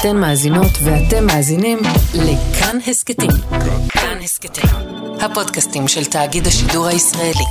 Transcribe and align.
אתן 0.00 0.16
מאזינות 0.16 0.72
ואתם 0.84 1.26
מאזינים 1.26 1.78
לכאן 2.14 2.78
הסכתים. 2.86 3.30
כאן 3.88 4.18
הסכתים, 4.22 4.70
הפודקאסטים 5.20 5.88
של 5.88 6.04
תאגיד 6.04 6.46
השידור 6.46 6.86
הישראלי. 6.86 7.44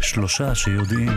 שלושה 0.00 0.54
שיודעים. 0.54 1.12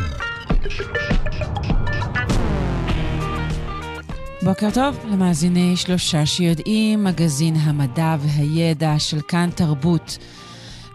בוקר 4.41 4.69
טוב 4.73 4.95
למאזיני 5.11 5.77
שלושה 5.77 6.25
שיודעים, 6.25 7.03
מגזין 7.03 7.55
המדע 7.55 8.15
והידע 8.19 8.99
של 8.99 9.21
כאן 9.27 9.49
תרבות. 9.55 10.17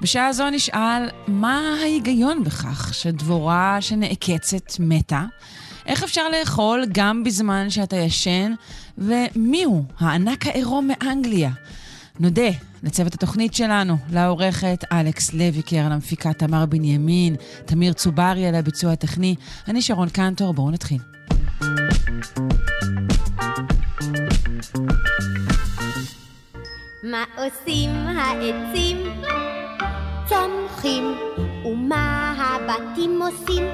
בשעה 0.02 0.32
זו 0.32 0.50
נשאל, 0.50 1.08
מה 1.26 1.76
ההיגיון 1.80 2.44
בכך 2.44 2.94
שדבורה 2.94 3.76
שנעקצת 3.80 4.72
מתה? 4.78 5.24
איך 5.86 6.02
אפשר 6.02 6.22
לאכול 6.28 6.84
גם 6.92 7.24
בזמן 7.24 7.70
שאתה 7.70 7.96
ישן? 7.96 8.52
ומיהו 8.98 9.84
הענק 9.98 10.46
העירום 10.46 10.88
מאנגליה? 10.88 11.50
נודה 12.20 12.50
לצוות 12.82 13.14
התוכנית 13.14 13.54
שלנו, 13.54 13.96
לעורכת 14.12 14.84
אלכס 14.92 15.32
לויקר, 15.32 15.88
למפיקה 15.90 16.32
תמר 16.32 16.66
בנימין, 16.66 17.36
תמיר 17.64 17.92
צוברי 17.92 18.46
על 18.46 18.54
הביצוע 18.54 18.92
הטכני. 18.92 19.34
אני 19.68 19.82
שרון 19.82 20.08
קנטור, 20.08 20.54
בואו 20.54 20.70
נתחיל. 20.70 20.98
מה 27.02 27.24
עושים 27.36 27.90
העצים? 27.90 28.96
צומחים, 30.30 31.04
ומה 31.64 32.34
הבתים 32.38 33.22
עושים? 33.22 33.64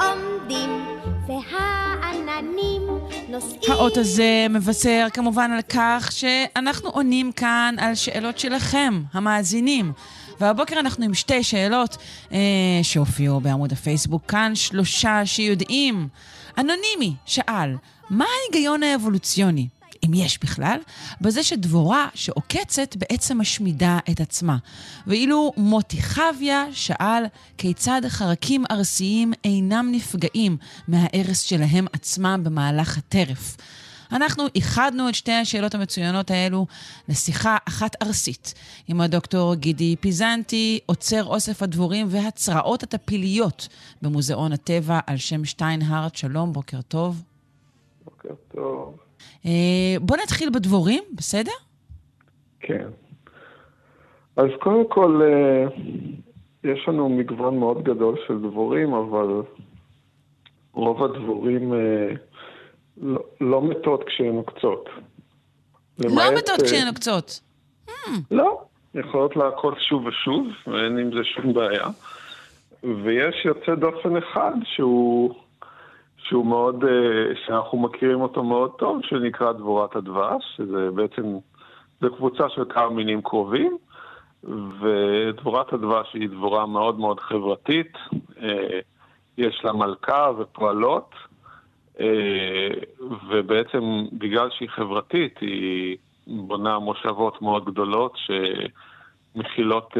עומדים, 0.00 0.70
והעננים 1.26 2.82
נוסעים. 3.28 3.72
האות 3.72 3.96
הזה 3.96 4.46
מבשר 4.50 5.06
כמובן 5.12 5.50
על 5.50 5.60
כך 5.68 6.08
שאנחנו 6.12 6.90
עונים 6.90 7.32
כאן 7.32 7.74
על 7.78 7.94
שאלות 7.94 8.38
שלכם, 8.38 9.02
המאזינים. 9.12 9.92
והבוקר 10.40 10.80
אנחנו 10.80 11.04
עם 11.04 11.14
שתי 11.14 11.42
שאלות 11.42 11.96
אה, 12.32 12.38
שהופיעו 12.82 13.40
בעמוד 13.40 13.72
הפייסבוק 13.72 14.22
כאן, 14.28 14.54
שלושה 14.54 15.26
שיודעים. 15.26 16.08
אנונימי 16.58 17.14
שאל, 17.26 17.76
מה 18.10 18.24
ההיגיון 18.42 18.82
האבולוציוני 18.82 19.68
אם 20.06 20.14
יש 20.14 20.38
בכלל, 20.38 20.78
בזה 21.20 21.42
שדבורה 21.42 22.08
שעוקצת 22.14 22.96
בעצם 22.96 23.40
משמידה 23.40 23.98
את 24.10 24.20
עצמה. 24.20 24.56
ואילו 25.06 25.52
מוטי 25.56 26.02
חביה 26.02 26.64
שאל 26.72 27.24
כיצד 27.58 28.02
חרקים 28.08 28.64
ארסיים 28.70 29.32
אינם 29.44 29.88
נפגעים 29.92 30.56
מההרס 30.88 31.40
שלהם 31.40 31.86
עצמם 31.92 32.40
במהלך 32.44 32.98
הטרף. 32.98 33.56
אנחנו 34.12 34.44
איחדנו 34.54 35.08
את 35.08 35.14
שתי 35.14 35.32
השאלות 35.32 35.74
המצוינות 35.74 36.30
האלו 36.30 36.66
לשיחה 37.08 37.56
אחת 37.68 38.02
ארסית 38.02 38.54
עם 38.88 39.00
הדוקטור 39.00 39.54
גידי 39.54 39.96
פיזנטי, 40.00 40.80
עוצר 40.86 41.24
אוסף 41.24 41.62
הדבורים 41.62 42.06
והצרעות 42.10 42.82
הטפיליות 42.82 43.68
במוזיאון 44.02 44.52
הטבע 44.52 45.00
על 45.06 45.16
שם 45.16 45.44
שטיינהארט. 45.44 46.16
שלום, 46.16 46.52
בוקר 46.52 46.82
טוב. 46.82 47.22
בוקר 48.04 48.34
טוב. 48.54 49.07
אה, 49.48 49.96
בוא 50.00 50.16
נתחיל 50.16 50.50
בדבורים, 50.50 51.04
בסדר? 51.12 51.52
כן. 52.60 52.88
אז 54.36 54.46
קודם 54.60 54.88
כל, 54.88 55.22
אה, 55.22 55.64
יש 56.64 56.88
לנו 56.88 57.08
מגוון 57.08 57.58
מאוד 57.58 57.82
גדול 57.84 58.16
של 58.26 58.38
דבורים, 58.38 58.94
אבל 58.94 59.42
רוב 60.72 61.04
הדבורים 61.04 61.74
אה, 61.74 62.08
לא, 63.02 63.20
לא 63.40 63.62
מתות 63.62 64.04
כשהן 64.04 64.34
נוקצות. 64.34 64.88
לא 65.98 66.34
מתות 66.36 66.62
כשהן 66.62 66.86
נוקצות. 66.86 67.40
לא, 68.30 68.60
יכולות 68.94 69.36
לעקוץ 69.36 69.74
שוב 69.78 70.06
ושוב, 70.06 70.46
ואין 70.66 70.98
עם 70.98 71.10
זה 71.12 71.24
שום 71.24 71.52
בעיה. 71.52 71.86
ויש 72.82 73.44
יוצא 73.44 73.74
דופן 73.74 74.16
אחד 74.16 74.52
שהוא... 74.64 75.34
שהוא 76.28 76.46
מאוד, 76.46 76.84
אה, 76.84 77.34
שאנחנו 77.46 77.78
מכירים 77.78 78.20
אותו 78.20 78.42
מאוד 78.42 78.70
טוב, 78.78 79.00
שנקרא 79.02 79.52
דבורת 79.52 79.96
הדבש, 79.96 80.44
שזה 80.56 80.90
בעצם, 80.94 81.38
זו 82.00 82.16
קבוצה 82.16 82.48
של 82.48 82.64
כמה 82.68 82.90
מינים 82.90 83.22
קרובים, 83.22 83.78
ודבורת 84.80 85.72
הדבש 85.72 86.14
היא 86.14 86.28
דבורה 86.28 86.66
מאוד 86.66 86.98
מאוד 86.98 87.20
חברתית, 87.20 87.92
אה, 88.42 88.80
יש 89.38 89.60
לה 89.64 89.72
מלכה 89.72 90.30
ופועלות, 90.38 91.14
אה, 92.00 92.68
ובעצם 93.28 94.04
בגלל 94.12 94.48
שהיא 94.50 94.68
חברתית, 94.68 95.38
היא 95.40 95.96
בונה 96.26 96.78
מושבות 96.78 97.42
מאוד 97.42 97.64
גדולות 97.64 98.16
שמכילות 99.34 99.94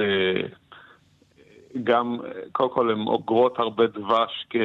גם, 1.84 2.18
קודם 2.52 2.70
כל 2.70 2.90
הן 2.90 3.06
אוגרות 3.06 3.58
הרבה 3.58 3.86
דבש 3.86 4.46
כ... 4.50 4.56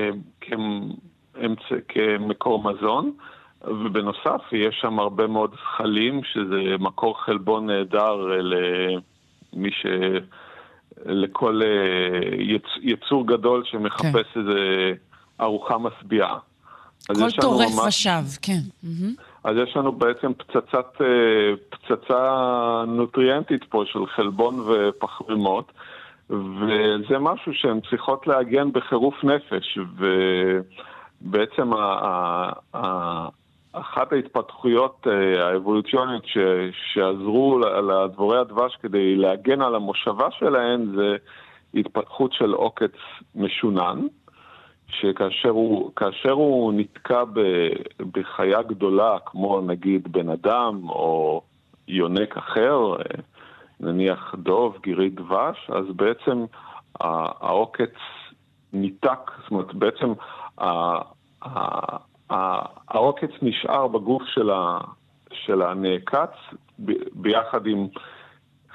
אמצ... 1.45 1.59
כמקור 1.87 2.63
מזון, 2.63 3.11
ובנוסף 3.63 4.41
יש 4.51 4.77
שם 4.81 4.99
הרבה 4.99 5.27
מאוד 5.27 5.55
זחלים, 5.55 6.21
שזה 6.23 6.75
מקור 6.79 7.21
חלבון 7.21 7.65
נהדר 7.65 8.15
למי 9.53 9.71
ש... 9.71 9.85
לכל 11.05 11.61
אה, 11.63 12.35
יצ... 12.39 12.65
יצור 12.81 13.27
גדול 13.27 13.63
שמחפש 13.65 14.27
כן. 14.33 14.39
איזה 14.39 14.91
ארוחה 15.41 15.77
משביעה. 15.77 16.37
כל 17.07 17.31
טורף 17.41 17.71
ממש... 17.83 18.07
ושב, 18.07 18.39
כן. 18.41 18.87
אז 19.43 19.57
יש 19.57 19.77
לנו 19.77 19.91
בעצם 19.91 20.33
פצצת, 20.33 21.01
אה, 21.01 21.55
פצצה 21.69 22.83
נוטריאנטית 22.87 23.63
פה 23.63 23.83
של 23.85 23.99
חלבון 24.15 24.55
ופחמימות, 24.59 25.71
וזה 26.29 27.19
משהו 27.19 27.53
שהן 27.53 27.79
צריכות 27.89 28.27
להגן 28.27 28.71
בחירוף 28.71 29.23
נפש, 29.23 29.77
ו... 29.97 30.05
בעצם 31.23 31.73
ה- 31.73 32.51
ה- 32.73 33.27
אחת 33.73 34.13
ההתפתחויות 34.13 35.07
אה, 35.07 35.47
האבולוציוניות 35.47 36.25
ש, 36.25 36.37
שעזרו 36.93 37.59
לדבורי 37.59 38.39
הדבש 38.39 38.75
כדי 38.75 39.15
להגן 39.15 39.61
על 39.61 39.75
המושבה 39.75 40.31
שלהן 40.31 40.85
זה 40.95 41.15
התפתחות 41.73 42.33
של 42.33 42.51
עוקץ 42.51 42.95
משונן, 43.35 43.99
שכאשר 44.87 45.49
הוא, 45.49 45.91
הוא 46.33 46.73
נתקע 46.73 47.23
ב, 47.23 47.39
בחיה 48.11 48.61
גדולה, 48.61 49.17
כמו 49.25 49.61
נגיד 49.61 50.11
בן 50.11 50.29
אדם 50.29 50.89
או 50.89 51.41
יונק 51.87 52.37
אחר, 52.37 52.95
אה, 52.95 53.21
נניח 53.79 54.35
דוב, 54.37 54.77
גירית 54.83 55.15
דבש, 55.15 55.69
אז 55.69 55.85
בעצם 55.95 56.45
העוקץ 56.99 57.95
ניתק, 58.73 59.31
זאת 59.41 59.51
אומרת 59.51 59.73
בעצם 59.73 60.13
העוקץ 62.29 63.31
נשאר 63.41 63.87
בגוף 63.87 64.23
של, 64.25 64.49
ה, 64.49 64.79
של 65.33 65.61
הנעקץ 65.61 66.31
ביחד 67.13 67.67
עם 67.67 67.87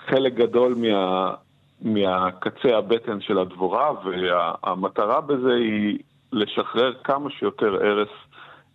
חלק 0.07 0.35
גדול 0.35 0.75
מה, 0.75 1.35
מהקצה 1.83 2.77
הבטן 2.77 3.21
של 3.21 3.39
הדבורה, 3.39 3.91
והמטרה 4.05 5.21
בזה 5.21 5.55
היא 5.55 5.99
לשחרר 6.33 6.93
כמה 7.05 7.31
שיותר 7.31 7.87
הרס 7.87 8.09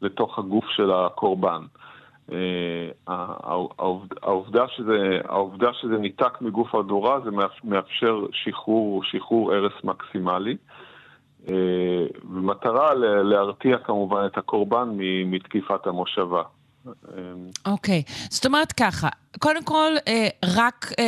לתוך 0.01 0.39
הגוף 0.39 0.65
של 0.69 0.91
הקורבן. 0.91 1.61
אה, 2.31 2.89
העובדה 4.21 4.67
שזה, 4.67 5.19
העובדה 5.27 5.73
שזה 5.73 5.97
ניתק 5.97 6.41
מגוף 6.41 6.75
הדבורה 6.75 7.19
זה 7.19 7.29
מאפשר 7.63 8.25
שחרור, 8.31 9.03
שחרור 9.03 9.53
הרס 9.53 9.73
מקסימלי. 9.83 10.57
במטרה 12.23 12.93
להרתיע 13.23 13.77
כמובן 13.77 14.25
את 14.25 14.37
הקורבן 14.37 14.89
מתקיפת 15.25 15.87
המושבה. 15.87 16.43
אוקיי, 17.65 18.03
okay. 18.07 18.27
זאת 18.29 18.45
אומרת 18.45 18.71
ככה, 18.71 19.09
קודם 19.39 19.63
כל, 19.63 19.91
אה, 20.07 20.27
רק 20.55 20.91
אה, 20.99 21.03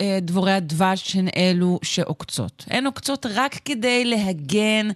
אה, 0.00 0.18
דבורי 0.22 0.52
הדבש 0.52 1.16
הן 1.16 1.28
אלו 1.36 1.78
שעוקצות. 1.82 2.64
הן 2.70 2.86
עוקצות 2.86 3.26
רק 3.34 3.54
כדי 3.64 4.04
להגן 4.04 4.88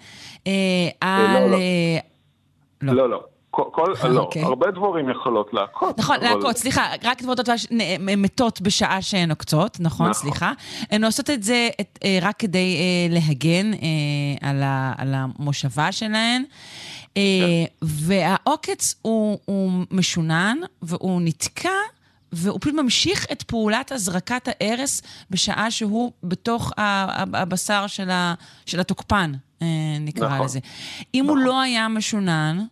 על... 1.01 1.51
לא, 1.51 1.59
לא. 2.83 2.95
לא, 2.95 3.11
לא. 3.11 3.25
כל, 3.55 3.63
כל, 3.73 3.93
okay. 3.93 4.09
לא, 4.09 4.21
אוקיי. 4.21 4.43
הרבה 4.43 4.71
דבורים 4.71 5.11
יכולות 5.11 5.55
לעקוץ. 5.55 5.99
נכון, 5.99 6.17
אבל... 6.17 6.27
לעקוץ, 6.27 6.59
סליחה, 6.59 6.87
רק 7.03 7.23
דבורות 7.23 7.39
הדבש 7.39 7.67
מתות 8.01 8.61
בשעה 8.61 9.03
שהן 9.03 9.31
עוקצות, 9.31 9.81
נכון, 9.81 10.11
נכון, 10.11 10.23
סליחה. 10.23 10.53
הן 10.91 11.05
עושות 11.05 11.31
את 11.31 11.43
זה 11.43 11.69
את, 11.81 11.99
אה, 12.05 12.19
רק 12.23 12.37
כדי 12.39 12.77
אה, 12.77 13.15
להגן 13.15 13.73
אה, 13.73 14.49
על, 14.49 14.63
ה, 14.63 14.93
על 14.99 15.15
המושבה 15.15 15.93
שלהן. 15.93 16.45
אה, 17.17 17.23
כן. 17.23 17.87
והעוקץ 17.87 18.95
הוא, 19.03 19.39
הוא 19.45 19.71
משונן 19.91 20.59
והוא 20.83 21.21
נתקע 21.25 21.71
והוא 22.33 22.59
פשוט 22.61 22.75
ממשיך 22.75 23.27
את 23.33 23.43
פעולת 23.43 23.93
הזרקת 23.93 24.49
ההרס 24.49 25.03
בשעה 25.31 25.71
שהוא 25.71 26.13
בתוך 26.23 26.73
הבשר 26.77 27.87
של, 27.87 28.11
ה, 28.11 28.35
של 28.67 28.81
התוקפן, 28.81 29.33
אה, 29.63 29.67
נקרא 30.01 30.29
נכון. 30.29 30.45
לזה. 30.45 30.59
אם 31.15 31.25
הוא 31.25 31.37
נכון. 31.37 31.47
לא 31.47 31.61
היה 31.61 31.89
משונן, 31.89 32.65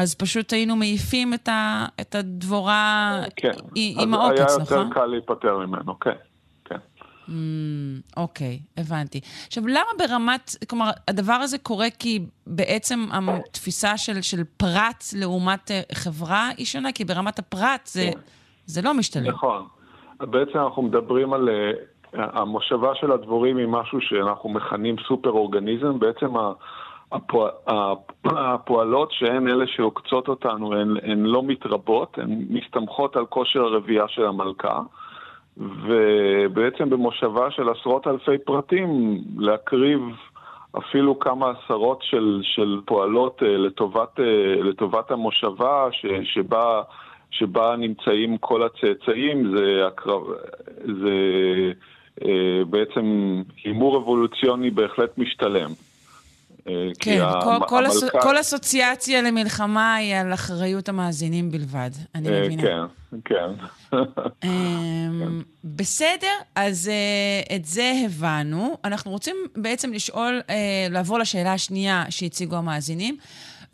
אז 0.00 0.14
פשוט 0.14 0.52
היינו 0.52 0.76
מעיפים 0.76 1.34
את, 1.34 1.48
ה, 1.48 1.86
את 2.00 2.14
הדבורה 2.14 3.14
כן. 3.36 3.50
עם 3.74 4.14
העוקץ, 4.14 4.38
היה 4.38 4.58
נכון? 4.60 4.78
יותר 4.78 4.94
קל 4.94 5.06
להיפטר 5.06 5.58
ממנו, 5.58 6.00
כן. 6.00 6.10
כן. 6.64 6.76
Mm, 7.28 7.32
אוקיי, 8.16 8.58
הבנתי. 8.76 9.20
עכשיו, 9.46 9.66
למה 9.66 9.90
ברמת, 9.98 10.50
כלומר, 10.70 10.90
הדבר 11.08 11.32
הזה 11.32 11.58
קורה 11.58 11.86
כי 11.98 12.26
בעצם 12.46 13.06
התפיסה 13.12 13.96
של, 13.96 14.22
של 14.22 14.42
פרט 14.56 15.04
לעומת 15.16 15.70
אה, 15.70 15.80
חברה 15.92 16.48
היא 16.56 16.66
שונה? 16.66 16.92
כי 16.92 17.04
ברמת 17.04 17.38
הפרט 17.38 17.86
זה, 17.86 18.10
זה 18.66 18.82
לא 18.82 18.94
משתלם. 18.94 19.26
נכון. 19.26 19.66
בעצם 20.20 20.58
אנחנו 20.58 20.82
מדברים 20.82 21.32
על... 21.32 21.48
אה, 21.48 21.72
המושבה 22.12 22.94
של 22.94 23.12
הדבורים 23.12 23.56
היא 23.56 23.66
משהו 23.66 23.98
שאנחנו 24.00 24.48
מכנים 24.48 24.96
סופר 25.08 25.30
אורגניזם. 25.30 25.98
בעצם 25.98 26.26
הפוע- 27.12 27.50
הפועלות 28.24 29.12
שהן 29.12 29.48
אלה 29.48 29.66
שעוקצות 29.66 30.28
אותנו, 30.28 30.74
הן, 30.74 30.96
הן 31.02 31.22
לא 31.22 31.42
מתרבות, 31.42 32.18
הן 32.18 32.44
מסתמכות 32.50 33.16
על 33.16 33.26
כושר 33.26 33.60
הרבייה 33.60 34.08
של 34.08 34.24
המלכה. 34.26 34.80
ובעצם 35.56 36.90
במושבה 36.90 37.50
של 37.50 37.68
עשרות 37.68 38.06
אלפי 38.06 38.38
פרטים, 38.44 39.18
להקריב 39.38 40.00
אפילו 40.78 41.18
כמה 41.18 41.50
עשרות 41.50 42.02
של, 42.02 42.40
של 42.42 42.80
פועלות 42.84 43.42
אה, 43.42 43.56
לטובת, 43.56 44.20
אה, 44.20 44.62
לטובת 44.62 45.10
המושבה 45.10 45.88
ש, 45.92 46.06
שבה, 46.24 46.82
שבה 47.30 47.76
נמצאים 47.78 48.38
כל 48.38 48.62
הצאצאים, 48.62 49.56
זה, 49.56 49.86
הקרב, 49.86 50.22
זה 50.84 51.12
אה, 52.24 52.62
בעצם 52.70 53.36
הימור 53.64 53.96
אבולוציוני 53.96 54.70
בהחלט 54.70 55.18
משתלם. 55.18 55.70
אה, 56.68 56.72
כן, 56.98 57.20
המ- 57.22 57.40
כל, 57.42 57.66
כל, 57.68 57.86
אס, 57.86 58.02
המלכה- 58.02 58.20
כל 58.22 58.40
אסוציאציה 58.40 59.22
למלחמה 59.22 59.94
היא 59.94 60.14
על 60.14 60.34
אחריות 60.34 60.88
המאזינים 60.88 61.50
בלבד, 61.50 61.90
אני 62.14 62.28
אה, 62.28 62.40
מבינה. 62.44 62.86
כן, 63.24 63.24
כן. 63.24 63.96
אמ, 64.44 65.42
בסדר, 65.64 66.26
אז 66.54 66.88
אה, 66.88 67.56
את 67.56 67.64
זה 67.64 67.92
הבנו. 68.06 68.76
אנחנו 68.84 69.10
רוצים 69.10 69.36
בעצם 69.56 69.92
לשאול, 69.92 70.40
לעבור 70.90 71.18
לשאלה 71.18 71.52
השנייה 71.52 72.04
שהציגו 72.10 72.56
המאזינים, 72.56 73.16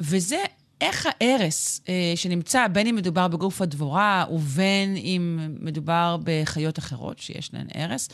וזה 0.00 0.36
איך 0.80 1.06
ההרס 1.20 1.80
אה, 1.88 2.12
שנמצא, 2.16 2.66
בין 2.68 2.86
אם 2.86 2.96
מדובר 2.96 3.28
בגוף 3.28 3.62
הדבורה 3.62 4.24
ובין 4.30 4.96
אם 4.96 5.38
מדובר 5.60 6.16
בחיות 6.24 6.78
אחרות 6.78 7.18
שיש 7.18 7.50
להן 7.54 7.66
הרס, 7.74 8.08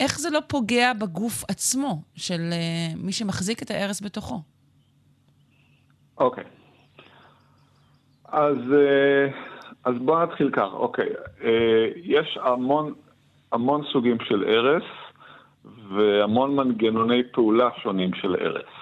איך 0.00 0.18
זה 0.18 0.30
לא 0.30 0.40
פוגע 0.46 0.92
בגוף 0.92 1.44
עצמו 1.48 2.02
של 2.16 2.40
אה, 2.52 2.94
מי 2.96 3.12
שמחזיק 3.12 3.62
את 3.62 3.70
ההרס 3.70 4.02
בתוכו? 4.02 4.40
אוקיי. 6.18 6.44
אז, 8.28 8.56
אה, 8.72 9.28
אז 9.84 9.94
בואו 10.00 10.22
נתחיל 10.22 10.50
כך, 10.52 10.68
אוקיי. 10.72 11.08
אה, 11.44 11.88
יש 11.96 12.38
המון, 12.42 12.94
המון 13.52 13.82
סוגים 13.92 14.16
של 14.24 14.44
הרס 14.48 14.84
והמון 15.88 16.56
מנגנוני 16.56 17.22
פעולה 17.32 17.68
שונים 17.82 18.14
של 18.14 18.36
הרס. 18.40 18.72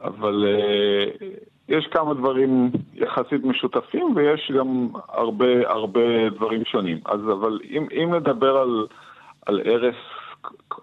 אבל 0.00 0.46
אה, 0.46 1.28
יש 1.68 1.86
כמה 1.86 2.14
דברים 2.14 2.70
יחסית 2.94 3.44
משותפים 3.44 4.12
ויש 4.16 4.52
גם 4.58 4.88
הרבה 5.08 5.70
הרבה 5.70 6.30
דברים 6.30 6.64
שונים. 6.64 6.98
אז 7.04 7.20
אבל 7.20 7.58
אם, 7.70 7.86
אם 7.92 8.14
נדבר 8.14 8.56
על, 8.56 8.86
על 9.50 9.60
הרס 9.64 9.94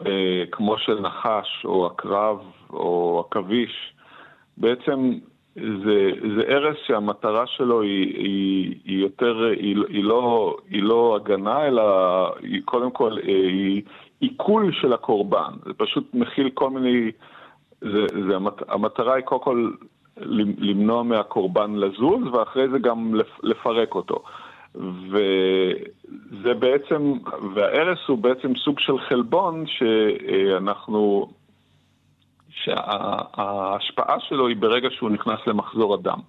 אה, 0.06 0.44
כמו 0.52 0.78
של 0.78 1.00
נחש 1.00 1.66
או 1.66 1.86
עקרב 1.86 2.40
או 2.70 3.24
עכביש, 3.28 3.94
בעצם 4.58 5.14
זה, 5.56 6.12
הרס 6.48 6.78
שהמטרה 6.88 7.48
שלו 7.48 7.82
היא, 7.82 8.18
היא, 8.18 8.76
היא 8.86 9.02
יותר, 9.02 9.44
היא, 9.44 9.76
היא, 9.90 10.04
לא, 10.04 10.58
היא 10.70 10.84
לא 10.84 11.16
הגנה, 11.16 11.68
אלא 11.68 11.84
היא 12.42 12.62
קודם 12.66 12.92
כל, 12.92 13.12
אה, 13.18 13.24
היא 13.28 13.82
עיכול 14.20 14.72
של 14.82 14.94
הקורבן. 14.94 15.52
זה 15.66 15.74
פשוט 15.74 16.04
מכיל 16.14 16.50
כל 16.54 16.70
מיני, 16.70 17.12
זה, 17.82 18.06
זה, 18.28 18.36
המטרה 18.68 19.14
היא 19.14 19.24
קודם 19.24 19.42
כל 19.42 19.70
למנוע 20.58 21.04
מהקורבן 21.04 21.76
לזוז, 21.76 22.28
ואחרי 22.34 22.70
זה 22.70 22.80
גם 22.80 23.16
לפ- 23.16 23.44
לפרק 23.44 23.96
אותו. 23.96 24.24
וזה 24.78 26.54
בעצם, 26.54 27.14
וההרס 27.56 28.00
הוא 28.08 28.18
בעצם 28.18 28.56
סוג 28.56 28.80
של 28.80 29.00
חלבון 29.10 29.66
שאנחנו, 29.68 31.32
שההשפעה 32.50 34.20
שלו 34.20 34.48
היא 34.48 34.58
ברגע 34.60 34.90
שהוא 34.92 35.10
נכנס 35.10 35.40
למחזור 35.48 35.94
הדם. 35.94 36.20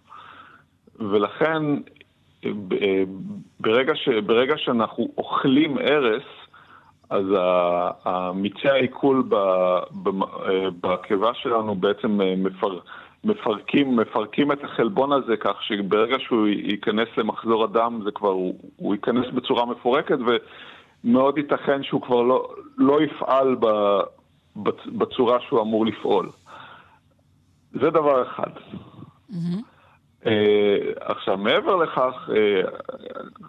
ולכן 0.98 1.62
ברגע, 3.60 3.94
ש, 3.94 4.08
ברגע 4.08 4.54
שאנחנו 4.56 5.08
אוכלים 5.18 5.78
הרס, 5.78 6.22
אז 7.10 7.24
המיצי 8.04 8.68
העיכול 8.68 9.22
ב- 9.28 9.80
בקיבה 10.80 11.34
שלנו 11.34 11.74
בעצם 11.74 12.20
מפר, 12.36 12.78
מפרקים, 13.24 13.96
מפרקים 13.96 14.52
את 14.52 14.64
החלבון 14.64 15.12
הזה 15.12 15.36
כך 15.36 15.62
שברגע 15.62 16.16
שהוא 16.18 16.46
ייכנס 16.46 17.08
למחזור 17.16 17.64
הדם 17.64 18.00
זה 18.04 18.10
כבר, 18.10 18.28
הוא, 18.28 18.58
הוא 18.76 18.94
ייכנס 18.94 19.26
בצורה 19.34 19.66
מפורקת 19.66 20.18
ומאוד 21.04 21.38
ייתכן 21.38 21.82
שהוא 21.82 22.02
כבר 22.02 22.22
לא, 22.22 22.48
לא 22.78 23.02
יפעל 23.02 23.54
ב, 23.60 23.66
בצ- 24.56 24.90
בצורה 24.98 25.38
שהוא 25.40 25.60
אמור 25.60 25.86
לפעול. 25.86 26.28
זה 27.72 27.90
דבר 27.90 28.22
אחד. 28.22 28.50
אה, 30.26 30.76
עכשיו, 31.00 31.36
מעבר 31.36 31.76
לכך, 31.76 32.30
אה, 32.36 32.62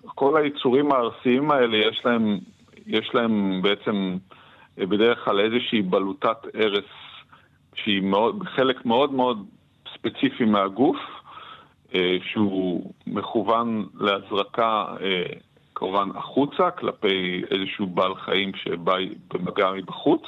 כל 0.05 0.37
היצורים 0.37 0.91
הארסיים 0.91 1.51
האלה, 1.51 1.77
יש 1.77 2.01
להם, 2.05 2.39
יש 2.87 3.09
להם 3.13 3.61
בעצם 3.61 4.17
אה, 4.79 4.85
בדרך 4.85 5.25
כלל 5.25 5.39
איזושהי 5.39 5.81
בלוטת 5.81 6.37
הרס 6.53 6.83
שהיא 7.75 8.01
מאוד, 8.01 8.43
חלק 8.55 8.85
מאוד 8.85 9.13
מאוד 9.13 9.45
ספציפי 9.99 10.45
מהגוף, 10.45 10.97
אה, 11.95 12.17
שהוא 12.31 12.93
מכוון 13.07 13.85
להזרקה 13.99 14.85
אה, 15.01 15.23
כמובן 15.75 16.09
החוצה 16.15 16.71
כלפי 16.71 17.41
איזשהו 17.51 17.87
בעל 17.87 18.15
חיים 18.15 18.51
שבא 18.55 18.95
במגע 19.33 19.71
מבחוץ. 19.71 20.21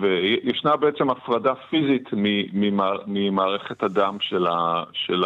וישנה 0.00 0.76
בעצם 0.76 1.10
הפרדה 1.10 1.54
פיזית 1.54 2.08
ממער- 2.52 3.02
ממערכת 3.06 3.82
הדם 3.82 4.16
של, 4.20 4.46
ה, 4.46 4.84
של 4.92 5.22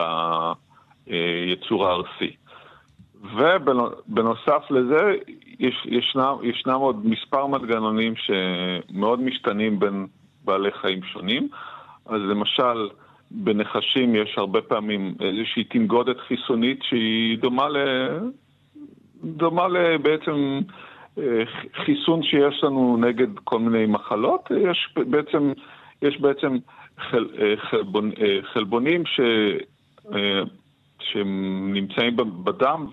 היצור 1.07 1.87
הארסי. 1.87 2.37
ובנוסף 3.37 4.71
לזה, 4.71 5.15
יש, 5.59 5.87
ישנם, 5.87 6.37
ישנם 6.43 6.75
עוד 6.75 7.07
מספר 7.07 7.47
מנגנונים 7.47 8.15
שמאוד 8.17 9.21
משתנים 9.21 9.79
בין 9.79 10.07
בעלי 10.45 10.71
חיים 10.73 11.03
שונים. 11.03 11.49
אז 12.07 12.21
למשל, 12.21 12.89
בנחשים 13.31 14.15
יש 14.15 14.35
הרבה 14.37 14.61
פעמים 14.63 15.15
איזושהי 15.21 15.65
תנגודת 15.65 16.17
חיסונית 16.29 16.83
שהיא 16.83 17.39
דומה 17.39 17.69
ל... 17.69 17.77
דומה 19.25 19.69
לבעצם 19.69 20.61
אה, 21.19 21.43
חיסון 21.85 22.23
שיש 22.23 22.65
לנו 22.65 22.97
נגד 22.97 23.29
כל 23.45 23.59
מיני 23.59 23.87
מחלות. 23.87 24.49
יש 24.71 24.95
בעצם, 24.97 25.53
יש 26.03 26.21
בעצם 26.21 26.57
חל, 27.11 27.29
אה, 27.39 27.55
חלבון, 27.57 28.11
אה, 28.21 28.39
חלבונים 28.53 29.07
ש, 29.07 29.21
שנמצאים 31.01 32.17
בדם 32.17 32.87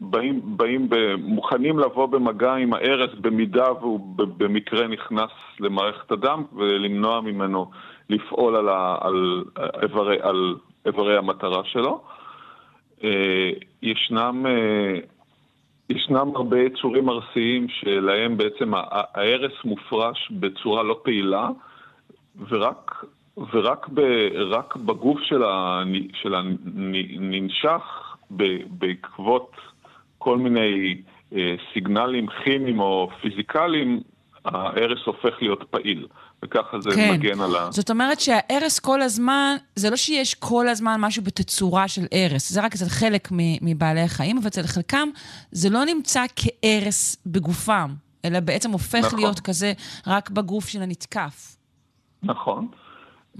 ובאים 0.00 0.40
באים 0.44 0.88
מוכנים 1.18 1.78
לבוא 1.78 2.06
במגע 2.06 2.54
עם 2.54 2.72
ההרס 2.72 3.10
במידה 3.20 3.72
והוא 3.72 4.16
במקרה 4.16 4.86
נכנס 4.86 5.30
למערכת 5.60 6.12
הדם 6.12 6.42
ולמנוע 6.52 7.20
ממנו 7.20 7.70
לפעול 8.10 8.56
על, 8.56 8.68
ה, 8.68 8.98
על, 9.00 9.44
איברי, 9.82 10.16
על 10.22 10.54
איברי 10.86 11.16
המטרה 11.16 11.64
שלו. 11.64 12.04
אה, 13.04 13.50
ישנם 13.82 14.46
אה, 14.46 14.98
ישנם 15.90 16.36
הרבה 16.36 16.60
יצורים 16.60 17.08
ארסיים 17.08 17.68
שלהם 17.68 18.36
בעצם 18.36 18.72
ההרס 18.74 19.52
מופרש 19.64 20.30
בצורה 20.30 20.82
לא 20.82 21.00
פעילה, 21.02 21.48
ורק, 22.48 23.04
ורק 23.52 23.88
ב, 23.88 24.00
רק 24.50 24.76
בגוף 24.76 25.20
של, 25.20 25.42
הנ, 25.42 25.92
של 26.22 26.34
הננשך 26.34 28.16
בעקבות 28.70 29.50
כל 30.18 30.38
מיני 30.38 30.96
אה, 31.36 31.54
סיגנלים 31.72 32.26
כימיים 32.26 32.80
או 32.80 33.08
פיזיקליים, 33.20 34.00
ההרס 34.46 34.98
הופך 35.04 35.42
להיות 35.42 35.64
פעיל, 35.70 36.06
וככה 36.44 36.80
זה 36.80 36.90
כן. 36.90 37.12
מגן 37.12 37.40
על 37.40 37.56
ה... 37.56 37.70
זאת 37.70 37.90
אומרת 37.90 38.20
שההרס 38.20 38.78
כל 38.78 39.02
הזמן, 39.02 39.56
זה 39.74 39.90
לא 39.90 39.96
שיש 39.96 40.34
כל 40.34 40.68
הזמן 40.68 40.96
משהו 41.00 41.22
בתצורה 41.22 41.88
של 41.88 42.02
הרס, 42.12 42.52
זה 42.52 42.64
רק 42.64 42.74
אצל 42.74 42.88
חלק 42.88 43.28
מבעלי 43.62 44.00
החיים, 44.00 44.38
אבל 44.38 44.46
אצל 44.46 44.62
חלקם 44.62 45.08
זה 45.50 45.70
לא 45.70 45.84
נמצא 45.84 46.24
כהרס 46.36 47.22
בגופם, 47.26 47.90
אלא 48.24 48.40
בעצם 48.40 48.70
הופך 48.70 49.04
נכון. 49.04 49.18
להיות 49.18 49.40
כזה 49.40 49.72
רק 50.06 50.30
בגוף 50.30 50.68
של 50.68 50.82
הנתקף. 50.82 51.56
נכון. 52.22 52.68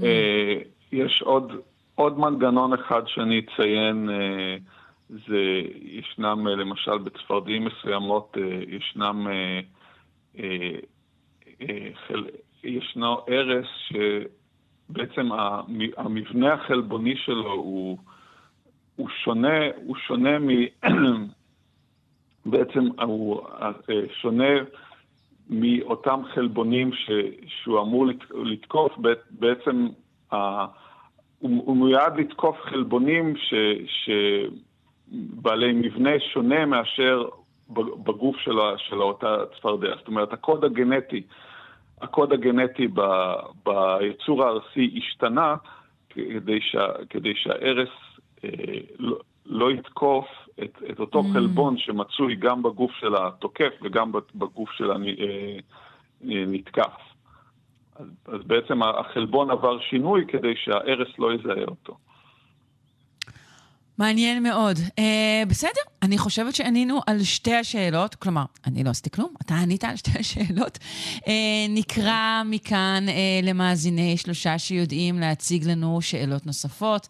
אה, 0.03 0.55
יש 0.93 1.23
עוד, 1.23 1.53
עוד 1.95 2.19
מנגנון 2.19 2.73
אחד 2.73 3.03
שאני 3.07 3.41
אציין, 3.41 4.11
אה, 4.11 4.57
זה 5.11 5.63
ישנם 5.83 6.49
אה, 6.49 6.55
למשל 6.55 6.99
בצפרדעים 6.99 7.65
מסוימות, 7.65 8.37
אה, 8.39 8.59
ישנם, 8.69 9.27
אה, 9.29 9.61
ישנו 12.65 13.17
הרס 13.29 13.67
שבעצם 13.89 15.33
המ- 15.33 15.91
המבנה 15.97 16.53
החלבוני 16.55 17.17
שלו 17.17 17.53
הוא, 17.53 17.99
הוא 18.97 19.09
שונה, 19.25 19.59
הוא 19.77 19.97
שונה 19.97 20.39
מ... 20.39 20.49
בעצם 22.51 22.81
הוא 23.03 23.41
אה, 23.49 23.71
שונה 24.21 24.49
מאותם 25.51 26.21
חלבונים 26.35 26.93
ש, 26.93 27.11
שהוא 27.47 27.81
אמור 27.81 28.07
לת- 28.07 28.31
לתקוף, 28.45 28.99
בע- 28.99 29.11
בעצם 29.31 29.87
ה, 30.33 30.37
הוא, 31.39 31.77
מיועד 31.77 32.21
לתקוף 32.21 32.57
חלבונים 32.61 33.35
ש, 33.37 33.55
שבעלי 33.87 35.73
מבנה 35.73 36.11
שונה 36.33 36.67
מאשר 36.67 37.29
בגוף 38.05 38.37
של, 38.37 38.59
ה, 38.59 38.79
של 38.79 39.03
אותה 39.03 39.37
צפרדע. 39.57 39.97
זאת 39.99 40.09
אומרת, 40.09 40.33
הקוד 40.33 40.65
הגנטי, 40.65 41.23
הקוד 42.01 42.33
הגנטי 42.33 42.89
ב, 42.95 43.01
ביצור 43.65 44.45
הארסי 44.45 44.95
השתנה 44.99 45.55
כדי, 46.11 46.61
שה, 46.61 46.87
כדי 47.11 47.33
שההרס 47.35 47.89
אה, 48.45 48.51
לא, 48.99 49.17
לא 49.47 49.71
יתקוף 49.71 50.27
את, 50.63 50.83
את 50.91 51.01
אותו 51.01 51.21
Mm. 51.21 51.33
חלבון 51.33 51.79
שמצוי 51.79 52.35
גם 52.35 52.63
בגוף 52.63 52.93
של 52.93 53.15
התוקף 53.17 53.73
וגם 53.83 54.13
בגוף 54.35 54.71
של 54.73 54.91
הנתקף. 56.23 56.95
אז, 57.97 58.07
אז 58.27 58.41
בעצם 58.47 58.83
החלבון 58.83 59.51
עבר 59.51 59.81
שינוי 59.81 60.25
כדי 60.29 60.55
שההרס 60.57 61.09
לא 61.19 61.35
יזהה 61.35 61.65
אותו. 61.69 61.97
מעניין 63.99 64.43
מאוד. 64.43 64.79
Uh, 64.79 65.01
בסדר, 65.49 65.81
אני 66.03 66.19
חושבת 66.19 66.55
שענינו 66.55 67.01
על 67.07 67.23
שתי 67.23 67.55
השאלות, 67.55 68.15
כלומר, 68.15 68.45
אני 68.67 68.85
לא 68.85 68.91
עשיתי 68.91 69.11
כלום, 69.11 69.35
אתה 69.43 69.55
ענית 69.55 69.85
על 69.85 69.97
שתי 69.97 70.11
השאלות. 70.21 70.79
Uh, 71.15 71.29
נקרא 71.69 72.43
מכאן 72.45 73.05
uh, 73.09 73.47
למאזיני 73.47 74.17
שלושה 74.17 74.59
שיודעים 74.59 75.19
להציג 75.19 75.65
לנו 75.65 76.03
שאלות 76.03 76.47
נוספות. 76.47 77.09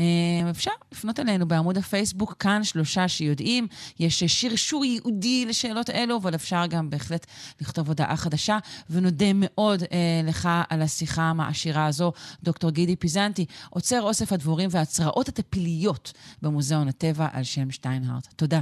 Uh, 0.00 0.50
אפשר 0.50 0.70
לפנות 0.92 1.20
אלינו 1.20 1.48
בעמוד 1.48 1.76
הפייסבוק, 1.76 2.34
כאן 2.38 2.64
שלושה 2.64 3.08
שיודעים. 3.08 3.66
יש 3.98 4.24
שרשור 4.24 4.84
ייעודי 4.84 5.46
לשאלות 5.46 5.90
אלו, 5.90 6.16
אבל 6.16 6.34
אפשר 6.34 6.66
גם 6.66 6.90
בהחלט 6.90 7.26
לכתוב 7.60 7.88
הודעה 7.88 8.16
חדשה. 8.16 8.58
ונודה 8.90 9.32
מאוד 9.34 9.82
uh, 9.82 9.86
לך 10.24 10.48
על 10.70 10.82
השיחה 10.82 11.22
המעשירה 11.22 11.86
הזו, 11.86 12.12
דוקטור 12.42 12.70
גידי 12.70 12.96
פיזנטי, 12.96 13.46
עוצר 13.70 14.02
אוסף 14.02 14.32
הדבורים 14.32 14.68
והצרעות 14.72 15.28
הטפיליות 15.28 16.12
במוזיאון 16.42 16.88
הטבע 16.88 17.28
על 17.32 17.42
שם 17.42 17.70
שטיינהארט. 17.70 18.26
תודה. 18.36 18.60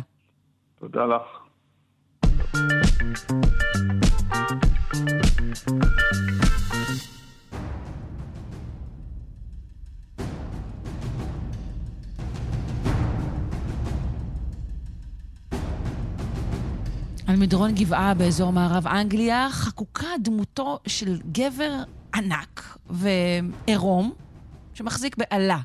תודה 0.78 1.04
לך. 1.06 1.48
על 17.28 17.36
מדרון 17.36 17.74
גבעה 17.74 18.14
באזור 18.14 18.52
מערב 18.52 18.86
אנגליה 18.86 19.48
חקוקה 19.50 20.06
דמותו 20.22 20.78
של 20.86 21.20
גבר 21.32 21.72
ענק 22.14 22.78
ועירום 22.90 24.12
שמחזיק 24.74 25.16
באלה. 25.16 25.58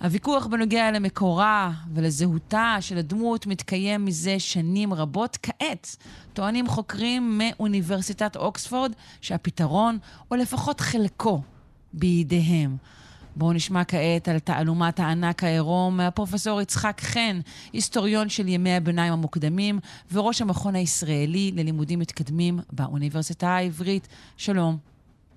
הוויכוח 0.00 0.46
בנוגע 0.46 0.90
למקורה 0.90 1.72
ולזהותה 1.94 2.76
של 2.80 2.98
הדמות 2.98 3.46
מתקיים 3.46 4.04
מזה 4.04 4.38
שנים 4.38 4.94
רבות. 4.94 5.38
כעת 5.42 5.96
טוענים 6.32 6.68
חוקרים 6.68 7.38
מאוניברסיטת 7.38 8.36
אוקספורד 8.36 8.92
שהפתרון, 9.20 9.98
או 10.30 10.36
לפחות 10.36 10.80
חלקו, 10.80 11.42
בידיהם. 11.92 12.76
בואו 13.38 13.52
נשמע 13.52 13.84
כעת 13.84 14.28
על 14.28 14.38
תעלומת 14.38 15.00
הענק 15.00 15.44
העירום 15.44 15.96
מהפרופסור 15.96 16.60
יצחק 16.60 17.00
חן, 17.00 17.40
היסטוריון 17.72 18.28
של 18.28 18.48
ימי 18.48 18.76
הביניים 18.76 19.12
המוקדמים 19.12 19.78
וראש 20.12 20.42
המכון 20.42 20.74
הישראלי 20.74 21.52
ללימודים 21.54 21.98
מתקדמים 21.98 22.58
באוניברסיטה 22.72 23.48
העברית. 23.48 24.08
שלום. 24.36 24.76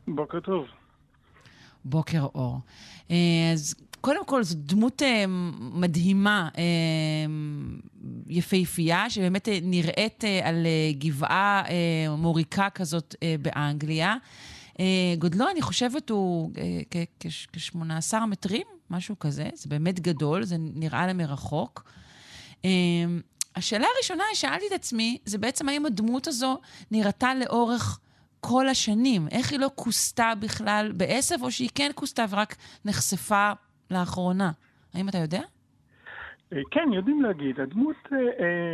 בוקר 0.07 0.39
טוב. 0.39 0.65
בוקר 1.85 2.21
אור. 2.35 2.59
אה, 3.11 3.15
אז 3.53 3.75
קודם 4.01 4.25
כל, 4.25 4.43
זו 4.43 4.55
דמות 4.57 5.01
אה, 5.01 5.25
מדהימה, 5.59 6.49
אה, 6.57 6.63
יפהפייה, 8.27 9.09
שבאמת 9.09 9.47
נראית 9.61 10.25
אה, 10.25 10.49
על 10.49 10.65
אה, 10.65 10.91
גבעה 10.99 11.63
אה, 11.69 12.15
מוריקה 12.15 12.69
כזאת 12.69 13.15
אה, 13.23 13.35
באנגליה. 13.41 14.15
אה, 14.79 14.85
גודלו, 15.17 15.49
אני 15.51 15.61
חושבת, 15.61 16.09
הוא 16.09 16.51
אה, 16.57 17.03
כ-18 17.19 18.25
מטרים, 18.25 18.67
משהו 18.89 19.19
כזה. 19.19 19.49
זה 19.53 19.69
באמת 19.69 19.99
גדול, 19.99 20.43
זה 20.43 20.55
נראה 20.59 21.07
למרחוק. 21.07 21.83
אה, 22.65 22.69
השאלה 23.55 23.87
הראשונה 23.95 24.23
ששאלתי 24.33 24.65
את 24.67 24.71
עצמי, 24.71 25.17
זה 25.25 25.37
בעצם 25.37 25.69
האם 25.69 25.85
הדמות 25.85 26.27
הזו 26.27 26.57
נראתה 26.91 27.35
לאורך 27.35 27.99
כל 28.39 28.67
השנים. 28.67 29.27
איך 29.31 29.51
היא 29.51 29.59
לא 29.59 29.69
כוסתה 29.75 30.31
בכלל 30.39 30.91
בעשב, 30.97 31.35
או 31.41 31.51
שהיא 31.51 31.69
כן 31.75 31.91
כוסתה 31.95 32.25
ורק 32.29 32.55
נחשפה 32.85 33.51
לאחרונה. 33.91 34.51
האם 34.93 35.09
אתה 35.09 35.17
יודע? 35.17 35.41
כן, 36.71 36.93
יודעים 36.93 37.21
להגיד. 37.21 37.59
הדמות, 37.59 37.95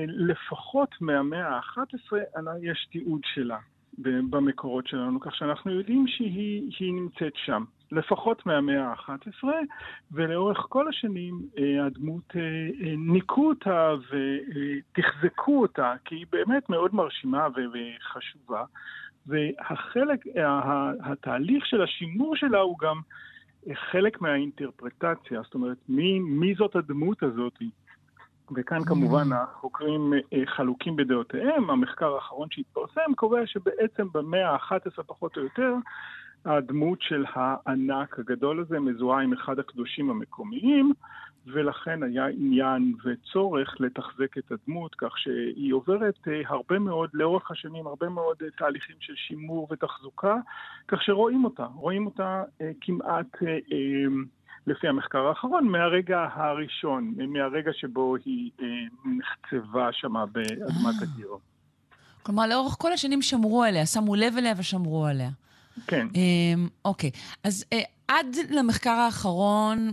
לפחות 0.08 0.90
מהמאה 1.02 1.48
ה-11, 1.48 2.14
יש 2.62 2.88
תיעוד 2.92 3.22
שלה. 3.34 3.58
במקורות 3.98 4.88
שלנו, 4.88 5.20
כך 5.20 5.36
שאנחנו 5.36 5.72
יודעים 5.72 6.08
שהיא 6.08 6.94
נמצאת 6.94 7.34
שם, 7.36 7.64
לפחות 7.92 8.46
מהמאה 8.46 8.88
ה-11, 8.88 9.44
ולאורך 10.12 10.66
כל 10.70 10.88
השנים 10.88 11.42
הדמות 11.82 12.34
ניקו 12.98 13.48
אותה 13.48 13.94
ותחזקו 14.10 15.62
אותה, 15.62 15.94
כי 16.06 16.16
היא 16.16 16.26
באמת 16.32 16.70
מאוד 16.70 16.96
מרשימה 16.96 17.48
וחשובה, 17.56 18.64
והחלק, 19.28 20.26
התהליך 21.04 21.66
של 21.66 21.82
השימור 21.82 22.36
שלה 22.36 22.60
הוא 22.60 22.78
גם 22.80 23.02
חלק 23.74 24.22
מהאינטרפרטציה, 24.22 25.42
זאת 25.42 25.54
אומרת, 25.54 25.78
מי, 25.90 26.20
מי 26.20 26.56
זאת 26.56 26.76
הדמות 26.76 27.24
הזאת? 27.24 27.54
וכאן 28.56 28.84
כמובן 28.84 29.32
החוקרים 29.32 30.14
חלוקים 30.46 30.96
בדעותיהם. 30.96 31.70
המחקר 31.70 32.16
האחרון 32.16 32.48
שהתפרסם 32.52 33.14
קובע 33.16 33.46
שבעצם 33.46 34.08
במאה 34.14 34.50
ה-11 34.50 35.04
פחות 35.08 35.38
או 35.38 35.42
יותר, 35.42 35.74
הדמות 36.46 37.02
של 37.02 37.26
הענק 37.34 38.20
הגדול 38.20 38.60
הזה 38.60 38.80
מזוהה 38.80 39.24
עם 39.24 39.34
אחד 39.34 39.60
הקדושים 39.60 40.10
המקומיים, 40.10 40.94
ולכן 41.46 42.04
היה 42.04 42.26
עניין 42.26 42.94
וצורך 43.06 43.76
לתחזק 43.80 44.38
את 44.38 44.52
הדמות, 44.52 44.96
כך 44.96 45.18
שהיא 45.18 45.74
עוברת 45.74 46.28
הרבה 46.46 46.80
מאוד, 46.80 47.10
לאורך 47.14 47.52
השנים, 47.52 47.88
הרבה 47.88 48.10
מאוד 48.10 48.38
תהליכים 48.58 48.96
של 49.00 49.14
שימור 49.16 49.68
ותחזוקה, 49.72 50.36
כך 50.88 51.04
שרואים 51.04 51.46
אותה, 51.46 51.66
רואים 51.66 52.06
אותה 52.06 52.44
כמעט... 52.82 53.38
לפי 54.68 54.88
המחקר 54.88 55.28
האחרון, 55.28 55.68
מהרגע 55.68 56.28
הראשון, 56.34 57.14
מהרגע 57.28 57.72
שבו 57.74 58.16
היא 58.26 58.52
אה, 58.62 58.66
נחצבה 59.06 59.90
שמה 59.92 60.26
באדמת 60.26 61.02
הגיר. 61.02 61.30
כלומר, 62.24 62.48
לאורך 62.48 62.76
כל 62.80 62.94
השנים 62.94 63.22
שמרו 63.22 63.64
עליה, 63.64 63.86
שמו 63.86 64.16
לב 64.16 64.34
אליה 64.38 64.54
ושמרו 64.58 65.06
עליה. 65.06 65.30
כן. 65.88 66.08
אה, 66.16 66.64
אוקיי, 66.86 67.12
אז 67.44 67.66
אה, 67.74 67.82
עד 68.08 68.36
למחקר 68.50 68.90
האחרון, 68.90 69.92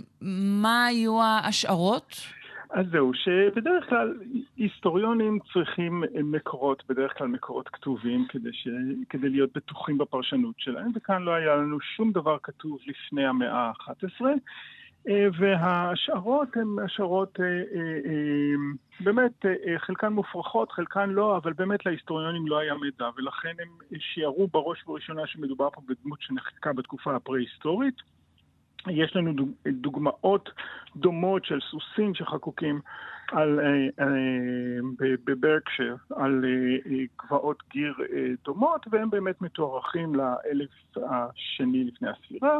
מה 0.60 0.86
היו 0.86 1.22
ההשערות? 1.22 2.16
אז 2.74 2.86
זהו, 2.92 3.14
שבדרך 3.14 3.88
כלל 3.88 4.14
היסטוריונים 4.56 5.38
צריכים 5.52 6.04
מקורות, 6.24 6.82
בדרך 6.88 7.18
כלל 7.18 7.26
מקורות 7.26 7.68
כתובים, 7.68 8.26
כדי, 8.28 8.52
ש... 8.52 8.68
כדי 9.10 9.28
להיות 9.28 9.50
בטוחים 9.54 9.98
בפרשנות 9.98 10.54
שלהם, 10.58 10.90
וכאן 10.94 11.22
לא 11.22 11.34
היה 11.34 11.56
לנו 11.56 11.80
שום 11.80 12.12
דבר 12.12 12.36
כתוב 12.42 12.78
לפני 12.86 13.26
המאה 13.26 13.52
ה-11. 13.52 14.24
אה, 15.08 15.26
וההשערות 15.38 16.56
הן 16.56 16.84
השערות 16.84 17.40
אה, 17.40 17.46
אה, 17.46 18.54
באמת, 19.00 19.44
חלקן 19.78 20.12
מופרכות, 20.12 20.72
חלקן 20.72 21.10
לא, 21.10 21.36
אבל 21.36 21.52
באמת 21.52 21.86
להיסטוריונים 21.86 22.46
לא 22.46 22.58
היה 22.58 22.74
מידע, 22.74 23.08
ולכן 23.16 23.54
הם 23.58 23.98
שיערו 23.98 24.48
בראש 24.48 24.82
ובראשונה 24.86 25.26
שמדובר 25.26 25.70
פה 25.70 25.80
בדמות 25.88 26.18
שנחקקה 26.22 26.72
בתקופה 26.72 27.16
הפרה-היסטורית. 27.16 28.14
יש 28.90 29.16
לנו 29.16 29.32
דוגמאות 29.66 30.50
דומות 30.96 31.44
של 31.44 31.60
סוסים 31.60 32.14
שחקוקים 32.14 32.80
על, 33.32 33.60
בברקשר, 35.24 35.94
על 36.16 36.44
גבעות 37.18 37.62
גיר 37.70 37.94
דומות, 38.44 38.86
והם 38.90 39.10
באמת 39.10 39.42
מתוארכים 39.42 40.14
לאלף 40.14 40.70
השני 40.96 41.84
לפני 41.84 42.08
הספירה. 42.10 42.58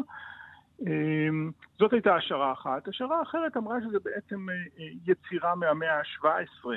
אמ, 0.80 1.50
זאת 1.78 1.92
הייתה 1.92 2.14
השערה 2.14 2.52
אחת. 2.52 2.88
השערה 2.88 3.22
אחרת 3.22 3.56
אמרה 3.56 3.76
שזה 3.80 3.98
בעצם 4.04 4.50
אה, 4.50 4.54
אה, 4.54 4.88
יצירה 5.06 5.54
מהמאה 5.54 5.98
ה-17. 5.98 6.68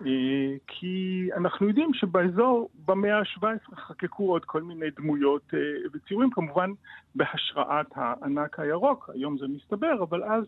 אה, 0.00 0.54
כי 0.66 1.28
אנחנו 1.36 1.68
יודעים 1.68 1.94
שבאזור 1.94 2.70
במאה 2.84 3.18
ה-17 3.18 3.76
חקקו 3.76 4.30
עוד 4.30 4.44
כל 4.44 4.62
מיני 4.62 4.90
דמויות 4.90 5.54
וציורים, 5.92 6.30
כמובן 6.30 6.70
בהשראת 7.14 7.86
הענק 7.94 8.60
הירוק, 8.60 9.10
היום 9.14 9.38
זה 9.38 9.46
מסתבר, 9.48 10.02
אבל 10.02 10.24
אז 10.24 10.44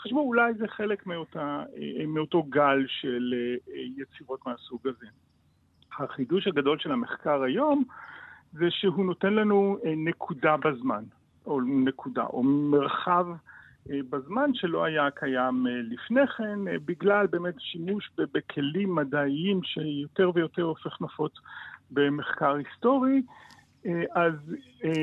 חשבו 0.00 0.20
אולי 0.20 0.54
זה 0.54 0.68
חלק 0.68 1.06
מאותה, 1.06 1.62
מאותו 2.06 2.42
גל 2.42 2.84
של 2.88 3.34
יצירות 3.96 4.46
מהסוג 4.46 4.88
הזה. 4.88 5.06
החידוש 5.98 6.46
הגדול 6.46 6.78
של 6.78 6.92
המחקר 6.92 7.42
היום 7.42 7.84
זה 8.52 8.66
שהוא 8.70 9.04
נותן 9.04 9.34
לנו 9.34 9.78
נקודה 9.96 10.56
בזמן. 10.56 11.04
או 11.46 11.60
נקודה, 11.60 12.24
או 12.24 12.42
מרחב 12.42 13.26
אה, 13.30 13.36
בזמן 13.88 14.50
שלא 14.54 14.84
היה 14.84 15.10
קיים 15.10 15.66
אה, 15.66 15.72
לפני 15.82 16.26
כן, 16.36 16.68
אה, 16.68 16.74
בגלל 16.84 17.26
באמת 17.26 17.54
שימוש 17.58 18.10
בכלים 18.18 18.94
מדעיים 18.94 19.60
שיותר 19.64 20.30
ויותר 20.34 20.62
הופך 20.62 21.02
נפוץ 21.02 21.32
במחקר 21.90 22.54
היסטורי. 22.54 23.22
אז... 24.14 24.32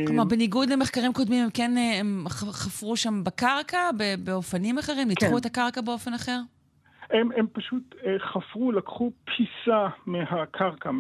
כלומר, 0.07 0.24
בניגוד 0.24 0.69
למחקרים 0.69 1.13
קודמים, 1.13 1.43
הם 1.43 1.50
כן 1.53 1.72
הם 2.00 2.25
חפרו 2.29 2.98
שם 2.98 3.24
בקרקע, 3.24 3.89
באופנים 4.24 4.77
אחרים? 4.77 5.07
ניתחו 5.07 5.29
כן. 5.29 5.38
את 5.38 5.46
הקרקע 5.46 5.81
באופן 5.81 6.13
אחר? 6.13 6.39
הם, 7.10 7.29
הם 7.38 7.48
פשוט 7.53 7.96
חפרו, 8.19 8.72
לקחו 8.72 9.12
פיסה 9.25 9.88
מהקרקע, 10.05 10.91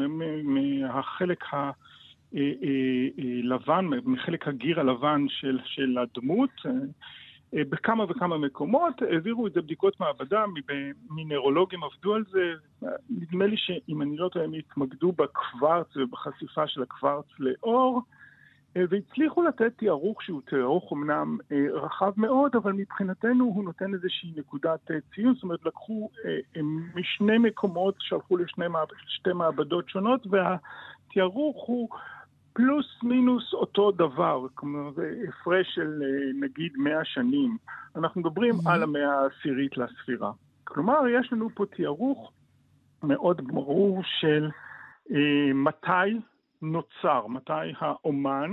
מהחלק 0.43 1.53
ה... 1.53 1.71
אה, 2.35 2.41
אה, 2.41 3.07
אה, 3.19 3.39
לבן, 3.43 3.85
מחלק 4.05 4.47
הגיר 4.47 4.79
הלבן 4.79 5.25
של, 5.29 5.59
של 5.65 5.97
הדמות, 5.97 6.49
בכמה 7.53 8.03
וכמה 8.09 8.37
מקומות, 8.37 9.01
העבירו 9.01 9.47
את 9.47 9.53
זה 9.53 9.61
בדיקות 9.61 9.99
מעבדה, 9.99 10.45
מינרולוגים 11.09 11.83
עבדו 11.83 12.15
על 12.15 12.23
זה, 12.29 12.53
נדמה 13.09 13.45
לי 13.45 13.57
שאם 13.57 14.01
אני 14.01 14.17
לא 14.17 14.29
טועה 14.29 14.45
הם 14.45 14.53
התמקדו 14.53 15.11
בקוורץ 15.11 15.97
ובחשיפה 15.97 16.67
של 16.67 16.81
הקוורץ 16.81 17.25
לאור, 17.39 18.01
והצליחו 18.75 19.43
לתת 19.43 19.77
תיארוך 19.77 20.23
שהוא 20.23 20.41
תיארוך 20.45 20.93
אמנם 20.93 21.37
רחב 21.73 22.11
מאוד, 22.17 22.55
אבל 22.55 22.73
מבחינתנו 22.73 23.45
הוא 23.45 23.63
נותן 23.63 23.93
איזושהי 23.93 24.33
נקודת 24.35 24.91
ציון, 25.15 25.33
זאת 25.33 25.43
אומרת 25.43 25.65
לקחו 25.65 26.09
משני 26.95 27.37
מקומות 27.37 27.95
שהלכו 27.99 28.37
לשתי 28.37 29.33
מעבדות 29.33 29.89
שונות, 29.89 30.27
והתיארוך 30.29 31.63
הוא 31.67 31.89
פלוס 32.57 32.85
מינוס 33.03 33.53
אותו 33.53 33.91
דבר, 33.91 34.45
כלומר 34.55 34.91
זה 34.95 35.11
הפרש 35.29 35.67
של 35.75 36.01
אה, 36.03 36.47
נגיד 36.47 36.71
100 36.77 37.05
שנים. 37.05 37.57
אנחנו 37.95 38.21
מדברים 38.21 38.55
mm-hmm. 38.55 38.71
על 38.71 38.83
המאה 38.83 39.19
העשירית 39.21 39.77
לספירה. 39.77 40.31
כלומר, 40.63 40.99
יש 41.19 41.33
לנו 41.33 41.49
פה 41.55 41.65
תיארוך 41.75 42.31
מאוד 43.03 43.47
ברור 43.47 44.01
של 44.19 44.49
אה, 45.11 45.53
מתי 45.53 46.19
נוצר, 46.61 47.27
מתי 47.27 47.73
האומן 47.79 48.51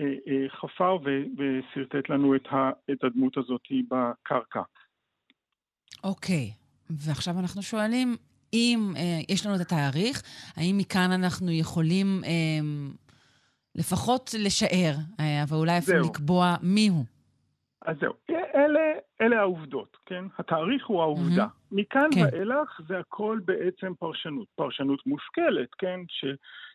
אה, 0.00 0.04
אה, 0.04 0.48
חפר 0.48 0.96
ושרטט 1.38 2.08
לנו 2.08 2.36
את, 2.36 2.46
ה, 2.50 2.70
את 2.92 3.04
הדמות 3.04 3.38
הזאת 3.38 3.62
בקרקע. 3.88 4.62
אוקיי, 6.04 6.50
okay. 6.50 6.92
ועכשיו 7.06 7.38
אנחנו 7.38 7.62
שואלים, 7.62 8.16
אם 8.52 8.92
אה, 8.96 9.20
יש 9.28 9.46
לנו 9.46 9.56
את 9.56 9.60
התאריך, 9.60 10.22
האם 10.56 10.78
מכאן 10.78 11.12
אנחנו 11.12 11.50
יכולים 11.50 12.22
אה, 12.24 12.30
לפחות 13.74 14.30
לשער, 14.38 14.94
אה, 15.20 15.42
אבל 15.42 15.56
אולי 15.56 15.78
אפילו 15.78 16.00
לקבוע 16.00 16.54
מיהו. 16.62 17.04
אז 17.86 17.96
זהו, 18.00 18.12
אלה, 18.54 18.80
אלה 19.20 19.40
העובדות, 19.40 19.96
כן? 20.06 20.24
התאריך 20.38 20.86
הוא 20.86 21.02
העובדה. 21.02 21.44
Mm-hmm. 21.44 21.74
מכאן 21.76 22.08
כן. 22.14 22.20
ואילך 22.20 22.80
זה 22.88 22.98
הכל 22.98 23.40
בעצם 23.44 23.92
פרשנות. 23.98 24.46
פרשנות 24.54 25.06
מושכלת, 25.06 25.68
כן? 25.78 26.00
ש, 26.08 26.24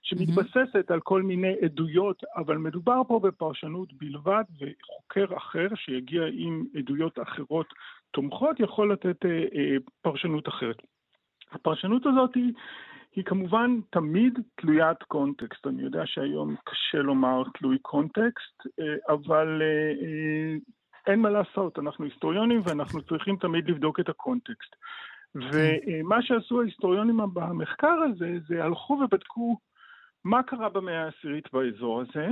שמתבססת 0.03 0.75
mm-hmm. 0.75 0.93
על 0.93 0.99
כל 0.99 1.21
מיני 1.21 1.53
עדויות, 1.61 2.23
אבל 2.35 2.57
מדובר 2.57 3.01
פה 3.07 3.19
בפרשנות 3.23 3.93
בלבד, 3.93 4.43
וחוקר 4.53 5.37
אחר 5.37 5.67
שיגיע 5.75 6.21
עם 6.33 6.65
עדויות 6.77 7.19
אחרות 7.19 7.73
תומכות 8.11 8.59
יכול 8.59 8.93
לתת 8.93 9.25
אה, 9.25 9.31
אה, 9.31 9.75
פרשנות 10.01 10.47
אחרת. 10.47 10.77
הפרשנות 11.51 12.05
הזאת 12.05 12.35
היא 12.35 12.53
היא 13.17 13.25
כמובן 13.25 13.79
תמיד 13.89 14.39
תלוית 14.55 15.03
קונטקסט. 15.03 15.67
אני 15.67 15.83
יודע 15.83 16.01
שהיום 16.05 16.55
קשה 16.65 16.97
לומר 16.97 17.43
תלוי 17.57 17.77
קונטקסט, 17.81 18.67
אה, 18.79 19.13
אבל 19.13 19.61
אה, 19.61 19.91
אה, 20.05 20.55
אין 21.07 21.19
מה 21.19 21.29
לעשות, 21.29 21.79
אנחנו 21.79 22.05
היסטוריונים 22.05 22.61
ואנחנו 22.63 23.01
צריכים 23.01 23.37
תמיד 23.37 23.69
לבדוק 23.69 23.99
את 23.99 24.09
הקונטקסט. 24.09 24.75
ומה 25.35 26.21
שעשו 26.21 26.61
ההיסטוריונים 26.61 27.17
במחקר 27.33 27.95
הזה, 28.11 28.37
זה 28.47 28.63
הלכו 28.63 28.93
ובדקו 28.93 29.57
מה 30.25 30.43
קרה 30.43 30.69
במאה 30.69 31.03
העשירית 31.03 31.53
באזור 31.53 32.01
הזה, 32.01 32.27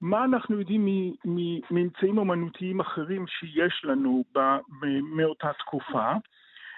מה 0.00 0.24
אנחנו 0.24 0.58
יודעים 0.58 0.86
מממצאים 1.24 2.18
אומנותיים 2.18 2.80
אחרים 2.80 3.26
שיש 3.26 3.84
לנו 3.84 4.24
מאותה 5.16 5.50
תקופה, 5.58 6.12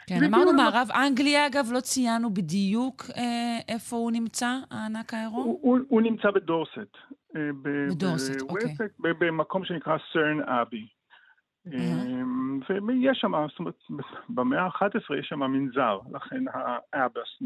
כן, 0.07 0.25
אמרנו 0.25 0.53
מערב 0.53 0.89
אנגליה, 0.95 1.47
אגב, 1.47 1.69
לא 1.73 1.81
ציינו 1.81 2.35
בדיוק 2.35 3.03
אה, 3.17 3.59
איפה 3.69 3.97
הוא 3.97 4.13
נמצא, 4.13 4.59
הענק 4.71 5.15
העירום? 5.15 5.45
הוא, 5.45 5.59
הוא, 5.63 5.79
הוא 5.89 6.03
נמצא 6.03 6.31
בדורסט. 6.31 6.97
אה, 7.37 7.51
בדורסט, 7.63 8.41
אוקיי. 8.41 8.75
במקום 8.99 9.65
שנקרא 9.65 9.97
סרן 10.13 10.43
אבי. 10.43 10.87
ויש 12.87 13.19
שם, 13.21 13.33
זאת 13.49 13.59
אומרת, 13.59 13.75
במאה 14.29 14.63
ה-11 14.63 15.17
יש 15.19 15.27
שם 15.29 15.41
מנזר, 15.41 15.99
לכן 16.13 16.45
האבס 16.93 17.43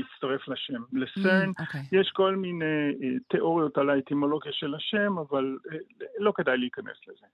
הצטרף 0.00 0.48
לשם. 0.48 0.82
לסרן 0.92 1.50
mm, 1.50 1.62
אוקיי. 1.62 1.80
יש 1.92 2.10
כל 2.14 2.36
מיני 2.36 2.64
אה, 3.02 3.18
תיאוריות 3.28 3.78
על 3.78 3.90
האטימולוגיה 3.90 4.52
של 4.52 4.74
השם, 4.74 5.18
אבל 5.18 5.58
אה, 5.72 5.76
לא 6.18 6.32
כדאי 6.36 6.58
להיכנס 6.58 6.96
לזה. 7.08 7.26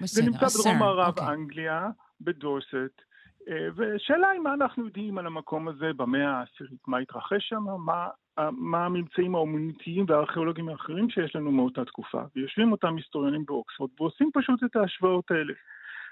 זה 0.00 0.22
נמצא 0.22 0.46
בדרום 0.46 0.78
מערב 0.78 1.18
אוקיי. 1.18 1.34
אנגליה, 1.34 1.88
בדורסט. 2.20 3.07
אה, 3.48 3.68
ושאלה 3.76 4.28
היא 4.28 4.40
מה 4.40 4.54
אנחנו 4.54 4.84
יודעים 4.84 5.18
על 5.18 5.26
המקום 5.26 5.68
הזה 5.68 5.90
במאה 5.96 6.30
העשירית, 6.30 6.88
מה 6.88 6.98
התרחש 6.98 7.48
שם, 7.48 7.64
מה, 7.78 8.08
מה 8.52 8.86
הממצאים 8.86 9.34
האומנותיים 9.34 10.04
והארכיאולוגיים 10.08 10.68
האחרים 10.68 11.10
שיש 11.10 11.36
לנו 11.36 11.52
מאותה 11.52 11.84
תקופה. 11.84 12.22
ויושבים 12.36 12.72
אותם 12.72 12.96
היסטוריונים 12.96 13.44
באוקספורד 13.46 13.90
ועושים 14.00 14.30
פשוט 14.34 14.64
את 14.64 14.76
ההשוואות 14.76 15.30
האלה. 15.30 15.52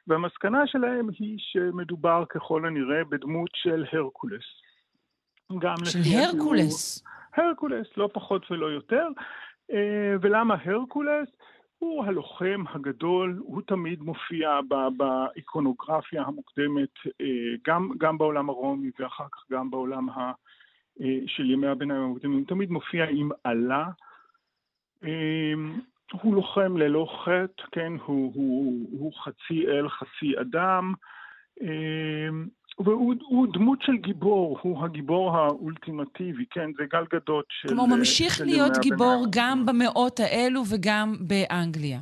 והמסקנה 0.06 0.66
שלהם 0.66 1.08
היא 1.18 1.38
שמדובר 1.38 2.24
ככל 2.28 2.66
הנראה 2.66 3.04
בדמות 3.04 3.50
של 3.54 3.84
הרקולס. 3.92 4.44
של 5.84 5.98
הרקולס? 6.18 7.04
הרקולס, 7.36 7.86
לא 7.96 8.08
פחות 8.12 8.50
ולא 8.50 8.66
יותר. 8.66 9.08
אה, 9.72 10.14
ולמה 10.20 10.56
הרקולס? 10.64 11.28
הוא 11.78 12.04
הלוחם 12.04 12.64
הגדול, 12.68 13.38
הוא 13.38 13.62
תמיד 13.66 14.02
מופיע 14.02 14.60
באיקונוגרפיה 14.96 16.22
המוקדמת, 16.22 16.94
אה, 17.20 17.26
גם, 17.66 17.90
גם 17.98 18.18
בעולם 18.18 18.48
הרומי 18.48 18.90
ואחר 18.98 19.24
כך 19.32 19.44
גם 19.52 19.70
בעולם 19.70 20.10
ה, 20.10 20.32
אה, 21.00 21.18
של 21.26 21.50
ימי 21.50 21.66
הביניים 21.66 22.02
המוקדמים, 22.02 22.38
הוא 22.38 22.46
תמיד 22.46 22.70
מופיע 22.70 23.06
עם 23.10 23.30
עלה. 23.44 23.88
אה, 25.04 25.52
הוא 26.12 26.34
לוחם 26.34 26.76
ללא 26.76 27.06
חטא, 27.24 27.62
כן, 27.72 27.92
הוא, 28.04 28.32
הוא, 28.34 28.88
הוא 29.00 29.12
חצי 29.14 29.66
אל, 29.68 29.88
חצי 29.88 30.40
אדם. 30.40 30.94
והוא 32.78 33.46
דמות 33.52 33.82
של 33.82 33.96
גיבור, 33.96 34.58
הוא 34.62 34.84
הגיבור 34.84 35.36
האולטימטיבי, 35.36 36.44
כן? 36.50 36.70
זה 36.78 36.84
גל 36.92 37.04
גדות 37.12 37.44
של... 37.48 37.68
כלומר, 37.68 37.96
ממשיך 37.96 38.34
של 38.34 38.44
להיות 38.44 38.72
גיבור 38.80 39.26
גם 39.30 39.66
במאות 39.66 40.20
האלו 40.20 40.62
וגם 40.70 41.16
באנגליה. 41.20 42.00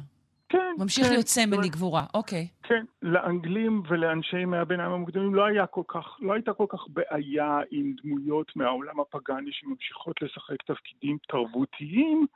כן. 0.48 0.74
ממשיך 0.78 1.06
כן, 1.06 1.12
להיות 1.12 1.26
סמל 1.26 1.56
לגבורה, 1.64 2.04
אוקיי. 2.14 2.48
כן, 2.62 2.84
לאנגלים 3.02 3.82
ולאנשי 3.88 4.38
ימי 4.38 4.56
הביניים 4.56 4.92
המוקדמים 4.92 5.34
לא, 5.34 5.44
היה 5.44 5.66
כל 5.66 5.82
כך, 5.88 6.16
לא 6.20 6.32
הייתה 6.32 6.52
כל 6.52 6.66
כך 6.68 6.78
בעיה 6.88 7.58
עם 7.70 7.92
דמויות 8.02 8.56
מהעולם 8.56 9.00
הפגאני 9.00 9.50
שממשיכות 9.52 10.22
לשחק 10.22 10.62
תפקידים 10.66 11.16
תרבותיים, 11.28 12.26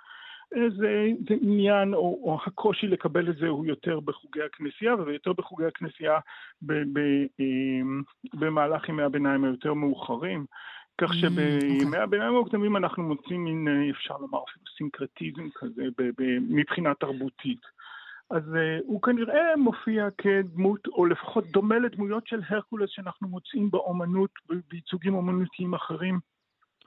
זה, 0.55 1.07
זה 1.29 1.35
עניין, 1.41 1.95
או, 1.95 2.21
או 2.23 2.39
הקושי 2.47 2.87
לקבל 2.87 3.31
את 3.31 3.37
זה 3.37 3.49
הוא 3.49 3.67
יותר 3.67 4.01
בחוגי 4.01 4.43
הכנסייה, 4.43 4.95
ויותר 4.95 5.33
בחוגי 5.33 5.65
הכנסייה 5.65 6.19
ב, 6.63 6.73
ב, 6.73 6.99
אמ, 7.41 8.03
במהלך 8.35 8.89
ימי 8.89 9.03
הביניים 9.03 9.45
היותר 9.45 9.75
מאוחרים. 9.75 10.47
כך 11.01 11.11
Mm, 11.11 11.15
שבימי 11.15 11.85
אוקיי. 11.85 12.01
הביניים 12.01 12.35
המוקדמים 12.35 12.77
אנחנו 12.77 13.03
מוצאים 13.03 13.45
מין, 13.45 13.69
אה, 13.69 13.91
אפשר 13.91 14.15
לומר 14.17 14.39
אפילו 14.45 14.65
סינקרטיזם 14.79 15.49
כזה 15.55 15.83
ב- 15.99 16.11
ב- 16.19 16.39
מבחינה 16.49 16.95
תרבותית. 16.95 17.61
אז 18.31 18.43
uh, 18.43 18.83
הוא 18.87 19.03
כנראה 19.03 19.57
מופיע 19.57 20.09
כדמות, 20.19 20.87
או 20.87 21.07
לפחות 21.07 21.47
דומה 21.47 21.79
לדמויות 21.79 22.27
של 22.27 22.41
הרקולס 22.49 22.91
שאנחנו 22.91 23.29
מוצאים 23.29 23.71
באומנות, 23.71 24.31
ב- 24.49 24.61
בייצוגים 24.71 25.15
אומנותיים 25.15 25.75
אחרים 25.75 26.21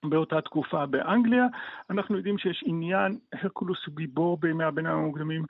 באותה 0.06 0.42
תקופה 0.42 0.86
באנגליה. 0.86 1.46
אנחנו 1.90 2.18
יודעים 2.18 2.38
שיש 2.38 2.64
עניין, 2.66 3.18
הרקולוס 3.34 3.86
הוא 3.86 3.96
גיבור 3.96 4.38
בימי 4.38 4.64
הביניים 4.64 4.98
המוקדמים. 4.98 5.46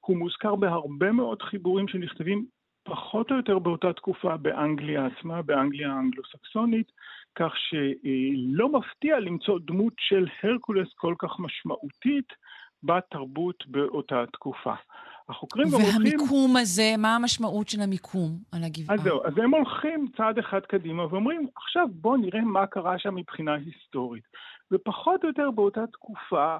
הוא 0.00 0.16
מוזכר 0.16 0.54
בהרבה 0.54 1.12
מאוד 1.12 1.42
חיבורים 1.42 1.88
שנכתבים 1.88 2.46
פחות 2.84 3.30
או 3.30 3.36
יותר 3.36 3.58
באותה 3.58 3.92
תקופה 3.92 4.36
באנגליה 4.36 5.06
עצמה, 5.06 5.42
באנגליה 5.42 5.92
האנגלו-סקסונית, 5.92 6.92
כך 7.34 7.52
שלא 7.56 8.68
מפתיע 8.72 9.20
למצוא 9.20 9.58
דמות 9.58 9.92
של 9.98 10.26
הרקולס 10.42 10.88
כל 10.94 11.14
כך 11.18 11.38
משמעותית 11.38 12.32
בתרבות 12.82 13.66
באותה 13.66 14.24
תקופה. 14.32 14.74
החוקרים 15.32 15.68
גם 15.68 15.80
הולכים... 15.80 16.02
והמיקום 16.02 16.56
הזה, 16.56 16.94
מה 16.98 17.16
המשמעות 17.16 17.68
של 17.68 17.80
המיקום 17.80 18.30
על 18.52 18.64
הגבעה? 18.64 18.96
אז 18.96 19.02
זהו, 19.02 19.26
אז 19.26 19.32
הם 19.38 19.54
הולכים 19.54 20.06
צעד 20.16 20.38
אחד 20.38 20.60
קדימה 20.60 21.06
ואומרים, 21.06 21.46
עכשיו 21.56 21.86
בואו 21.92 22.16
נראה 22.16 22.40
מה 22.40 22.66
קרה 22.66 22.98
שם 22.98 23.14
מבחינה 23.14 23.54
היסטורית. 23.54 24.24
ופחות 24.72 25.22
או 25.22 25.28
יותר 25.28 25.50
באותה 25.50 25.86
תקופה, 25.86 26.56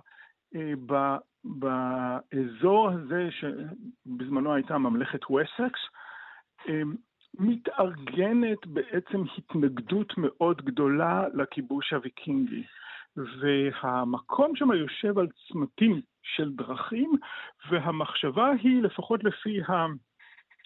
אה, 0.56 0.72
ב, 0.86 1.16
באזור 1.44 2.90
הזה, 2.90 3.28
שבזמנו 3.30 4.54
הייתה 4.54 4.78
ממלכת 4.78 5.20
וסקס, 5.30 5.80
אה, 6.68 6.82
מתארגנת 7.38 8.66
בעצם 8.66 9.22
התנגדות 9.38 10.12
מאוד 10.16 10.62
גדולה 10.62 11.24
לכיבוש 11.34 11.92
הוויקינגי. 11.92 12.64
והמקום 13.16 14.56
שם 14.56 14.72
יושב 14.72 15.18
על 15.18 15.26
צמתים 15.48 16.00
של 16.22 16.52
דרכים, 16.52 17.12
והמחשבה 17.70 18.50
היא, 18.62 18.82
לפחות 18.82 19.24
לפי 19.24 19.60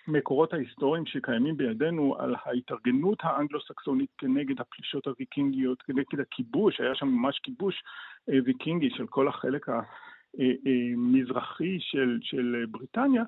המקורות 0.09 0.53
ההיסטוריים 0.53 1.07
שקיימים 1.07 1.57
בידינו, 1.57 2.17
על 2.19 2.35
ההתארגנות 2.45 3.19
האנגלו-סקסונית 3.23 4.11
כנגד 4.19 4.61
הפלישות 4.61 5.07
הוויקינגיות, 5.07 5.83
כנגד 5.83 6.21
הכיבוש, 6.21 6.81
היה 6.81 6.95
שם 6.95 7.07
ממש 7.07 7.41
כיבוש 7.43 7.83
אה, 8.31 8.39
ויקינגי 8.45 8.91
של 8.91 9.07
כל 9.07 9.29
החלק 9.29 9.67
המזרחי 9.69 11.77
של, 11.81 12.19
של 12.23 12.65
בריטניה, 12.71 13.23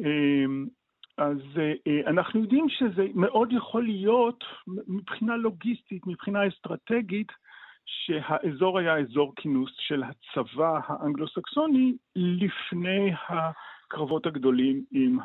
אה, 0.00 0.44
אז 1.18 1.38
אנחנו 2.06 2.40
יודעים 2.40 2.68
שזה 2.68 3.06
מאוד 3.14 3.52
יכול 3.52 3.84
להיות, 3.84 4.44
מבחינה 4.66 5.36
לוגיסטית, 5.36 6.06
מבחינה 6.06 6.48
אסטרטגית, 6.48 7.32
שהאזור 7.86 8.78
היה 8.78 8.98
אזור 8.98 9.32
כינוס 9.36 9.72
של 9.78 10.02
הצבא 10.02 10.78
האנגלו-סקסוני 10.86 11.94
לפני 12.16 13.12
הקרבות 13.28 14.26
הגדולים 14.26 14.84
עם 14.90 15.18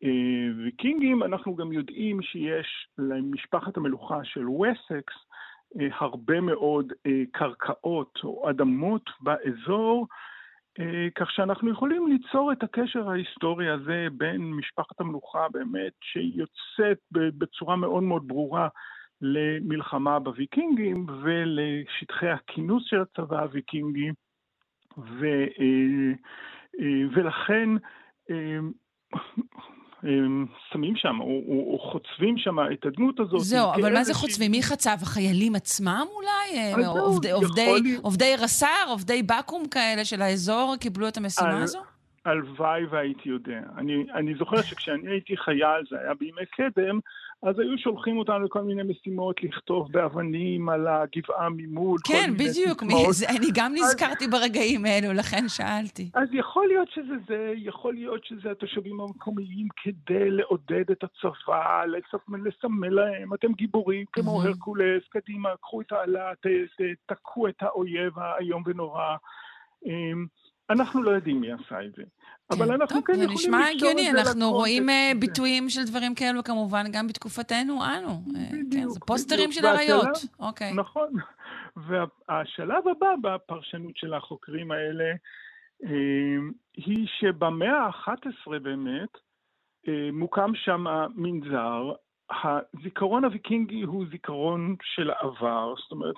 הוויקינגים. 0.00 1.22
אנחנו 1.22 1.56
גם 1.56 1.72
יודעים 1.72 2.22
שיש 2.22 2.88
למשפחת 2.98 3.76
המלוכה 3.76 4.24
של 4.24 4.48
וסקס 4.48 5.14
הרבה 5.98 6.40
מאוד 6.40 6.92
קרקעות 7.32 8.18
או 8.24 8.50
אדמות 8.50 9.10
באזור, 9.20 10.06
כך 11.14 11.30
שאנחנו 11.30 11.70
יכולים 11.70 12.06
ליצור 12.06 12.52
את 12.52 12.62
הקשר 12.62 13.10
ההיסטורי 13.10 13.70
הזה 13.70 14.06
בין 14.12 14.52
משפחת 14.52 15.00
המלוכה 15.00 15.46
באמת 15.52 15.92
שיוצאת 16.00 16.98
בצורה 17.12 17.76
מאוד 17.76 18.02
מאוד 18.02 18.28
ברורה 18.28 18.68
למלחמה 19.22 20.18
בוויקינגים 20.18 21.06
ולשטחי 21.22 22.28
הכינוס 22.28 22.82
של 22.86 23.00
הצבא 23.00 23.40
הוויקינגי, 23.40 24.10
ו, 24.98 25.26
ולכן 27.14 27.68
שמים 30.72 30.96
שם, 30.96 31.20
או, 31.20 31.26
או, 31.26 31.72
או 31.72 31.78
חוצבים 31.78 32.38
שם 32.38 32.56
את 32.72 32.86
הדמות 32.86 33.20
הזאת. 33.20 33.40
זהו, 33.40 33.72
אבל 33.74 33.92
מה 33.92 34.04
זה 34.04 34.14
חוצבים? 34.14 34.50
מי 34.50 34.62
חצב? 34.62 34.96
החיילים 35.02 35.54
עצמם 35.54 36.06
אולי? 36.14 36.72
עובדי, 36.86 37.30
עובדי, 37.30 37.96
עובדי 38.02 38.34
רס"ר, 38.38 38.88
עובדי 38.88 39.22
בקו"ם 39.22 39.68
כאלה 39.68 40.04
של 40.04 40.22
האזור 40.22 40.74
קיבלו 40.80 41.08
את 41.08 41.16
המשימה 41.16 41.62
הזו? 41.62 41.82
הלוואי 42.24 42.86
והייתי 42.86 43.28
יודע. 43.28 43.60
אני, 43.78 44.06
אני 44.14 44.34
זוכר 44.34 44.62
שכשאני 44.62 45.10
הייתי 45.10 45.36
חייל, 45.36 45.82
זה 45.90 45.96
היה 46.00 46.14
בימי 46.14 46.46
קדם, 46.56 46.98
אז 47.44 47.58
היו 47.58 47.78
שולחים 47.78 48.18
אותנו 48.18 48.44
לכל 48.44 48.62
מיני 48.62 48.82
משימות, 48.82 49.42
לכתוב 49.42 49.92
באבנים 49.92 50.68
על 50.68 50.86
הגבעה 50.86 51.48
ממול. 51.56 51.98
כן, 52.04 52.30
בדיוק. 52.34 52.82
זה, 53.10 53.26
אני 53.28 53.46
גם 53.54 53.72
נזכרתי 53.74 54.24
אז, 54.24 54.30
ברגעים 54.30 54.84
האלו, 54.84 55.12
לכן 55.12 55.48
שאלתי. 55.48 56.10
אז 56.14 56.28
יכול 56.32 56.66
להיות 56.66 56.88
שזה 56.90 57.14
זה, 57.28 57.52
יכול 57.56 57.94
להיות 57.94 58.24
שזה 58.24 58.50
התושבים 58.50 59.00
המקומיים 59.00 59.68
כדי 59.82 60.30
לעודד 60.30 60.90
את 60.90 61.04
הצבא, 61.04 61.82
לסמל 62.28 62.88
להם, 62.88 63.34
אתם 63.34 63.52
גיבורים 63.52 64.04
כמו 64.12 64.42
mm-hmm. 64.42 64.46
הרקולס, 64.46 65.02
קדימה, 65.08 65.48
קחו 65.60 65.80
את 65.80 65.92
העלה, 65.92 66.32
תקעו 67.06 67.48
את 67.48 67.62
האויב 67.62 68.18
האיום 68.18 68.62
ונורא. 68.66 69.16
אנחנו 70.70 71.02
לא 71.02 71.10
יודעים 71.10 71.40
מי 71.40 71.52
עשה 71.52 71.84
את 71.84 71.92
זה. 71.96 72.02
כן. 72.02 72.56
אבל 72.56 72.72
אנחנו 72.72 72.96
טוב, 72.96 73.06
כן 73.06 73.12
יכולים 73.12 73.30
לקשור 73.30 73.72
את 73.72 73.78
זה 73.78 73.86
זה 73.86 73.92
לקונטקסט. 74.02 74.28
אנחנו 74.28 74.50
רואים 74.50 74.88
uh, 74.88 75.18
ביטויים 75.20 75.68
של 75.68 75.84
דברים 75.86 76.14
כאלו 76.14 76.44
כמובן 76.44 76.84
גם 76.92 77.06
בתקופתנו 77.06 77.84
אנו. 77.84 78.22
בדיוק. 78.52 78.72
כן, 78.72 78.88
זה 78.88 79.00
פוסטרים 79.00 79.50
בדיוק. 79.50 79.52
של 79.52 79.66
אריות. 79.66 80.06
והשלב, 80.06 80.30
אוקיי. 80.40 80.72
נכון. 80.74 81.08
והשלב 81.86 82.88
הבא 82.88 83.14
בפרשנות 83.22 83.96
של 83.96 84.14
החוקרים 84.14 84.70
האלה, 84.70 85.12
אה, 85.84 86.36
היא 86.76 87.06
שבמאה 87.20 87.78
ה-11 87.78 88.58
באמת, 88.62 89.18
אה, 89.88 90.08
מוקם 90.12 90.50
שם 90.54 90.84
מנזר. 91.14 91.92
הזיכרון 92.30 93.24
הוויקינגי 93.24 93.82
הוא 93.82 94.04
זיכרון 94.10 94.76
של 94.82 95.10
העבר, 95.10 95.74
זאת 95.76 95.92
אומרת, 95.92 96.16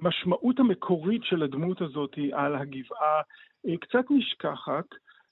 המשמעות 0.00 0.60
המקורית 0.60 1.24
של 1.24 1.42
הדמות 1.42 1.80
הזאת 1.80 2.18
על 2.32 2.56
הגבעה 2.56 3.20
קצת 3.80 4.04
נשכחת, 4.10 4.84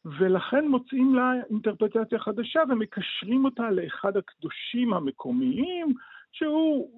ולכן 0.05 0.69
מוצאים 0.69 1.15
לה 1.15 1.33
אינטרפרטציה 1.51 2.19
חדשה 2.19 2.61
ומקשרים 2.69 3.45
אותה 3.45 3.71
לאחד 3.71 4.17
הקדושים 4.17 4.93
המקומיים, 4.93 5.95
שהוא, 6.33 6.91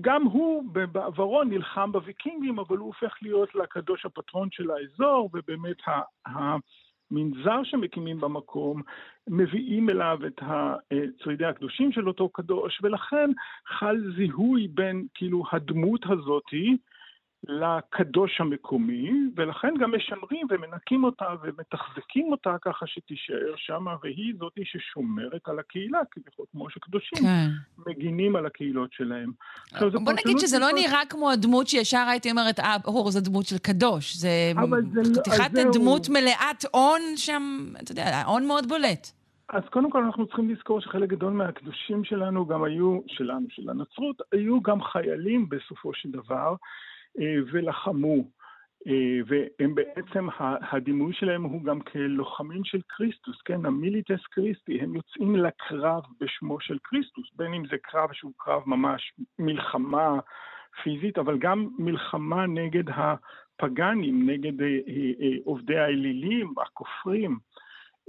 גם 0.00 0.22
הוא 0.22 0.64
בעברו 0.92 1.44
נלחם 1.44 1.92
בוויקינגים, 1.92 2.58
אבל 2.58 2.76
הוא 2.76 2.86
הופך 2.86 3.14
להיות 3.22 3.54
לקדוש 3.54 4.06
הפטרון 4.06 4.48
של 4.52 4.70
האזור, 4.70 5.30
ובאמת 5.34 5.76
המנזר 6.26 7.60
שמקימים 7.64 8.20
במקום, 8.20 8.82
מביאים 9.28 9.90
אליו 9.90 10.18
את 10.26 10.42
צרידי 11.24 11.44
הקדושים 11.44 11.92
של 11.92 12.08
אותו 12.08 12.28
קדוש, 12.28 12.80
ולכן 12.82 13.30
חל 13.66 13.96
זיהוי 14.16 14.68
בין 14.68 15.06
כאילו 15.14 15.42
הדמות 15.52 16.04
הזאתי, 16.04 16.76
לקדוש 17.48 18.40
המקומי, 18.40 19.10
ולכן 19.36 19.74
גם 19.80 19.94
משמרים 19.94 20.46
ומנקים 20.50 21.04
אותה 21.04 21.24
ומתחזקים 21.42 22.32
אותה 22.32 22.56
ככה 22.62 22.86
שתישאר 22.86 23.54
שם, 23.56 23.84
והיא 24.02 24.34
זאת 24.38 24.52
ששומרת 24.64 25.48
על 25.48 25.58
הקהילה, 25.58 25.98
כביכול, 26.10 26.46
כמו 26.52 26.70
שקדושים 26.70 27.18
כן. 27.18 27.48
מגינים 27.86 28.36
על 28.36 28.46
הקהילות 28.46 28.92
שלהם. 28.92 29.32
עכשיו, 29.72 29.90
בוא 29.90 30.12
נגיד 30.12 30.38
שזה 30.38 30.58
לא 30.58 30.68
נראה 30.74 31.00
כמו 31.08 31.30
הדמות 31.30 31.68
שישר 31.68 32.04
הייתי 32.08 32.30
אומרת, 32.30 32.60
אה, 32.60 32.76
אור, 32.84 33.10
זו 33.10 33.20
דמות 33.20 33.46
של 33.46 33.58
קדוש. 33.58 34.16
זה 34.16 34.28
לא- 34.56 35.20
חתיכת. 35.20 35.50
דמות 35.72 36.08
מלאת 36.08 36.64
הון 36.72 37.00
שם, 37.16 37.42
אתה 37.82 37.92
יודע, 37.92 38.22
הון 38.26 38.46
מאוד 38.46 38.68
בולט. 38.68 39.12
אז 39.48 39.62
קודם 39.70 39.90
כל 39.90 40.04
אנחנו 40.04 40.26
צריכים 40.26 40.50
לזכור 40.50 40.80
שחלק 40.80 41.08
גדול 41.08 41.32
מהקדושים 41.32 42.04
שלנו 42.04 42.46
גם 42.46 42.64
היו, 42.64 43.00
שלנו, 43.06 43.46
של 43.50 43.70
הנצרות, 43.70 44.22
היו 44.32 44.62
גם 44.62 44.82
חיילים 44.82 45.48
בסופו 45.48 45.94
של 45.94 46.10
דבר, 46.10 46.54
ולחמו. 47.52 48.24
אה, 48.86 49.20
והם 49.26 49.74
בעצם, 49.74 50.28
הדימוי 50.72 51.12
שלהם 51.12 51.42
הוא 51.42 51.64
גם 51.64 51.80
כלוחמים 51.80 52.64
של 52.64 52.80
כריסטוס, 52.88 53.42
כן? 53.44 53.66
המיליטס 53.66 54.26
כריסטי, 54.30 54.80
הם 54.80 54.94
יוצאים 54.96 55.36
לקרב 55.36 56.02
בשמו 56.20 56.60
של 56.60 56.78
כריסטוס, 56.84 57.26
בין 57.36 57.54
אם 57.54 57.66
זה 57.70 57.76
קרב 57.82 58.12
שהוא 58.12 58.32
קרב 58.36 58.62
ממש 58.66 59.12
מלחמה 59.38 60.18
פיזית, 60.82 61.18
אבל 61.18 61.38
גם 61.38 61.68
מלחמה 61.78 62.46
נגד 62.46 62.84
הפגאנים, 62.88 64.30
נגד 64.30 64.62
אה, 64.62 64.66
אה, 64.66 65.12
אה, 65.20 65.36
עובדי 65.44 65.78
האלילים, 65.78 66.54
הכופרים. 66.62 67.38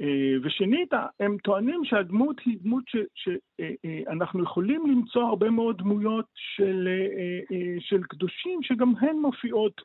אה, 0.01 0.33
ושנית, 0.43 0.93
הם 1.19 1.37
טוענים 1.37 1.85
שהדמות 1.85 2.39
היא 2.45 2.57
דמות 2.61 2.83
שאנחנו 3.13 4.43
יכולים 4.43 4.85
למצוא 4.85 5.23
הרבה 5.23 5.49
מאוד 5.49 5.77
דמויות 5.77 6.25
של, 6.35 6.87
אה, 6.87 7.39
אה, 7.57 7.75
של 7.79 8.03
קדושים 8.03 8.63
שגם 8.63 8.93
הן 8.99 9.15
מופיעות 9.15 9.81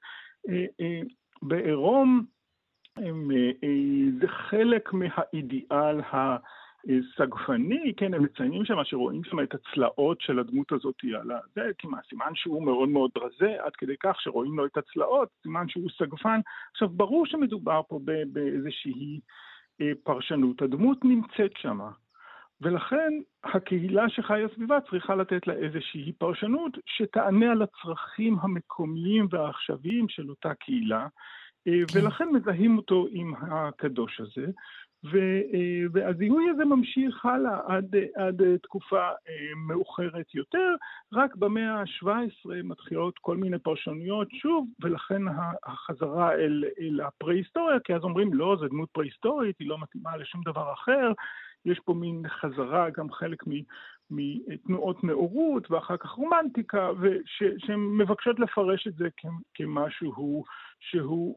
אה, 0.48 0.64
אה, 0.80 1.00
בעירום 1.42 2.24
זה 4.20 4.28
חלק 4.28 4.92
מהאידיאל 4.92 6.00
הסגפני, 6.10 7.92
כן, 7.96 8.14
הם 8.14 8.22
מציינים 8.22 8.64
שם 8.64 8.84
שרואים 8.84 9.24
שם 9.24 9.40
את 9.40 9.54
הצלעות 9.54 10.20
של 10.20 10.38
הדמות 10.38 10.72
הזאת 10.72 10.94
על 11.20 11.30
זה, 11.54 11.70
כמעט 11.78 12.04
סימן 12.08 12.32
שהוא 12.34 12.64
מאוד 12.64 12.88
מאוד 12.88 13.10
רזה, 13.16 13.56
עד 13.64 13.76
כדי 13.76 13.94
כך 14.02 14.20
שרואים 14.20 14.56
לו 14.58 14.66
את 14.66 14.76
הצלעות, 14.76 15.28
סימן 15.42 15.68
שהוא 15.68 15.90
סגפן. 15.98 16.40
עכשיו, 16.70 16.88
ברור 16.88 17.26
שמדובר 17.26 17.80
פה 17.88 18.00
באיזושהי 18.32 19.20
פרשנות. 20.04 20.62
הדמות 20.62 21.04
נמצאת 21.04 21.52
שמה. 21.56 21.90
ולכן 22.60 23.12
הקהילה 23.44 24.08
שחיה 24.08 24.48
סביבה 24.54 24.78
צריכה 24.90 25.14
לתת 25.14 25.46
לה 25.46 25.54
איזושהי 25.54 26.12
פרשנות 26.12 26.72
שתענה 26.86 27.52
על 27.52 27.62
הצרכים 27.62 28.36
המקומיים 28.40 29.26
והעכשוויים 29.30 30.08
של 30.08 30.30
אותה 30.30 30.54
קהילה, 30.54 31.06
כן. 31.64 31.98
ולכן 31.98 32.28
מזהים 32.32 32.76
אותו 32.76 33.06
עם 33.10 33.34
הקדוש 33.40 34.20
הזה, 34.20 34.46
והזיהוי 35.92 36.50
הזה 36.50 36.64
ממשיך 36.64 37.26
הלאה 37.26 37.58
עד, 37.66 37.96
עד 38.16 38.42
תקופה 38.62 39.08
מאוחרת 39.68 40.34
יותר, 40.34 40.74
רק 41.12 41.37
במאה 41.37 41.80
ה-17 41.80 42.50
מתחילות 42.64 43.18
כל 43.18 43.37
מיני 43.37 43.58
פרשנויות 43.58 44.28
שוב, 44.32 44.68
ולכן 44.82 45.22
החזרה 45.66 46.32
אל, 46.32 46.64
אל 46.80 47.00
הפרה-היסטוריה, 47.00 47.80
כי 47.80 47.94
אז 47.94 48.02
אומרים 48.02 48.34
לא, 48.34 48.56
זו 48.61 48.68
דמות 48.68 48.88
פרה-היסטורית, 48.92 49.56
היא 49.58 49.68
לא 49.68 49.78
מתאימה 49.78 50.16
לשום 50.16 50.40
דבר 50.44 50.72
אחר, 50.72 51.12
יש 51.64 51.80
פה 51.84 51.94
מין 51.94 52.22
חזרה, 52.28 52.90
גם 52.90 53.12
חלק 53.12 53.44
מתנועות 54.11 55.04
נאורות 55.04 55.70
ואחר 55.70 55.96
כך 55.96 56.11
רומנטיקה, 56.11 56.90
שהן 57.58 57.80
מבקשות 57.80 58.40
לפרש 58.40 58.87
את 58.87 58.94
זה 58.94 59.08
כמשהו 59.54 60.44
שהוא 60.80 61.37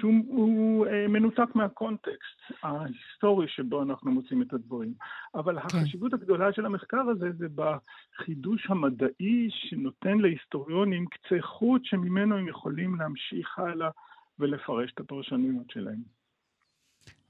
שהוא 0.00 0.86
אה, 0.86 1.08
מנותק 1.08 1.54
מהקונטקסט 1.54 2.40
ההיסטורי 2.62 3.48
שבו 3.48 3.82
אנחנו 3.82 4.10
מוצאים 4.10 4.42
את 4.42 4.52
הדברים. 4.52 4.94
אבל 5.34 5.60
כן. 5.60 5.66
החשיבות 5.66 6.14
הגדולה 6.14 6.52
של 6.52 6.66
המחקר 6.66 7.00
הזה 7.00 7.32
זה 7.32 7.46
בחידוש 7.54 8.66
המדעי 8.70 9.48
שנותן 9.50 10.18
להיסטוריונים 10.18 11.06
קצה 11.06 11.36
חוט 11.40 11.84
שממנו 11.84 12.36
הם 12.36 12.48
יכולים 12.48 12.94
להמשיך 12.94 13.58
הלאה 13.58 13.90
ולפרש 14.38 14.92
את 14.94 15.00
הפרשנויות 15.00 15.70
שלהם. 15.70 16.23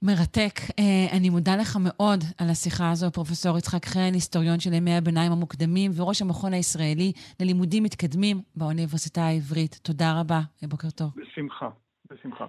מרתק. 0.05 0.61
אה, 0.61 0.83
אני 1.13 1.31
מודה 1.31 1.57
לך 1.57 1.79
מאוד 1.81 2.25
על 2.39 2.51
השיחה 2.51 2.91
הזו, 2.91 3.11
פרופ' 3.11 3.31
יצחק 3.59 3.87
חן, 3.87 4.11
היסטוריון 4.15 4.61
של 4.61 4.73
ימי 4.73 4.97
הביניים 4.97 5.33
המוקדמים 5.33 5.91
וראש 5.95 6.23
המכון 6.23 6.53
הישראלי 6.53 7.13
ללימודים 7.41 7.83
מתקדמים 7.83 8.43
באוניברסיטה 8.57 9.23
העברית. 9.23 9.79
תודה 9.83 10.21
רבה, 10.21 10.41
בוקר 10.63 10.91
טוב. 10.91 11.11
בשמחה, 11.17 11.69
בשמחה. 12.11 12.45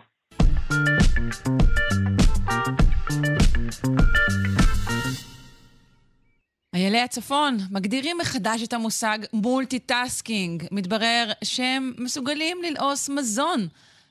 איילי 6.76 7.02
הצפון 7.02 7.58
מגדירים 7.72 8.18
מחדש 8.22 8.64
את 8.64 8.74
המושג 8.74 9.20
מולטיטאסקינג. 9.34 10.64
מתברר 10.72 11.32
שהם 11.44 11.94
מסוגלים 11.98 12.58
ללעוס 12.64 13.10
מזון. 13.10 13.68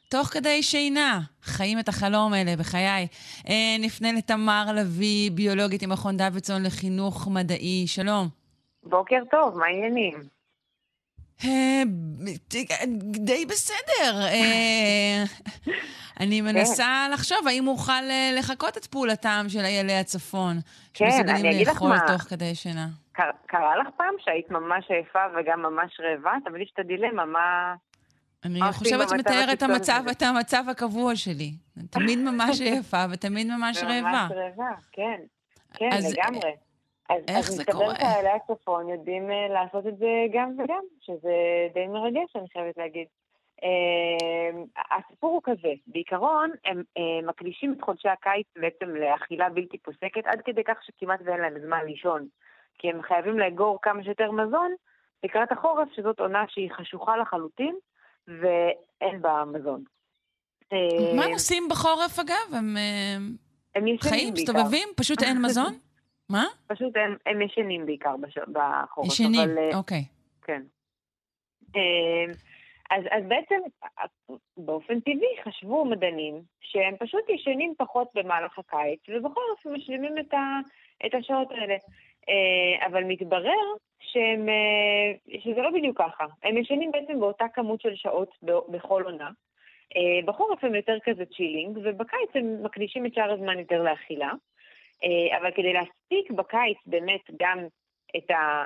תוך 0.08 0.28
כדי 0.28 0.62
שינה, 0.62 1.20
חיים 1.42 1.78
את 1.78 1.88
החלום 1.88 2.32
האלה 2.32 2.56
בחיי. 2.56 3.06
אה, 3.48 3.76
נפנה 3.80 4.12
לתמר 4.12 4.64
לביא, 4.76 5.30
ביולוגית 5.30 5.82
עם 5.82 5.90
מכון 5.90 6.16
דוידסון 6.16 6.62
לחינוך 6.62 7.28
מדעי. 7.28 7.84
שלום. 7.86 8.28
בוקר 8.82 9.22
טוב, 9.30 9.58
מה 9.58 9.66
העניינים? 9.66 10.14
אה, 11.44 11.82
די 13.00 13.46
בסדר. 13.46 14.20
אה, 14.22 15.24
אני 16.20 16.40
כן. 16.40 16.44
מנסה 16.44 17.06
לחשוב 17.12 17.48
האם 17.48 17.68
אוכל 17.68 18.02
לחקות 18.38 18.76
את 18.76 18.86
פעולתם 18.86 19.44
של 19.48 19.60
איילי 19.60 19.98
הצפון. 19.98 20.56
כן, 20.94 21.28
אני 21.28 21.50
אגיד 21.50 21.68
לך 21.68 21.82
מה. 21.82 21.98
תוך 22.06 22.22
כדי 22.22 22.54
שינה. 22.54 22.86
קרה 23.46 23.76
לך 23.76 23.86
פעם 23.96 24.14
שהיית 24.18 24.50
ממש 24.50 24.90
עייפה 24.90 25.24
וגם 25.36 25.62
ממש 25.62 26.00
רעבה? 26.00 26.32
תמיד 26.44 26.62
יש 26.62 26.70
את 26.74 26.78
הדילמה, 26.78 27.24
מה... 27.24 27.74
אני 28.44 28.60
חושבת 28.72 29.08
שמתאר 29.08 29.52
את 29.52 29.62
המצב, 29.62 30.02
את 30.10 30.22
המצב 30.22 30.64
הקבוע 30.70 31.16
שלי. 31.16 31.52
תמיד 31.90 32.18
ממש 32.18 32.60
יפה 32.60 33.04
ותמיד 33.12 33.46
ממש 33.46 33.82
רעבה. 33.82 34.00
ממש 34.00 34.32
רעבה, 34.32 34.70
כן. 34.92 35.20
כן, 35.74 35.90
לגמרי. 36.12 36.52
אז, 37.08 37.22
איך 37.28 37.48
אז 37.48 37.54
זה 37.54 37.64
קורה? 37.64 37.86
אז 37.86 37.92
מסתבר 37.92 38.08
חיילי 38.08 38.28
הצפון 38.28 38.88
יודעים 38.88 39.30
uh, 39.30 39.52
לעשות 39.52 39.86
את 39.86 39.98
זה 39.98 40.06
גם 40.32 40.52
וגם, 40.58 40.82
שזה 41.00 41.32
די 41.74 41.86
מרגש, 41.86 42.36
אני 42.36 42.48
חייבת 42.52 42.76
להגיד. 42.76 43.06
Uh, 43.60 43.66
הסיפור 44.90 45.30
הוא 45.30 45.40
כזה, 45.44 45.72
בעיקרון 45.86 46.50
הם 46.64 46.82
uh, 46.98 47.26
מקדישים 47.26 47.72
את 47.72 47.82
חודשי 47.82 48.08
הקיץ 48.08 48.46
בעצם 48.56 48.88
לאכילה 48.88 49.48
בלתי 49.48 49.78
פוסקת, 49.78 50.26
עד 50.26 50.40
כדי 50.44 50.64
כך 50.64 50.76
שכמעט 50.82 51.20
ואין 51.24 51.40
להם 51.40 51.54
זמן 51.66 51.80
לישון. 51.86 52.26
כי 52.78 52.90
הם 52.90 53.02
חייבים 53.02 53.38
לאגור 53.38 53.78
כמה 53.82 54.04
שיותר 54.04 54.30
מזון 54.30 54.74
לקראת 55.24 55.52
החורף, 55.52 55.88
שזאת 55.96 56.20
עונה 56.20 56.44
שהיא 56.48 56.70
חשוכה 56.72 57.16
לחלוטין, 57.16 57.74
ואין 58.28 59.22
בה 59.22 59.44
מזון. 59.46 59.84
מה 61.16 61.24
הם 61.24 61.32
עושים 61.32 61.68
בחורף 61.70 62.18
אגב? 62.18 62.54
הם, 62.54 62.76
אה, 62.76 63.16
הם 63.74 63.84
חיים, 64.00 64.34
מסתובבים? 64.34 64.88
פשוט 64.96 65.22
אין 65.22 65.42
מזון? 65.42 65.78
מה? 66.34 66.44
פשוט 66.66 66.96
הם, 66.96 67.16
הם 67.26 67.42
ישנים 67.42 67.86
בעיקר 67.86 68.16
בש... 68.16 68.38
בחורף. 68.52 69.06
ישנים, 69.06 69.40
אבל, 69.40 69.58
אה, 69.58 69.76
אוקיי. 69.76 70.04
כן. 70.42 70.62
אה, 71.76 72.32
אז, 72.90 73.04
אז 73.10 73.24
בעצם 73.28 73.56
באופן 74.56 75.00
טבעי 75.00 75.36
חשבו 75.44 75.84
מדענים 75.84 76.42
שהם 76.60 76.94
פשוט 76.98 77.28
ישנים 77.28 77.74
פחות 77.78 78.08
במהלך 78.14 78.58
הקיץ, 78.58 79.00
ובחורף 79.08 79.66
הם 79.66 79.74
משלימים 79.74 80.18
את, 80.18 80.34
ה, 80.34 80.60
את 81.06 81.14
השעות 81.14 81.50
האלה. 81.50 81.76
אבל 82.86 83.04
מתברר 83.04 83.76
שהם, 84.14 84.48
אה, 84.48 85.38
שזה 85.40 85.62
לא 85.62 85.70
בדיוק 85.70 85.98
ככה. 85.98 86.24
הם 86.42 86.56
ישנים 86.56 86.92
בעצם 86.92 87.20
באותה 87.20 87.44
כמות 87.54 87.80
של 87.80 87.94
שעות 87.94 88.28
בכל 88.42 89.02
עונה. 89.02 89.30
אה, 89.96 90.20
בחורף 90.24 90.64
הם 90.64 90.74
יותר 90.74 90.96
כזה 91.04 91.24
chilling, 91.36 91.78
ובקיץ 91.84 92.30
הם 92.34 92.62
מקדישים 92.62 93.06
את 93.06 93.14
שאר 93.14 93.32
הזמן 93.32 93.58
יותר 93.58 93.82
לאכילה. 93.82 94.32
אה, 95.04 95.38
אבל 95.38 95.50
כדי 95.50 95.72
להספיק 95.72 96.30
בקיץ 96.30 96.78
באמת 96.86 97.30
גם 97.40 97.58
את 98.16 98.30
ה... 98.30 98.64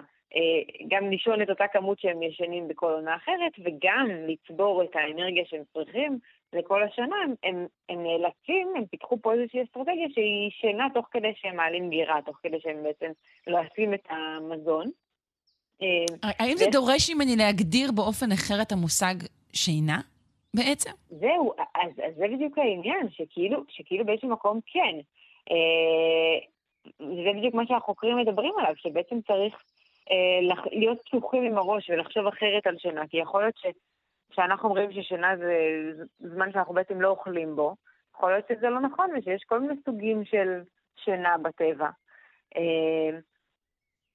גם 0.88 1.10
לישון 1.10 1.42
את 1.42 1.50
אותה 1.50 1.64
כמות 1.72 2.00
שהם 2.00 2.22
ישנים 2.22 2.68
בכל 2.68 2.92
עונה 2.92 3.16
אחרת, 3.16 3.52
וגם 3.64 4.08
לצבור 4.26 4.82
את 4.82 4.96
האנרגיה 4.96 5.44
שהם 5.46 5.62
צריכים 5.72 6.18
לכל 6.52 6.82
השנה, 6.82 7.16
הם, 7.24 7.34
הם, 7.42 7.66
הם 7.88 8.02
נאלצים, 8.02 8.68
הם 8.76 8.86
פיתחו 8.86 9.18
פה 9.22 9.32
איזושהי 9.32 9.62
אסטרטגיה 9.62 10.08
שהיא 10.14 10.50
שינה 10.50 10.86
תוך 10.94 11.06
כדי 11.10 11.32
שהם 11.36 11.56
מעלים 11.56 11.90
גירה, 11.90 12.20
תוך 12.26 12.36
כדי 12.42 12.60
שהם 12.60 12.82
בעצם 12.82 13.10
לועסים 13.46 13.94
את 13.94 14.06
המזון. 14.08 14.86
אה, 15.82 16.30
האם 16.38 16.56
זה 16.56 16.66
דורש 16.72 17.10
ממני 17.10 17.36
להגדיר 17.36 17.92
באופן 17.92 18.32
אחר 18.32 18.62
את 18.62 18.72
המושג 18.72 19.14
שינה 19.52 20.00
בעצם? 20.54 20.90
זהו, 21.10 21.52
אז, 21.74 21.90
אז 22.06 22.14
זה 22.16 22.24
בדיוק 22.34 22.58
העניין, 22.58 23.08
שכאילו, 23.10 23.62
שכאילו 23.68 24.04
באיזשהו 24.04 24.28
מקום 24.28 24.60
כן. 24.66 24.96
אה, 25.50 26.38
זה 26.98 27.30
בדיוק 27.36 27.54
מה 27.54 27.66
שהחוקרים 27.66 28.16
מדברים 28.16 28.52
עליו, 28.58 28.72
שבעצם 28.76 29.16
צריך 29.26 29.54
אה, 30.10 30.56
להיות 30.72 30.98
פתוחים 31.06 31.42
עם 31.42 31.58
הראש 31.58 31.90
ולחשוב 31.90 32.26
אחרת 32.26 32.66
על 32.66 32.78
שינה, 32.78 33.06
כי 33.06 33.16
יכול 33.16 33.42
להיות 33.42 33.56
ש, 33.56 33.66
שאנחנו 34.32 34.68
אומרים 34.68 34.92
ששינה 34.92 35.36
זה 35.36 35.54
זמן 36.34 36.52
שאנחנו 36.52 36.74
בעצם 36.74 37.00
לא 37.00 37.08
אוכלים 37.08 37.56
בו, 37.56 37.76
יכול 38.16 38.32
להיות 38.32 38.44
שזה 38.48 38.68
לא 38.68 38.80
נכון 38.80 39.10
ושיש 39.18 39.44
כל 39.48 39.60
מיני 39.60 39.74
סוגים 39.84 40.24
של 40.24 40.60
שינה 41.04 41.38
בטבע. 41.42 41.88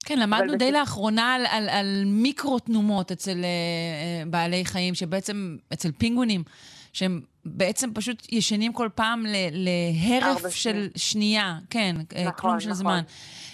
כן, 0.04 0.18
למדנו 0.18 0.52
די 0.52 0.64
בסדר. 0.64 0.80
לאחרונה 0.80 1.34
על, 1.34 1.46
על, 1.46 1.68
על 1.68 2.02
מיקרו-תנומות 2.06 3.12
אצל 3.12 3.36
uh, 3.40 4.28
בעלי 4.28 4.64
חיים, 4.64 4.94
שבעצם, 4.94 5.56
אצל 5.72 5.92
פינגונים, 5.92 6.42
שהם 6.92 7.20
בעצם 7.44 7.94
פשוט 7.94 8.32
ישנים 8.32 8.72
כל 8.72 8.88
פעם 8.94 9.24
להרף 9.52 10.54
של 10.54 10.88
שנייה, 10.96 11.58
כן, 11.70 11.94
אה, 12.16 12.24
נכון, 12.24 12.32
כלום 12.36 12.60
של 12.60 12.70
נכון. 12.70 12.78
זמן. 12.78 13.00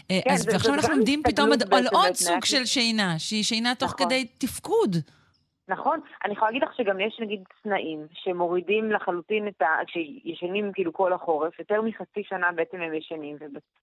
כן, 0.08 0.20
אז 0.30 0.46
ועכשיו 0.48 0.74
אנחנו 0.74 0.94
לומדים 0.94 1.22
פתאום 1.22 1.50
על 1.70 1.86
עוד 1.92 2.14
סוג 2.14 2.44
של 2.44 2.64
שינה, 2.64 3.18
שהיא 3.18 3.44
שינה 3.44 3.74
תוך 3.74 3.94
נכון. 3.94 4.06
כדי 4.06 4.26
תפקוד. 4.38 4.96
נכון. 5.70 6.00
אני 6.24 6.32
יכולה 6.32 6.50
להגיד 6.50 6.62
לך 6.62 6.74
שגם 6.76 7.00
יש 7.00 7.16
נגיד 7.20 7.42
תנאים 7.62 8.06
שמורידים 8.12 8.92
לחלוטין 8.92 9.48
את 9.48 9.62
ה... 9.62 9.66
כשישנים 9.86 10.72
כאילו 10.72 10.92
כל 10.92 11.12
החורף, 11.12 11.58
יותר 11.58 11.82
מחצי 11.82 12.22
שנה 12.28 12.52
בעצם 12.52 12.80
הם 12.80 12.94
ישנים, 12.94 13.36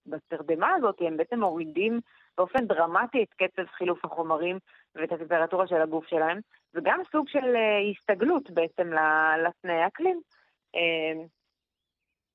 ובתרדמה 0.06 0.74
הזאת 0.76 0.96
הם 1.00 1.16
בעצם 1.16 1.40
מורידים 1.40 2.00
באופן 2.38 2.66
דרמטי 2.66 3.22
את 3.22 3.34
קצב 3.34 3.62
חילוף 3.78 4.04
החומרים 4.04 4.58
ואת 4.94 5.12
הטמפרטורה 5.12 5.66
של 5.66 5.82
הגוף 5.82 6.06
שלהם, 6.06 6.40
וגם 6.74 7.00
סוג 7.12 7.28
של 7.28 7.38
uh, 7.38 7.98
הסתגלות 8.00 8.50
בעצם 8.50 8.90
לתנאי 9.46 9.82
האקלים. 9.82 10.20
Uh, 10.76 10.78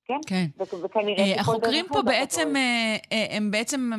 כן, 0.04 0.18
כן. 0.26 0.44
וכנראה... 0.84 1.34
Uh, 1.36 1.40
החוקרים 1.40 1.86
פה 1.88 2.02
בעצם, 2.02 2.54
הם 3.30 3.50
בעצם 3.50 3.90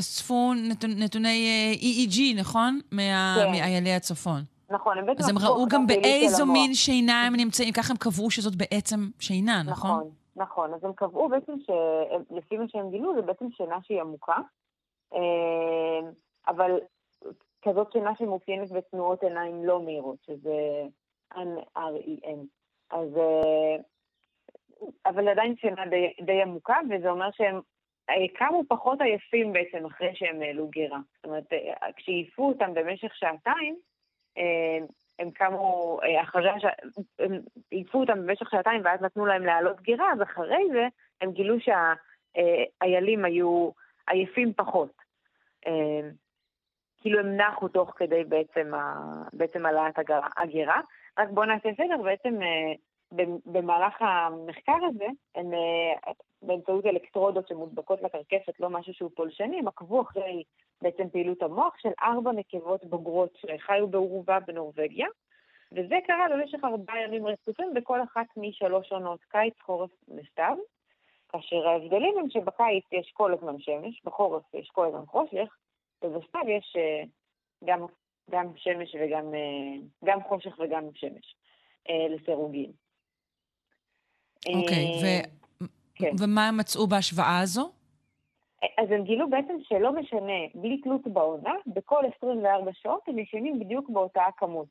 אספו 0.00 0.54
נתוני 0.86 1.76
EEG, 1.80 2.40
נכון? 2.40 2.80
כן. 2.90 2.96
מאיילי 2.96 3.94
הצפון. 3.94 4.53
נכון, 4.70 4.98
הם 4.98 5.06
בעצם... 5.06 5.22
אז 5.22 5.28
הם 5.28 5.38
ראו 5.38 5.66
גם 5.70 5.86
באיזו. 5.86 6.46
מין 6.46 6.74
שינה 6.74 7.26
הם 7.26 7.36
נמצאים, 7.36 7.72
ככה 7.72 7.92
הם 7.92 7.96
קבעו 7.96 8.30
שזאת 8.30 8.56
בעצם 8.56 9.00
שינה, 9.20 9.62
נכון? 9.66 9.90
נכון, 9.90 10.10
נכון. 10.36 10.74
אז 10.74 10.84
הם 10.84 10.92
קבעו 10.92 11.28
בעצם 11.28 11.52
שלפי 11.58 12.56
מה 12.56 12.64
שהם 12.68 12.90
גילו, 12.90 13.14
זה 13.14 13.22
בעצם 13.22 13.50
שינה 13.50 13.78
שהיא 13.82 14.00
עמוקה, 14.00 14.36
אה, 15.14 16.10
אבל 16.48 16.80
כזאת 17.62 17.92
שינה 17.92 18.10
שמאופיינת 18.18 18.72
בתנועות 18.72 19.22
עיניים 19.22 19.64
לא 19.64 19.82
מהירות, 19.82 20.18
שזה 20.26 20.82
NREM. 21.34 22.38
אז... 22.90 23.16
אה, 23.16 23.76
אבל 25.06 25.28
עדיין 25.28 25.54
שינה 25.56 25.86
די, 25.86 26.24
די 26.24 26.42
עמוקה, 26.42 26.76
וזה 26.90 27.10
אומר 27.10 27.28
שהם 27.32 27.60
קמו 28.34 28.62
פחות 28.68 29.00
עייפים 29.00 29.52
בעצם 29.52 29.86
אחרי 29.86 30.10
שהם 30.14 30.42
העלו 30.42 30.68
גירה. 30.68 30.98
זאת 31.16 31.24
אומרת, 31.24 31.52
אה, 31.52 31.92
כשהעיפו 31.96 32.48
אותם 32.48 32.74
במשך 32.74 33.14
שעתיים, 33.14 33.76
הם 35.18 35.30
קמו, 35.30 35.98
אה, 36.02 36.22
אחרי. 36.22 36.50
הם 37.18 37.40
העיפו 37.72 38.00
אותם 38.00 38.26
במשך 38.26 38.50
שעתיים 38.50 38.80
ואז 38.84 39.00
נתנו 39.00 39.26
להם 39.26 39.42
להעלות 39.42 39.80
גירה, 39.80 40.12
אז 40.12 40.22
אחרי 40.22 40.68
זה 40.72 40.88
הם 41.20 41.32
גילו 41.32 41.56
שהאיילים 41.60 43.24
היו 43.24 43.70
עייפים 44.06 44.52
פחות. 44.52 44.92
אה, 45.66 46.10
כאילו 47.00 47.20
הם 47.20 47.36
נחו 47.36 47.68
תוך 47.68 47.92
כדי 47.96 48.24
בעצם, 48.24 48.72
העלאת 49.66 49.98
הגירה. 50.36 50.80
רק 51.18 51.28
בואו 51.28 51.46
נעשה 51.46 51.68
סדר, 51.76 52.02
בעצם 52.02 52.42
אה, 52.42 52.72
במהלך 53.46 54.02
המחקר 54.02 54.84
הזה, 54.88 55.06
הם 55.34 55.54
אה, 55.54 56.12
באמצעות 56.42 56.86
אלקטרודות 56.86 57.48
שמודבקות 57.48 58.02
לקרקפת, 58.02 58.60
לא 58.60 58.70
משהו 58.70 58.94
שהוא 58.94 59.10
פולשני, 59.14 59.58
הם 59.58 59.68
עקבו 59.68 60.02
אחרי 60.02 60.42
בעצם 60.82 61.08
פעילות 61.08 61.42
המוח 61.42 61.74
של 61.78 61.88
ארבע 62.02 62.32
נקבות 62.32 62.84
בוגרות 62.84 63.36
שחיו 63.36 63.88
בעורובה 63.88 64.40
בנורבגיה, 64.40 65.06
וזה 65.72 65.94
קרה 66.06 66.26
במשך 66.30 66.58
ארבעה 66.64 67.02
ימים 67.02 67.26
רצופים 67.26 67.74
בכל 67.74 68.02
אחת 68.02 68.26
משלוש 68.36 68.92
עונות, 68.92 69.20
קיץ, 69.24 69.54
חורף 69.60 69.90
וסתיו, 70.08 70.56
כאשר 71.28 71.68
ההבדלים 71.68 72.18
הם 72.18 72.30
שבקיץ 72.30 72.84
יש 72.92 73.12
כל 73.12 73.34
הזמן 73.34 73.58
שמש, 73.58 74.02
בחורף 74.04 74.54
יש 74.54 74.70
כל 74.70 74.86
הזמן 74.86 75.06
חושך, 75.06 75.56
ובסתיו 76.04 76.48
יש 76.48 76.76
אה, 76.76 77.02
גם, 77.64 77.86
גם 78.30 78.46
שמש 78.56 78.96
וגם 79.00 79.34
אה, 79.34 79.80
גם 80.04 80.22
חושך 80.22 80.58
וגם 80.58 80.84
שמש 80.94 81.36
לסירוגין. 82.10 82.72
אוקיי, 84.48 84.84
אה, 84.84 85.20
ו- 85.62 85.66
כן. 85.94 86.10
ומה 86.20 86.48
הם 86.48 86.56
מצאו 86.56 86.86
בהשוואה 86.86 87.40
הזו? 87.40 87.72
אז 88.78 88.90
הם 88.90 89.04
גילו 89.04 89.30
בעצם 89.30 89.54
שלא 89.62 89.92
משנה, 89.92 90.32
בלי 90.54 90.80
תלות 90.80 91.06
בעונה, 91.06 91.52
בכל 91.66 92.02
24 92.18 92.70
שעות 92.82 93.00
הם 93.08 93.18
ישנים 93.18 93.58
בדיוק 93.60 93.90
באותה 93.90 94.22
הכמות. 94.22 94.68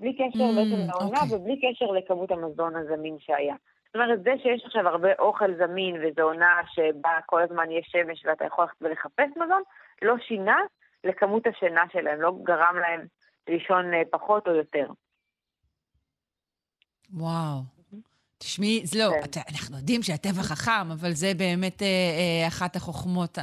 בלי 0.00 0.12
קשר 0.14 0.38
Mm, 0.44 0.56
בעצם 0.56 0.76
לעונה 0.88 1.20
אוקיי. 1.22 1.36
ובלי 1.36 1.60
קשר 1.60 1.84
לכמות 1.84 2.30
המזון 2.30 2.76
הזמין 2.76 3.16
שהיה. 3.18 3.54
זאת 3.86 3.94
אומרת, 3.94 4.22
זה 4.22 4.30
שיש 4.42 4.62
עכשיו 4.64 4.88
הרבה 4.88 5.08
אוכל 5.18 5.54
זמין 5.58 5.96
וזו 5.96 6.22
עונה 6.22 6.60
שבה 6.72 7.10
כל 7.26 7.42
הזמן 7.42 7.70
יש 7.70 7.86
שמש 7.92 8.24
ואתה 8.26 8.44
יכול 8.44 8.64
ללכת 8.64 8.82
ולחפש 8.82 9.36
מזון, 9.36 9.62
לא 10.02 10.14
שינה 10.26 10.56
לכמות 11.04 11.46
השינה 11.46 11.82
שלהם, 11.92 12.20
לא 12.20 12.32
גרם 12.42 12.76
להם 12.80 13.06
לישון 13.48 13.94
אה, 13.94 14.02
פחות 14.10 14.48
או 14.48 14.54
יותר. 14.54 14.86
וואו. 17.12 17.73
תשמעי, 18.44 18.80
זה 18.84 18.98
לא, 18.98 19.10
כן. 19.32 19.40
אנחנו 19.52 19.76
יודעים 19.76 20.02
שהטבע 20.02 20.42
חכם, 20.42 20.90
אבל 20.92 21.12
זה 21.12 21.32
באמת 21.36 21.82
אה, 21.82 21.86
אה, 21.86 22.48
אחת 22.48 22.76
החוכמות 22.76 23.38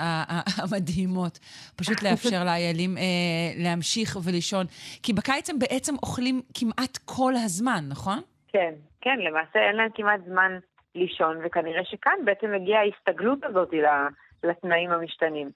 המדהימות. 0.57 1.39
פשוט 1.75 2.01
לאפשר 2.05 2.43
לאיילים 2.43 2.97
אה, 2.97 3.03
להמשיך 3.63 4.17
ולישון. 4.23 4.65
כי 5.03 5.13
בקיץ 5.13 5.49
הם 5.49 5.59
בעצם 5.59 5.95
אוכלים 5.95 6.41
כמעט 6.53 6.97
כל 7.05 7.33
הזמן, 7.45 7.85
נכון? 7.89 8.19
כן, 8.47 8.73
כן, 9.01 9.19
למעשה 9.19 9.59
אין 9.67 9.75
להם 9.75 9.89
כמעט 9.95 10.19
זמן 10.27 10.51
לישון, 10.95 11.37
וכנראה 11.45 11.85
שכאן 11.85 12.25
בעצם 12.25 12.47
הגיעה 12.55 12.81
ההסתגלות 12.81 13.43
הזאת 13.43 13.69
לתנאים 14.43 14.91
המשתנים. 14.91 15.49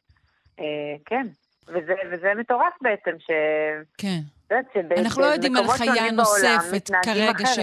אה, 0.59 0.65
כן, 1.05 1.27
וזה, 1.67 1.93
וזה 2.11 2.33
מטורף 2.37 2.73
בעצם, 2.81 3.11
ש... 3.19 3.31
כן. 3.97 4.19
יודעת 4.51 4.65
אנחנו 4.97 5.21
לא 5.21 5.27
יודעים 5.27 5.55
על 5.57 5.67
חיה 5.67 6.11
נוספת 6.11 6.89
כרגע 7.03 7.45
ש... 7.45 7.59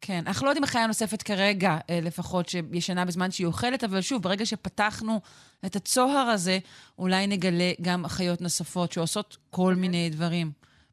כן, 0.00 0.20
אנחנו 0.26 0.46
לא 0.46 0.50
יודעים 0.50 0.64
על 0.64 0.70
חיה 0.70 0.86
נוספת 0.86 1.22
כרגע, 1.22 1.70
אה, 1.70 1.98
לפחות, 2.02 2.48
שישנה 2.48 3.04
בזמן 3.04 3.30
שהיא 3.30 3.46
אוכלת, 3.46 3.84
אבל 3.84 4.00
שוב, 4.00 4.22
ברגע 4.22 4.46
שפתחנו 4.46 5.20
את 5.66 5.76
הצוהר 5.76 6.28
הזה, 6.34 6.58
אולי 6.98 7.26
נגלה 7.26 7.70
גם 7.82 8.04
חיות 8.06 8.40
נוספות 8.40 8.92
שעושות 8.92 9.36
כל 9.50 9.74
מיני 9.76 10.10
דברים 10.10 10.46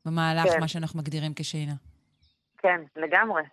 במהלך 0.05 0.53
כן. 0.53 0.59
מה 0.59 0.67
שאנחנו 0.67 0.99
מגדירים 0.99 1.31
כשינה. 1.35 1.73
כן, 2.57 2.81
לגמרי, 2.95 3.43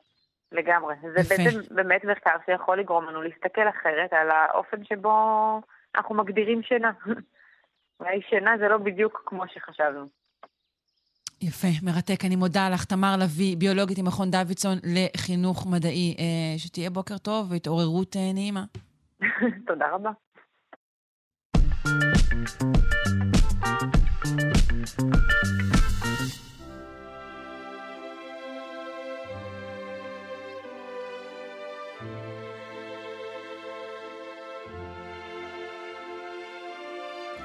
לגמרי. 0.53 0.95
זה 1.03 1.21
יפה. 1.21 1.35
בעצם 1.35 1.75
באמת 1.75 2.05
מחקר 2.05 2.37
שיכול 2.47 2.81
לגרום 2.81 3.05
לנו 3.05 3.23
להסתכל 3.23 3.69
אחרת 3.69 4.13
על 4.13 4.31
האופן 4.31 4.85
שבו 4.85 5.15
אנחנו 5.97 6.15
מגדירים 6.15 6.63
שינה. 6.63 6.93
אולי 8.01 8.23
שינה 8.29 8.59
זה 8.59 8.69
לא 8.69 8.77
בדיוק 8.77 9.23
כמו 9.27 9.49
שחשבנו. 9.49 10.24
יפה, 11.47 11.69
מרתק. 11.83 12.25
אני 12.25 12.37
מודה 12.37 12.71
לך, 12.71 12.85
תמר 12.85 13.17
לביא, 13.17 13.57
ביולוגית 13.57 13.99
עם 13.99 14.05
מכון 14.05 14.31
דוידסון 14.31 14.79
לחינוך 14.85 15.67
מדעי. 15.67 16.15
אה, 16.19 16.59
שתהיה 16.59 16.91
בוקר 16.91 17.19
טוב 17.19 17.51
והתעוררות 17.51 18.17
אה, 18.17 18.33
נעימה. 18.33 18.65
תודה 19.67 19.87
רבה. 19.93 20.11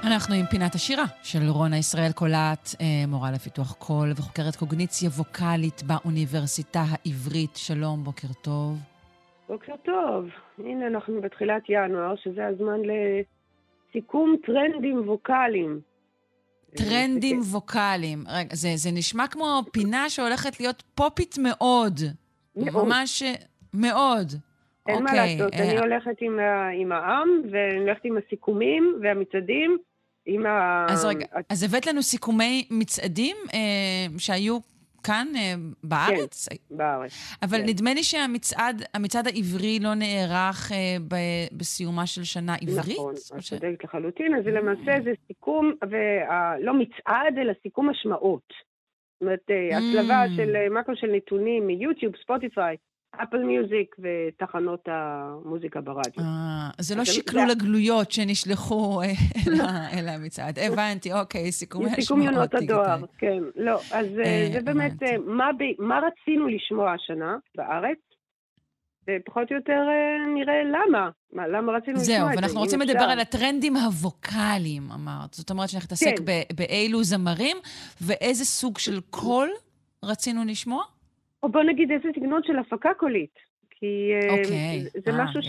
אנחנו 0.06 0.34
עם 0.34 0.46
פינת 0.46 0.74
השירה 0.74 1.04
של 1.22 1.38
רונה 1.48 1.78
ישראל 1.78 2.12
קולט, 2.12 2.68
אה, 2.80 3.06
מורה 3.08 3.30
לפיתוח 3.32 3.72
קול 3.72 4.10
וחוקרת 4.16 4.56
קוגניציה 4.56 5.08
ווקאלית 5.08 5.82
באוניברסיטה 5.82 6.80
העברית. 6.88 7.56
שלום, 7.56 8.04
בוקר 8.04 8.28
טוב. 8.42 8.78
בוקר 9.48 9.74
טוב. 9.84 10.24
הנה 10.58 10.86
אנחנו 10.86 11.20
בתחילת 11.20 11.62
ינואר, 11.68 12.14
שזה 12.16 12.46
הזמן 12.46 12.80
לסיכום 12.90 14.36
טרנדים 14.46 15.08
ווקאליים. 15.08 15.80
טרנדים 16.76 17.40
ווקאליים. 17.40 18.24
רגע, 18.28 18.54
זה, 18.54 18.68
זה 18.74 18.90
נשמע 18.92 19.26
כמו 19.26 19.62
פינה 19.72 20.08
שהולכת 20.08 20.60
להיות 20.60 20.82
פופית 20.94 21.34
מאוד. 21.38 22.00
מאוד. 22.56 22.86
ממש 22.86 23.22
אה, 23.22 23.34
מאוד. 23.74 24.32
אין 24.88 25.04
מה 25.04 25.10
אוקיי, 25.10 25.36
לעשות, 25.36 25.54
אה, 25.54 25.70
אני 25.70 25.78
הולכת 25.78 26.16
עם, 26.20 26.38
ה, 26.38 26.68
עם 26.68 26.92
העם, 26.92 27.28
ואני 27.50 27.80
הולכת 27.80 28.04
עם 28.04 28.16
הסיכומים 28.16 28.98
והמצעדים, 29.02 29.78
עם 30.26 30.46
ה... 30.46 30.86
אז 30.90 31.04
רגע, 31.04 31.26
אז 31.50 31.62
הבאת 31.62 31.86
לנו 31.86 32.02
סיכומי 32.02 32.64
מצעדים 32.70 33.36
אה, 33.54 33.58
שהיו 34.18 34.58
כאן 35.02 35.26
אה, 35.36 35.54
בארץ? 35.84 36.48
בארץ. 36.70 37.12
אבל 37.42 37.58
כן. 37.58 37.64
נדמה 37.68 37.94
לי 37.94 38.02
שהמצעד 38.02 38.82
המצעד 38.94 39.26
העברי 39.26 39.78
לא 39.80 39.94
נערך 39.94 40.72
אה, 40.72 40.76
ב- 41.08 41.56
בסיומה 41.58 42.06
של 42.06 42.24
שנה 42.24 42.54
עברית? 42.54 42.96
נכון, 42.98 43.14
את 43.36 43.42
ש- 43.42 43.48
צודקת 43.50 43.84
לחלוטין. 43.84 44.34
אז 44.34 44.46
למעשה 44.46 45.02
זה 45.04 45.10
סיכום, 45.26 45.72
וה- 45.90 46.54
לא 46.60 46.74
מצעד, 46.74 47.38
אלא 47.40 47.52
סיכום 47.62 47.90
השמעות. 47.90 48.42
זאת 49.12 49.22
אומרת, 49.22 49.40
אה, 49.50 49.78
הצלבה 49.78 50.24
Mm. 50.24 50.36
של 50.36 50.56
אה, 50.56 50.80
מקרו 50.80 50.96
של 50.96 51.06
נתונים 51.16 51.66
מיוטיוב, 51.66 52.12
ספוטיפיי, 52.22 52.76
אפל 53.22 53.38
מיוזיק 53.44 53.96
ותחנות 53.98 54.84
המוזיקה 54.86 55.80
ברדיו. 55.80 56.22
אה, 56.24 56.68
זה 56.78 56.94
לא 56.94 57.04
שקלול 57.04 57.50
הגלויות 57.50 58.10
שנשלחו 58.12 59.02
אה, 59.02 59.06
אל 59.46 59.60
ה- 59.60 59.98
אל 59.98 60.08
המצעד. 60.08 60.58
הבנתי, 60.58 61.12
אוקיי, 61.12 61.52
סיכומי 61.52 61.84
השמעות 61.84 62.00
סיכום 62.00 62.22
יונות 62.22 62.54
הדואר. 62.54 63.00
כן. 63.18 63.42
לא, 63.56 63.74
אז 63.92 64.06
אה, 64.18 64.24
אה, 64.24 64.48
זה 64.52 64.60
באמת, 64.60 64.92
מה 65.78 66.00
רצינו 66.06 66.48
לשמוע 66.48 66.92
השנה 66.92 67.36
בארץ, 67.56 67.98
ופחות 69.10 69.50
או 69.50 69.56
יותר 69.56 69.72
אה, 69.88 70.34
נראה 70.34 70.62
למה. 70.64 71.08
מה, 71.32 71.48
למה 71.48 71.72
רצינו 71.72 71.96
לשמוע 72.00 72.16
זהו, 72.18 72.26
את 72.26 72.32
זה, 72.32 72.36
ואנחנו 72.36 72.56
אם 72.56 72.62
רוצים. 72.62 72.80
לדבר 72.80 73.02
על 73.02 73.20
הטרנדים 73.20 73.76
הווקאליים, 73.76 74.82
אמרת. 74.94 75.34
זאת 75.34 75.50
אומרת 75.50 75.68
שאנחנו 75.68 75.86
נתעסק 75.86 76.14
כן. 76.18 76.24
באילו 76.56 77.02
זמרים, 77.04 77.56
ואיזה 78.00 78.44
סוג 78.44 78.78
של 78.78 79.00
קול 79.10 79.50
רצינו 80.04 80.44
לשמוע? 80.44 80.84
או 81.42 81.48
בוא 81.48 81.62
נגיד 81.62 81.90
איזה 81.92 82.08
סגנון 82.16 82.40
של 82.44 82.58
הפקה 82.58 82.94
קולית. 82.94 83.34
כי 83.70 84.10
אה, 84.22 84.30
אוקיי. 84.30 84.80
זה- 84.94 85.10
אה, 85.10 85.24
משהו. 85.24 85.42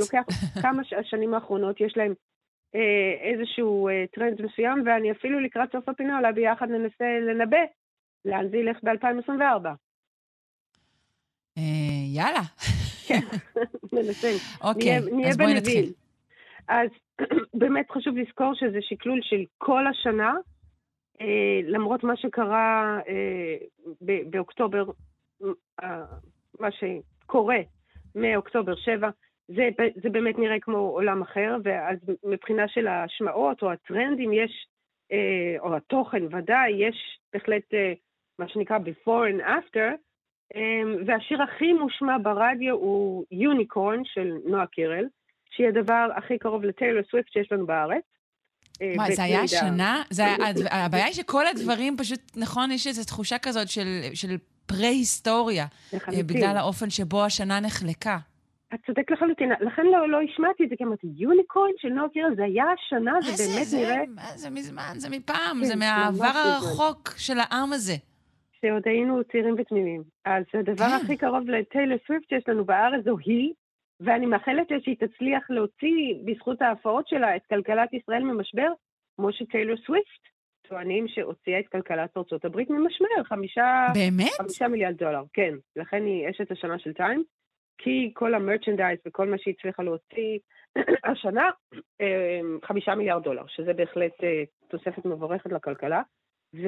שלוקח 0.00 0.22
כמה 0.62 0.82
השנים 1.00 1.34
האחרונות, 1.34 1.80
יש 1.80 1.96
להם 1.96 2.14
אה, 2.74 2.80
איזשהו 3.32 3.88
אה, 3.88 4.04
טרנד 4.14 4.42
מסוים, 4.42 4.82
ואני 4.86 5.12
אפילו 5.12 5.40
לקראת 5.40 5.72
סוף 5.72 5.88
הפינה 5.88 6.18
אולי 6.18 6.32
ביחד 6.32 6.68
ננסה 6.70 7.04
לנבא 7.28 7.56
לאן 8.24 8.48
זה 8.50 8.56
ילך 8.56 8.76
ב-2024. 8.82 9.66
אה, 11.58 11.62
יאללה. 12.14 12.40
ננסה. 13.92 14.28
אוקיי, 14.64 14.98
אז 15.28 15.36
בואי. 15.36 15.54
נתחיל. 15.54 15.92
אז 16.68 16.88
באמת 17.60 17.90
חשוב 17.90 18.16
לזכור 18.16 18.54
שזה 18.54 18.78
שקלול 18.80 19.20
של 19.22 19.44
כל 19.58 19.86
השנה, 19.86 20.32
למרות 21.66 22.04
מה 22.04 22.16
שקרה 22.16 22.98
באוקטובר, 24.30 24.84
מה 26.60 26.68
שקורה 26.70 27.58
מאוקטובר 28.14 28.76
7, 28.76 29.10
זה, 29.48 29.68
זה 30.02 30.08
באמת 30.10 30.38
נראה 30.38 30.60
כמו 30.60 30.78
עולם 30.78 31.22
אחר, 31.22 31.56
ואז 31.64 31.96
מבחינה 32.24 32.68
של 32.68 32.86
ההשמעות 32.86 33.62
או 33.62 33.72
הטרנדים 33.72 34.32
יש, 34.32 34.66
אה, 35.12 35.56
או 35.58 35.76
התוכן 35.76 36.22
ודאי, 36.24 36.70
יש 36.88 36.96
בהחלט 37.32 37.74
אה, 37.74 37.92
מה 38.38 38.48
שנקרא 38.48 38.78
before 38.78 39.08
and 39.36 39.42
after, 39.42 39.92
אה, 40.56 40.82
והשיר 41.06 41.42
הכי 41.42 41.72
מושמע 41.72 42.16
ברדיו 42.22 42.74
הוא 42.74 43.24
יוניקורן 43.30 44.00
של 44.04 44.32
נועה 44.44 44.66
קירל, 44.66 45.04
שהיא 45.50 45.68
הדבר 45.68 46.08
הכי 46.16 46.38
קרוב 46.38 46.64
לטיילור 46.64 47.02
סוויפט 47.10 47.32
שיש 47.32 47.52
לנו 47.52 47.66
בארץ. 47.66 48.02
אה, 48.82 48.92
מה, 48.96 49.10
זה 49.10 49.22
היה. 49.22 49.40
השנה? 49.42 50.02
היה- 50.18 50.36
הבעיה 50.84 51.04
היא 51.04 51.14
שכל 51.14 51.46
הדברים 51.46 51.96
פשוט, 51.98 52.20
נכון, 52.36 52.70
יש 52.70 52.86
איזו 52.86 53.04
תחושה 53.04 53.38
כזאת 53.38 53.68
של, 53.68 53.86
של 54.14 54.28
פרה-היסטוריה, 54.66 55.66
אה. 55.94 55.98
בגלל 56.26 56.56
האופן 56.56 56.90
שבו 56.90 57.24
השנה 57.24 57.60
נחלקה. 57.60 58.18
את 58.74 58.80
צודק 58.86 59.10
לחלוטין, 59.10 59.52
לכן 59.60 59.82
לא, 59.86 60.08
לא 60.08 60.18
השמעתי 60.22 60.64
את 60.64 60.68
זה, 60.68 60.76
כי 60.76 60.84
אמרתי, 60.84 61.06
יוניקורן 61.16 61.70
של 61.78 61.88
נועה 61.88 62.08
קירל, 62.08 62.36
זה 62.36 62.44
היה 62.44 62.64
השנה, 62.64 63.12
זה 63.22 63.32
זה? 63.32 63.44
באמת 63.54 63.66
זה, 63.66 63.76
נראה 63.76 64.02
מה 64.14 64.22
זה 64.36 64.50
מזמן, 64.50 64.92
זה 64.96 65.08
מפעם, 65.10 65.58
כן, 65.60 65.64
זה 65.64 65.76
מהעבר. 65.76 66.24
הרחוק 66.24 67.14
של 67.16 67.38
העם 67.38 67.72
הזה. 67.72 67.94
שעוד 68.60 68.82
היינו 68.84 69.24
צעירים 69.32 69.54
ותמימים. 69.58 70.02
אז 70.24 70.44
הדבר 70.54 70.88
כן. 70.88 71.04
הכי 71.04 71.16
קרוב 71.16 71.48
לטיילר 71.48 71.96
סוויפט 72.06 72.28
שיש 72.28 72.44
לנו 72.48 72.64
בארץ 72.64 73.04
זו 73.04 73.16
היא, 73.18 73.52
ואני 74.00 74.26
מאחלת 74.26 74.70
לה 74.70 74.76
שהיא 74.84 74.96
תצליח 74.96 75.50
להוציא, 75.50 76.14
בזכות 76.24 76.62
ההפרעות 76.62 77.08
שלה, 77.08 77.36
את 77.36 77.42
כלכלת 77.48 77.94
ישראל 77.94 78.22
ממשבר, 78.22 78.68
כמו 79.16 79.32
שטיילר 79.32 79.74
סוויפט 79.86 80.22
טוענים 80.68 81.08
שהוציאה 81.08 81.58
את 81.60 81.68
כלכלת 81.68 82.16
ארצות 82.16 82.44
הברית 82.44 82.70
ממשבר, 82.70 83.24
חמישה, 83.24 83.86
באמת? 83.94 84.30
חמישה 84.38 84.68
מיליארד 84.68 84.96
דולר, 84.96 85.22
כן. 85.32 85.54
לכן 85.76 86.04
היא 86.06 86.30
אשת 86.30 86.50
השנה 86.50 86.78
של 86.78 86.92
טיים, 86.92 87.22
כי 87.78 88.10
כל 88.14 88.34
המרצ'נדייז 88.34 88.98
וכל 89.06 89.28
מה 89.28 89.36
שהיא 89.38 89.54
הצליחה 89.58 89.82
להוציא 89.82 90.38
השנה, 91.12 91.50
אה, 92.00 92.40
חמישה 92.64 92.94
מיליארד 92.94 93.22
דולר, 93.22 93.42
שזה 93.48 93.72
בהחלט 93.72 94.12
אה, 94.24 94.42
תוספת 94.68 95.04
מבורכת 95.04 95.52
לכלכלה. 95.52 96.02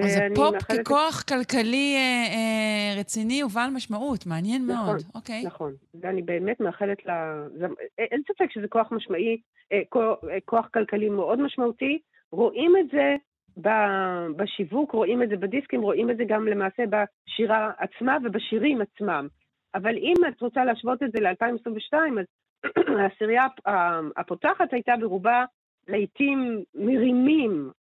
אז 0.02 0.20
הפופ 0.32 0.54
ככוח 0.62 1.22
כלכלי 1.22 1.94
אה, 1.96 2.24
אה, 2.34 3.00
רציני 3.00 3.42
ובעל 3.42 3.70
משמעות, 3.70 4.26
מעניין 4.26 4.62
נכון, 4.66 4.86
מאוד. 4.86 4.96
אוקיי. 5.14 5.42
נכון, 5.46 5.72
ואני 6.00 6.22
באמת 6.22 6.60
מאחלת 6.60 7.06
לה... 7.06 7.42
זה- 7.58 7.66
אין 7.98 8.22
ספק 8.32 8.50
שזה 8.50 8.68
כוח 8.68 8.92
משמעי, 8.92 9.40
אה, 9.72 9.80
כוח- 9.88 10.18
אה, 10.30 10.38
כוח 10.44 10.68
כלכלי 10.74 11.08
מאוד 11.08 11.40
משמעותי. 11.40 11.98
רואים 12.32 12.72
את 12.80 12.90
זה 12.92 13.16
בשיווק, 14.36 14.92
רואים 14.92 15.22
את 15.22 15.28
זה 15.28 15.36
בדיסקים, 15.36 15.82
רואים 15.82 16.10
את 16.10 16.16
זה 16.16 16.24
גם 16.24 16.48
למעשה 16.48 16.82
בשירה 16.86 17.70
עצמה 17.78 18.16
ובשירים 18.24 18.80
עצמם. 18.80 19.28
אבל 19.74 19.96
אם 19.96 20.14
את 20.28 20.40
רוצה 20.40 20.64
להשוות 20.64 21.02
את 21.02 21.12
זה 21.12 21.20
ל-2022, 21.20 21.94
אז 22.20 22.26
העשירייה 22.98 23.46
הפותחת 24.16 24.72
הייתה 24.72 24.92
ברובה 25.00 25.44
לעיתים 25.88 26.62
מרימים. 26.74 27.70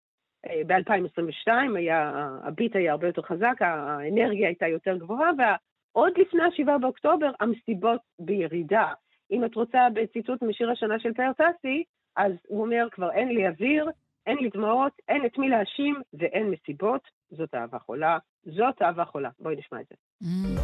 אה, 0.46 0.60
ב-2022 0.66 1.52
היה, 1.76 2.28
הביט 2.42 2.76
היה 2.76 2.92
הרבה 2.92 3.06
יותר 3.06 3.22
חזק, 3.22 3.56
האנרגיה 3.60 4.48
הייתה 4.48 4.68
יותר 4.68 4.96
גבוהה, 4.96 5.30
וה... 5.38 5.56
עוד 5.92 6.12
לפני 6.18 6.42
ה-7 6.42 6.78
באוקטובר, 6.78 7.30
המסיבות 7.40 8.00
בירידה. 8.18 8.92
אם 9.30 9.44
את 9.44 9.54
רוצה 9.54 9.78
בציטוט 9.94 10.42
משיר 10.42 10.70
השנה 10.70 10.98
של 10.98 11.14
פאר 11.14 11.32
טסי, 11.32 11.84
אז 12.16 12.32
הוא 12.48 12.60
אומר, 12.60 12.88
כבר 12.90 13.10
אין 13.12 13.28
לי 13.28 13.48
אוויר, 13.48 13.90
אין 14.28 14.38
לי 14.38 14.48
דמעות, 14.54 14.92
אין 15.08 15.26
את 15.26 15.38
מי 15.38 15.48
להאשים 15.48 16.02
ואין 16.12 16.50
מסיבות. 16.50 17.00
זאת 17.30 17.54
אהבה 17.54 17.78
חולה, 17.78 18.18
זאת 18.44 18.82
אהבה 18.82 19.04
חולה. 19.04 19.30
בואי 19.40 19.56
נשמע 19.56 19.80
את 19.80 19.86
זה. 19.90 19.94
Mm. 20.22 20.60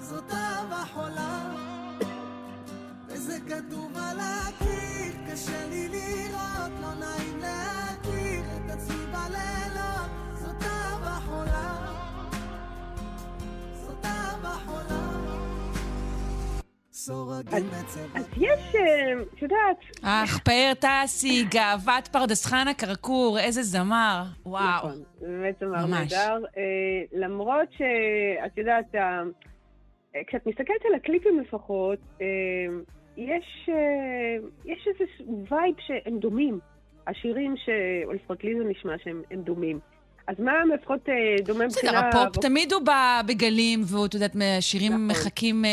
זאת 0.00 0.30
אהבה 0.30 0.84
חולה, 0.92 1.65
וזה 3.26 3.38
כתוב 3.48 3.96
על 3.96 4.18
הקיר, 4.20 5.32
קשה 5.32 5.66
לי 5.70 5.88
לראות, 5.88 6.72
לא 6.80 6.94
נעים 6.94 7.38
להכיר 7.38 8.40
את 8.56 8.70
עצמי 8.70 9.06
בלילות, 9.06 10.10
זאת 10.34 10.62
אהבה 10.62 11.18
חולה, 11.26 11.92
זאת 13.72 14.04
אהבה 14.04 14.48
חולה. 14.48 15.06
אז 18.14 18.24
יש, 18.36 18.74
אה, 18.74 19.22
את 19.34 19.42
יודעת, 19.42 19.76
אך, 20.02 20.38
פאר 20.38 20.72
טסי, 20.80 21.44
גאוות 21.44 22.08
פרדס 22.12 22.46
חנה 22.46 22.74
כרכור, 22.74 23.38
איזה 23.38 23.62
זמר. 23.62 24.22
וואו. 24.46 24.76
נכון, 24.76 25.02
באמת 25.20 25.58
זמר. 25.60 25.86
נהדר. 25.86 26.44
אה, 26.56 26.62
למרות 27.12 27.68
שאת 27.72 28.58
יודעת, 28.58 28.94
אה, 28.94 29.22
כשאת 30.26 30.46
מסתכלת 30.46 30.84
על 30.88 30.94
הקליפים 30.94 31.40
לפחות, 31.40 31.98
יש, 33.16 33.68
אה, 33.68 34.36
יש 34.64 34.88
איזה 34.88 35.04
vibe 35.50 35.74
שהם 35.86 36.18
דומים. 36.18 36.58
השירים, 37.06 37.54
ש... 37.56 37.68
או 38.04 38.12
לפחות 38.12 38.44
לי 38.44 38.54
זה 38.58 38.64
נשמע 38.64 38.92
שהם 39.04 39.22
הם 39.30 39.42
דומים. 39.42 39.78
אז 40.26 40.34
מה 40.40 40.52
לפחות 40.74 41.08
אה, 41.08 41.14
דומה 41.44 41.64
מבחינה... 41.66 41.92
בסדר, 42.10 42.20
הפופ 42.22 42.42
תמיד 42.42 42.72
הוא 42.72 42.82
ב- 42.82 43.26
בגלים, 43.28 43.80
והוא, 43.86 44.06
את 44.06 44.14
יודעת, 44.14 44.36
השירים 44.58 44.92
נכון. 44.92 45.06
מחכים, 45.06 45.64
אה, 45.64 45.70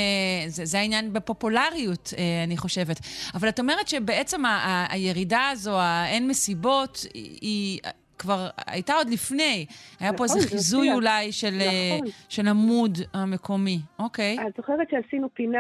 זה 0.47 0.65
זה 0.65 0.79
העניין 0.79 1.13
בפופולריות, 1.13 2.13
אני 2.47 2.57
חושבת. 2.57 2.99
אבל 3.35 3.49
את 3.49 3.59
אומרת 3.59 3.87
שבעצם 3.87 4.45
ה- 4.45 4.85
הירידה 4.89 5.49
הזו, 5.51 5.71
האין 5.79 6.27
מסיבות, 6.27 7.05
היא- 7.13 7.79
כבר 8.17 8.47
הייתה 8.67 8.93
עוד 8.93 9.09
לפני. 9.09 9.65
היה 9.99 10.13
פה 10.13 10.23
נכון, 10.23 10.37
איזה 10.37 10.39
זה 10.39 10.47
חיזוי 10.55 10.79
הופיע. 10.87 10.95
אולי 10.95 11.31
של 11.31 11.57
נכון. 11.95 12.07
של 12.29 12.47
עמוד 12.47 12.97
המקומי. 13.13 13.79
אוקיי. 13.99 14.37
את 14.47 14.53
זוכרת 14.57 14.87
שעשינו 14.91 15.27
פינה, 15.33 15.57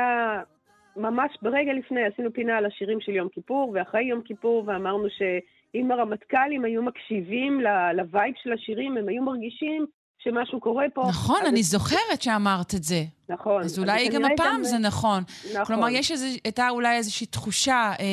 ממש 0.97 1.37
ברגע 1.41 1.73
לפני, 1.73 2.01
עשינו 2.13 2.33
פינה 2.33 2.57
על 2.57 2.65
השירים 2.65 3.01
של 3.01 3.11
יום 3.11 3.29
כיפור, 3.29 3.71
ואחרי 3.75 4.03
יום 4.03 4.21
כיפור, 4.21 4.63
ואמרנו 4.67 5.07
שאם 5.09 5.91
הרמטכ"לים 5.91 6.65
היו 6.65 6.83
מקשיבים 6.83 7.61
לווייב 7.95 8.33
של 8.43 8.53
השירים, 8.53 8.97
הם 8.97 9.09
היו 9.09 9.23
מרגישים 9.23 9.85
שמשהו 10.23 10.59
קורה 10.59 10.85
פה. 10.93 11.01
נכון, 11.09 11.39
אני 11.47 11.63
זוכרת 11.63 12.21
שאמרת 12.21 12.75
את 12.75 12.83
זה. 12.83 13.03
נכון. 13.29 13.63
אז 13.63 13.79
אולי 13.79 14.09
גם 14.09 14.25
הפעם 14.25 14.63
זה 14.63 14.77
נכון. 14.77 15.23
נכון. 15.51 15.65
כלומר, 15.65 15.89
יש 15.89 16.11
איזה, 16.11 16.27
הייתה 16.43 16.69
אולי 16.69 16.95
איזושהי 16.97 17.27
תחושה 17.27 17.91
אה, 17.99 18.05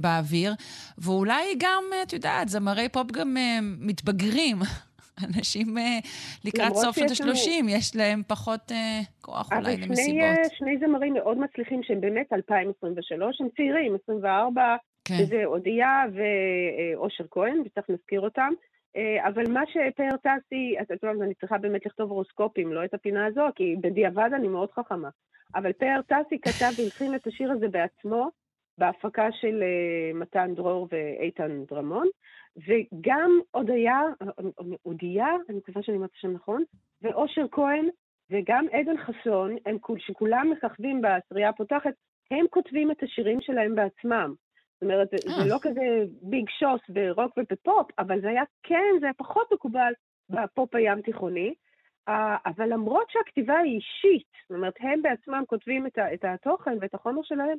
באוויר, 0.00 0.52
ואולי 0.98 1.54
גם, 1.58 1.84
את 2.02 2.12
יודעת, 2.12 2.48
זמרי 2.48 2.88
פופ 2.88 3.12
גם 3.12 3.36
אה, 3.36 3.58
מתבגרים. 3.62 4.56
אנשים 5.28 5.78
אה, 5.78 5.98
לקראת 6.44 6.74
סוף 6.74 6.96
שנות 6.96 7.08
שיש 7.08 7.20
לנו- 7.20 7.30
ה-30, 7.30 7.70
יש 7.78 7.96
להם 7.96 8.22
פחות 8.26 8.72
אה, 8.72 9.00
כוח 9.20 9.52
אבל 9.52 9.60
אולי 9.60 9.76
שני, 9.76 9.86
למסיבות. 9.86 10.22
אה, 10.22 10.50
שני 10.58 10.78
זמרים 10.78 11.14
מאוד 11.14 11.38
מצליחים 11.38 11.82
שהם 11.82 12.00
באמת 12.00 12.32
2023, 12.32 13.40
הם 13.40 13.48
צעירים, 13.56 13.96
24, 14.02 14.76
כן. 15.04 15.14
שזה 15.14 15.44
אודיה 15.44 16.04
ואושר 16.14 17.24
כהן, 17.30 17.62
וצריך 17.64 17.90
נזכיר 17.90 18.20
אותם. 18.20 18.50
אבל 19.26 19.50
מה 19.52 19.60
שפאר 19.66 20.16
טסי, 20.16 20.74
את 20.82 20.90
יודעת, 20.90 21.16
אני 21.22 21.34
צריכה 21.34 21.58
באמת 21.58 21.86
לכתוב 21.86 22.10
הורוסקופים, 22.10 22.72
לא 22.72 22.84
את 22.84 22.94
הפינה 22.94 23.26
הזו, 23.26 23.40
כי 23.56 23.76
בדיעבד 23.80 24.30
אני 24.36 24.48
מאוד 24.48 24.70
חכמה. 24.72 25.08
אבל 25.54 25.72
פאר 25.72 26.00
טסי 26.06 26.38
כתב 26.40 26.70
והלחין 26.78 27.14
את 27.14 27.26
השיר 27.26 27.50
הזה 27.50 27.68
בעצמו, 27.68 28.28
בהפקה 28.80 29.32
של 29.32 29.62
אה, 29.62 30.14
מתן 30.14 30.54
דרור 30.54 30.88
ואיתן 30.90 31.64
דרמון, 31.64 32.06
וגם 32.56 33.30
אודיה, 33.54 34.00
אודיה, 34.84 35.26
אני 35.48 35.56
מקווה 35.58 35.82
שאני 35.82 35.96
אומרת 35.96 36.10
את 36.10 36.16
השם 36.16 36.32
נכון, 36.32 36.62
ואושר 37.02 37.44
כהן, 37.50 37.88
וגם 38.30 38.66
עדן 38.72 38.96
חסון, 38.96 39.56
הם 39.66 39.78
כול- 39.78 39.98
שכולם 39.98 40.50
מככבים 40.50 41.00
בעשירייה 41.00 41.48
הפותחת, 41.48 41.92
הם 42.30 42.46
כותבים 42.50 42.90
את 42.90 43.02
השירים 43.02 43.40
שלהם 43.40 43.74
בעצמם. 43.74 44.34
זאת 44.74 44.82
אומרת, 44.82 45.08
זה- 45.10 45.30
אה. 45.32 45.48
לא 45.48 45.56
כזה 45.62 45.80
big 46.22 46.48
שוס 46.48 46.80
ברוק 46.88 47.32
ובפופ, 47.36 47.86
אבל 47.98 48.20
זה 48.20 48.28
היה, 48.28 48.42
כן, 48.62 48.94
זה 49.00 49.06
היה 49.06 49.14
פחות 49.14 49.52
מקובל 49.52 49.92
בפופ 50.30 50.74
הים 50.74 51.00
תיכוני. 51.02 51.54
אבל 52.46 52.72
למרות 52.72 53.10
שהכתיבה 53.10 53.58
היא 53.58 53.74
אישית, 53.76 54.26
זאת 54.48 54.56
אומרת, 54.56 54.74
הם 54.80 55.02
בעצמם 55.02 55.42
כותבים 55.46 55.86
את, 55.86 55.98
ה, 55.98 56.14
את 56.14 56.24
התוכן 56.24 56.76
ואת 56.80 56.94
החומר 56.94 57.20
שלהם, 57.22 57.58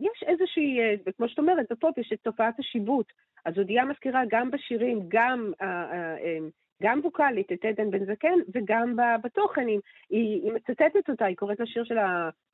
יש 0.00 0.22
איזושהי, 0.26 0.80
אה, 0.80 0.94
כמו 1.16 1.28
שאת 1.28 1.38
אומרת, 1.38 1.66
בפופ 1.70 1.98
יש 1.98 2.12
את 2.12 2.18
תופעת 2.22 2.58
השיבוט. 2.58 3.12
אז 3.46 3.58
אודיה 3.58 3.84
מזכירה 3.84 4.22
גם 4.28 4.50
בשירים, 4.50 5.00
גם, 5.08 5.52
אה, 5.62 5.66
אה, 5.66 6.16
אה, 6.18 6.38
גם 6.82 7.00
ווקאלית 7.04 7.52
את 7.52 7.64
עדן 7.64 7.90
בן 7.90 8.04
זקן, 8.04 8.38
וגם 8.54 8.96
בתוכן, 9.22 9.66
היא, 9.66 9.80
היא, 10.10 10.52
מצטטת 10.52 11.08
אותה, 11.08 11.24
היא 11.24 11.36
קוראת 11.36 11.60
לשיר 11.60 11.84
שלה 11.84 11.98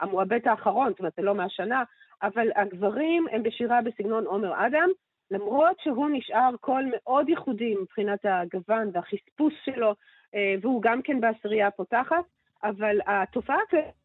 מועבט 0.01 0.47
האחרון, 0.47 0.91
זאת 0.91 0.99
אומרת, 0.99 1.13
זה 1.17 1.23
לא 1.23 1.35
מהשנה, 1.35 1.83
אבל 2.23 2.49
הגברים 2.57 3.27
הם 3.33 3.43
בשירה 3.43 3.83
בסגנון 3.83 4.27
עומר 4.27 4.67
אדם, 4.67 4.89
למרות 5.31 5.77
שהוא 5.81 6.09
נשאר 6.13 6.51
קול 6.61 6.85
מאוד 6.93 7.29
ייחודי 7.29 7.75
מבחינת 7.83 8.25
הגוון 8.25 8.91
והחספוס 8.93 9.55
שלו, 9.65 9.95
אה, 10.35 10.55
והוא 10.61 10.83
גם 10.83 11.03
כן 11.03 11.21
בעשירייה 11.21 11.67
הפותחת, 11.67 12.25
אבל 12.65 12.99
התופעה 13.07 13.57
הכללית 13.69 14.02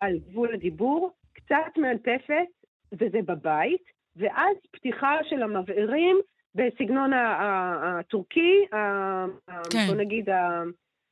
על 0.00 0.18
גבול 0.30 0.54
הדיבור, 0.54 1.10
קצת 1.32 1.78
מאלפפת, 1.78 2.46
וזה 2.92 3.18
בבית, 3.26 3.82
ואז 4.16 4.56
פתיחה 4.70 5.16
של 5.30 5.42
המבערים 5.42 6.16
בסגנון 6.54 7.10
הטורקי, 7.14 8.64
כן. 9.70 9.86
בוא 9.86 9.94
נגיד, 9.94 10.28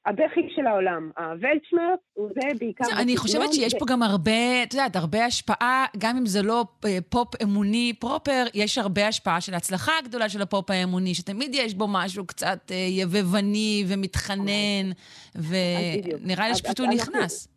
הבכי 0.06 0.40
של 0.56 0.66
העולם. 0.66 1.10
ה 1.18 1.24
Weltschmerz, 1.24 1.98
זה 2.16 2.48
בעיקר... 2.58 2.84
זה, 2.84 2.92
אני 3.02 3.16
חושבת 3.16 3.52
שיש 3.52 3.74
פה 3.78 3.84
גם 3.88 4.02
הרבה, 4.02 4.62
את 4.62 4.74
יודעת, 4.74 4.96
הרבה 4.96 5.24
השפעה, 5.24 5.86
גם 5.98 6.16
אם 6.16 6.26
זה 6.26 6.42
לא 6.42 6.64
אה, 6.84 6.98
פופ 7.08 7.28
אמוני 7.42 7.92
proper, 7.98 8.44
יש 8.54 8.78
הרבה 8.78 9.08
השפעה 9.08 9.40
של 9.40 9.54
ההצלחה 9.54 9.92
הגדולה 9.98 10.28
של 10.28 10.42
הפופ 10.42 10.70
האמוני, 10.70 11.14
שתמיד 11.14 11.50
יש 11.54 11.74
בו 11.74 11.86
משהו 11.88 12.26
קצת 12.26 12.58
אה, 12.70 12.76
יבבני 12.76 13.84
ומתחנן. 13.88 14.90
ונראה 15.34 16.48
לי 16.48 16.54
שפשוט 16.54 16.80
הוא 16.80 16.86
אנחנו- 16.86 17.12
נכנס. 17.12 17.48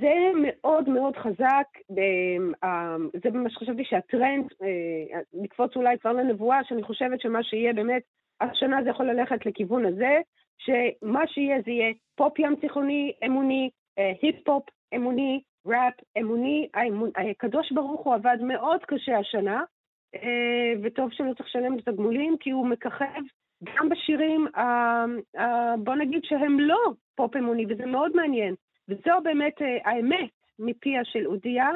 זה 0.00 0.14
מאוד 0.42 0.88
מאוד 0.88 1.16
חזק, 1.16 1.66
אה, 1.98 2.36
אה, 2.64 2.96
זה 3.24 3.30
מה 3.30 3.50
שחשבתי 3.50 3.84
שהטרנד, 3.84 4.46
אה, 4.62 5.20
נקפוץ 5.34 5.76
אולי 5.76 5.98
כבר 5.98 6.12
לנבואה, 6.12 6.64
שאני 6.64 6.82
חושבת 6.82 7.20
שמה 7.20 7.42
שיהיה 7.42 7.72
באמת, 7.72 8.02
השנה 8.40 8.82
זה 8.82 8.90
יכול 8.90 9.06
ללכת 9.10 9.46
לכיוון 9.46 9.86
הזה, 9.86 10.20
שמה 10.58 11.26
שיהיה 11.26 11.62
זה 11.64 11.70
יהיה 11.70 11.92
פופ 12.16 12.38
ים 12.38 12.56
תיכוני 12.56 13.12
אמוני, 13.26 13.70
אה, 13.98 14.12
היפ-הופ 14.22 14.64
אמוני, 14.94 15.40
ראפ 15.66 15.94
אמוני, 16.18 16.68
הקדוש 17.30 17.72
ברוך 17.72 18.00
הוא 18.00 18.14
עבד 18.14 18.36
מאוד 18.40 18.80
קשה 18.84 19.18
השנה, 19.18 19.62
אה, 20.14 20.72
וטוב 20.82 21.12
שלא 21.12 21.34
צריך 21.34 21.48
לשלם 21.48 21.78
את 21.78 21.88
התגמולים, 21.88 22.36
כי 22.40 22.50
הוא 22.50 22.66
מככב 22.66 23.22
גם 23.64 23.88
בשירים, 23.88 24.46
אה, 24.56 25.04
אה, 25.36 25.74
בוא 25.76 25.94
נגיד 25.94 26.24
שהם 26.24 26.60
לא 26.60 26.92
פופ 27.14 27.36
אמוני, 27.36 27.66
וזה 27.68 27.86
מאוד 27.86 28.16
מעניין. 28.16 28.54
וזו 28.92 29.20
באמת 29.22 29.62
אה, 29.62 29.78
האמת 29.84 30.30
מפיה 30.58 31.04
של 31.04 31.26
אודיה, 31.26 31.68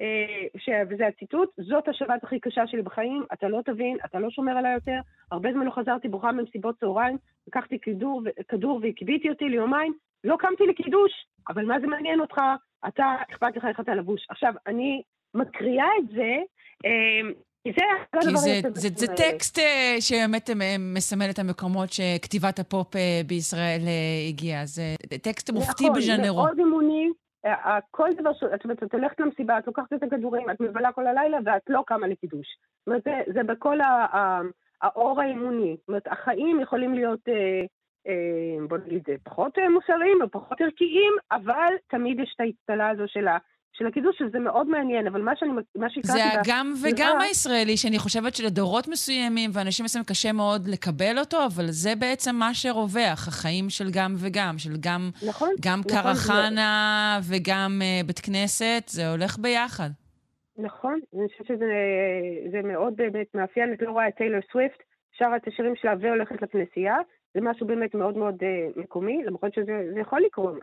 אה, 0.00 0.46
ש... 0.56 0.68
וזה 0.90 1.06
הציטוט, 1.06 1.48
זאת 1.56 1.88
השבת 1.88 2.24
הכי 2.24 2.40
קשה 2.40 2.66
שלי 2.66 2.82
בחיים, 2.82 3.24
אתה 3.32 3.48
לא 3.48 3.60
תבין, 3.64 3.96
אתה 4.04 4.18
לא 4.18 4.30
שומר 4.30 4.56
עליי 4.56 4.74
יותר, 4.74 4.98
הרבה 5.32 5.52
זמן 5.52 5.66
לא 5.66 5.70
חזרתי 5.70 6.08
ברוכה 6.08 6.32
ממסיבות 6.32 6.80
צהריים, 6.80 7.16
לקחתי 7.48 7.78
כדור, 7.78 8.22
כדור 8.48 8.80
והקביתי 8.82 9.30
אותי 9.30 9.44
ליומיים, 9.44 9.92
לא 10.24 10.36
קמתי 10.38 10.66
לקידוש, 10.66 11.12
אבל 11.48 11.64
מה 11.64 11.80
זה 11.80 11.86
מעניין 11.86 12.20
אותך? 12.20 12.40
אתה, 12.88 13.14
אכפת 13.30 13.56
לך 13.56 13.64
איך 13.64 13.80
אתה 13.80 13.94
לבוש. 13.94 14.26
עכשיו, 14.28 14.54
אני 14.66 15.02
מקריאה 15.34 15.88
את 15.98 16.08
זה, 16.08 16.36
אה, 16.86 17.30
כי 17.64 17.72
זה 17.72 17.82
כי 18.20 18.36
זה, 18.36 18.60
זה, 18.74 18.88
זה. 18.96 19.06
טקסט 19.06 19.58
אה, 19.58 19.96
שבאמת 20.00 20.50
מסמל 20.78 21.30
את 21.30 21.38
המקומות 21.38 21.88
שכתיבת 21.92 22.58
הפופ 22.58 22.96
אה, 22.96 23.20
בישראל 23.26 23.80
אה, 23.86 24.28
הגיעה. 24.28 24.66
זה 24.66 24.82
טקסט 25.22 25.50
מופתי 25.50 25.84
נכון, 25.84 25.98
בז'אנרו. 25.98 26.36
מאוד 26.36 26.60
אמוני. 26.60 27.08
אה, 27.46 27.52
אה, 27.52 27.78
כל 27.90 28.08
דבר 28.18 28.32
ש... 28.32 28.44
את 28.54 28.64
אומרת, 28.64 28.82
את 28.82 28.94
הולכת 28.94 29.20
למסיבה, 29.20 29.58
את 29.58 29.66
לוקחת 29.66 29.92
את 29.92 30.02
הכדורים, 30.02 30.50
את 30.50 30.60
מבלה 30.60 30.92
כל 30.92 31.06
הלילה 31.06 31.38
ואת 31.44 31.62
לא 31.68 31.82
קמה 31.86 32.06
לקידוש. 32.06 32.46
זאת 32.78 32.86
אומרת, 32.86 33.02
זה, 33.04 33.32
זה 33.34 33.42
בכל 33.42 33.80
ה, 33.80 33.86
ה, 33.86 34.40
האור 34.82 35.20
האמוני. 35.20 35.76
זאת 35.78 35.88
אומרת, 35.88 36.06
החיים 36.06 36.60
יכולים 36.60 36.94
להיות, 36.94 37.28
אה, 37.28 37.60
אה, 38.06 38.66
בוא 38.68 38.78
נגיד, 38.86 39.02
פחות 39.22 39.58
מוסריים 39.74 40.22
או 40.22 40.30
פחות 40.30 40.60
ערכיים, 40.60 41.12
אבל 41.32 41.72
תמיד 41.88 42.20
יש 42.20 42.32
את 42.36 42.40
האצטלה 42.40 42.88
הזו 42.88 43.04
של, 43.06 43.28
ה, 43.28 43.38
של 43.72 43.86
הקידוש, 43.86 44.20
וזה 44.22 44.38
מאוד 44.38 44.66
מעניין. 44.68 45.06
אבל 45.06 45.22
מה 45.22 45.32
שאני, 45.36 45.52
מה 45.76 45.90
שהקראתי... 45.90 46.18
זה 46.18 46.18
בה- 46.34 46.40
הגם 46.40 46.72
וגם 46.82 46.94
סליחה. 46.94 47.22
הישראלי, 47.22 47.76
שאני 47.76 47.98
חושבת 47.98 48.34
שלדורות 48.34 48.88
מסוימים 48.88 49.50
ואנשים 49.52 49.84
מסוימים 49.84 50.06
קשה 50.06 50.32
מאוד 50.32 50.68
לקבל 50.68 51.18
אותו, 51.18 51.46
אבל 51.46 51.66
זה 51.66 51.92
בעצם 51.98 52.34
מה 52.36 52.54
שרווח, 52.54 53.28
החיים 53.28 53.70
של 53.70 53.84
גם 53.92 54.14
וגם, 54.16 54.58
של 54.58 54.72
גם, 54.80 55.10
נכון, 55.28 55.50
גם 55.60 55.80
נכון, 55.80 56.02
קרחנה 56.02 57.18
וגם 57.28 57.70
uh, 57.80 58.06
בית 58.06 58.18
כנסת, 58.18 58.82
זה 58.86 59.10
הולך 59.10 59.38
ביחד. 59.38 59.90
נכון, 60.58 61.00
אני 61.14 61.28
חושבת 61.28 61.46
שזה 61.46 61.72
זה 62.52 62.60
מאוד 62.64 62.96
באמת 62.96 63.26
מאפיין. 63.34 63.72
את 63.72 63.82
לא 63.82 63.90
רואה 63.90 64.08
את 64.08 64.14
טיילור 64.14 64.40
סוויפט, 64.52 64.82
שרה 65.12 65.36
את 65.36 65.48
השירים 65.48 65.74
שלה 65.76 65.94
והולכת 66.00 66.42
לכנסייה. 66.42 66.96
זה 67.34 67.40
משהו 67.40 67.66
באמת 67.66 67.94
מאוד 67.94 68.16
מאוד 68.16 68.34
uh, 68.42 68.80
מקומי, 68.80 69.24
למרות 69.24 69.54
שזה 69.54 69.90
זה 69.94 70.00
יכול 70.00 70.20
לקרות. 70.20 70.58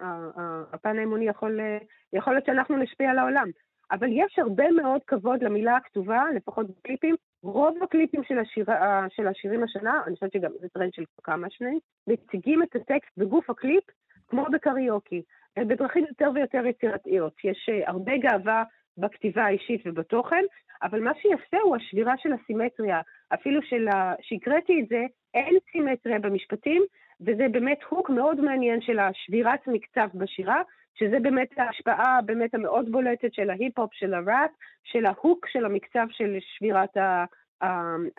הפן 0.74 1.00
האמוני 1.00 1.28
יכול, 1.28 1.60
אה, 1.60 1.84
יכול 2.14 2.34
להיות 2.34 2.46
שאנחנו 2.46 2.78
נשפיע 2.78 3.10
על 3.10 3.20
העולם. 3.20 3.48
אבל 3.92 4.08
יש 4.12 4.40
הרבה 4.40 4.72
מאוד 4.72 5.02
כבוד 5.08 5.44
למילה 5.44 5.76
הכתובה, 5.76 6.24
לפחות 6.36 6.68
בקליפים. 6.70 7.16
רוב 7.44 7.84
הקליפים 7.84 8.24
של, 8.24 8.40
השיר, 8.40 8.72
ה- 8.72 9.06
של 9.10 9.28
השירים 9.28 9.64
השנה, 9.64 10.02
אני 10.08 10.16
חושבת 10.16 10.32
שגם 10.32 10.52
זה 10.60 10.68
טרנד 10.70 10.94
של 10.94 11.04
כמה 11.24 11.48
שנים, 11.50 11.80
מציגים 12.08 12.64
את 12.64 12.76
הטקסט 12.76 13.18
בגוף 13.18 13.50
הקליפ 13.50 13.84
כמו 14.28 14.46
בקריוקי, 14.54 15.22
אה, 15.58 15.66
בדרכים 15.66 16.06
יותר 16.10 16.30
ויותר 16.36 16.66
יצירתיות. 16.66 17.34
יש 17.44 17.70
אה, 17.70 17.90
הרבה 17.90 18.18
גאווה 18.18 18.64
בכתיבה 18.98 19.46
האישית 19.46 19.82
ובתוכן, 19.86 20.44
אבל 20.84 21.04
מה 21.04 21.12
שיפה 21.22 21.58
הוא 21.64 21.76
השבירה 21.76 22.14
של 22.18 22.34
הסימטריה. 22.34 23.02
אפילו 23.34 23.62
של. 23.62 23.88
שהקראתי 24.22 24.82
את 24.82 24.88
זה, 24.90 25.06
אין 25.38 25.58
סימטריה 25.72 26.20
במשפטים, 26.20 26.84
וזה 27.22 27.46
באמת 27.52 27.80
hook 27.90 28.10
מאוד 28.10 28.42
מעניין 28.42 28.82
של 28.82 29.00
השבירת 29.00 29.68
מקצב 29.68 30.08
בשירה, 30.14 30.62
שזה 30.96 31.20
באמת 31.22 31.48
ההשפעה 31.58 32.20
באמת 32.26 32.54
המאוד 32.56 32.92
בולטת 32.92 33.34
של 33.34 33.50
ההיפ-הופ, 33.50 33.90
של 33.94 34.14
הראפ, 34.14 34.52
של 34.84 35.06
ה 35.06 35.14
hook 35.14 35.46
של 35.52 35.66
המקצב 35.66 36.06
של 36.12 36.38
שבירת 36.58 36.98
ה... 36.98 37.26
כן. 37.62 37.66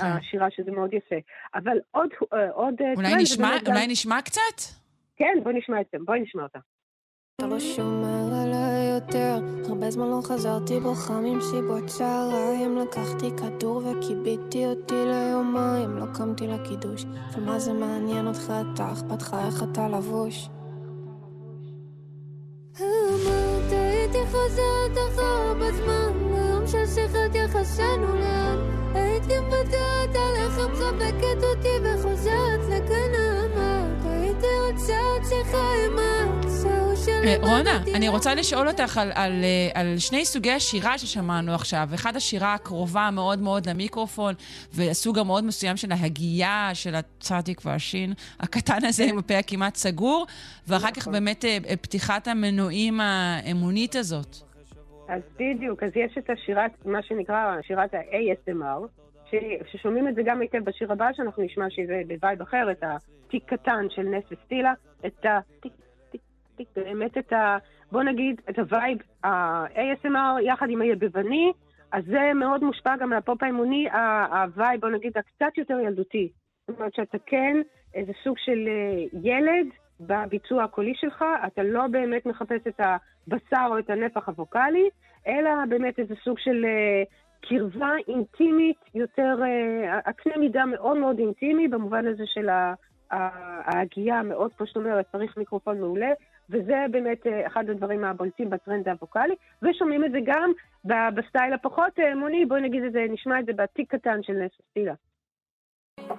השירה, 0.04 0.50
שזה 0.50 0.70
מאוד 0.70 0.92
יפה. 0.94 1.16
אבל 1.54 1.78
עוד... 1.90 2.10
עוד 2.52 2.74
אה, 2.82 2.92
אולי 2.96 3.08
טרנד, 3.08 3.20
נשמע, 3.22 3.46
ובאמת 3.46 3.64
גם- 3.64 3.72
אולי 3.74 3.86
נשמע 3.86 4.22
קצת? 4.22 4.58
כן, 5.16 5.38
בואי 5.42 5.54
נשמע 5.58 5.80
את 5.80 5.86
זה, 5.92 5.98
בואי 6.04 6.20
נשמע 6.20 6.42
אותה. 6.42 6.58
אתה 7.36 7.46
לא 7.46 7.60
שומר 7.60 8.47
יותר. 8.98 9.38
הרבה 9.68 9.90
זמן 9.90 10.08
לא 10.10 10.20
חזרתי 10.24 10.80
בוכה 10.80 11.20
ממסיבות 11.20 11.86
צהריים. 11.86 12.78
לקחתי 12.78 13.30
כדור 13.36 13.82
וכיביתי 13.84 14.66
אותי 14.66 14.94
ליומיים. 14.94 15.96
לא 15.96 16.06
קמתי 16.14 16.46
לקידוש 16.46 17.04
אבל 17.34 17.44
מה 17.44 17.58
זה 17.58 17.72
מעניין 17.72 18.26
אותך? 18.26 18.52
אתה 18.74 18.92
אכפת 18.92 19.22
לך 19.22 19.36
איך 19.46 19.62
אתה 19.62 19.88
לבוש? 19.88 20.48
אמרת 22.80 23.72
הייתי 23.72 24.18
חוזרת 24.26 24.98
אחורה 25.08 25.54
בזמן. 25.54 26.08
ליום 26.34 26.66
של 26.66 26.86
שיחת 26.86 27.34
יחסינו 27.34 28.14
לאן 28.14 28.58
הייתי 28.94 29.38
מוותרת 29.38 30.16
עליך 30.16 30.58
מחבקת 30.72 31.44
אותי 31.44 31.76
וחוזרת 31.84 32.60
לכאן 32.68 33.27
רונה, 37.42 37.82
אני 37.94 38.08
רוצה 38.08 38.34
לשאול 38.34 38.68
אותך 38.68 38.98
על, 38.98 39.10
על, 39.14 39.32
אה, 39.44 39.80
על 39.80 39.98
שני 39.98 40.24
סוגי 40.24 40.50
השירה 40.50 40.98
ששמענו 40.98 41.54
עכשיו. 41.54 41.88
אחד, 41.94 42.16
השירה 42.16 42.54
הקרובה 42.54 43.08
מאוד 43.12 43.38
מאוד 43.38 43.68
למיקרופון, 43.68 44.34
והסוג 44.72 45.18
המאוד 45.18 45.44
מסוים 45.44 45.76
של 45.76 45.92
ההגייה 45.92 46.70
של 46.74 46.94
הצדיק 46.94 47.60
והשין, 47.64 48.12
הקטן 48.40 48.84
הזה 48.88 49.04
עם 49.04 49.18
הפה 49.18 49.34
הכמעט 49.38 49.74
סגור, 49.74 50.26
ואחר 50.68 50.90
כך 50.90 51.08
באמת 51.08 51.44
אה, 51.44 51.58
אה, 51.68 51.76
פתיחת 51.76 52.28
המנועים 52.28 53.00
האמונית 53.00 53.96
הזאת. 53.96 54.36
אז 55.08 55.22
בדיוק, 55.34 55.82
אז 55.82 55.90
יש 55.96 56.18
את 56.18 56.30
השירת, 56.30 56.70
מה 56.84 57.02
שנקרא 57.02 57.56
שירת 57.62 57.94
ה-ASMR, 57.94 58.86
ששומעים 59.72 60.08
את 60.08 60.14
זה 60.14 60.22
גם 60.24 60.40
היטב 60.40 60.64
בשיר 60.64 60.92
הבא, 60.92 61.08
שאנחנו 61.16 61.42
נשמע 61.42 61.70
שזה 61.70 62.02
בווייב 62.08 62.42
אחר, 62.42 62.68
את 62.70 62.84
התיק 62.84 63.44
קטן 63.46 63.86
של 63.90 64.02
נס 64.02 64.24
וסטילה, 64.32 64.72
את 65.06 65.26
התיק, 65.26 65.72
תיק, 66.58 66.68
באמת 66.76 67.18
את 67.18 67.32
ה... 67.32 67.58
בוא 67.92 68.02
נגיד, 68.02 68.40
את 68.50 68.58
הווייב 68.58 68.98
ה-ASMR 69.24 70.42
יחד 70.42 70.66
עם 70.70 70.80
היבבני, 70.80 71.52
אז 71.92 72.04
זה 72.06 72.32
מאוד 72.34 72.64
מושפע 72.64 72.96
גם 72.96 73.10
מהפופ 73.10 73.42
האמוני, 73.42 73.88
הווייב, 74.30 74.80
בוא 74.80 74.88
נגיד, 74.88 75.12
הקצת 75.18 75.58
יותר 75.58 75.80
ילדותי. 75.80 76.28
זאת 76.68 76.78
אומרת 76.78 76.94
שאתה 76.94 77.18
כן 77.26 77.56
איזה 77.94 78.12
סוג 78.24 78.36
של 78.38 78.68
אה, 78.68 79.04
ילד 79.22 79.66
בביצוע 80.00 80.64
הקולי 80.64 80.92
שלך, 80.94 81.24
אתה 81.46 81.62
לא 81.62 81.86
באמת 81.86 82.26
מחפש 82.26 82.66
את 82.68 82.80
הבשר 82.80 83.66
או 83.70 83.78
את 83.78 83.90
הנפח 83.90 84.28
הווקאלי, 84.28 84.88
אלא 85.26 85.50
באמת 85.68 85.98
איזה 85.98 86.14
סוג 86.24 86.38
של 86.38 86.64
אה, 86.64 87.02
קרבה 87.40 87.92
אינטימית, 88.08 88.76
יותר, 88.94 89.36
אה, 89.42 89.98
הקנה 90.06 90.36
מידה 90.36 90.64
מאוד 90.64 90.96
מאוד 90.96 91.18
אינטימי, 91.18 91.68
במובן 91.68 92.06
הזה 92.06 92.24
של 92.26 92.48
ההגייה 93.10 94.18
המאוד, 94.18 94.52
כמו 94.56 94.66
שאת 94.66 94.76
אומרת, 94.76 95.06
צריך 95.12 95.36
מיקרופון 95.36 95.80
מעולה, 95.80 96.10
וזה 96.50 96.84
באמת 96.90 97.26
אה, 97.26 97.46
אחד 97.46 97.70
הדברים 97.70 98.04
הבולטים 98.04 98.50
בטרנד 98.50 98.88
הווקאלי, 98.88 99.34
ושומעים 99.62 100.04
את 100.04 100.12
זה 100.12 100.18
גם 100.24 100.52
בסטייל 101.14 101.52
הפחות 101.52 101.98
אה, 101.98 102.12
אמוני, 102.12 102.46
בואי 102.46 102.60
נגיד 102.60 102.84
את 102.84 102.92
זה, 102.92 103.06
נשמע 103.10 103.40
את 103.40 103.46
זה 103.46 103.52
בתיק 103.52 103.94
קטן 103.94 104.22
של 104.22 104.32
נס 104.32 104.50
וסטילה. 104.60 104.94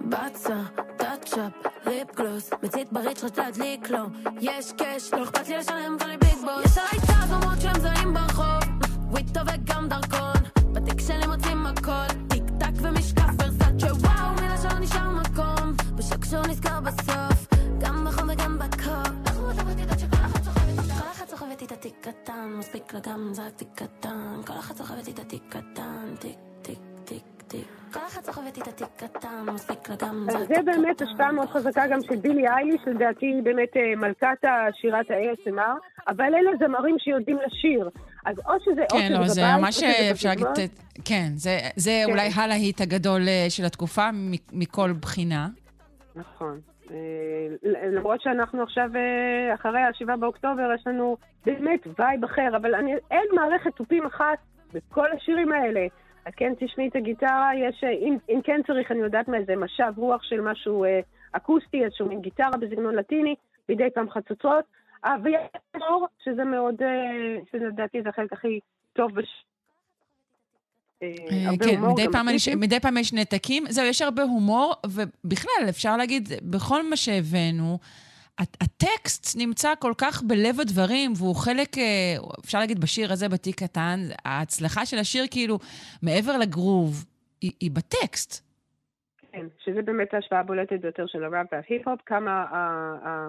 בצע, 0.02 0.56
טאצ'אפ, 0.98 1.54
ליפ 1.88 2.16
גלוס, 2.16 2.54
מצית 2.64 2.92
בריץ' 2.92 3.24
רצת 3.24 3.38
להדליק 3.38 3.90
לו. 3.90 4.00
יש 4.42 4.74
קאש, 4.74 5.14
לא 5.14 5.24
אכפת 5.24 5.50
לי 5.50 5.58
לשלם 5.58 5.98
כבר 6.00 6.08
ביג 6.08 6.40
בוס. 6.46 6.66
יש 6.66 6.78
עליי 6.78 7.08
תג 7.08 7.34
למרות 7.34 7.62
שהם 7.62 7.80
זרים 7.80 8.14
ברחוב. 8.14 8.64
וויטו 9.12 9.40
וגם 9.40 9.88
דרכון. 9.90 10.74
בתיק 10.74 11.00
שלי 11.00 11.28
מוצאים 11.28 11.66
הכל. 11.66 12.28
טיק 12.30 12.44
ומשקף 12.82 13.34
ורסאצ'ה 13.40 13.88
וואו, 13.88 14.58
שלא 14.62 14.80
נשאר 14.80 15.10
מקום. 15.22 15.74
בשוק 15.98 16.26
שהוא 16.26 16.48
נזכר 16.48 16.80
בסוף 16.82 17.48
גם 17.80 18.06
בחום 18.06 18.30
וגם 18.30 18.60
בקור 18.60 19.20
סוחבת 21.60 21.72
איתה 21.72 21.82
תיק 21.82 21.96
קטן 22.02 22.54
מספיק 22.58 22.94
לה 22.94 23.00
גם 23.00 23.30
זה 23.34 23.42
רק 23.46 23.54
תיק 23.56 23.68
קטן 23.76 24.42
כל 24.48 24.54
אחת 24.54 24.76
סוחבת 24.76 25.08
איתה 25.08 25.24
תיק 25.24 25.44
קטן 25.50 26.16
תיק 26.20 26.38
תיק 26.62 26.78
תיק 27.06 27.24
תיק 27.48 27.68
כל 27.94 28.00
אחת 28.08 28.26
סוחבת 28.26 28.58
איתה 28.58 28.72
תיק 28.72 28.88
קטן 28.98 29.46
מספיק 29.54 29.90
לה 29.90 29.96
גם 29.96 30.26
זה 30.32 30.38
אז 30.38 30.42
רק 30.44 30.48
זה 30.48 30.56
תיק 30.56 30.66
באמת 30.66 30.96
קטן 30.96 31.06
השפעה 31.06 31.32
מאוד 31.32 31.50
חזקה 31.50 31.88
גם 31.88 32.00
של 32.02 32.16
בילי 32.16 32.48
אייליש, 32.48 32.82
לדעתי 32.88 33.26
היא 33.26 33.44
באמת 33.44 33.70
אה, 33.78 33.96
מלכת 33.96 34.44
השירת 34.44 35.06
ה-ASMR, 35.12 35.78
אבל 36.08 36.26
אלה 36.26 36.52
זמרים 36.68 36.96
שיודעים 37.00 37.38
לשיר. 37.48 37.90
אז 38.26 38.36
או 38.48 38.54
שזה 38.66 38.82
או 38.92 38.98
כן, 38.98 39.06
שזה 39.10 39.18
לא, 39.20 39.28
זה 39.28 39.42
בבית, 39.42 39.56
ממש 39.62 39.76
או 39.84 39.90
שזה 39.90 40.12
אפשר 40.12 40.30
להגיד... 40.30 40.48
כן, 41.06 41.32
זה- 41.36 41.60
זה 41.76 42.02
כן. 42.06 42.12
אולי 42.12 42.30
הלהיט 42.36 42.82
הגדול 42.82 43.28
אה, 43.28 43.46
של 43.50 43.66
התקופה 43.66 44.12
מ- 44.14 44.32
מכל 44.60 44.94
בחינה. 45.02 45.48
נכון. 46.16 46.60
אה, 46.92 47.48
למרות 47.64 48.22
שאנחנו 48.22 48.64
עכשיו, 48.64 48.90
אה, 48.96 49.54
אחרי 49.54 49.82
ה-7 49.82 50.16
באוקטובר, 50.20 50.72
יש 50.76 50.88
לנו 50.88 51.18
באמת 51.46 51.88
וייב 52.00 52.24
אחר, 52.24 52.58
אבל 52.58 52.76
אני, 52.76 52.94
אין 53.12 53.26
מערכת 53.34 53.76
תופים 53.76 54.06
אחת 54.06 54.38
בכל 54.74 55.12
השירים 55.12 55.52
האלה. 55.52 55.88
את 56.28 56.36
כן 56.36 56.54
תשמעי 56.60 56.88
את 56.88 56.96
הגיטרה, 56.96 57.52
יש, 57.56 57.84
אה, 57.84 57.90
אם, 57.90 58.18
אם 58.30 58.40
כן 58.44 58.62
צריך, 58.68 58.92
אני 58.92 59.00
יודעת 59.00 59.28
מה 59.28 59.38
זה, 59.46 59.56
משב 59.56 59.94
רוח 59.98 60.24
של 60.24 60.42
משהו 60.42 60.84
אה, 60.84 61.00
אקוסטי, 61.32 61.84
איזשהו 61.84 62.08
מין 62.08 62.22
גיטרה 62.22 62.58
בסגנון 62.58 62.96
לטיני, 62.96 63.36
מדי 63.70 63.90
פעם 63.94 64.10
חצוצרות, 64.10 64.66
אה, 65.06 65.16
ויש 65.24 65.42
שזה 66.24 66.44
מאוד, 66.44 66.76
שלדעתי 67.52 68.02
זה 68.02 68.10
החלק 68.10 68.34
הכי 68.34 68.60
טוב 68.94 69.16
בש... 69.16 69.46
אה, 71.04 71.08
אה, 71.32 71.58
כן, 71.66 71.82
מדי 71.82 72.06
פעם, 72.12 72.30
אני. 72.30 72.38
מדי 72.56 72.80
פעם 72.80 72.98
יש 72.98 73.14
נתקים. 73.14 73.64
זהו, 73.70 73.86
יש 73.86 74.02
הרבה 74.02 74.24
הומור, 74.24 74.76
ובכלל, 74.86 75.70
אפשר 75.70 75.98
להגיד, 75.98 76.30
בכל 76.44 76.90
מה 76.90 76.96
שהבאנו, 76.96 77.80
הט- 78.40 78.58
הטקסט 78.64 79.38
נמצא 79.38 79.74
כל 79.80 79.94
כך 79.98 80.24
בלב 80.24 80.60
הדברים, 80.60 81.14
והוא 81.18 81.36
חלק, 81.36 81.78
אה, 81.78 82.16
אפשר 82.46 82.60
להגיד, 82.60 82.80
בשיר 82.82 83.12
הזה, 83.12 83.30
בתיק 83.30 83.64
קטן, 83.64 84.00
ההצלחה 84.26 84.86
של 84.86 84.98
השיר, 84.98 85.24
כאילו, 85.32 85.60
מעבר 86.04 86.38
לגרוב, 86.38 87.06
היא, 87.42 87.52
היא 87.60 87.72
בטקסט. 87.72 88.50
כן, 89.32 89.46
שזה 89.66 89.82
באמת 89.82 90.14
ההשפעה 90.14 90.40
הבולטת 90.40 90.80
ביותר 90.82 91.06
של 91.08 91.24
הראפ 91.24 91.48
וההיפ-הופ, 91.52 92.00
כמה 92.06 92.46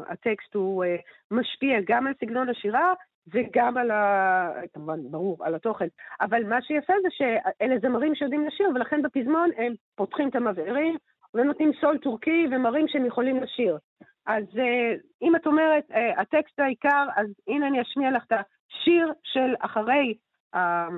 הטקסט 0.09 0.55
הוא 0.55 0.85
משפיע 1.31 1.77
גם 1.89 2.07
על 2.07 2.13
סגנון 2.21 2.49
השירה 2.49 2.93
וגם 3.29 3.77
על 3.77 3.91
ה... 3.91 4.53
כמובן, 4.75 4.99
ברור, 5.11 5.45
על 5.45 5.55
התוכן. 5.55 5.87
אבל 6.21 6.45
מה 6.45 6.63
שיפה 6.63 6.93
זה 7.03 7.09
שאלה 7.11 7.79
זמרים 7.79 8.15
שיודעים 8.15 8.47
לשיר, 8.47 8.69
ולכן 8.75 9.03
בפזמון 9.03 9.51
הם 9.57 9.73
פותחים 9.95 10.29
את 10.29 10.37
המבערים 10.37 10.97
ונותנים 11.35 11.73
סול 11.81 11.99
טורקי 11.99 12.47
ומראים 12.51 12.89
שהם 12.89 13.07
יכולים 13.07 13.43
לשיר. 13.43 13.79
אז 14.27 14.45
אה, 14.59 14.95
אם 15.23 15.37
את 15.37 15.47
אומרת, 15.47 15.85
אה, 15.91 16.21
הטקסט 16.21 16.61
העיקר, 16.61 17.07
אז 17.17 17.27
הנה 17.49 17.67
אני 17.67 17.83
אשמיע 17.83 18.11
לך 18.11 18.25
את 18.27 18.33
השיר 18.33 19.13
של 19.23 19.55
אחרי 19.61 20.15
אה, 20.55 20.89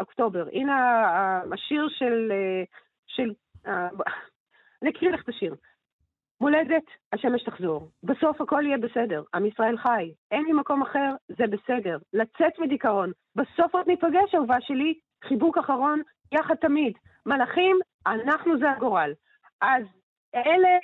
אוקטובר. 0.00 0.46
הנה 0.52 1.42
השיר 1.52 1.88
של... 1.88 2.32
של 3.06 3.32
אני 4.82 4.90
אקריא 4.90 5.10
לך 5.10 5.22
את 5.22 5.28
השיר. 5.28 5.54
מולדת, 6.40 6.84
השמש 7.12 7.42
תחזור. 7.42 7.88
בסוף 8.02 8.40
הכל 8.40 8.62
יהיה 8.66 8.78
בסדר. 8.78 9.22
עם 9.34 9.46
ישראל 9.46 9.76
חי. 9.76 10.12
אין 10.30 10.44
לי 10.44 10.52
מקום 10.52 10.82
אחר, 10.82 11.14
זה 11.28 11.44
בסדר. 11.46 11.98
לצאת 12.12 12.58
מדיכאון. 12.58 13.12
בסוף 13.36 13.74
עוד 13.74 13.86
ניפגש, 13.86 14.34
אהובה 14.34 14.60
שלי. 14.60 14.94
חיבוק 15.24 15.58
אחרון, 15.58 16.02
יחד 16.32 16.54
תמיד. 16.54 16.92
מלאכים, 17.26 17.78
אנחנו 18.06 18.58
זה 18.58 18.70
הגורל. 18.70 19.12
אז 19.60 19.84
אלה, 20.34 20.78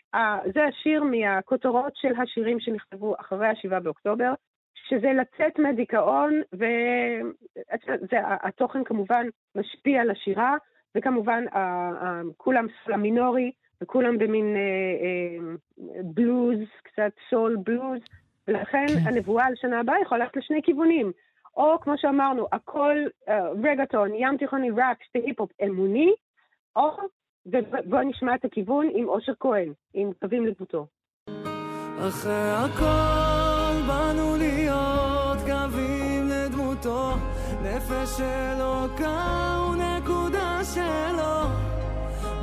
זה 0.54 0.64
השיר 0.64 1.04
מהכותרות 1.04 1.92
של 1.96 2.12
השירים 2.22 2.60
שנכתבו 2.60 3.14
אחרי 3.20 3.48
ה-7 3.48 3.80
באוקטובר, 3.80 4.34
שזה 4.74 5.12
לצאת 5.12 5.58
מדיכאון, 5.58 6.42
והתוכן 8.02 8.84
כמובן 8.84 9.26
משפיע 9.54 10.00
על 10.00 10.10
השירה, 10.10 10.54
וכמובן 10.96 11.44
כולם 12.36 12.66
סולם 12.84 13.02
מינורי, 13.02 13.52
וכולם 13.82 14.18
במין 14.18 14.56
אה, 14.56 14.60
אה, 14.60 16.02
בלוז, 16.04 16.58
קצת 16.82 17.12
סול 17.30 17.56
בלוז, 17.56 18.00
ולכן 18.48 18.86
כן. 18.88 19.08
הנבואה 19.08 19.46
על 19.46 19.54
שנה 19.56 19.80
הבאה 19.80 20.00
יכולה 20.00 20.24
ללכת 20.24 20.36
לשני 20.36 20.62
כיוונים. 20.62 21.12
או 21.56 21.80
כמו 21.80 21.94
שאמרנו, 21.96 22.46
הכל 22.52 22.96
אה, 23.28 23.48
רגטון, 23.62 24.14
ים 24.14 24.36
תיכוני, 24.36 24.70
ראפ, 24.70 24.96
שתי 25.02 25.18
היפ-הופ 25.18 25.50
אמוני, 25.64 26.12
או, 26.76 26.90
ובואו 27.46 28.02
נשמע 28.02 28.34
את 28.34 28.44
הכיוון 28.44 28.88
עם 28.94 29.08
אושר 29.08 29.32
כהן, 29.40 29.72
עם 29.94 30.12
קווים 30.20 30.46
לדמותו. 30.46 30.86
אחרי 31.98 32.50
הכל 32.50 33.86
באנו 33.88 34.36
להיות 34.36 35.38
קווים 35.38 36.28
לדמותו 36.28 37.10
נפש 37.62 38.20
אלוקה 38.20 39.58
ונקודה 39.72 40.60
שלו 40.64 41.42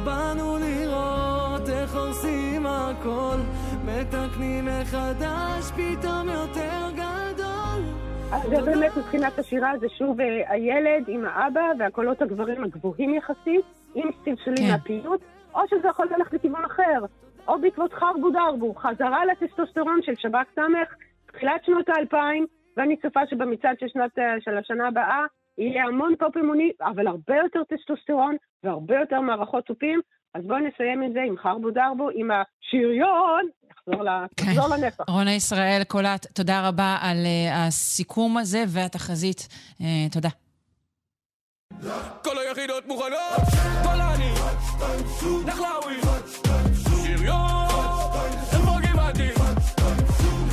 באנו 0.06 0.58
לראות 0.58 1.23
איך 1.94 2.02
הורסים 2.02 2.66
הכל 2.66 3.38
מתקנים 3.86 4.66
מחדש 4.66 5.72
פתאום 5.72 6.28
יותר 6.30 6.92
גדול. 6.94 7.82
אז 8.32 8.50
זה 8.50 8.62
באמת 8.62 8.92
מבחינת 8.98 9.40
השירה, 9.40 9.72
זה 9.80 9.88
שוב 9.98 10.22
אה, 10.22 10.52
הילד 10.52 11.04
עם 11.08 11.26
האבא 11.26 11.62
והקולות 11.80 12.22
הגברים 12.22 12.64
הגבוהים 12.64 13.14
יחסית, 13.14 13.66
עם 13.96 14.10
סלסולים 14.24 14.64
כן. 14.68 14.72
מהפעילות, 14.72 15.22
או 15.56 15.60
שזה 15.70 15.88
יכול 15.88 16.08
ללכת 16.18 16.34
לכיוון 16.34 16.66
אחר, 16.66 17.06
או 17.48 17.62
בעקבות 17.62 17.94
חרבו 17.94 18.30
דרבו, 18.30 18.74
חזרה 18.74 19.26
לטסטוסטרון 19.26 20.00
של 20.02 20.16
שב"ק 20.16 20.48
ס', 20.56 20.96
תחילת 21.26 21.66
שנות 21.66 21.90
האלפיים, 21.90 22.46
ואני 22.78 22.98
צופה 22.98 23.20
שבמצעד 23.30 23.80
של, 23.80 23.88
שנת, 23.88 24.20
אה, 24.20 24.36
של 24.40 24.58
השנה 24.58 24.88
הבאה 24.88 25.26
יהיה 25.58 25.86
המון 25.86 26.16
פופ 26.16 26.38
אמוני, 26.38 26.72
אבל 26.82 27.08
הרבה 27.08 27.36
יותר 27.36 27.64
טסטוסטרון 27.64 28.36
והרבה 28.64 29.00
יותר 29.00 29.22
מערכות 29.22 29.66
תופים, 29.66 30.00
אז 30.34 30.42
בואו 30.48 30.60
נסיים 30.60 31.02
עם 31.02 31.14
זה 31.14 31.20
עם 31.28 31.36
חרבו 31.38 31.72
דרבו, 31.72 32.10
עם 32.16 32.30
השריון, 32.32 33.42
נחזור, 33.72 34.04
ל- 34.04 34.26
כן. 34.38 34.46
נחזור 34.50 34.68
לנפח. 34.68 35.04
רונה 35.10 35.34
ישראל 35.34 35.82
קולט, 35.88 36.26
תודה 36.34 36.68
רבה 36.68 36.98
על 37.02 37.18
uh, 37.18 37.54
הסיכום 37.54 38.38
הזה 38.38 38.64
והתחזית. 38.68 39.48
Uh, 39.80 39.84
תודה. 40.12 40.30
כל 42.24 42.38
היחידות 42.48 42.88
מוכנות, 42.88 43.42
גולני, 43.84 44.32
נחלאווי, 45.46 45.96
שריון, 47.04 47.68
איפה 48.54 48.72
גבעתי? 48.82 49.30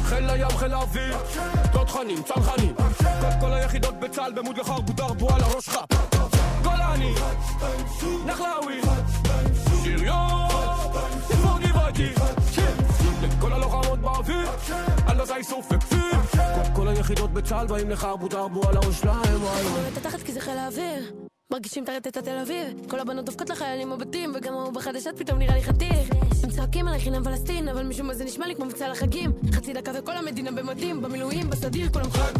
חיל 0.05 0.31
הים, 0.31 0.49
חיל 0.59 0.73
האוויר, 0.73 1.17
תותחנים, 1.73 2.23
צנחנים, 2.23 2.75
כל 3.41 3.53
היחידות 3.53 3.95
בצה"ל 4.01 4.33
במוד 4.33 4.59
לחרבו 4.59 4.93
דרבו 4.93 5.29
על 5.35 5.41
הראש 5.41 5.65
שלך. 5.65 5.79
גולני, 6.91 7.15
נחלאווי, 8.27 8.81
שריון, 9.85 10.49
איפה 11.31 11.49
גבעתי? 11.63 12.09
לכל 13.23 13.53
הלוחמות 13.53 13.99
באוויר, 13.99 14.49
על 15.07 15.21
עזה 15.21 15.37
איסוף 15.37 15.69
וכפיר. 15.73 16.41
כל- 16.75 16.89
היחידות 16.89 17.33
בצה"ל 17.33 17.67
באים 17.67 17.91
לחרבו 17.91 18.29
דרבו 18.29 18.69
על 18.69 18.77
הראש 18.77 19.01
שלהם, 19.01 19.43
וואי. 19.43 19.63
את 19.93 19.97
התחת 19.97 20.23
כי 20.23 20.33
זה 20.33 20.41
חיל 20.41 20.59
האוויר 20.59 21.13
מרגישים 21.53 21.85
את 21.97 22.17
התל 22.17 22.39
אביב 22.43 22.89
כל 22.91 23.01
הבנות 23.01 23.25
דופקות 23.25 23.51
לחיילים 23.51 23.91
בבתים 23.91 24.33
וגם 24.35 24.53
ההוא 24.55 24.73
בחדשות 24.73 25.19
פתאום 25.19 25.39
נראה 25.39 25.55
לי 25.55 25.63
חתיך 25.63 26.09
הם 26.45 26.51
צועקים 26.51 26.89
עליי 26.89 27.01
חינם 27.01 27.25
פלסטין 27.25 27.69
אבל 27.69 27.83
משום 27.83 28.07
מה 28.07 28.15
זה 28.15 28.25
נשמע 28.25 28.47
לי 28.47 28.55
כמו 28.55 28.65
מבצע 28.65 28.89
לחגים 28.89 29.33
חצי 29.53 29.73
דקה 29.73 29.93
וכל 29.99 30.17
המדינה 30.17 30.51
במדים 30.53 31.03
במילואים 31.03 31.51
בסדיר 31.51 31.89
כולם 31.93 32.11
חג 32.11 32.33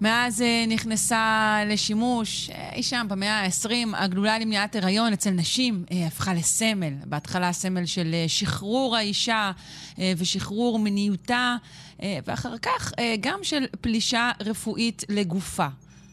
מאז 0.00 0.42
אה, 0.42 0.64
נכנסה 0.68 1.56
לשימוש, 1.66 2.50
אה, 2.50 2.70
אי 2.72 2.82
שם 2.82 3.06
במאה 3.10 3.40
ה-20, 3.40 3.96
הגלולה 3.96 4.38
למניעת 4.38 4.76
הריון 4.76 5.12
אצל 5.12 5.30
נשים 5.30 5.84
אה, 5.92 6.06
הפכה 6.06 6.34
לסמל. 6.34 6.92
בהתחלה 7.04 7.52
סמל 7.52 7.86
של 7.86 8.14
שחרור 8.26 8.96
האישה 8.96 9.52
ושחרור 9.98 10.78
מיניותה, 10.78 11.56
אה, 12.02 12.18
ואחר 12.26 12.58
כך 12.58 12.92
גם 13.20 13.38
של 13.42 13.64
פלישה 13.80 14.30
רפואית 14.40 15.04
לגופה. 15.08 15.66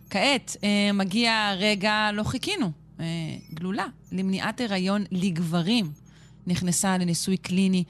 כעת 0.09 0.57
מגיע 0.93 1.49
הרגע, 1.51 2.09
לא 2.13 2.23
חיכינו, 2.23 2.71
גלולה 3.53 3.85
למניעת 4.11 4.61
הריון 4.61 5.03
לגברים. 5.11 5.91
נכנסה 6.47 6.97
לניסוי 6.97 7.37
קליני 7.37 7.83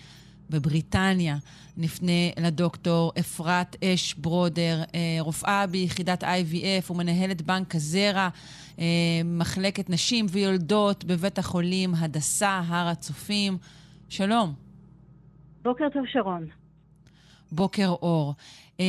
בבריטניה. 0.49 1.37
נפנה 1.77 2.11
לדוקטור 2.39 3.11
אפרת 3.19 3.75
אש 3.83 4.13
ברודר, 4.13 4.83
אה, 4.95 5.17
רופאה 5.19 5.67
ביחידת 5.67 6.23
IVF 6.23 6.91
ומנהלת 6.91 7.41
בנק 7.41 7.75
הזרע, 7.75 8.29
אה, 8.79 8.85
מחלקת 9.25 9.89
נשים 9.89 10.25
ויולדות 10.29 11.03
בבית 11.03 11.39
החולים 11.39 11.95
הדסה, 11.95 12.61
הר 12.67 12.87
הצופים. 12.87 13.57
שלום. 14.09 14.53
בוקר 15.63 15.85
טוב, 15.93 16.03
שרון. 16.07 16.47
בוקר 17.51 17.87
אור. 17.87 18.33
אה, 18.79 18.85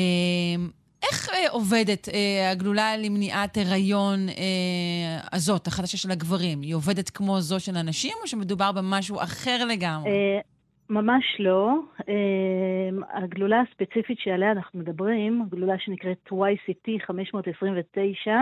איך 1.02 1.28
אה, 1.28 1.50
עובדת 1.50 2.08
אה, 2.08 2.50
הגלולה 2.50 2.96
למניעת 2.96 3.56
הריון 3.56 4.28
אה, 4.28 4.34
הזאת, 5.32 5.66
החדשה 5.66 5.96
של 5.96 6.10
הגברים? 6.10 6.62
היא 6.62 6.74
עובדת 6.74 7.10
כמו 7.10 7.40
זו 7.40 7.60
של 7.60 7.76
הנשים, 7.76 8.12
או 8.22 8.26
שמדובר 8.26 8.72
במשהו 8.72 9.22
אחר 9.22 9.64
לגמרי? 9.64 10.10
אה, 10.10 10.40
ממש 10.90 11.24
לא. 11.38 11.74
אה, 12.08 13.18
הגלולה 13.22 13.62
הספציפית 13.70 14.18
שעליה 14.18 14.52
אנחנו 14.52 14.80
מדברים, 14.80 15.42
הגלולה 15.46 15.78
שנקראת 15.78 16.28
YCT 16.32 17.06
529, 17.06 18.32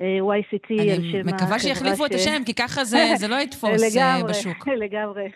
אה, 0.00 0.18
YCT 0.20 0.82
על 0.82 1.02
שם 1.12 1.28
אני 1.28 1.32
מקווה 1.32 1.58
שיחליפו 1.58 2.06
את 2.06 2.14
השם, 2.14 2.44
כי 2.46 2.54
ככה 2.54 2.84
זה, 2.84 2.98
זה 3.20 3.28
לא 3.28 3.36
יתפוס 3.36 3.96
אה, 3.96 4.24
בשוק. 4.28 4.68
לגמרי. 4.84 5.28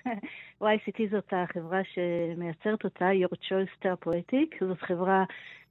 YCT 0.62 1.10
זאת 1.10 1.32
החברה 1.32 1.80
שמייצרת 1.94 2.84
אותה, 2.84 3.08
Your 3.10 3.34
Choice 3.34 3.84
Therapeutic. 3.84 4.64
זאת 4.68 4.80
חברה 4.80 5.24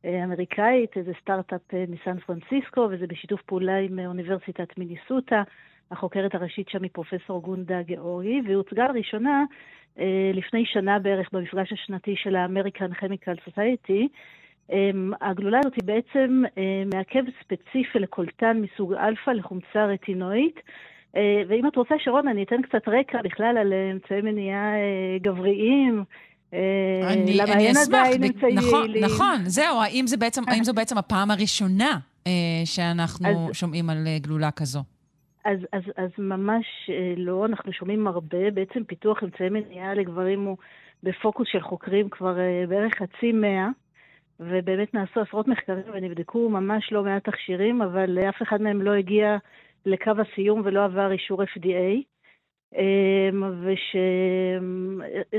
אה, 0.06 0.24
אמריקאית, 0.24 0.92
זה 1.06 1.12
סטארט-אפ 1.22 1.74
אה, 1.74 1.86
מסן 1.88 2.20
פרנסיסקו, 2.20 2.88
וזה 2.92 3.08
בשיתוף 3.08 3.42
פעולה 3.42 3.78
עם 3.78 4.00
אוניברסיטת 4.00 4.78
מיניסוטה. 4.78 5.44
החוקרת 5.92 6.36
הראשית 6.36 6.70
שם 6.70 6.84
היא 6.84 6.92
פרופסור 6.94 7.42
גונדה 7.42 7.82
גאורגי, 7.82 8.42
והיא 8.46 8.56
הוצגה 8.56 8.88
לראשונה 8.88 9.44
לפני 10.34 10.66
שנה 10.66 11.00
בערך 11.00 11.30
במפגש 11.34 11.74
השנתי 11.74 12.16
של 12.16 12.36
ה 12.36 12.42
American 12.42 12.94
Chemical 12.94 13.36
Society. 13.46 14.08
הגלולה 15.22 15.60
הזאת 15.60 15.76
היא 15.76 15.84
בעצם 15.86 16.44
מעכב 16.94 17.24
ספציפי 17.44 18.00
לקולטן 18.00 18.62
מסוג 18.62 18.94
אלפא 18.94 19.32
לחומצה 19.32 19.86
רטינואית. 19.86 20.60
ואם 21.48 21.68
את 21.68 21.76
רוצה, 21.76 21.96
שרון, 22.00 22.28
אני 22.28 22.44
אתן 22.44 22.62
קצת 22.62 22.88
רקע 22.88 23.22
בכלל 23.24 23.58
על 23.58 23.74
אמצעי 23.94 24.22
מניעה 24.22 24.72
גבריים. 25.22 26.04
אני, 27.04 27.34
למה 27.34 27.54
אני 27.54 27.68
אין 27.68 27.78
אשמח, 27.78 28.00
עדיין 28.00 28.24
אמצעים 28.24 28.58
נכון, 28.58 28.80
יעילים? 28.80 29.04
נכון, 29.04 29.46
זהו, 29.46 29.82
האם, 29.82 30.08
זה 30.08 30.18
בעצם, 30.18 30.42
האם 30.48 30.64
זו 30.64 30.74
בעצם 30.74 30.98
הפעם 30.98 31.32
הראשונה 31.32 32.00
אה, 32.28 32.32
שאנחנו 32.66 33.28
אז, 33.28 33.56
שומעים 33.56 33.90
על 33.90 34.08
אה, 34.08 34.18
גלולה 34.20 34.52
כזו? 34.52 34.80
אז, 35.46 35.60
אז, 35.74 35.84
אז 35.96 36.10
ממש 36.18 36.66
אה, 36.90 37.14
לא, 37.18 37.46
אנחנו 37.46 37.74
שומעים 37.74 38.08
הרבה. 38.08 38.52
בעצם 38.52 38.84
פיתוח 38.84 39.24
אמצעי 39.24 39.50
מניעה 39.50 39.94
לגברים 39.94 40.44
הוא 40.44 40.58
בפוקוס 41.04 41.48
של 41.52 41.62
חוקרים 41.62 42.10
כבר 42.10 42.40
אה, 42.40 42.64
בערך 42.68 42.94
חצי 42.94 43.32
מאה, 43.32 43.68
ובאמת 44.40 44.94
נעשו 44.94 45.20
עשרות 45.20 45.48
מחקרים 45.48 45.84
ונבדקו 45.94 46.50
ממש 46.50 46.92
לא 46.92 47.04
מעט 47.04 47.24
תכשירים, 47.24 47.82
אבל 47.82 48.20
אף 48.20 48.42
אחד 48.42 48.62
מהם 48.62 48.82
לא 48.82 48.94
הגיע 48.94 49.38
לקו 49.86 50.12
הסיום 50.18 50.62
ולא 50.66 50.86
עבר 50.86 51.12
אישור 51.12 51.44
FDA. 51.44 52.04
אמ, 52.76 53.44
וש... 53.64 53.96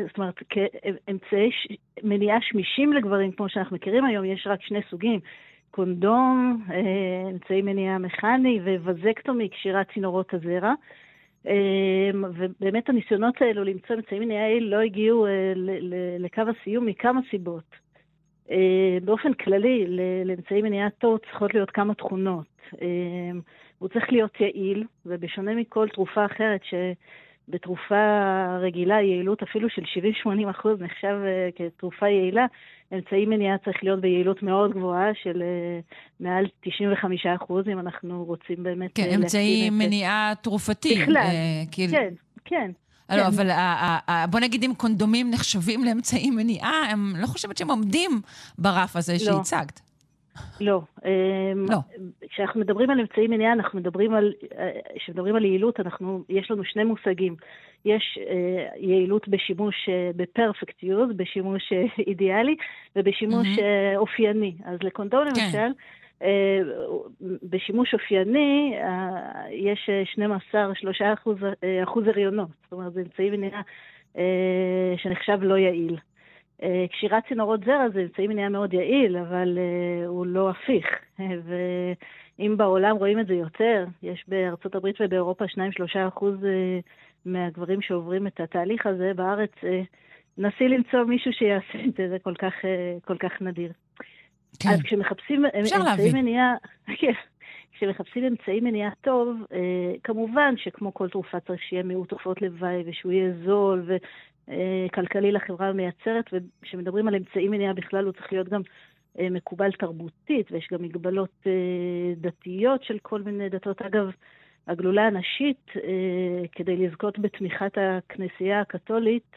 זאת 0.07 0.19
אומרת, 0.19 0.35
כאמצעי 0.49 1.51
מניעה 2.03 2.39
שמישים 2.41 2.93
לגברים, 2.93 3.33
כמו 3.33 3.49
שאנחנו 3.49 3.77
מכירים 3.77 4.05
היום, 4.05 4.25
יש 4.25 4.47
רק 4.47 4.63
שני 4.63 4.81
סוגים. 4.91 5.21
קונדום, 5.71 6.63
אה, 6.71 7.31
אמצעי 7.31 7.63
מניעה 7.63 7.99
מכני 7.99 8.61
ווזקטומי, 8.61 9.49
קשירת 9.49 9.87
צינורות 9.95 10.35
הזרע. 10.35 10.75
אמ, 11.47 12.25
ובאמת 12.35 12.89
הניסיונות 12.89 13.43
האלו 13.43 13.65
למצוא 13.65 13.97
אמצעי 13.97 14.19
מניעה 14.19 14.61
לא 14.61 14.81
הגיעו 14.81 15.27
אה, 15.27 15.53
לקו 16.19 16.43
הסיום 16.43 16.87
מכמה 16.87 17.21
סיבות. 17.31 17.77
אה, 18.51 18.99
באופן 19.05 19.33
כללי, 19.35 19.87
לאמצעי 20.25 20.63
מניעה 20.63 20.91
טוב 20.91 21.19
צריכות 21.19 21.55
להיות 21.55 21.71
כמה 21.71 21.95
תכונות. 21.95 22.47
הוא 23.79 23.89
צריך 23.89 24.13
להיות 24.13 24.41
יעיל, 24.41 24.85
ובשונה 25.07 25.55
מכל 25.55 25.89
תרופה 25.89 26.25
אחרת, 26.25 26.61
שבתרופה 27.51 28.57
רגילה 28.61 28.95
יעילות 28.95 29.43
אפילו 29.43 29.69
של 29.71 29.83
70-80 30.47 30.51
אחוז 30.51 30.81
נחשב 30.81 31.17
uh, 31.25 31.59
כתרופה 31.59 32.09
יעילה, 32.09 32.47
אמצעי 32.95 33.27
מניעה 33.27 33.59
צריך 33.59 33.77
להיות 33.83 34.01
ביעילות 34.01 34.43
מאוד 34.43 34.71
גבוהה 34.71 35.11
של 35.23 35.43
uh, 35.43 35.95
מעל 36.21 36.47
95 36.61 37.27
אחוז, 37.27 37.69
אם 37.69 37.79
אנחנו 37.79 38.25
רוצים 38.25 38.63
באמת... 38.63 38.91
כן, 38.95 39.09
אמצעי 39.15 39.71
מניעה 39.71 40.33
תרופתי. 40.43 41.03
בכלל, 41.03 41.15
uh, 41.17 41.73
כאילו... 41.73 41.93
כן, 41.93 42.15
כן. 42.45 42.71
לא, 43.11 43.17
כן. 43.17 43.21
אבל 43.27 43.51
בוא 44.31 44.41
נגיד 44.41 44.65
אם 44.65 44.73
קונדומים 44.77 45.31
נחשבים 45.31 45.85
לאמצעי 45.85 46.31
מניעה, 46.31 46.91
הם 46.91 47.13
לא 47.19 47.27
חושבת 47.27 47.57
שהם 47.57 47.71
עומדים 47.71 48.21
ברף 48.59 48.97
הזה 48.97 49.13
לא. 49.13 49.19
שהצגת. 49.19 49.81
לא. 50.61 50.81
אמ, 51.05 51.67
לא. 51.71 51.77
כשאנחנו 52.29 52.61
מדברים 52.61 52.91
על 52.91 53.01
אמצעי 53.01 53.27
מניעה, 53.27 53.53
אנחנו 53.53 53.79
מדברים 53.79 54.15
על, 54.15 54.33
כשמדברים 54.97 55.37
על 55.37 55.45
יעילות, 55.45 55.81
אנחנו, 55.81 56.23
יש 56.29 56.51
לנו 56.51 56.65
שני 56.65 56.85
מושגים. 56.85 57.37
יש 57.85 58.19
uh, 58.23 58.79
יעילות 58.79 59.29
בשימוש 59.29 59.89
uh, 59.89 60.17
בפרפקט 60.17 60.83
יוז, 60.83 61.11
בשימוש 61.17 61.73
אידיאלי, 62.07 62.57
ובשימוש 62.97 63.47
mm-hmm. 63.47 63.97
אופייני. 63.97 64.55
אז 64.65 64.79
לקונדום 64.83 65.25
כן. 65.25 65.41
למשל, 65.41 65.73
בשימוש 67.43 67.95
אופייני 67.95 68.75
יש 69.51 69.91
12-3 70.53 70.55
אחוז, 71.15 71.37
אחוז 71.83 72.07
הריונות. 72.07 72.49
זאת 72.63 72.73
אומרת, 72.73 72.93
זה 72.93 73.01
אמצעי 73.01 73.31
מניעה 73.31 73.63
שנחשב 74.97 75.39
לא 75.43 75.59
יעיל. 75.59 75.97
אה, 76.63 76.85
קשירת 76.93 77.23
צינורות 77.29 77.65
זרע 77.65 77.89
זה 77.95 78.01
אמצעי 78.01 78.27
מניעה 78.27 78.49
מאוד 78.49 78.75
יעיל, 78.75 79.17
אבל 79.17 79.59
uh, 79.59 80.07
הוא 80.07 80.27
לא 80.27 80.51
הפיך. 80.51 80.87
ואם 82.39 82.57
בעולם 82.57 82.97
רואים 82.97 83.21
את 83.21 83.27
זה 83.27 83.35
יותר, 83.35 83.85
יש 84.03 84.25
בארצות 84.29 84.75
הברית 84.75 84.97
ובאירופה 85.01 85.45
2-3 85.45 85.49
אחוז 86.09 86.35
uh, 86.35 86.47
מהגברים 87.25 87.83
שעוברים 87.83 88.27
את 88.27 88.41
התהליך 88.41 88.87
הזה, 88.87 89.13
בארץ 89.17 89.53
נסי 90.39 90.69
למצוא 90.69 91.05
מישהו 91.05 91.33
שיעשה 91.33 91.85
את 91.89 91.95
זה, 91.97 92.09
זה 92.09 92.19
כל 92.23 92.35
כך, 92.35 92.55
כל 93.05 93.17
כך 93.19 93.43
נדיר. 93.43 93.73
כן. 94.61 94.69
אז 94.69 94.83
כשמחפשים 94.83 95.45
אמצעי 95.47 96.13
מניעה, 96.13 96.55
כן, 97.01 97.13
כשמחפשים 97.81 98.25
אמצעי 98.25 98.61
מניעה 98.61 98.91
טוב, 99.01 99.37
אה, 99.53 99.95
כמובן 100.05 100.55
שכמו 100.57 100.95
כל 100.95 101.09
תרופה 101.09 101.41
צריך 101.41 101.63
שיהיה 101.63 101.83
מיעוט 101.83 102.09
תופעות 102.09 102.43
לוואי 102.43 102.83
ושהוא 102.87 103.13
יהיה 103.13 103.33
זול 103.45 103.91
אה, 103.91 103.97
כלכלי 104.95 105.33
לחברה 105.33 105.69
המייצרת, 105.69 106.25
וכשמדברים 106.33 107.09
על 107.09 107.15
אמצעי 107.15 107.49
מניעה 107.49 107.73
בכלל 107.73 108.05
הוא 108.05 108.13
צריך 108.13 108.33
להיות 108.33 108.49
גם 108.49 108.61
אה, 109.19 109.31
מקובל 109.31 109.73
תרבותית, 109.73 110.53
ויש 110.53 110.69
גם 110.73 110.83
מגבלות 110.83 111.47
אה, 111.47 111.53
דתיות 112.17 112.83
של 112.83 112.99
כל 113.03 113.23
מיני 113.23 113.49
דתות. 113.49 113.83
אגב, 113.83 114.11
הגלולה 114.67 115.07
הנשית, 115.07 115.71
כדי 116.53 116.77
לזכות 116.77 117.19
בתמיכת 117.19 117.79
הכנסייה 117.79 118.61
הקתולית, 118.61 119.37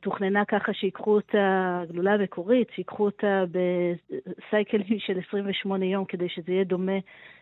תוכננה 0.00 0.44
ככה 0.44 0.74
שיקחו 0.74 1.14
אותה, 1.14 1.78
הגלולה 1.82 2.14
המקורית, 2.14 2.68
שיקחו 2.74 3.04
אותה 3.04 3.44
בסייקלים 3.50 4.98
של 4.98 5.18
28 5.28 5.84
יום 5.84 6.04
כדי 6.04 6.28
שזה 6.28 6.52
יהיה 6.52 6.64
דומה 6.64 6.98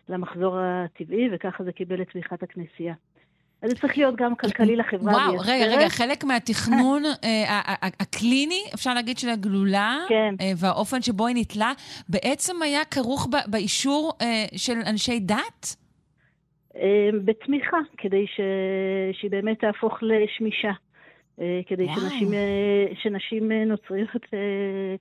למחזור 0.09 0.57
הטבעי, 0.59 1.29
וככה 1.31 1.63
זה 1.63 1.71
קיבל 1.71 2.01
את 2.01 2.09
תמיכת 2.09 2.43
הכנסייה. 2.43 2.93
אז 3.61 3.69
זה 3.69 3.75
צריך 3.75 3.97
להיות 3.97 4.15
גם 4.15 4.35
כלכלי 4.35 4.75
לחברה. 4.75 5.13
וואו, 5.13 5.39
רגע, 5.39 5.65
רגע, 5.65 5.89
חלק 5.89 6.23
מהתכנון 6.23 7.03
אה, 7.23 7.61
הקליני, 7.99 8.63
אפשר 8.73 8.93
להגיד, 8.93 9.17
של 9.17 9.29
הגלולה, 9.29 9.97
כן. 10.09 10.35
אה, 10.41 10.51
והאופן 10.57 11.01
שבו 11.01 11.27
היא 11.27 11.35
נתלה, 11.39 11.73
בעצם 12.09 12.61
היה 12.61 12.85
כרוך 12.85 13.27
באישור 13.47 14.11
אה, 14.21 14.45
של 14.55 14.77
אנשי 14.89 15.19
דת? 15.19 15.75
בתמיכה, 17.25 17.77
כדי 17.97 18.25
ש... 18.27 18.39
שהיא 19.19 19.31
באמת 19.31 19.59
תהפוך 19.59 19.99
לשמישה. 20.01 20.71
כדי 21.67 21.87
שנשים, 21.95 22.27
שנשים 23.01 23.51
נוצריות 23.51 24.25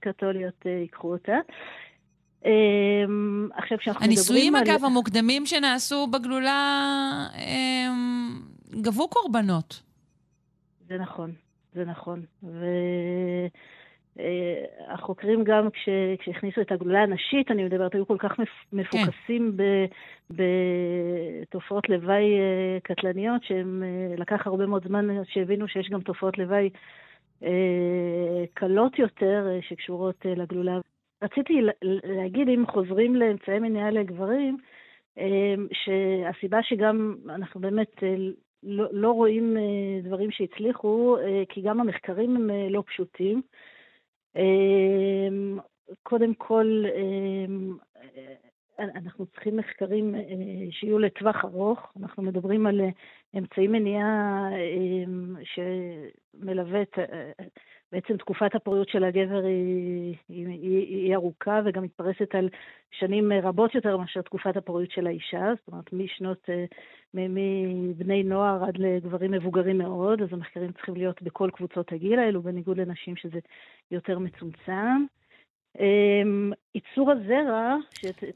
קתוליות 0.00 0.66
ייקחו 0.66 1.12
אותה. 1.12 1.36
עכשיו, 3.54 3.78
כשאנחנו 3.78 4.00
מדברים 4.00 4.00
על... 4.00 4.04
הניסויים, 4.04 4.56
אגב, 4.56 4.84
המוקדמים 4.84 5.46
שנעשו 5.46 6.06
בגלולה, 6.06 7.28
גבו 8.70 9.08
קורבנות. 9.08 9.82
זה 10.88 10.98
נכון, 10.98 11.32
זה 11.74 11.84
נכון. 11.84 12.22
והחוקרים 14.16 15.38
אה, 15.38 15.44
גם, 15.44 15.70
כש, 15.70 15.88
כשהכניסו 16.18 16.60
את 16.60 16.72
הגלולה 16.72 17.02
הנשית, 17.02 17.50
אני 17.50 17.64
מדברת, 17.64 17.94
היו 17.94 18.06
כל 18.06 18.16
כך 18.18 18.32
מפוקסים 18.72 19.56
כן. 19.58 19.84
בתופעות 20.30 21.88
לוואי 21.88 22.38
אה, 22.38 22.78
קטלניות, 22.82 23.44
שהם 23.44 23.82
אה, 23.82 24.16
לקח 24.16 24.46
הרבה 24.46 24.66
מאוד 24.66 24.86
זמן 24.88 25.08
שהבינו 25.24 25.68
שיש 25.68 25.90
גם 25.90 26.00
תופעות 26.00 26.38
לוואי 26.38 26.70
קלות 28.54 28.98
יותר 28.98 29.46
שקשורות 29.68 30.24
לגלולה. 30.24 30.78
רציתי 31.22 31.60
להגיד, 31.82 32.48
אם 32.48 32.64
חוזרים 32.66 33.16
לאמצעי 33.16 33.58
מניעה 33.58 33.90
לגברים, 33.90 34.56
שהסיבה 35.72 36.62
שגם 36.62 37.16
אנחנו 37.28 37.60
באמת 37.60 38.02
לא, 38.64 38.84
לא 38.92 39.10
רואים 39.10 39.56
אה, 39.56 40.00
דברים 40.02 40.30
שהצליחו, 40.30 41.16
אה, 41.18 41.42
כי 41.48 41.60
גם 41.60 41.80
המחקרים 41.80 42.36
הם 42.36 42.50
אה, 42.50 42.68
לא 42.70 42.82
פשוטים. 42.86 43.42
קודם 46.02 46.34
כל, 46.34 46.84
אנחנו 48.78 49.26
צריכים 49.26 49.56
מחקרים 49.56 50.14
שיהיו 50.70 50.98
לטווח 50.98 51.44
ארוך. 51.44 51.92
אנחנו 52.00 52.22
מדברים 52.22 52.66
על 52.66 52.80
אמצעי 53.38 53.66
מניעה 53.66 54.48
שמלווה 55.44 56.82
את, 56.82 56.98
בעצם 57.94 58.16
תקופת 58.16 58.54
הפוריות 58.54 58.88
של 58.88 59.04
הגבר 59.04 59.44
היא, 59.44 60.16
היא, 60.28 60.46
היא, 60.46 60.78
היא 60.78 61.14
ארוכה 61.14 61.60
וגם 61.64 61.82
מתפרסת 61.82 62.34
על 62.34 62.48
שנים 62.90 63.32
רבות 63.32 63.74
יותר 63.74 63.96
מאשר 63.96 64.22
תקופת 64.22 64.56
הפוריות 64.56 64.90
של 64.90 65.06
האישה, 65.06 65.52
זאת 65.56 65.68
אומרת 65.68 65.92
משנות, 65.92 66.48
מבני 67.14 68.22
נוער 68.22 68.64
עד 68.64 68.78
לגברים 68.78 69.30
מבוגרים 69.30 69.78
מאוד, 69.78 70.22
אז 70.22 70.28
המחקרים 70.32 70.72
צריכים 70.72 70.94
להיות 70.94 71.22
בכל 71.22 71.50
קבוצות 71.52 71.92
הגיל 71.92 72.18
האלו, 72.18 72.42
בניגוד 72.42 72.78
לנשים 72.78 73.16
שזה 73.16 73.38
יותר 73.90 74.18
מצומצם. 74.18 75.04
אמ, 75.80 76.52
ייצור 76.74 77.10
הזרע... 77.10 77.76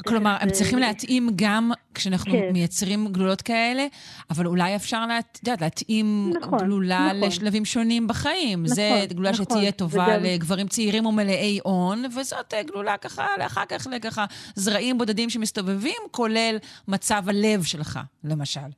כלומר, 0.09 0.37
הם 0.41 0.51
צריכים 0.51 0.79
להתאים 0.79 1.29
גם 1.37 1.71
כשאנחנו 1.95 2.33
כן. 2.33 2.53
מייצרים 2.53 3.07
גלולות 3.13 3.43
כאלה, 3.43 3.87
אבל 4.31 4.47
אולי 4.47 4.77
אפשר 4.77 5.07
לה, 5.07 5.19
יודעת, 5.43 5.61
להתאים 5.61 6.31
נכון, 6.41 6.59
גלולה 6.59 7.09
נכון. 7.09 7.29
לשלבים 7.29 7.65
שונים 7.65 8.07
בחיים. 8.07 8.59
נכון, 8.63 8.75
זה 8.75 8.91
גלולה 9.09 9.31
נכון, 9.31 9.45
שתהיה 9.45 9.73
טובה 9.73 10.07
וגם... 10.09 10.23
לגברים 10.25 10.67
צעירים 10.67 11.07
ומלאי 11.07 11.59
הון, 11.65 12.05
וזאת 12.05 12.55
אה, 12.55 12.63
גלולה 12.63 12.97
ככה, 12.97 13.27
לאחר 13.39 13.65
כך 13.69 13.87
לככה 13.93 14.25
זרעים 14.55 14.99
בודדים 14.99 15.31
שמסתובבים, 15.31 16.03
כולל 16.11 16.57
מצב 16.89 17.23
הלב 17.27 17.63
שלך, 17.63 17.99
למשל. 18.25 18.71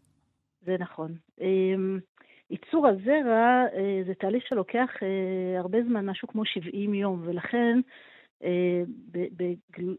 זה 0.66 0.76
נכון. 0.80 1.14
אמ, 1.40 1.98
ייצור 2.50 2.86
הזרע 2.86 3.64
אה, 3.74 4.02
זה 4.06 4.14
תהליך 4.14 4.44
שלוקח 4.48 4.90
אה, 5.02 5.61
הרבה 5.61 5.78
זמן, 5.88 6.06
משהו 6.06 6.28
כמו 6.28 6.44
70 6.44 6.94
יום, 6.94 7.22
ולכן 7.24 7.78
אה, 7.78 8.09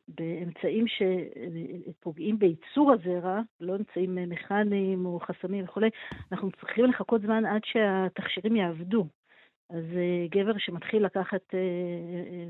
באמצעים 0.07 0.85
שפוגעים 0.87 2.39
בייצור 2.39 2.91
הזרע, 2.91 3.41
לא 3.61 3.75
אמצעים 3.75 4.15
מכניים 4.29 5.05
או 5.05 5.19
חסמים 5.19 5.65
וכולי, 5.65 5.89
אנחנו 6.31 6.51
צריכים 6.51 6.85
לחכות 6.85 7.21
זמן 7.21 7.45
עד 7.45 7.61
שהתכשירים 7.65 8.55
יעבדו. 8.55 9.07
אז 9.69 9.83
אה, 9.95 10.27
גבר 10.29 10.57
שמתחיל 10.57 11.05
לקחת 11.05 11.53
אה, 11.53 11.59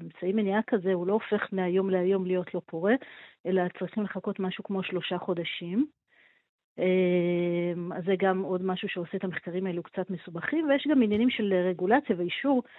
אמצעי 0.01 0.33
מניעה 0.33 0.61
כזה, 0.67 0.93
הוא 0.93 1.07
לא 1.07 1.13
הופך 1.13 1.47
מהיום 1.51 1.89
להיום 1.89 2.25
להיות 2.25 2.53
לא 2.53 2.61
פורה, 2.65 2.93
אלא 3.45 3.61
צריכים 3.79 4.03
לחכות 4.03 4.39
משהו 4.39 4.63
כמו 4.63 4.83
שלושה 4.83 5.17
חודשים. 5.17 5.85
אז 7.95 8.05
זה 8.05 8.15
גם 8.17 8.41
עוד 8.41 8.63
משהו 8.63 8.89
שעושה 8.89 9.17
את 9.17 9.23
המחקרים 9.23 9.65
האלו 9.65 9.83
קצת 9.83 10.09
מסובכים, 10.09 10.69
ויש 10.69 10.87
גם 10.91 11.01
עניינים 11.01 11.29
של 11.29 11.53
רגולציה 11.53 12.15
ואישור 12.19 12.63
אה, 12.65 12.69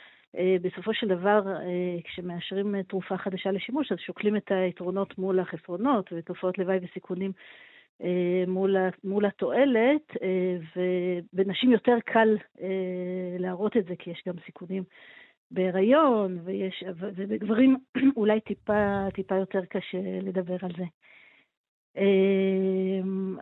בסופו 0.62 0.94
של 0.94 1.08
דבר, 1.08 1.42
אה, 1.48 1.96
כשמאשרים 2.04 2.82
תרופה 2.82 3.16
חדשה 3.16 3.50
לשימוש, 3.50 3.92
אז 3.92 3.98
שוקלים 3.98 4.36
את 4.36 4.50
היתרונות 4.50 5.18
מול 5.18 5.40
החסרונות 5.40 6.12
ותופעות 6.12 6.58
לוואי 6.58 6.78
וסיכונים 6.82 7.32
אה, 8.02 8.44
מול, 8.46 8.76
מול 9.04 9.24
התועלת, 9.26 10.12
ובנשים 10.76 11.72
יותר 11.72 11.96
קל 12.04 12.36
להראות 13.38 13.76
את 13.76 13.84
זה, 13.84 13.96
כי 13.98 14.10
יש 14.10 14.22
גם 14.26 14.34
סיכונים 14.46 14.82
בהיריון, 15.50 16.38
ויש, 16.44 16.84
ובגברים 16.96 17.76
אולי 18.16 18.40
טיפה, 18.40 19.06
טיפה 19.14 19.36
יותר 19.36 19.64
קשה 19.64 19.98
לדבר 20.22 20.56
על 20.62 20.70
זה. 20.76 20.84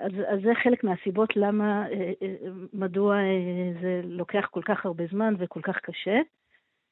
אז, 0.01 0.13
אז 0.29 0.41
זה 0.43 0.55
חלק 0.63 0.85
מהסיבות 0.85 1.37
למה, 1.37 1.87
מדוע 2.73 3.17
זה 3.83 4.01
לוקח 4.05 4.49
כל 4.51 4.63
כך 4.65 4.87
הרבה 4.87 5.05
זמן 5.11 5.35
וכל 5.39 5.61
כך 5.63 5.79
קשה. 5.79 6.21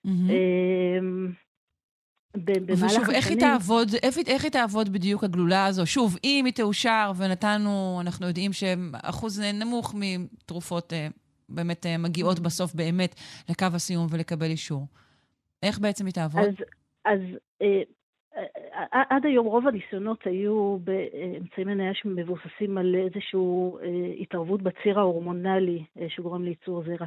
אמ, 0.06 1.32
ושוב, 2.66 3.10
איך 3.14 3.28
היא 3.28 3.38
תעבוד, 3.40 3.88
איך 4.28 4.44
היא 4.44 4.52
תעבוד 4.52 4.88
בדיוק 4.92 5.24
הגלולה 5.24 5.66
הזו? 5.66 5.86
שוב, 5.86 6.16
אם 6.24 6.44
היא 6.44 6.54
תאושר 6.54 7.12
ונתנו, 7.18 7.98
אנחנו 8.00 8.26
יודעים 8.26 8.52
שאחוז 8.52 9.40
נמוך 9.40 9.94
מתרופות 9.98 10.92
אה, 10.92 11.08
באמת 11.48 11.86
אה, 11.86 11.98
מגיעות 11.98 12.40
בסוף 12.40 12.74
באמת 12.74 13.14
לקו 13.48 13.66
הסיום 13.74 14.06
ולקבל 14.10 14.46
אישור. 14.46 14.86
איך 15.62 15.78
בעצם 15.78 16.06
היא 16.06 16.14
תעבוד? 16.14 16.42
אז, 16.44 16.54
אז 17.04 17.20
אה, 17.62 17.82
אה, 18.92 19.02
עד 19.10 19.26
היום 19.26 19.46
רוב 19.46 19.66
הניסיונות 19.66 20.26
היו 20.26 20.78
באמצעים 20.84 21.66
מניה 21.66 21.94
שמבוססים 21.94 22.78
על 22.78 22.94
איזושהי 22.94 23.40
אה, 23.82 24.14
התערבות 24.20 24.62
בציר 24.62 24.98
ההורמונלי 24.98 25.84
אה, 26.00 26.06
שגורם 26.08 26.44
לייצור 26.44 26.82
זרע. 26.82 27.06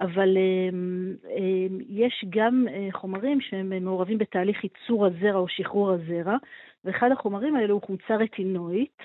אבל 0.00 0.36
אמ, 0.38 1.14
אמ, 1.36 1.78
יש 1.88 2.24
גם 2.28 2.66
אה, 2.70 2.88
חומרים 2.92 3.40
שהם 3.40 3.84
מעורבים 3.84 4.18
בתהליך 4.18 4.64
ייצור 4.64 5.06
הזרע 5.06 5.34
או 5.34 5.48
שחרור 5.48 5.90
הזרע, 5.90 6.36
ואחד 6.84 7.10
החומרים 7.12 7.56
האלו 7.56 7.74
הוא 7.74 7.82
חומצה 7.82 8.16
רטינואית. 8.16 9.02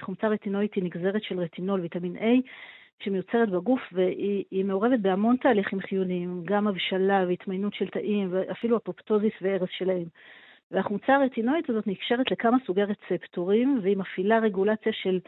חומצה 0.00 0.28
רטינואית 0.28 0.74
היא 0.74 0.84
נגזרת 0.84 1.22
של 1.22 1.40
רטינול, 1.40 1.80
ויטמין 1.80 2.16
A, 2.16 2.48
שמיוצרת 3.04 3.50
בגוף, 3.50 3.80
והיא 3.92 4.64
מעורבת 4.64 5.00
בהמון 5.00 5.36
תהליכים 5.36 5.80
חיוניים, 5.80 6.42
גם 6.44 6.68
הבשלה 6.68 7.24
והתמיינות 7.28 7.74
של 7.74 7.88
תאים, 7.88 8.28
ואפילו 8.30 8.76
אפופטוזיס 8.76 9.32
והרס 9.42 9.68
שלהם. 9.70 10.04
והחומצה 10.70 11.14
הרטינואית 11.14 11.70
הזאת 11.70 11.86
נקשרת 11.86 12.30
לכמה 12.30 12.56
סוגי 12.66 12.82
רצפטורים, 12.82 13.78
והיא 13.82 13.96
מפעילה 13.96 14.38
רגולציה 14.38 14.92
של 14.92 15.20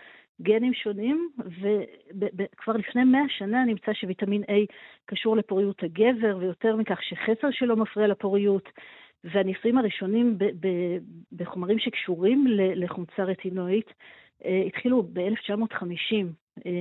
גנים 0.43 0.75
שונים, 0.75 1.29
וכבר 1.39 2.73
לפני 2.77 3.05
מאה 3.05 3.29
שנה 3.29 3.65
נמצא 3.65 3.93
שוויטמין 3.93 4.43
A 4.43 4.73
קשור 5.07 5.37
לפוריות 5.37 5.83
הגבר, 5.83 6.37
ויותר 6.41 6.77
מכך 6.77 7.03
שחסר 7.03 7.51
שלו 7.51 7.77
מפריע 7.77 8.07
לפוריות. 8.07 8.69
והניסויים 9.25 9.79
הראשונים 9.79 10.39
בחומרים 11.33 11.79
שקשורים 11.79 12.45
לחומצה 12.75 13.25
רטינואית 13.25 13.93
אה, 14.45 14.63
התחילו 14.67 15.03
ב-1950. 15.03 16.27
אה, 16.67 16.73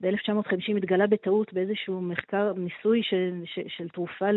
ב-1950 0.00 0.76
התגלה 0.76 1.06
בטעות 1.06 1.52
באיזשהו 1.52 2.00
מחקר, 2.00 2.52
ניסוי 2.52 3.02
של, 3.02 3.42
של, 3.44 3.62
של 3.68 3.88
תרופה 3.88 4.28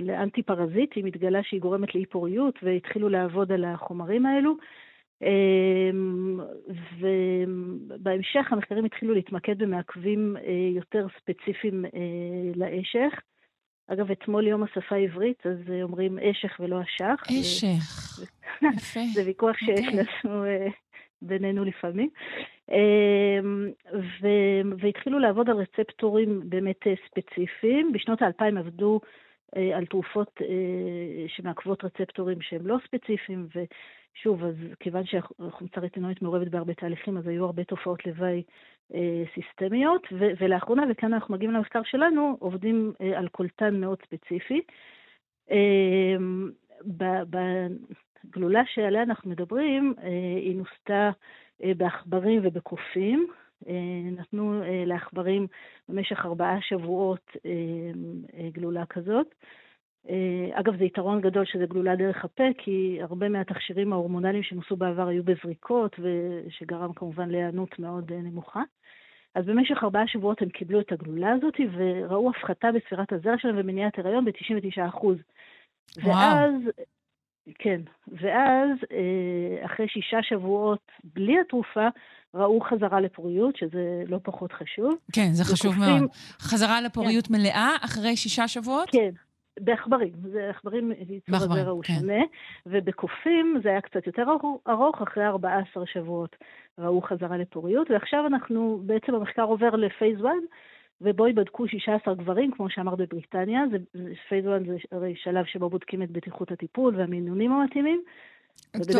לאנטי 0.00 0.42
פרזיטים, 0.42 1.06
התגלה 1.06 1.42
שהיא 1.42 1.60
גורמת 1.60 1.94
לאי 1.94 2.06
פוריות 2.06 2.54
והתחילו 2.62 3.08
לעבוד 3.08 3.52
על 3.52 3.64
החומרים 3.64 4.26
האלו. 4.26 4.56
אמ, 5.22 6.40
ובהמשך 6.98 8.52
המחקרים 8.52 8.84
התחילו 8.84 9.14
להתמקד 9.14 9.58
במעכבים 9.58 10.36
אה, 10.36 10.70
יותר 10.76 11.06
ספציפיים 11.18 11.84
אה, 11.84 11.90
לאשך. 12.54 13.20
אגב, 13.88 14.10
אתמול 14.10 14.46
יום 14.46 14.62
השפה 14.62 14.94
העברית, 14.94 15.46
אז 15.46 15.58
אומרים 15.82 16.18
אשך 16.18 16.60
ולא 16.60 16.82
אשך. 16.82 17.22
אשך, 17.40 18.20
יפה. 18.76 19.00
זה 19.14 19.22
ויכוח 19.26 19.56
שיש. 19.56 19.86
לנו 20.24 20.44
אה, 20.44 20.68
בינינו 21.22 21.64
לפעמים. 21.64 22.08
אמ, 22.70 23.68
והתחילו 24.78 25.18
לעבוד 25.18 25.50
על 25.50 25.56
רצפטורים 25.56 26.40
באמת 26.44 26.80
ספציפיים. 27.06 27.92
בשנות 27.92 28.22
האלפיים 28.22 28.58
עבדו 28.58 29.00
על 29.74 29.86
תרופות 29.86 30.40
שמעכבות 31.26 31.84
רצפטורים 31.84 32.40
שהם 32.40 32.66
לא 32.66 32.76
ספציפיים, 32.86 33.48
שוב, 34.14 34.44
אז 34.44 34.54
כיוון 34.80 35.02
שהחומצה 35.06 35.80
רטינואית 35.80 36.22
מעורבת 36.22 36.48
בהרבה 36.48 36.74
תהליכים, 36.74 37.16
אז 37.16 37.26
היו 37.26 37.44
הרבה 37.44 37.64
תופעות 37.64 38.06
לוואי 38.06 38.42
אה, 38.94 39.22
סיסטמיות, 39.34 40.06
ו- 40.12 40.32
ולאחרונה, 40.40 40.84
וכאן 40.90 41.12
אנחנו 41.12 41.34
מגיעים 41.34 41.52
למחקר 41.52 41.82
שלנו, 41.84 42.36
עובדים 42.40 42.92
אה, 43.00 43.18
על 43.18 43.28
קולטן 43.28 43.80
מאוד 43.80 43.98
ספציפי. 44.06 44.60
בגלולה 46.86 48.62
שעליה 48.66 49.02
אנחנו 49.02 49.30
מדברים, 49.30 49.94
אה, 50.02 50.08
היא 50.36 50.56
נוסתה 50.56 51.10
אה, 51.62 51.72
בעכברים 51.76 52.40
ובקופים. 52.44 53.26
אה, 53.68 54.10
נתנו 54.12 54.62
לעכברים 54.86 55.46
במשך 55.88 56.26
ארבעה 56.26 56.58
שבועות 56.60 57.36
גלולה 58.52 58.86
כזאת. 58.86 59.34
אגב, 60.52 60.76
זה 60.78 60.84
יתרון 60.84 61.20
גדול 61.20 61.44
שזה 61.44 61.66
גלולה 61.66 61.96
דרך 61.96 62.24
הפה, 62.24 62.44
כי 62.58 62.98
הרבה 63.02 63.28
מהתכשירים 63.28 63.92
ההורמונליים 63.92 64.42
שנוסו 64.42 64.76
בעבר 64.76 65.08
היו 65.08 65.24
בזריקות, 65.24 65.96
ושגרם 65.98 66.92
כמובן 66.92 67.28
להיענות 67.28 67.78
מאוד 67.78 68.12
נמוכה. 68.12 68.62
אז 69.34 69.46
במשך 69.46 69.82
ארבעה 69.82 70.06
שבועות 70.06 70.42
הם 70.42 70.48
קיבלו 70.48 70.80
את 70.80 70.92
הגלולה 70.92 71.32
הזאת, 71.32 71.54
וראו 71.72 72.30
הפחתה 72.30 72.68
בספירת 72.72 73.12
הזרע 73.12 73.38
שלהם 73.38 73.54
ומניעת 73.58 73.98
הריון 73.98 74.24
ב-99%. 74.24 75.06
ואז, 75.96 76.52
כן, 77.58 77.80
ואז 78.08 78.70
אה, 78.92 79.66
אחרי 79.66 79.88
שישה 79.88 80.22
שבועות 80.22 80.90
בלי 81.04 81.40
התרופה, 81.40 81.88
ראו 82.34 82.60
חזרה 82.60 83.00
לפוריות, 83.00 83.56
שזה 83.56 84.02
לא 84.08 84.18
פחות 84.22 84.52
חשוב. 84.52 84.94
כן, 85.12 85.28
זה 85.32 85.44
חשוב 85.44 85.72
וקופים, 85.72 85.98
מאוד. 85.98 86.10
חזרה 86.40 86.80
לפוריות 86.80 87.26
כן. 87.26 87.34
מלאה 87.34 87.76
אחרי 87.84 88.16
שישה 88.16 88.48
שבועות? 88.48 88.90
כן, 88.90 89.10
בעכברים, 89.60 90.12
זה 90.32 90.50
עכברים, 90.50 90.92
ייצור 91.08 91.36
הזרע 91.36 91.70
הוא 91.70 91.82
כן. 91.82 91.94
שונה, 92.00 92.22
ובקופים 92.66 93.60
זה 93.62 93.68
היה 93.68 93.80
קצת 93.80 94.06
יותר 94.06 94.24
ארוך, 94.68 95.02
אחרי 95.02 95.26
14 95.26 95.84
שבועות 95.86 96.36
ראו 96.78 97.02
חזרה 97.02 97.36
לפוריות, 97.36 97.90
ועכשיו 97.90 98.26
אנחנו, 98.26 98.80
בעצם 98.86 99.14
המחקר 99.14 99.42
עובר 99.42 99.76
לפייס 99.76 100.18
1, 100.20 100.28
ובו 101.02 101.26
ייבדקו 101.26 101.68
16 101.68 102.14
גברים, 102.14 102.50
כמו 102.56 102.70
שאמרת 102.70 102.98
בבריטניה, 102.98 103.60
זה, 103.70 103.76
פייס 104.28 104.44
1 104.46 104.66
זה 104.66 104.76
הרי 104.92 105.14
שלב 105.16 105.44
שבו 105.44 105.70
בודקים 105.70 106.02
את 106.02 106.10
בטיחות 106.10 106.52
הטיפול 106.52 106.96
והמינונים 106.96 107.52
המתאימים. 107.52 108.02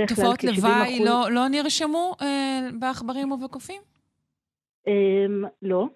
תופעות 0.08 0.44
לוואי 0.44 1.04
לא, 1.04 1.30
לא 1.30 1.48
נרשמו 1.48 2.14
אה, 2.22 2.60
בעכברים 2.80 3.32
ובקופים? 3.32 3.82
אה, 4.88 4.92
לא. 5.62 5.86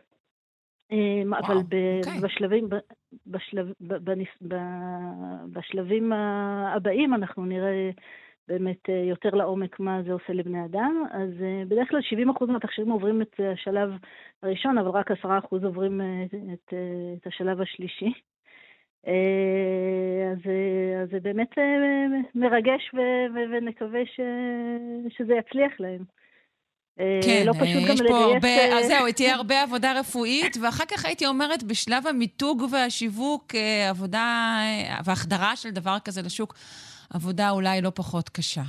אמ, 0.93 1.35
אבל 1.35 1.57
ב- 1.57 2.01
אוקיי. 2.07 2.21
בשלבים, 2.21 2.69
ב- 2.69 2.75
בשלב, 3.27 3.73
ב- 3.81 3.95
בניס- 4.11 4.43
ב- 4.49 4.57
בשלבים 5.53 6.13
הבאים 6.13 7.15
אנחנו 7.15 7.45
נראה 7.45 7.91
באמת 8.49 8.91
אה, 8.91 8.95
יותר 8.95 9.31
לעומק 9.31 9.81
מה 9.81 10.03
זה 10.07 10.13
עושה 10.13 10.33
לבני 10.33 10.65
אדם. 10.65 11.05
אז 11.11 11.43
אה, 11.43 11.63
בדרך 11.69 11.89
כלל 11.89 12.01
70% 12.41 12.47
מהתכשירים 12.47 12.91
עוברים 12.91 13.23
את 13.23 13.41
השלב 13.53 13.91
הראשון, 14.43 14.79
אבל 14.79 14.89
רק 14.89 15.11
10% 15.11 15.15
עוברים 15.51 16.01
אה, 16.01 16.25
את, 16.53 16.73
אה, 16.73 16.79
את 17.21 17.27
השלב 17.27 17.61
השלישי. 17.61 18.13
אז, 20.33 20.39
אז 21.03 21.09
זה 21.11 21.21
באמת 21.21 21.51
מרגש 22.35 22.95
ו- 22.95 23.27
ו- 23.35 23.51
ונקווה 23.53 24.01
ש, 24.07 24.21
שזה 25.17 25.35
יצליח 25.35 25.73
להם. 25.81 26.05
כן, 26.97 27.43
לא 27.47 27.53
פשוט 27.53 27.89
גם 27.89 27.95
יש 27.95 28.01
פה 28.01 28.05
לגייס... 28.05 28.35
הרבה, 28.35 28.79
אז 28.79 28.87
זהו, 28.87 29.13
תהיה 29.17 29.35
הרבה 29.39 29.63
עבודה 29.63 30.01
רפואית, 30.01 30.57
ואחר 30.63 30.85
כך 30.85 31.05
הייתי 31.05 31.27
אומרת, 31.27 31.63
בשלב 31.63 32.07
המיתוג 32.07 32.63
והשיווק, 32.71 33.55
עבודה 33.91 34.59
והחדרה 35.05 35.57
של 35.57 35.71
דבר 35.71 35.97
כזה 36.05 36.23
לשוק, 36.23 36.55
עבודה 37.15 37.51
אולי 37.51 37.83
לא 37.83 37.91
פחות 37.91 38.29
קשה. 38.29 38.63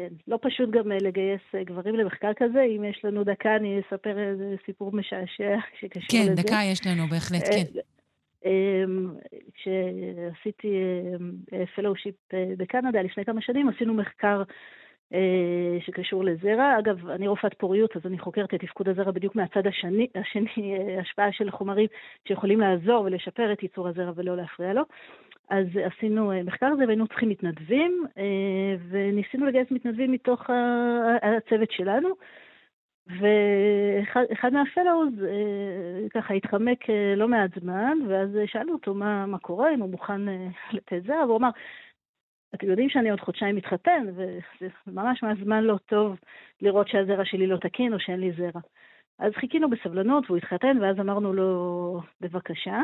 כן, 0.00 0.14
לא 0.28 0.38
פשוט 0.42 0.70
גם 0.70 0.92
אה, 0.92 0.96
לגייס 1.00 1.40
אה, 1.54 1.64
גברים 1.64 1.94
למחקר 1.94 2.30
כזה. 2.36 2.62
אם 2.62 2.84
יש 2.84 3.04
לנו 3.04 3.24
דקה, 3.24 3.56
אני 3.56 3.80
אספר 3.80 4.18
איזה 4.18 4.54
סיפור 4.66 4.92
משעשע 4.92 5.56
שקשור 5.80 6.08
כן, 6.10 6.32
לזה. 6.32 6.42
דקה 6.42 6.58
יש 6.72 6.86
לנו, 6.86 7.06
בהחלט, 7.06 7.42
אה, 7.42 7.50
כן. 7.50 7.80
אמ, 8.44 9.14
כשעשיתי 9.54 10.74
פלושיפ 11.74 12.14
בקנדה 12.56 13.02
לפני 13.02 13.24
כמה 13.24 13.40
שנים, 13.42 13.68
עשינו 13.68 13.94
מחקר 13.94 14.42
שקשור 15.86 16.24
לזרע. 16.24 16.78
אגב, 16.78 17.08
אני 17.08 17.28
רופאת 17.28 17.54
פוריות, 17.54 17.96
אז 17.96 18.02
אני 18.06 18.18
חוקרת 18.18 18.54
את 18.54 18.60
תפקוד 18.60 18.88
הזרע 18.88 19.10
בדיוק 19.10 19.36
מהצד 19.36 19.66
השני, 19.66 20.06
השני 20.14 20.76
השפעה 21.00 21.32
של 21.32 21.50
חומרים 21.50 21.86
שיכולים 22.28 22.60
לעזור 22.60 23.02
ולשפר 23.04 23.52
את 23.52 23.62
ייצור 23.62 23.88
הזרע 23.88 24.12
ולא 24.16 24.36
להפריע 24.36 24.72
לו. 24.72 24.82
אז 25.50 25.66
עשינו 25.84 26.32
אה, 26.32 26.42
מחקר 26.42 26.66
הזה 26.66 26.84
והיינו 26.84 27.08
צריכים 27.08 27.28
מתנדבים, 27.28 28.04
אה, 28.18 28.76
וניסינו 28.88 29.46
לגייס 29.46 29.70
מתנדבים 29.70 30.12
מתוך 30.12 30.50
הצוות 31.22 31.70
שלנו. 31.70 32.08
ואחד 33.06 34.52
מהפלואוז 34.52 35.24
אה, 35.24 36.08
ככה 36.10 36.34
התחמק 36.34 36.84
לא 37.16 37.28
מעט 37.28 37.50
זמן, 37.60 37.98
ואז 38.08 38.28
שאלנו 38.46 38.72
אותו 38.72 38.94
מה, 38.94 39.26
מה 39.26 39.38
קורה, 39.38 39.74
אם 39.74 39.80
הוא 39.80 39.90
מוכן 39.90 40.20
לתת 40.72 41.02
זרע, 41.06 41.24
והוא 41.24 41.36
אמר, 41.36 41.50
אתם 42.54 42.66
יודעים 42.66 42.88
שאני 42.88 43.10
עוד 43.10 43.20
חודשיים 43.20 43.56
מתחתן, 43.56 44.06
וזה 44.14 44.68
ממש 44.86 45.22
ממש 45.22 45.38
זמן 45.44 45.64
לא 45.64 45.78
טוב 45.86 46.16
לראות 46.62 46.88
שהזרע 46.88 47.24
שלי 47.24 47.46
לא 47.46 47.56
תקין 47.56 47.94
או 47.94 48.00
שאין 48.00 48.20
לי 48.20 48.32
זרע. 48.32 48.60
אז 49.18 49.32
חיכינו 49.32 49.70
בסבלנות 49.70 50.24
והוא 50.26 50.38
התחתן, 50.38 50.78
ואז 50.80 51.00
אמרנו 51.00 51.32
לו, 51.32 52.00
בבקשה, 52.20 52.82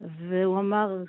והוא 0.00 0.58
אמר, 0.58 1.04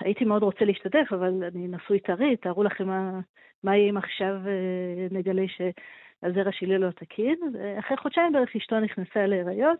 הייתי 0.00 0.24
מאוד 0.24 0.42
רוצה 0.42 0.64
להשתתף, 0.64 1.12
אבל 1.12 1.44
אני 1.44 1.68
נשוי 1.68 2.00
טרי, 2.00 2.36
תארו 2.36 2.62
לכם 2.62 2.86
מה, 2.86 3.20
מה 3.64 3.76
יהיה 3.76 3.90
אם 3.90 3.96
עכשיו 3.96 4.34
אה, 4.46 5.06
נגלה 5.10 5.42
שהזרע 5.48 6.52
שלי 6.52 6.78
לא 6.78 6.90
תקין. 6.90 7.38
אחרי 7.78 7.96
חודשיים 7.96 8.32
בערך 8.32 8.56
אשתו 8.56 8.80
נכנסה 8.80 9.26
להיריון, 9.26 9.76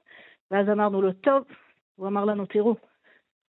ואז 0.50 0.68
אמרנו 0.68 1.02
לו, 1.02 1.12
טוב, 1.12 1.44
הוא 1.96 2.08
אמר 2.08 2.24
לנו, 2.24 2.46
תראו, 2.46 2.74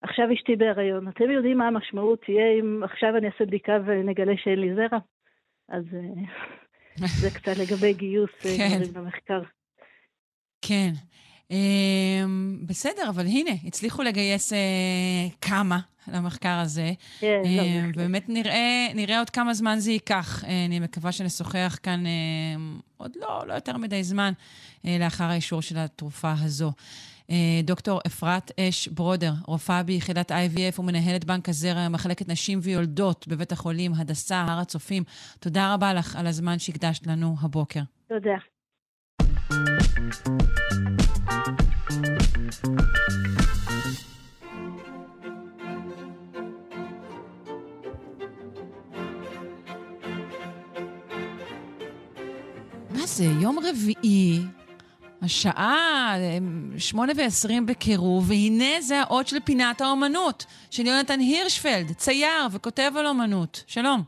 עכשיו 0.03 0.33
אשתי 0.33 0.57
בהיריון, 0.57 1.09
אתם 1.09 1.31
יודעים 1.31 1.59
מה 1.59 1.67
המשמעות 1.67 2.25
תהיה 2.25 2.53
אם 2.61 2.83
עכשיו 2.85 3.17
אני 3.17 3.27
אעשה 3.27 3.45
בדיקה 3.45 3.79
ונגלה 3.87 4.33
שאין 4.37 4.59
לי 4.61 4.75
זרע? 4.75 4.99
אז 5.69 5.85
אה, 5.95 7.07
זה 7.21 7.31
קצת 7.39 7.53
לגבי 7.63 7.93
גיוס 7.93 8.31
אה, 8.47 8.51
כן. 8.59 8.79
גברים 8.79 8.97
למחקר. 8.97 9.43
כן. 10.63 10.91
אמ, 11.51 12.59
בסדר, 12.67 13.09
אבל 13.09 13.27
הנה, 13.27 13.51
הצליחו 13.65 14.03
לגייס 14.03 14.53
אה, 14.53 14.59
כמה 15.41 15.79
למחקר 16.13 16.59
הזה. 16.59 16.93
כן, 17.21 17.41
לא, 17.45 17.49
אה, 17.49 17.81
בהחלט. 17.83 17.97
באמת 17.97 18.29
נראה, 18.29 18.87
נראה 18.95 19.19
עוד 19.19 19.31
כמה 19.31 19.55
זמן 19.55 19.79
זה 19.79 19.91
ייקח. 19.91 20.45
אה, 20.45 20.65
אני 20.65 20.81
מקווה 20.81 21.13
שנשוחח 21.13 21.79
כאן 21.83 22.05
עוד 22.97 23.13
לא, 23.21 23.47
לא 23.47 23.55
יותר 23.55 23.77
מדי 23.77 24.05
זמן 24.05 24.33
לאחר 24.85 25.25
האישור 25.25 25.63
של 25.63 25.79
התרופה 25.79 26.33
הזו. 26.45 26.73
דוקטור 27.65 28.01
אפרת 28.07 28.51
אש 28.61 28.89
ברודר, 28.89 29.33
רופאה 29.47 29.83
ביחידת 29.83 30.33
IVF 30.33 30.81
ומנהלת 30.81 31.25
בנק 31.25 31.49
הזרע, 31.49 31.89
מחלקת 31.89 32.29
נשים 32.29 32.59
ויולדות 32.63 33.29
בבית 33.29 33.53
החולים 33.53 33.93
הדסה, 33.95 34.45
הר 34.49 34.59
הצופים. 34.59 35.03
תודה 35.41 35.75
רבה 35.75 35.95
לך 35.95 36.17
על 36.17 36.27
הזמן 36.27 36.59
שהקדשת 36.59 37.07
לנו 37.07 37.37
הבוקר. 37.41 37.81
תודה. 38.09 38.37
מה 39.51 39.57
זה, 53.07 53.25
יום 53.25 53.59
רביעי, 53.59 54.41
השעה 55.23 56.15
שמונה 56.79 57.13
ועשרים 57.17 57.67
בקירוב, 57.67 58.31
והנה 58.31 58.81
זה 58.81 59.01
האות 59.01 59.27
של 59.27 59.41
פינת 59.45 59.81
האומנות, 59.81 60.47
של 60.71 60.87
יונתן 60.87 61.21
הירשפלד, 61.21 61.93
צייר 61.97 62.47
וכותב 62.53 62.93
על 62.97 63.07
אומנות. 63.07 63.65
שלום. 63.67 64.03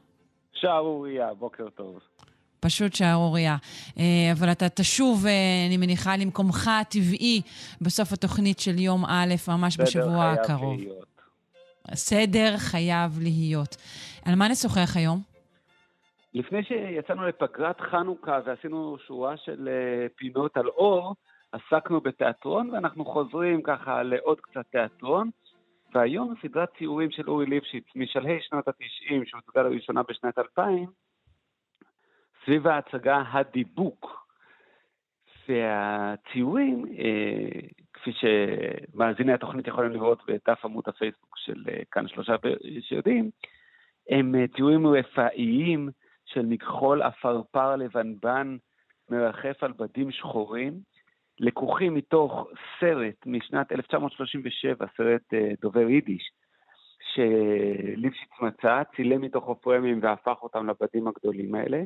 שערורייה, 0.53 1.34
בוקר 1.34 1.68
טוב. 1.68 1.99
פשוט 2.63 2.93
שערורייה. 2.95 3.57
אה, 3.99 4.33
אבל 4.33 4.53
אתה 4.53 4.69
תשוב, 4.69 5.27
אה, 5.27 5.33
אני 5.69 5.77
מניחה, 5.77 6.17
למקומך 6.17 6.69
הטבעי 6.81 7.43
בסוף 7.81 8.13
התוכנית 8.13 8.59
של 8.59 8.79
יום 8.79 9.05
א', 9.05 9.35
ממש 9.49 9.81
בשבוע 9.81 10.31
הקרוב. 10.31 10.79
להיות. 10.79 11.13
סדר 11.95 12.57
חייב 12.57 13.11
להיות. 13.23 13.77
על 14.27 14.35
מה 14.35 14.49
נשוחח 14.49 14.97
היום? 14.97 15.19
לפני 16.35 16.65
שיצאנו 16.65 17.29
לפגרת 17.29 17.81
חנוכה 17.81 18.39
ועשינו 18.47 18.97
שורה 19.07 19.37
של 19.37 19.69
אה, 19.69 20.07
פינות 20.17 20.57
על 20.57 20.69
אור, 20.69 21.15
עסקנו 21.53 22.01
בתיאטרון, 22.01 22.71
ואנחנו 22.71 23.05
חוזרים 23.05 23.63
ככה 23.63 24.03
לעוד 24.03 24.41
קצת 24.41 24.65
תיאטרון. 24.71 25.31
והיום 25.95 26.35
סדרת 26.43 26.69
ציורים 26.79 27.11
של 27.11 27.31
אורי 27.31 27.47
ליפשיץ 27.47 27.85
משלהי 27.97 28.39
שנות 28.41 28.69
ה-90, 28.69 29.15
שהוצגה 29.25 29.63
לראשונה 29.63 30.03
בשנת 30.03 30.39
2000, 30.39 30.87
סביב 32.45 32.66
ההצגה 32.66 33.22
הדיבוק. 33.32 34.22
והציורים, 35.49 36.84
אה, 36.99 37.68
כפי 37.93 38.11
שמאזיני 38.12 39.32
התוכנית 39.32 39.66
יכולים 39.66 39.90
לראות 39.90 40.22
בדף 40.26 40.64
עמוד 40.64 40.84
הפייסבוק 40.86 41.38
של 41.38 41.64
אה, 41.68 41.82
כאן 41.90 42.09
שלושה 42.09 42.36
שיודעים, 42.80 43.30
הם 44.09 44.34
אה, 44.34 44.45
ציורים 44.57 44.86
רפאיים 44.86 45.88
של 46.24 46.47
מכחול 46.47 47.03
עפרפר 47.03 47.76
לבנבן 47.76 48.57
מרחף 49.11 49.62
על 49.62 49.72
בדים 49.72 50.11
שחורים, 50.11 50.72
לקוחים 51.40 51.95
מתוך 51.95 52.49
סרט 52.80 53.26
משנת 53.26 53.72
1937, 53.72 54.86
סרט 54.97 55.22
דובר 55.61 55.88
יידיש, 55.88 56.30
שליפשיץ 57.14 58.30
מצא, 58.43 58.82
צילם 58.97 59.20
מתוכו 59.20 59.61
פרמים 59.61 59.99
והפך 60.03 60.43
אותם 60.43 60.66
לבדים 60.70 61.09
הגדולים 61.09 61.55
האלה, 61.55 61.82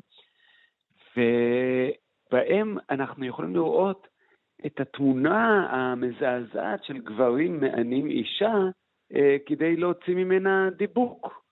ובהם 1.16 2.76
אנחנו 2.90 3.24
יכולים 3.24 3.54
לראות 3.54 4.06
את 4.66 4.80
התמונה 4.80 5.68
המזעזעת 5.70 6.84
של 6.84 6.98
גברים 6.98 7.60
מענים 7.60 8.06
אישה 8.06 8.54
אה, 9.14 9.36
כדי 9.46 9.76
להוציא 9.76 10.14
ממנה 10.14 10.70
דיבוק. 10.70 11.42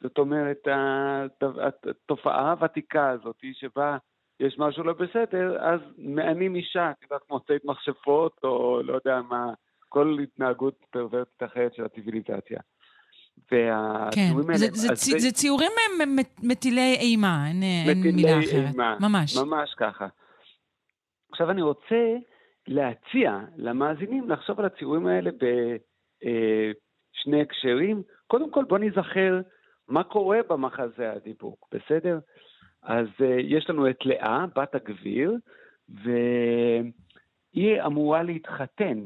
זאת 0.00 0.18
אומרת, 0.18 0.58
הת- 0.66 1.86
התופעה 1.86 2.50
הוותיקה 2.50 3.10
הזאת 3.10 3.36
שבה 3.52 3.96
יש 4.40 4.58
משהו 4.58 4.84
לא 4.84 4.92
בסדר, 4.92 5.56
אז 5.60 5.80
מענים 5.98 6.54
אישה, 6.54 6.90
את 6.90 7.02
יודעת, 7.02 7.46
צייד 7.46 7.60
מכשפות, 7.64 8.40
או 8.44 8.82
לא 8.82 8.94
יודע 8.94 9.20
מה, 9.22 9.52
כל 9.88 10.16
התנהגות 10.22 10.74
פרוורטית 10.90 11.42
אחרת 11.42 11.74
של 11.74 11.84
הציוויליזציה. 11.84 12.60
כן, 13.48 13.56
והציורים 13.56 14.46
האלה... 14.50 14.58
זה, 14.58 14.66
זה, 14.72 14.92
אז 14.92 15.04
צי- 15.04 15.20
זה 15.20 15.30
ציורים 15.30 15.72
מ- 16.00 16.48
מטילי 16.48 16.96
אימה, 17.00 17.46
אין, 17.48 17.62
אין 17.62 17.98
מטילי 17.98 18.12
מילה 18.12 18.38
אחרת. 18.38 18.72
אימה. 18.72 18.96
ממש. 19.00 19.36
ממש 19.36 19.74
ככה. 19.76 20.06
עכשיו 21.32 21.50
אני 21.50 21.62
רוצה 21.62 22.16
להציע 22.68 23.40
למאזינים 23.56 24.30
לחשוב 24.30 24.60
על 24.60 24.66
הציורים 24.66 25.06
האלה 25.06 25.30
בשני 26.22 27.42
הקשרים. 27.42 28.02
קודם 28.26 28.50
כל 28.50 28.64
בוא 28.64 28.78
ניזכר 28.78 29.40
מה 29.88 30.04
קורה 30.04 30.38
במחזה 30.48 31.12
הדיבוק, 31.12 31.68
בסדר? 31.74 32.18
אז 32.82 33.06
uh, 33.18 33.24
יש 33.42 33.70
לנו 33.70 33.90
את 33.90 33.96
לאה, 34.04 34.44
בת 34.56 34.74
הגביר, 34.74 35.36
והיא 35.88 37.82
אמורה 37.86 38.22
להתחתן 38.22 38.98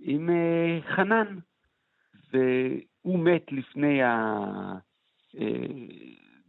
עם 0.00 0.28
uh, 0.28 0.32
חנן, 0.96 1.38
והוא 3.04 3.18
מת 3.18 3.52
לפני, 3.52 4.02
ה... 4.02 4.42
uh, 5.36 5.40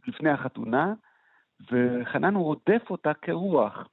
לפני 0.08 0.30
החתונה, 0.30 0.94
וחנן 1.72 2.36
רודף 2.36 2.82
אותה 2.90 3.14
כרוח. 3.14 3.88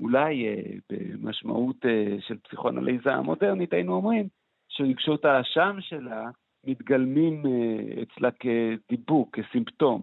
אולי 0.00 0.46
אה, 0.48 0.62
במשמעות 0.90 1.86
אה, 1.86 2.16
של 2.20 2.38
פסיכואנליזה 2.38 3.12
המודרנית 3.14 3.72
היינו 3.72 3.92
אומרים 3.92 4.28
שרגשות 4.68 5.24
האשם 5.24 5.76
שלה 5.80 6.30
מתגלמים 6.66 7.46
אה, 7.46 8.02
אצלה 8.02 8.30
כדיבוק, 8.30 9.38
כסימפטום. 9.38 10.02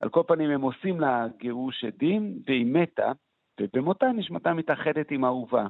על 0.00 0.08
כל 0.08 0.22
פנים 0.28 0.50
הם 0.50 0.60
עושים 0.60 1.00
לה 1.00 1.26
גירוש 1.38 1.84
עדים 1.84 2.38
והיא 2.46 2.66
מתה, 2.66 3.12
ובמותה 3.60 4.06
נשמתה 4.06 4.54
מתאחדת 4.54 5.10
עם 5.10 5.24
אהובה. 5.24 5.66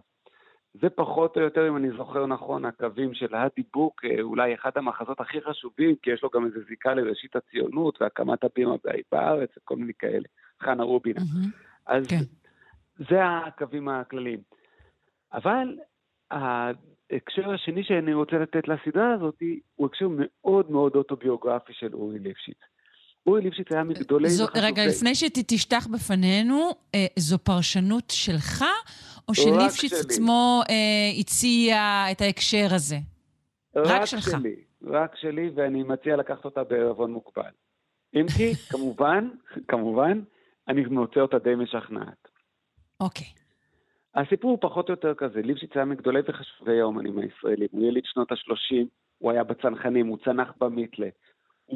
זה 0.75 0.91
פחות 0.91 1.37
או 1.37 1.43
יותר, 1.43 1.69
אם 1.69 1.77
אני 1.77 1.91
זוכר 1.91 2.27
נכון, 2.27 2.65
הקווים 2.65 3.15
של 3.15 3.35
הדיבוק, 3.35 4.05
אה, 4.05 4.21
אולי 4.23 4.55
אחד 4.55 4.71
המחזות 4.75 5.21
הכי 5.21 5.41
חשובים, 5.41 5.97
כי 6.03 6.11
יש 6.11 6.23
לו 6.23 6.31
גם 6.35 6.45
איזו 6.45 6.61
זיקה 6.69 6.95
לראשית 6.95 7.37
הציונות 7.37 8.03
והקמת 8.03 8.45
הבימה 8.45 8.75
בארץ 9.13 9.51
וכל 9.59 9.77
מיני 9.77 9.93
כאלה, 9.99 10.25
חנה 10.63 10.83
רובינה. 10.83 11.21
אז 11.87 12.07
כן. 12.07 12.25
זה 12.99 13.25
הקווים 13.25 13.89
הכלליים. 13.89 14.41
אבל 15.33 15.79
ההקשר 16.31 17.51
השני 17.51 17.85
שאני 17.85 18.15
רוצה 18.15 18.37
לתת 18.37 18.69
לסדרה 18.69 19.13
הזאת 19.13 19.43
הוא 19.75 19.87
הקשר 19.87 20.09
מאוד 20.11 20.71
מאוד 20.71 20.97
אוטוביוגרפי 20.97 21.73
של 21.73 21.95
אורי 21.95 22.19
ליפשיץ. 22.19 22.59
אורי 23.27 23.43
ליפשיץ 23.43 23.67
היה 23.73 23.85
מגדולי... 23.85 24.31
זו, 24.31 24.45
וחשובי- 24.45 24.61
רגע, 24.67 24.87
לפני 24.87 25.15
שתשטח 25.15 25.87
בפנינו, 25.87 26.71
אה, 26.95 27.07
זו 27.19 27.39
פרשנות 27.39 28.11
שלך, 28.11 28.65
או 29.29 29.33
רק 29.33 29.37
שליפשיץ 29.37 29.91
שלי. 29.91 30.01
עצמו 30.01 30.61
אה, 30.71 31.21
הציע 31.21 32.05
את 32.13 32.21
ההקשר 32.21 32.67
הזה? 32.75 32.97
רק 33.77 34.05
שלך. 34.05 34.31
שלי, 34.31 34.57
רק 34.83 35.17
שלי, 35.17 35.51
ואני 35.55 35.83
מציע 35.83 36.17
לקחת 36.17 36.45
אותה 36.45 36.65
בערבון 36.65 37.13
מוגבל. 37.13 37.51
אם 38.15 38.27
כי, 38.37 38.55
כמובן, 38.73 39.29
כמובן, 39.69 40.21
אני 40.69 40.85
מוצא 40.85 41.21
אותה 41.21 41.39
די 41.39 41.55
משכנעת. 41.55 42.29
אוקיי. 43.01 43.27
הסיפור 44.15 44.51
הוא 44.51 44.59
פחות 44.61 44.89
או 44.89 44.93
יותר 44.93 45.15
כזה, 45.15 45.41
ליפשיץ 45.43 45.71
היה 45.75 45.85
מגדולי 45.85 46.21
וחשובי 46.29 46.81
האומנים 46.81 47.19
הישראלים. 47.19 47.69
הוא 47.71 47.87
יליד 47.89 48.05
שנות 48.07 48.33
ה-30, 48.33 48.87
הוא 49.19 49.33
היה 49.33 49.45
בצנחנים, 49.45 50.07
הוא 50.07 50.19
צנח 50.25 50.49
במיתלה. 50.61 51.09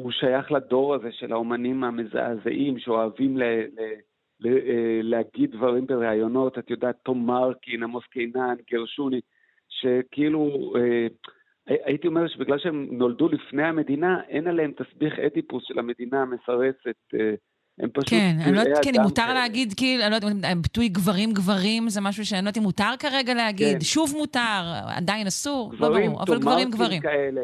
הוא 0.03 0.11
שייך 0.11 0.51
לדור 0.51 0.95
הזה 0.95 1.09
של 1.11 1.31
האומנים 1.33 1.83
המזעזעים 1.83 2.79
שאוהבים 2.79 3.37
ל- 3.37 3.43
ל- 3.43 3.99
ל- 4.39 4.47
אה, 4.69 4.99
להגיד 5.03 5.51
דברים 5.51 5.87
בראיונות, 5.87 6.57
את 6.59 6.69
יודעת, 6.69 6.95
תום 7.03 7.25
מרקין, 7.25 7.83
עמוס 7.83 8.03
קינן, 8.11 8.55
גרשוני, 8.71 9.19
שכאילו, 9.69 10.73
אה, 10.75 11.07
הייתי 11.85 12.07
אומר 12.07 12.27
שבגלל 12.27 12.59
שהם 12.59 12.87
נולדו 12.91 13.29
לפני 13.29 13.63
המדינה, 13.63 14.21
אין 14.29 14.47
עליהם 14.47 14.71
תסביך 14.71 15.19
אדיפוס 15.19 15.63
של 15.67 15.79
המדינה 15.79 16.21
המסרסת. 16.21 16.97
אה, 17.13 17.33
הם 17.79 17.89
פשוט 17.93 18.09
כן, 18.09 18.35
אני 18.45 18.55
לא 18.55 18.59
יודעת, 18.59 18.83
כן, 18.83 18.91
אם 18.97 19.01
מותר 19.01 19.21
כאלה. 19.21 19.33
להגיד, 19.33 19.73
כאילו, 19.77 20.03
אני 20.03 20.11
לא 20.11 20.15
יודעת, 20.15 20.51
הביטוי 20.51 20.89
גברים 20.89 21.31
גברים 21.31 21.89
זה 21.89 22.01
משהו 22.01 22.25
שאני 22.25 22.37
לא 22.41 22.49
יודעת 22.49 22.57
אם 22.57 22.63
מותר 22.63 22.91
כרגע 22.99 23.33
להגיד, 23.33 23.73
כן. 23.73 23.81
שוב 23.81 24.13
מותר, 24.17 24.61
עדיין 24.97 25.27
אסור, 25.27 25.71
לא 25.73 25.77
גברים 25.77 26.11
ברור, 26.11 26.23
אבל 26.23 26.39
גברים 26.39 26.69
גברים. 26.71 27.01
כאלה, 27.01 27.41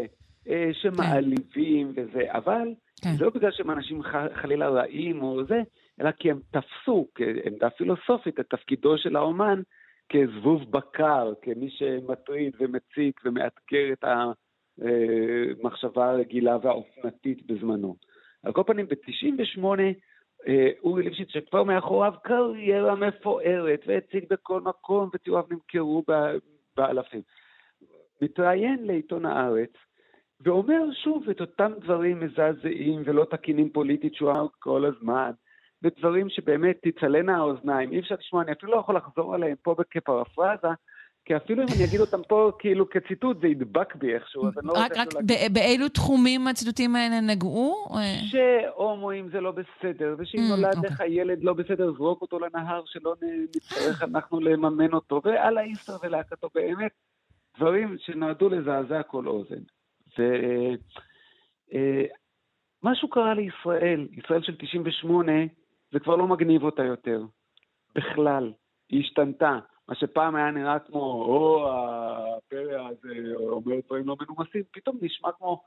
אה, 0.50 0.70
שמעליבים 0.74 1.91
וזה, 1.96 2.22
אבל 2.28 2.68
כן. 3.04 3.10
זה 3.18 3.26
לא 3.26 3.30
בגלל 3.30 3.52
שהם 3.52 3.72
אנשים 3.72 4.04
ח- 4.04 4.34
חלילה 4.41 4.70
רעים 4.70 5.24
או 5.24 5.46
זה, 5.46 5.62
אלא 6.02 6.12
כי 6.12 6.32
הם 6.32 6.39
תפסו 6.52 7.08
כעמדה 7.16 7.70
פילוסופית 7.70 8.39
את 8.39 8.46
תפקידו 8.50 8.98
של 8.98 9.16
האומן 9.16 9.62
כזבוב 10.10 10.72
בקר, 10.72 11.34
כמי 11.41 11.70
שמטריד 11.70 12.54
ומציק 12.60 13.22
ומאתגר 13.26 13.94
את 13.94 14.04
המחשבה 14.82 16.10
הרגילה 16.10 16.58
והאופנתית 16.62 17.46
בזמנו. 17.46 17.96
על 18.44 18.54
כל 18.54 18.64
פנים, 18.68 18.88
ב-98' 18.88 19.66
אה, 20.48 20.70
אורי 20.84 21.04
ליפשיץ, 21.04 21.30
שכבר 21.30 21.64
מאחוריו 21.64 22.14
קריירה 22.24 22.96
מפוארת, 22.96 23.80
והציג 23.88 24.26
בכל 24.30 24.62
מקום, 24.62 25.10
ותיאוריו 25.14 25.46
נמכרו 25.50 26.04
באלפים. 26.78 27.22
מתראיין 28.22 28.86
לעיתון 28.86 29.26
הארץ, 29.26 29.70
ואומר 30.42 30.82
שוב 31.04 31.30
את 31.30 31.42
אותם 31.42 31.72
דברים 31.82 32.20
מזעזעים 32.20 33.02
ולא 33.06 33.26
תקינים 33.32 33.70
פוליטית 33.70 34.16
שהוא 34.16 34.32
אמר 34.32 34.46
כל 34.60 34.86
הזמן, 34.86 35.32
ודברים 35.84 36.30
שבאמת 36.30 36.78
תצלנה 36.88 37.38
האוזניים, 37.38 37.92
אי 37.92 38.00
אפשר 38.00 38.16
לשמוע, 38.20 38.44
אני 38.44 38.52
אפילו 38.52 38.72
לא 38.72 38.78
יכול 38.80 38.96
לחזור 38.96 39.36
עליהם 39.36 39.56
פה 39.62 39.76
כפרפרזה, 39.92 40.68
כי 41.26 41.36
אפילו 41.36 41.64
אם 41.64 41.68
אני 41.76 41.86
אגיד 41.86 42.00
אותם 42.00 42.22
פה 42.28 42.52
כאילו 42.60 42.90
כציטוט, 42.90 43.42
זה 43.42 43.48
ידבק 43.48 43.96
בי 43.96 44.14
איכשהו, 44.14 44.48
אז 44.48 44.54
אני 44.58 44.68
לא 44.68 44.74
רק, 44.74 44.92
רוצה 44.92 45.02
רק 45.02 45.14
להגיד. 45.14 45.54
באילו 45.54 45.90
תחומים 45.90 46.48
הציטוטים 46.48 46.96
האלה 46.96 47.20
נגעו? 47.22 47.88
אה, 47.96 48.16
שהומואים 48.32 49.30
זה 49.30 49.42
לא 49.42 49.52
בסדר, 49.52 50.16
ושאם 50.18 50.40
Mm, 50.40 50.56
נולד 50.58 50.76
אוקיי. 50.76 50.90
לך 50.90 51.04
ילד 51.08 51.44
לא 51.44 51.54
בסדר, 51.54 51.94
זרוק 51.94 52.22
אותו 52.22 52.40
לנהר, 52.40 52.82
שלא 52.86 53.16
נצטרך 53.56 54.04
אנחנו 54.04 54.40
לממן 54.40 54.94
אותו, 54.94 55.22
ועל 55.24 55.58
האיסטר 55.58 55.94
ולהקתו, 56.04 56.48
באמת, 56.56 56.92
דברים 57.58 57.96
שנועדו 58.00 58.50
לזעזע 58.50 59.04
כל 59.04 59.28
אוזן. 59.28 59.62
ומשהו 62.84 63.09
קרה 63.09 63.34
לישראל, 63.34 64.07
ישראל 64.11 64.43
של 64.43 64.55
98, 64.55 65.32
זה 65.91 65.99
כבר 65.99 66.16
לא 66.16 66.28
מגניב 66.28 66.64
אותה 66.64 66.84
יותר, 66.84 67.22
בכלל, 67.95 68.53
היא 68.89 69.01
השתנתה. 69.01 69.59
מה 69.88 69.95
שפעם 69.95 70.36
היה 70.36 70.51
נראה 70.51 70.80
כמו, 70.80 70.99
או, 70.99 71.70
הפרא 71.70 72.88
הזה 72.88 73.34
אומר 73.38 73.76
דברים 73.86 74.07
לא 74.07 74.16
מנומסים, 74.22 74.64
פתאום 74.72 74.97
נשמע 75.01 75.32
כמו, 75.32 75.61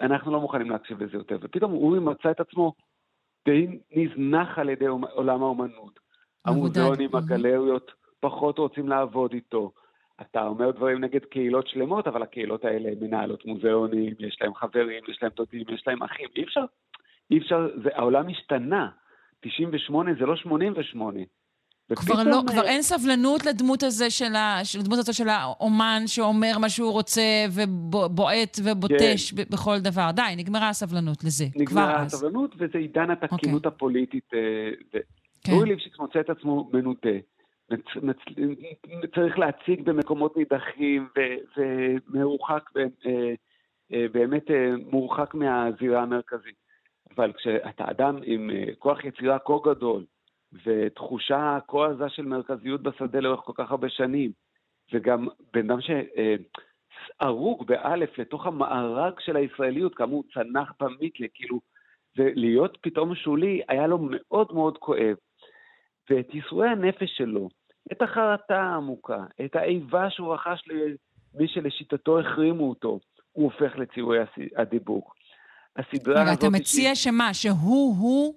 אנחנו 0.00 0.32
לא 0.32 0.40
מוכנים 0.40 0.70
להקשיב 0.70 1.02
לזה 1.02 1.16
יותר. 1.16 1.38
ופתאום 1.40 1.72
אורי 1.72 2.00
מצא 2.00 2.30
את 2.30 2.40
עצמו 2.40 2.72
די 3.44 3.78
נזנח 3.90 4.58
על 4.58 4.68
ידי 4.68 4.86
עולם 4.86 5.42
האומנות. 5.42 6.00
המוזיאונים. 6.44 7.16
הגלריות, 7.16 7.92
פחות 8.20 8.58
רוצים 8.58 8.88
לעבוד 8.88 9.32
איתו. 9.32 9.72
אתה 10.20 10.42
אומר 10.42 10.70
דברים 10.70 11.04
נגד 11.04 11.24
קהילות 11.24 11.68
שלמות, 11.68 12.06
אבל 12.06 12.22
הקהילות 12.22 12.64
האלה 12.64 12.90
מנהלות 13.00 13.44
מוזיאונים, 13.46 14.14
יש 14.18 14.38
להם 14.40 14.54
חברים, 14.54 15.02
יש 15.08 15.18
להם 15.22 15.32
דודים, 15.36 15.64
יש 15.74 15.84
להם 15.86 16.02
אחים. 16.02 16.28
אי 16.36 16.44
אפשר, 16.44 16.64
אי 17.30 17.38
אפשר, 17.38 17.68
זה, 17.82 17.88
העולם 17.94 18.28
השתנה. 18.28 18.88
98 19.40 20.10
זה 20.18 20.26
לא 20.26 20.36
88. 20.36 21.20
כבר 21.94 22.22
לא, 22.22 22.36
אה, 22.36 22.52
כבר 22.52 22.64
אין 22.64 22.82
סבלנות 22.82 23.46
לדמות 23.46 23.82
הזה 23.82 24.10
של 24.10 24.34
ה... 24.34 24.60
של 24.64 24.80
הדמות 24.80 24.98
הזאת 24.98 25.14
של 25.14 25.28
האומן 25.28 26.02
שאומר 26.06 26.58
מה 26.60 26.68
שהוא 26.68 26.92
רוצה 26.92 27.22
ובועט 27.54 28.58
ובוטש 28.64 29.32
ב- 29.32 29.52
בכל 29.52 29.78
דבר. 29.78 30.10
די, 30.14 30.22
נגמרה 30.36 30.68
הסבלנות 30.68 31.24
לזה. 31.24 31.44
כבר 31.52 31.62
נגמרה 31.62 32.02
אז. 32.02 32.14
הסבלנות, 32.14 32.54
וזה 32.58 32.78
עידן 32.78 33.10
התקינות 33.10 33.66
הפוליטית. 33.66 34.30
אה, 34.34 34.38
כן. 35.44 35.52
אורי 35.52 35.68
ליפשיץ 35.68 35.98
מוצא 35.98 36.20
את 36.20 36.30
עצמו 36.30 36.70
מנודה. 36.72 37.18
צריך 39.14 39.38
להציג 39.38 39.82
במקומות 39.82 40.36
נידחים 40.36 41.08
ומרוחק, 41.56 42.70
אה, 42.76 42.82
אה, 43.92 44.06
באמת 44.12 44.50
אה, 44.50 44.74
מורחק 44.90 45.34
מהזירה 45.34 46.02
המרכזית. 46.02 46.66
אבל 47.16 47.32
כשאתה 47.32 47.90
אדם 47.90 48.18
עם 48.24 48.50
כוח 48.78 49.04
יצירה 49.04 49.38
כה 49.38 49.52
גדול, 49.64 50.04
ותחושה 50.66 51.58
כה 51.68 51.86
עזה 51.86 52.08
של 52.08 52.24
מרכזיות 52.24 52.82
בשדה 52.82 53.20
לאורך 53.20 53.40
כל 53.40 53.52
כך 53.54 53.70
הרבה 53.70 53.88
שנים, 53.88 54.32
וגם 54.92 55.28
בן 55.52 55.70
אדם 55.70 55.78
שערוק 55.80 57.62
באלף 57.62 58.18
לתוך 58.18 58.46
המארג 58.46 59.20
של 59.20 59.36
הישראליות, 59.36 59.94
כאמור, 59.94 60.24
צנח 60.34 60.72
במיתלה, 60.80 61.26
כאילו, 61.34 61.60
ולהיות 62.16 62.78
פתאום 62.80 63.14
שולי 63.14 63.60
היה 63.68 63.86
לו 63.86 63.98
מאוד 64.10 64.52
מאוד 64.54 64.78
כואב. 64.78 65.16
ואת 66.10 66.34
ייסורי 66.34 66.68
הנפש 66.68 67.16
שלו, 67.16 67.48
את 67.92 68.02
החרטה 68.02 68.62
העמוקה, 68.62 69.24
את 69.44 69.56
האיבה 69.56 70.10
שהוא 70.10 70.34
רכש 70.34 70.62
למי 70.68 71.48
שלשיטתו 71.48 72.20
החרימו 72.20 72.68
אותו, 72.68 73.00
הוא 73.32 73.44
הופך 73.44 73.78
לציורי 73.78 74.18
הדיבוק. 74.56 75.14
הסדרה 75.76 76.20
רגע, 76.22 76.30
הזאת... 76.30 76.38
אתה 76.38 76.50
מציע 76.50 76.94
שמה? 76.94 77.34
שהוא-הוא 77.34 78.34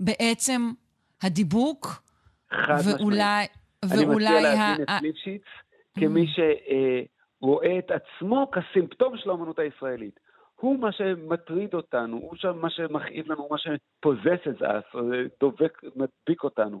בעצם 0.00 0.62
הדיבוק? 1.22 1.86
חד 2.50 2.74
משמעית. 2.78 3.00
ואולי... 3.00 3.46
אני 3.92 4.04
ואולי 4.06 4.24
מציע 4.24 4.38
ה- 4.38 4.42
להבין 4.42 4.82
את 4.84 4.88
ה- 4.88 4.98
ליפשיץ 5.02 5.42
כמי 5.94 6.26
שרואה 6.26 7.78
את 7.78 7.90
עצמו 7.90 8.50
כסימפטום 8.50 9.16
של 9.16 9.30
האמנות 9.30 9.58
הישראלית. 9.58 10.20
הוא 10.60 10.78
מה 10.78 10.92
שמטריד 10.92 11.74
אותנו, 11.74 12.16
הוא 12.16 12.36
מה 12.60 12.70
שמכאיב 12.70 13.32
לנו, 13.32 13.42
הוא 13.42 13.50
מה 13.50 13.58
שפוזס 13.58 14.48
את 14.48 14.58
זה, 14.58 14.66
דובק, 15.40 15.80
מדביק 15.84 16.44
אותנו. 16.44 16.80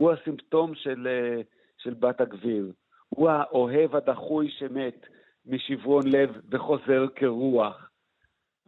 הוא 0.00 0.12
הסימפטום 0.12 0.74
של, 0.74 1.08
אה, 1.10 1.42
של 1.78 1.94
בת 1.94 2.20
הגביר. 2.20 2.72
הוא 3.08 3.30
האוהב 3.30 3.96
הדחוי 3.96 4.50
שמת 4.58 5.06
משברון 5.46 6.06
לב 6.06 6.30
וחוזר 6.50 7.06
כרוח. 7.16 7.90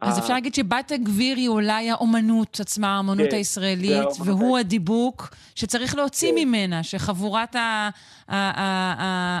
אז 0.01 0.19
אפשר 0.19 0.33
להגיד 0.33 0.53
שבת 0.53 0.91
הגביר 0.91 1.35
היא 1.35 1.49
אולי 1.49 1.89
האומנות 1.89 2.57
עצמה, 2.59 2.95
האומנות 2.95 3.29
כן, 3.29 3.35
הישראלית, 3.35 4.09
והוא 4.25 4.57
הדיבוק 4.57 5.29
שצריך 5.55 5.95
להוציא 5.95 6.31
כן. 6.31 6.47
ממנה, 6.47 6.83
שחבורת 6.83 7.55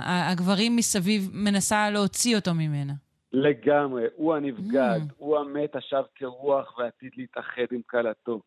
הגברים 0.07 0.75
מסביב 0.75 1.29
מנסה 1.33 1.89
להוציא 1.89 2.35
אותו 2.35 2.53
ממנה. 2.53 2.93
לגמרי, 3.33 4.03
הוא 4.15 4.35
הנבגד, 4.35 4.99
Mm. 4.99 5.13
הוא 5.17 5.37
המת 5.37 5.75
השב 5.75 6.03
כרוח 6.15 6.77
ועתיד 6.77 7.11
להתאחד 7.17 7.71
עם 7.71 7.81
כלתו. 7.89 8.41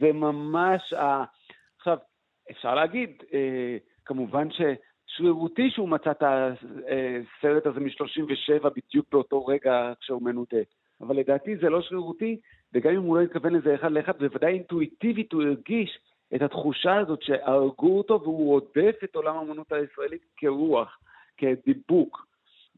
זה 0.00 0.12
ממש 0.12 0.92
ה... 0.92 1.24
עכשיו, 1.78 1.96
אפשר 2.50 2.74
להגיד, 2.74 3.22
אה, 3.32 3.76
כמובן 4.04 4.48
ששרירותי 4.50 5.70
שהוא 5.70 5.88
מצא 5.88 6.10
את 6.10 6.22
הסרט 6.22 7.66
הזה 7.66 7.80
מ-37 7.80 8.68
בדיוק 8.68 9.06
באותו 9.12 9.46
רגע 9.46 9.92
כשהוא 10.00 10.22
מנודה. 10.22 10.60
אבל 11.00 11.16
לדעתי 11.16 11.56
זה 11.56 11.68
לא 11.68 11.82
שרירותי, 11.82 12.40
וגם 12.74 12.92
אם 12.94 13.02
הוא 13.02 13.16
לא 13.16 13.22
התכוון 13.22 13.52
לזה 13.52 13.74
אחד 13.74 13.92
לאחד, 13.92 14.18
בוודאי 14.18 14.52
אינטואיטיבית 14.52 15.32
הוא 15.32 15.42
הרגיש 15.42 15.98
את 16.34 16.42
התחושה 16.42 16.96
הזאת 16.96 17.22
שהרגו 17.22 17.98
אותו 17.98 18.20
והוא 18.22 18.46
רודף 18.46 18.96
את 19.04 19.14
עולם 19.14 19.36
האמנות 19.36 19.72
הישראלית 19.72 20.22
כרוח, 20.36 20.98
כדיבוק. 21.36 22.26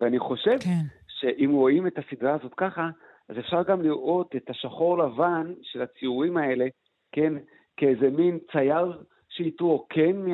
ואני 0.01 0.19
חושב 0.19 0.59
כן. 0.61 0.83
שאם 1.09 1.51
רואים 1.51 1.87
את 1.87 1.99
הסדרה 1.99 2.35
הזאת 2.35 2.55
ככה, 2.57 2.91
אז 3.29 3.39
אפשר 3.39 3.63
גם 3.63 3.83
לראות 3.83 4.37
את 4.37 4.51
השחור 4.51 4.99
לבן 4.99 5.53
של 5.63 5.83
הציורים 5.83 6.37
האלה, 6.37 6.67
כן, 7.13 7.33
כאיזה 7.77 8.11
מין 8.11 8.39
צייר 8.53 9.03
שהתרוקן 9.33 10.25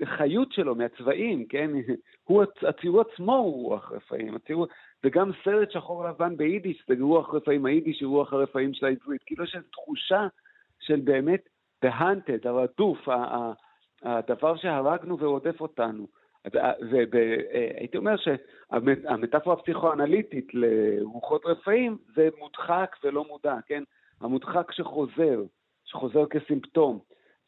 מהחיות 0.00 0.52
שלו, 0.52 0.74
מהצבעים, 0.74 1.46
כן? 1.46 1.70
הוא, 2.24 2.44
הציור 2.68 3.00
עצמו 3.00 3.36
הוא 3.36 3.68
רוח 3.68 3.92
רפאים, 3.92 4.36
הציור, 4.36 4.66
וגם 5.04 5.30
סרט 5.44 5.70
שחור 5.70 6.04
לבן 6.04 6.36
ביידיש 6.36 6.84
זה 6.88 6.94
רוח 7.00 7.34
רפאים, 7.34 7.66
היידיש 7.66 8.02
הוא 8.02 8.16
רוח 8.16 8.32
הרפאים 8.32 8.74
של 8.74 8.86
העברית. 8.86 9.22
כאילו 9.26 9.44
יש 9.44 9.54
איזו 9.54 9.66
תחושה 9.72 10.26
של 10.80 11.00
באמת 11.04 11.48
hunted, 11.84 12.48
הרדוף, 12.48 13.08
הדבר 14.02 14.56
שהרגנו 14.56 15.18
ורודף 15.18 15.60
אותנו. 15.60 16.06
והייתי 16.90 17.96
אומר 17.96 18.14
שהמטאפורה 18.16 19.56
הפסיכואנליטית 19.56 20.54
לרוחות 20.54 21.46
רפאים 21.46 21.98
זה 22.14 22.28
מודחק 22.38 22.96
ולא 23.04 23.24
מודע, 23.24 23.56
כן? 23.66 23.82
המודחק 24.20 24.72
שחוזר, 24.72 25.42
שחוזר 25.84 26.26
כסימפטום. 26.26 26.98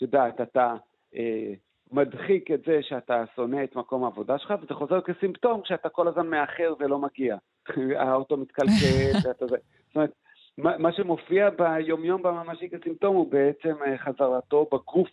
יודעת, 0.02 0.40
אתה 0.40 0.74
אה, 1.16 1.52
מדחיק 1.92 2.50
את 2.50 2.60
זה 2.66 2.78
שאתה 2.82 3.24
שונא 3.36 3.64
את 3.64 3.76
מקום 3.76 4.04
העבודה 4.04 4.38
שלך, 4.38 4.54
וזה 4.62 4.74
חוזר 4.74 5.00
כסימפטום 5.00 5.60
כשאתה 5.62 5.88
כל 5.88 6.08
הזמן 6.08 6.26
מאחר 6.26 6.74
ולא 6.78 6.98
מגיע. 6.98 7.36
האוטו 8.00 8.36
מתקלקל, 8.36 9.12
ואתה 9.24 9.46
זה. 9.46 9.56
זאת 9.86 9.96
אומרת, 9.96 10.12
מה 10.58 10.92
שמופיע 10.92 11.50
ביומיום 11.50 12.22
בממשי 12.22 12.68
כסימפטום 12.68 13.16
הוא 13.16 13.32
בעצם 13.32 13.74
אה, 13.86 13.98
חזרתו 13.98 14.68
בגוף, 14.72 15.08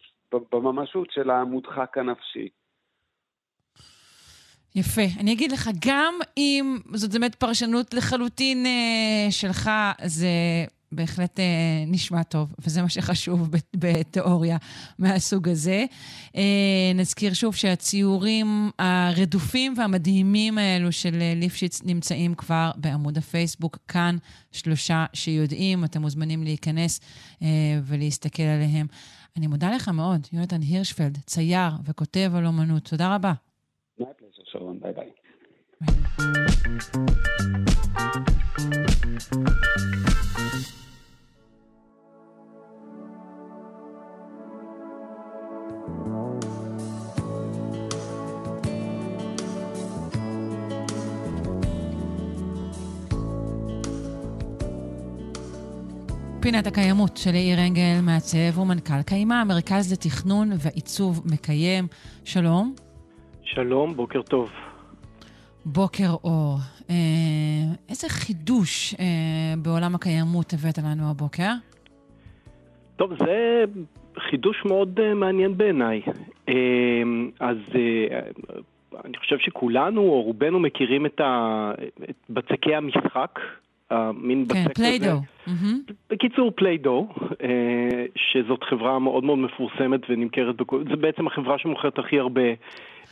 בממשות 0.51 1.11
של 1.11 1.29
המודחק 1.29 1.97
הנפשי. 1.97 2.49
יפה. 4.75 5.01
אני 5.19 5.33
אגיד 5.33 5.51
לך, 5.51 5.69
גם 5.87 6.13
אם 6.37 6.77
זאת 6.93 7.11
באמת 7.11 7.35
פרשנות 7.35 7.93
לחלוטין 7.93 8.65
אה, 8.65 9.31
שלך, 9.31 9.69
זה 10.05 10.27
בהחלט 10.91 11.39
אה, 11.39 11.45
נשמע 11.87 12.23
טוב, 12.23 12.53
וזה 12.59 12.81
מה 12.81 12.89
שחשוב 12.89 13.49
בתיאוריה 13.75 14.57
מהסוג 14.99 15.49
הזה. 15.49 15.85
אה, 16.35 16.91
נזכיר 16.95 17.33
שוב 17.33 17.55
שהציורים 17.55 18.69
הרדופים 18.79 19.73
והמדהימים 19.77 20.57
האלו 20.57 20.91
של 20.91 21.21
אה, 21.21 21.33
ליפשיץ 21.35 21.81
נמצאים 21.85 22.35
כבר 22.35 22.71
בעמוד 22.75 23.17
הפייסבוק. 23.17 23.77
כאן 23.87 24.15
שלושה 24.51 25.05
שיודעים, 25.13 25.83
אתם 25.83 26.01
מוזמנים 26.01 26.43
להיכנס 26.43 26.99
אה, 27.41 27.47
ולהסתכל 27.83 28.43
עליהם. 28.43 28.87
אני 29.37 29.47
מודה 29.47 29.71
לך 29.75 29.89
מאוד, 29.89 30.27
יונתן 30.33 30.61
הירשפלד, 30.61 31.17
צייר 31.17 31.71
וכותב 31.85 32.31
על 32.35 32.45
אומנות. 32.45 32.83
תודה 32.83 33.15
רבה. 33.15 33.33
שרון, 34.51 34.79
ביי 34.79 34.93
ביי. 34.93 35.09
פינת 56.51 56.67
הקיימות 56.67 57.17
של 57.17 57.35
יאיר 57.35 57.57
אנגל, 57.67 57.99
מעצב 58.05 58.59
ומנכ"ל 58.59 59.01
קיימה, 59.05 59.41
המרכז 59.41 59.93
לתכנון 59.93 60.47
ועיצוב 60.63 61.21
מקיים. 61.33 61.85
שלום. 62.25 62.75
שלום, 63.43 63.95
בוקר 63.95 64.21
טוב. 64.21 64.49
בוקר 65.65 66.09
אור. 66.23 66.57
אה, 66.89 66.95
איזה 67.89 68.09
חידוש 68.09 68.93
אה, 68.99 69.53
בעולם 69.63 69.95
הקיימות 69.95 70.53
הבאת 70.53 70.77
לנו 70.77 71.09
הבוקר? 71.11 71.51
טוב, 72.95 73.13
זה 73.19 73.63
חידוש 74.29 74.65
מאוד 74.65 74.99
אה, 74.99 75.13
מעניין 75.13 75.57
בעיניי. 75.57 76.01
אז 77.39 77.57
אני 79.05 79.17
חושב 79.17 79.37
שכולנו, 79.39 80.01
או 80.01 80.21
רובנו, 80.21 80.59
מכירים 80.59 81.05
את, 81.05 81.19
ה, 81.19 81.71
את 82.09 82.15
בצקי 82.29 82.75
המשחק. 82.75 83.39
המין 83.89 84.45
כן, 84.49 84.63
בצק 84.65 84.75
פליידו. 84.75 85.05
הזה. 85.05 85.19
Mm-hmm. 85.47 85.93
בקיצור, 86.09 86.51
פליידו, 86.55 87.07
אה, 87.43 88.05
שזאת 88.15 88.63
חברה 88.63 88.99
מאוד 88.99 89.23
מאוד 89.23 89.37
מפורסמת 89.37 90.01
ונמכרת, 90.09 90.55
בכל... 90.55 90.83
זה 90.89 90.95
בעצם 90.95 91.27
החברה 91.27 91.57
שמוכרת 91.57 91.99
הכי 91.99 92.19
הרבה 92.19 92.41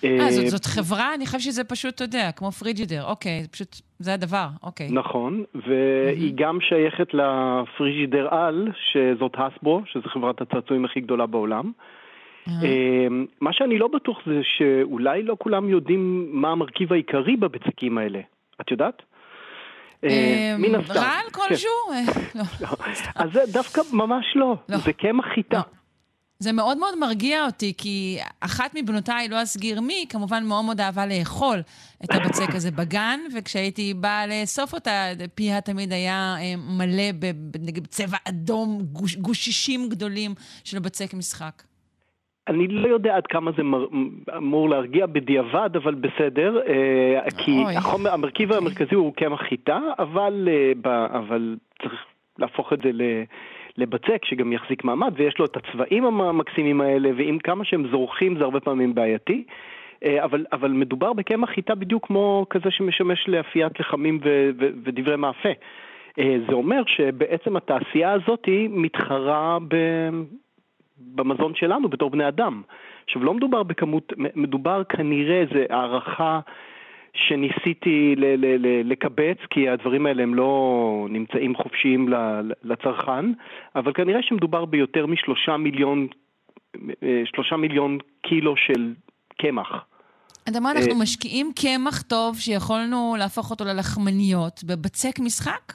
אה, 0.04 0.18
אה, 0.20 0.32
זאת, 0.32 0.48
זאת 0.48 0.66
חברה? 0.66 1.14
אני 1.14 1.26
חושב 1.26 1.40
שזה 1.40 1.64
פשוט, 1.64 1.96
אתה 1.96 2.04
יודע, 2.04 2.32
כמו 2.32 2.52
פריג'ידר. 2.52 3.04
אוקיי, 3.06 3.42
זה 3.42 3.48
פשוט, 3.48 3.76
זה 4.00 4.14
הדבר, 4.14 4.48
אוקיי. 4.64 4.88
נכון, 4.92 5.44
והיא. 5.68 6.34
גם 6.36 6.58
שייכת 6.62 7.14
לפריג'ידר 7.14 8.28
על, 8.36 8.68
שזאת 8.92 9.36
הסבו, 9.38 9.82
שזו 9.86 10.10
חברת 10.10 10.42
הצעצועים 10.42 10.86
הכי 10.86 11.00
גדולה 11.00 11.26
בעולם. 11.26 11.72
Mm-hmm. 12.48 12.52
מה 13.42 13.54
שאני 13.54 13.78
לא 13.78 13.88
בטוח 13.88 14.20
זה 14.26 14.40
שאולי 14.44 15.24
לא 15.24 15.36
כולם 15.40 15.70
יודעים 15.70 16.30
מה 16.32 16.52
המרכיב 16.52 16.94
העיקרי 16.94 17.36
בבצקים 17.36 17.98
האלה. 17.98 18.20
את 18.62 18.72
יודעת? 18.72 19.02
מן 20.04 20.76
הסתם. 20.76 20.94
רעל 20.94 21.26
כן. 21.26 21.32
כלשהו? 21.32 21.70
לא. 22.36 22.68
אז 23.16 23.30
זה 23.34 23.40
דווקא 23.52 23.82
ממש 23.92 24.26
לא. 24.36 24.56
לא. 24.70 24.78
זה 24.78 24.94
קמח 24.94 25.26
חיטה. 25.36 25.62
זה 26.40 26.52
מאוד 26.52 26.78
מאוד 26.78 26.98
מרגיע 27.00 27.46
אותי, 27.46 27.74
כי 27.78 28.20
אחת 28.40 28.72
מבנותיי, 28.76 29.28
לא 29.28 29.44
אסגיר 29.44 29.82
מי, 29.82 30.06
כמובן 30.10 30.44
מאוד 30.44 30.66
מאוד 30.66 30.82
אהבה 30.82 31.06
לאכול 31.06 31.62
את 32.04 32.10
הבצק 32.12 32.56
הזה 32.56 32.72
בגן, 32.72 33.20
וכשהייתי 33.36 33.94
באה 33.94 34.28
לאסוף 34.28 34.74
אותה, 34.74 35.06
פיה 35.36 35.62
תמיד 35.62 35.94
היה 35.94 36.36
אה, 36.40 36.56
מלא 36.56 37.12
בצבע 37.82 38.18
אדום, 38.28 38.82
גוש, 38.82 39.16
גושישים 39.16 39.90
גדולים 39.90 40.36
של 40.64 40.80
בצק 40.80 41.14
משחק. 41.14 41.64
אני 42.48 42.68
לא 42.68 42.88
יודע 42.88 43.16
עד 43.16 43.28
כמה 43.28 43.52
זה 43.58 43.64
מר, 43.64 43.86
אמור 44.38 44.70
להרגיע 44.70 45.06
בדיעבד, 45.06 45.70
אבל 45.76 45.96
בסדר, 45.96 46.62
אה, 46.68 47.32
כי 47.38 47.64
החומר, 47.78 48.14
המרכיב 48.14 48.52
אוקיי. 48.52 48.68
המרכזי 48.68 48.96
הוא 48.96 49.14
קמח 49.14 49.42
חיטה, 49.42 49.80
אבל, 50.00 50.50
אה, 50.52 51.08
אבל 51.20 51.56
צריך 51.82 52.06
להפוך 52.40 52.74
את 52.74 52.80
זה 52.84 52.90
ל... 52.94 53.02
לבצק 53.78 54.26
שגם 54.26 54.54
יחזיק 54.54 54.84
מעמד 54.84 55.14
ויש 55.16 55.40
לו 55.40 55.46
את 55.46 55.58
הצבעים 55.58 56.06
המקסימים 56.06 56.82
האלה 56.82 57.10
ועם 57.18 57.40
כמה 57.40 57.66
שהם 57.66 57.88
זורחים 57.92 58.38
זה 58.38 58.44
הרבה 58.44 58.60
פעמים 58.60 58.96
בעייתי. 58.96 59.44
אה, 60.04 60.24
אבל, 60.24 60.46
אבל 60.52 60.72
מדובר 60.72 61.14
בקמח 61.14 61.50
חיטה 61.50 61.76
בדיוק 61.76 62.08
כמו 62.08 62.46
כזה 62.50 62.72
שמשמש 62.72 63.28
לאפיית 63.28 63.80
לחמים 63.80 64.20
ו, 64.24 64.50
ו, 64.60 64.70
ודברי 64.84 65.16
מאפה. 65.16 65.50
זה 66.48 66.54
אומר 66.54 66.82
שבעצם 66.88 67.56
התעשייה 67.56 68.12
הזאת 68.12 68.50
מתחרה 68.70 69.58
ב, 69.68 69.76
במזון 71.00 71.56
שלנו 71.56 71.90
בתור 71.90 72.10
בני 72.10 72.28
אדם. 72.28 72.62
עכשיו, 73.06 73.24
לא 73.24 73.34
מדובר 73.34 73.64
בכמות, 73.64 74.14
מדובר 74.36 74.84
כנראה, 74.84 75.44
זה 75.54 75.66
הערכה 75.70 76.40
שניסיתי 77.14 78.16
ל- 78.18 78.26
ל- 78.26 78.66
ל- 78.66 78.92
לקבץ, 78.92 79.38
כי 79.50 79.70
הדברים 79.70 80.06
האלה 80.06 80.24
הם 80.24 80.36
לא 80.36 81.08
נמצאים 81.10 81.56
חופשיים 81.56 82.10
לצרכן, 82.64 83.26
אבל 83.76 83.94
כנראה 83.94 84.20
שמדובר 84.24 84.66
ביותר 84.66 85.06
משלושה 85.06 85.58
מיליון, 85.58 86.08
אה, 87.04 87.22
שלושה 87.26 87.56
מיליון 87.56 87.98
קילו 88.22 88.56
של 88.58 88.94
קמח. 89.42 89.86
אתה 90.50 90.58
אומר, 90.58 90.72
אנחנו 90.72 90.92
אה, 90.92 91.02
משקיעים 91.02 91.52
קמח 91.62 92.02
טוב 92.02 92.38
שיכולנו 92.38 93.16
להפוך 93.20 93.52
אותו 93.52 93.66
ללחמניות 93.66 94.64
בבצק 94.64 95.20
משחק? 95.20 95.74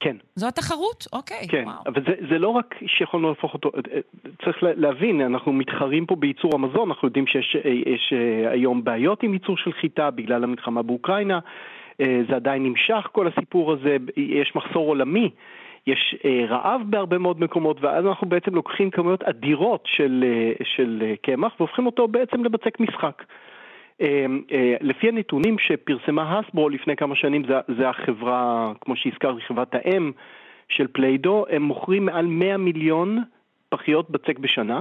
כן. 0.00 0.16
זו 0.34 0.48
התחרות? 0.48 1.06
אוקיי, 1.12 1.48
כן, 1.48 1.64
וואו. 1.66 1.82
אבל 1.86 2.02
זה, 2.06 2.14
זה 2.30 2.38
לא 2.38 2.48
רק 2.48 2.74
שיכולנו 2.86 3.28
להפוך 3.28 3.54
אותו, 3.54 3.70
אה, 3.74 3.80
אה, 3.94 4.00
צריך 4.44 4.56
להבין, 4.62 5.20
אנחנו 5.20 5.52
מתחרים 5.52 6.06
פה 6.06 6.16
בייצור 6.16 6.54
המזון, 6.54 6.88
אנחנו 6.88 7.08
יודעים 7.08 7.26
שיש 7.26 7.56
אה, 7.64 7.70
יש, 7.70 8.12
היום 8.50 8.84
בעיות 8.84 9.22
עם 9.22 9.32
ייצור 9.32 9.56
של 9.56 9.72
חיטה 9.72 10.10
בגלל 10.10 10.44
המלחמה 10.44 10.82
באוקראינה, 10.82 11.38
זה 11.98 12.36
עדיין 12.36 12.62
נמשך 12.62 13.08
כל 13.12 13.28
הסיפור 13.28 13.72
הזה, 13.72 13.96
יש 14.16 14.52
מחסור 14.54 14.88
עולמי. 14.88 15.30
יש 15.86 16.16
רעב 16.48 16.80
בהרבה 16.84 17.18
מאוד 17.18 17.40
מקומות, 17.40 17.76
ואז 17.80 18.06
אנחנו 18.06 18.28
בעצם 18.28 18.54
לוקחים 18.54 18.90
כמויות 18.90 19.22
אדירות 19.22 19.88
של 20.64 21.12
קמח 21.22 21.52
והופכים 21.60 21.86
אותו 21.86 22.08
בעצם 22.08 22.44
לבצק 22.44 22.80
משחק. 22.80 23.22
אמ, 24.00 24.42
אה, 24.52 24.74
לפי 24.80 25.08
הנתונים 25.08 25.58
שפרסמה 25.58 26.38
הסברו 26.38 26.68
לפני 26.68 26.96
כמה 26.96 27.16
שנים, 27.16 27.42
זה, 27.78 27.88
החברה, 27.88 28.72
כמו 28.80 28.96
שהזכרתי, 28.96 29.40
חברת 29.40 29.74
האם 29.74 30.12
של 30.68 30.86
פליידו, 30.86 31.44
הם 31.50 31.62
מוכרים 31.62 32.06
מעל 32.06 32.26
100 32.26 32.56
מיליון 32.56 33.18
פחיות 33.68 34.10
בצק 34.10 34.38
בשנה. 34.38 34.80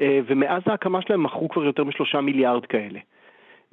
אה, 0.00 0.20
ומאז 0.26 0.62
ההקמה 0.66 1.02
שלהם 1.02 1.22
מכרו 1.22 1.48
כבר 1.48 1.64
יותר 1.64 1.84
משלושה 1.84 2.20
מיליארד 2.20 2.66
כאלה. 2.66 2.98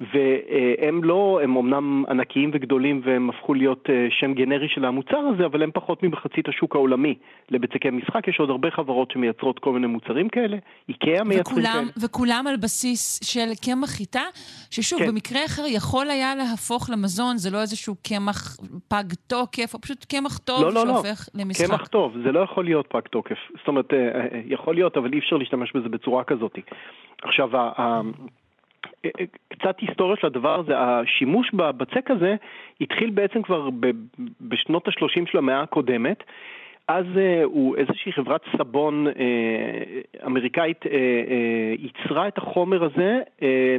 והם 0.00 1.04
לא, 1.04 1.40
הם 1.42 1.56
אמנם 1.56 2.04
ענקיים 2.08 2.50
וגדולים 2.54 3.00
והם 3.04 3.30
הפכו 3.30 3.54
להיות 3.54 3.90
אה, 3.90 4.06
שם 4.10 4.34
גנרי 4.34 4.68
של 4.68 4.84
המוצר 4.84 5.18
הזה, 5.18 5.46
אבל 5.46 5.62
הם 5.62 5.70
פחות 5.74 6.02
ממחצית 6.02 6.48
השוק 6.48 6.74
העולמי 6.74 7.14
לבצקי 7.50 7.90
משחק. 7.90 8.28
יש 8.28 8.40
עוד 8.40 8.50
הרבה 8.50 8.70
חברות 8.70 9.10
שמייצרות 9.10 9.58
כל 9.58 9.72
מיני 9.72 9.86
מוצרים 9.86 10.28
כאלה, 10.28 10.56
איקאה 10.88 11.24
מייצרים 11.24 11.58
וכולם, 11.58 11.84
כאלה. 11.94 12.06
וכולם 12.06 12.44
על 12.48 12.56
בסיס 12.56 13.20
של 13.32 13.48
קמח 13.64 13.90
חיטה, 13.90 14.22
ששוב, 14.70 14.98
כן. 14.98 15.08
במקרה 15.08 15.44
אחר 15.44 15.62
יכול 15.66 16.10
היה 16.10 16.34
להפוך 16.34 16.90
למזון, 16.90 17.36
זה 17.36 17.50
לא 17.50 17.60
איזשהו 17.60 17.94
קמח 18.08 18.56
פג 18.88 19.04
תוקף, 19.26 19.74
או 19.74 19.80
פשוט 19.80 20.04
קמח 20.04 20.38
טוב 20.38 20.62
לא, 20.62 20.72
לא, 20.72 20.86
לא. 20.86 20.94
שהופך 20.94 21.28
למשחק. 21.34 21.66
קמח 21.66 21.86
טוב, 21.86 22.12
זה 22.24 22.32
לא 22.32 22.40
יכול 22.40 22.64
להיות 22.64 22.86
פג 22.86 23.00
תוקף. 23.10 23.38
זאת 23.58 23.68
אומרת, 23.68 23.92
אה, 23.92 23.98
אה, 23.98 24.40
יכול 24.46 24.74
להיות, 24.74 24.96
אבל 24.96 25.12
אי 25.12 25.18
אפשר 25.18 25.36
להשתמש 25.36 25.72
בזה 25.72 25.88
בצורה 25.88 26.24
כזאת. 26.24 26.58
עכשיו, 27.22 27.50
קצת 29.48 29.80
היסטוריה 29.80 30.16
של 30.16 30.26
הדבר 30.26 30.60
הזה, 30.60 30.72
השימוש 30.76 31.50
בבצק 31.54 32.10
הזה 32.10 32.36
התחיל 32.80 33.10
בעצם 33.10 33.42
כבר 33.42 33.68
בשנות 34.40 34.88
ה-30 34.88 35.30
של 35.30 35.38
המאה 35.38 35.60
הקודמת. 35.60 36.22
אז 36.88 37.04
אה, 37.16 37.44
הוא 37.44 37.76
איזושהי 37.76 38.12
חברת 38.12 38.40
סבון 38.58 39.06
אה, 39.06 39.12
אמריקאית 40.26 40.86
אה, 40.86 40.92
אה, 40.92 41.74
ייצרה 41.78 42.28
את 42.28 42.38
החומר 42.38 42.84
הזה 42.84 43.20
אה, 43.42 43.76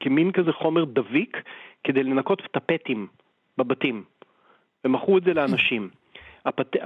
כמין 0.00 0.32
כזה 0.32 0.52
חומר 0.52 0.84
דביק 0.84 1.42
כדי 1.84 2.02
לנקות 2.02 2.42
טפטים 2.52 3.06
בבתים, 3.58 4.04
ומכרו 4.84 5.18
את 5.18 5.22
זה 5.24 5.34
לאנשים. 5.34 5.88
הפת... 6.46 6.76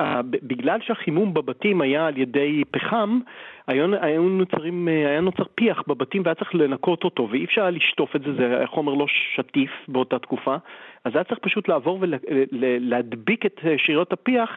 בגלל 0.43 0.79
שהחימום 0.83 1.35
בבתים 1.35 1.81
היה 1.81 2.07
על 2.07 2.19
ידי 2.19 2.63
פחם, 2.71 3.21
היו 3.67 4.23
נוצרים, 4.23 4.89
אה, 4.89 5.09
היה 5.09 5.21
נוצר 5.21 5.45
פיח 5.55 5.83
בבתים 5.87 6.23
והיה 6.25 6.35
צריך 6.35 6.55
לנקות 6.55 7.05
אותו, 7.05 7.29
ואי 7.31 7.45
אפשר 7.45 7.61
היה 7.61 7.71
לשטוף 7.71 8.17
את 8.17 8.23
זה, 8.23 8.35
זה 8.35 8.57
היה 8.57 8.67
חומר 8.67 8.95
לא 8.95 9.07
שטיף 9.09 9.71
באותה 9.89 10.19
תקופה, 10.19 10.57
אז 11.05 11.15
היה 11.15 11.25
צריך 11.25 11.39
פשוט 11.39 11.69
לעבור 11.69 11.99
ולהדביק 12.01 13.47
את 13.47 13.61
אה, 13.65 13.75
שאריות 13.79 14.13
הפיח 14.13 14.57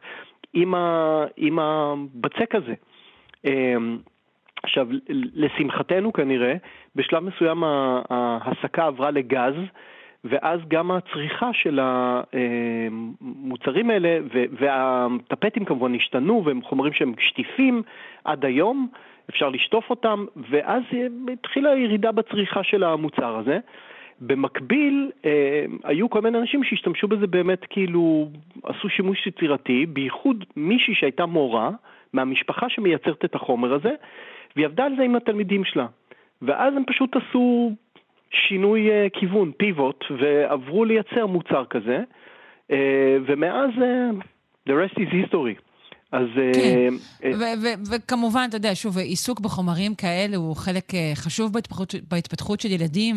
עם, 0.54 0.76
ה... 0.76 1.26
עם 1.38 1.60
הבצק 1.60 2.56
הזה. 2.56 2.74
אמ, 3.46 3.98
עכשיו, 4.64 4.88
לשמחתנו 5.34 6.14
כנראה, 6.14 6.56
בשלב 6.96 7.24
מסוים 7.24 7.64
ההסקה 8.10 8.86
עברה 8.86 9.12
לגז, 9.12 9.54
ואז 10.24 10.60
גם 10.68 10.92
הצריכה 10.92 11.50
של 11.54 11.80
המוצרים 13.22 13.90
האלה, 13.90 14.20
והטפטים 14.60 15.66
כמובן 15.66 15.96
השתנו, 15.96 16.46
והם 16.46 16.62
חומרים 16.62 16.94
שהם 16.94 17.14
שטיפים 17.20 17.82
עד 18.26 18.46
היום, 18.46 18.88
אפשר 19.30 19.50
לשטוף 19.50 19.90
אותם, 19.90 20.26
ואז 20.50 20.84
התחילה 21.34 21.76
ירידה 21.76 22.12
בצריכה 22.12 22.64
של 22.64 22.84
המוצר 22.84 23.36
הזה. 23.36 23.60
במקביל, 24.22 25.12
אה, 25.26 25.66
היו 25.84 26.10
כל 26.10 26.22
מיני 26.22 26.38
אנשים 26.38 26.64
שהשתמשו 26.64 27.08
בזה 27.08 27.28
באמת 27.28 27.66
כאילו, 27.70 28.28
עשו 28.64 28.90
שימוש 28.90 29.28
יצירתי, 29.28 29.86
בייחוד 29.86 30.46
מישהי 30.56 30.96
שהייתה 30.96 31.26
מורה 31.26 31.70
מהמשפחה 32.14 32.70
שמייצרת 32.70 33.26
את 33.26 33.36
החומר 33.36 33.74
הזה, 33.74 33.92
והיא 34.56 34.66
עבדה 34.66 34.86
על 34.86 34.96
זה 34.98 35.04
עם 35.04 35.16
התלמידים 35.16 35.66
שלה. 35.66 35.86
ואז 36.42 36.74
הם 36.76 36.84
פשוט 36.88 37.16
עשו 37.16 37.72
שינוי 38.48 38.92
אה, 38.92 39.08
כיוון, 39.14 39.52
פיבוט, 39.58 40.04
ועברו 40.20 40.86
לייצר 40.86 41.28
מוצר 41.28 41.64
כזה, 41.70 42.00
אה, 42.72 43.18
ומאז 43.28 43.70
אה, 43.82 44.10
the 44.70 44.72
rest 44.72 44.96
is 44.96 45.14
history. 45.14 45.62
אז... 46.12 46.28
ו- 47.40 47.54
ו- 47.64 47.92
וכמובן, 47.92 48.46
אתה 48.50 48.58
יודע, 48.58 48.70
שוב, 48.74 48.98
עיסוק 48.98 49.40
בחומרים 49.40 49.96
כאלה 49.96 50.38
הוא 50.38 50.56
חלק 50.56 50.84
חשוב 51.16 51.54
בהתפתחות, 51.54 51.96
בהתפתחות 52.12 52.60
של 52.62 52.72
ילדים. 52.72 53.16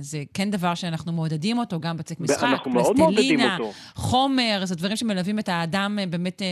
זה 0.00 0.18
כן 0.34 0.50
דבר 0.50 0.74
שאנחנו 0.74 1.12
מעודדים 1.12 1.58
אותו, 1.58 1.80
גם 1.80 1.96
בצק 1.96 2.20
משחק, 2.20 2.56
פלסטלינה. 2.72 3.56
חומר, 3.94 4.60
זה 4.64 4.74
דברים 4.76 4.96
שמלווים 4.96 5.38
את 5.38 5.48
האדם 5.48 5.98
באמת 6.10 6.42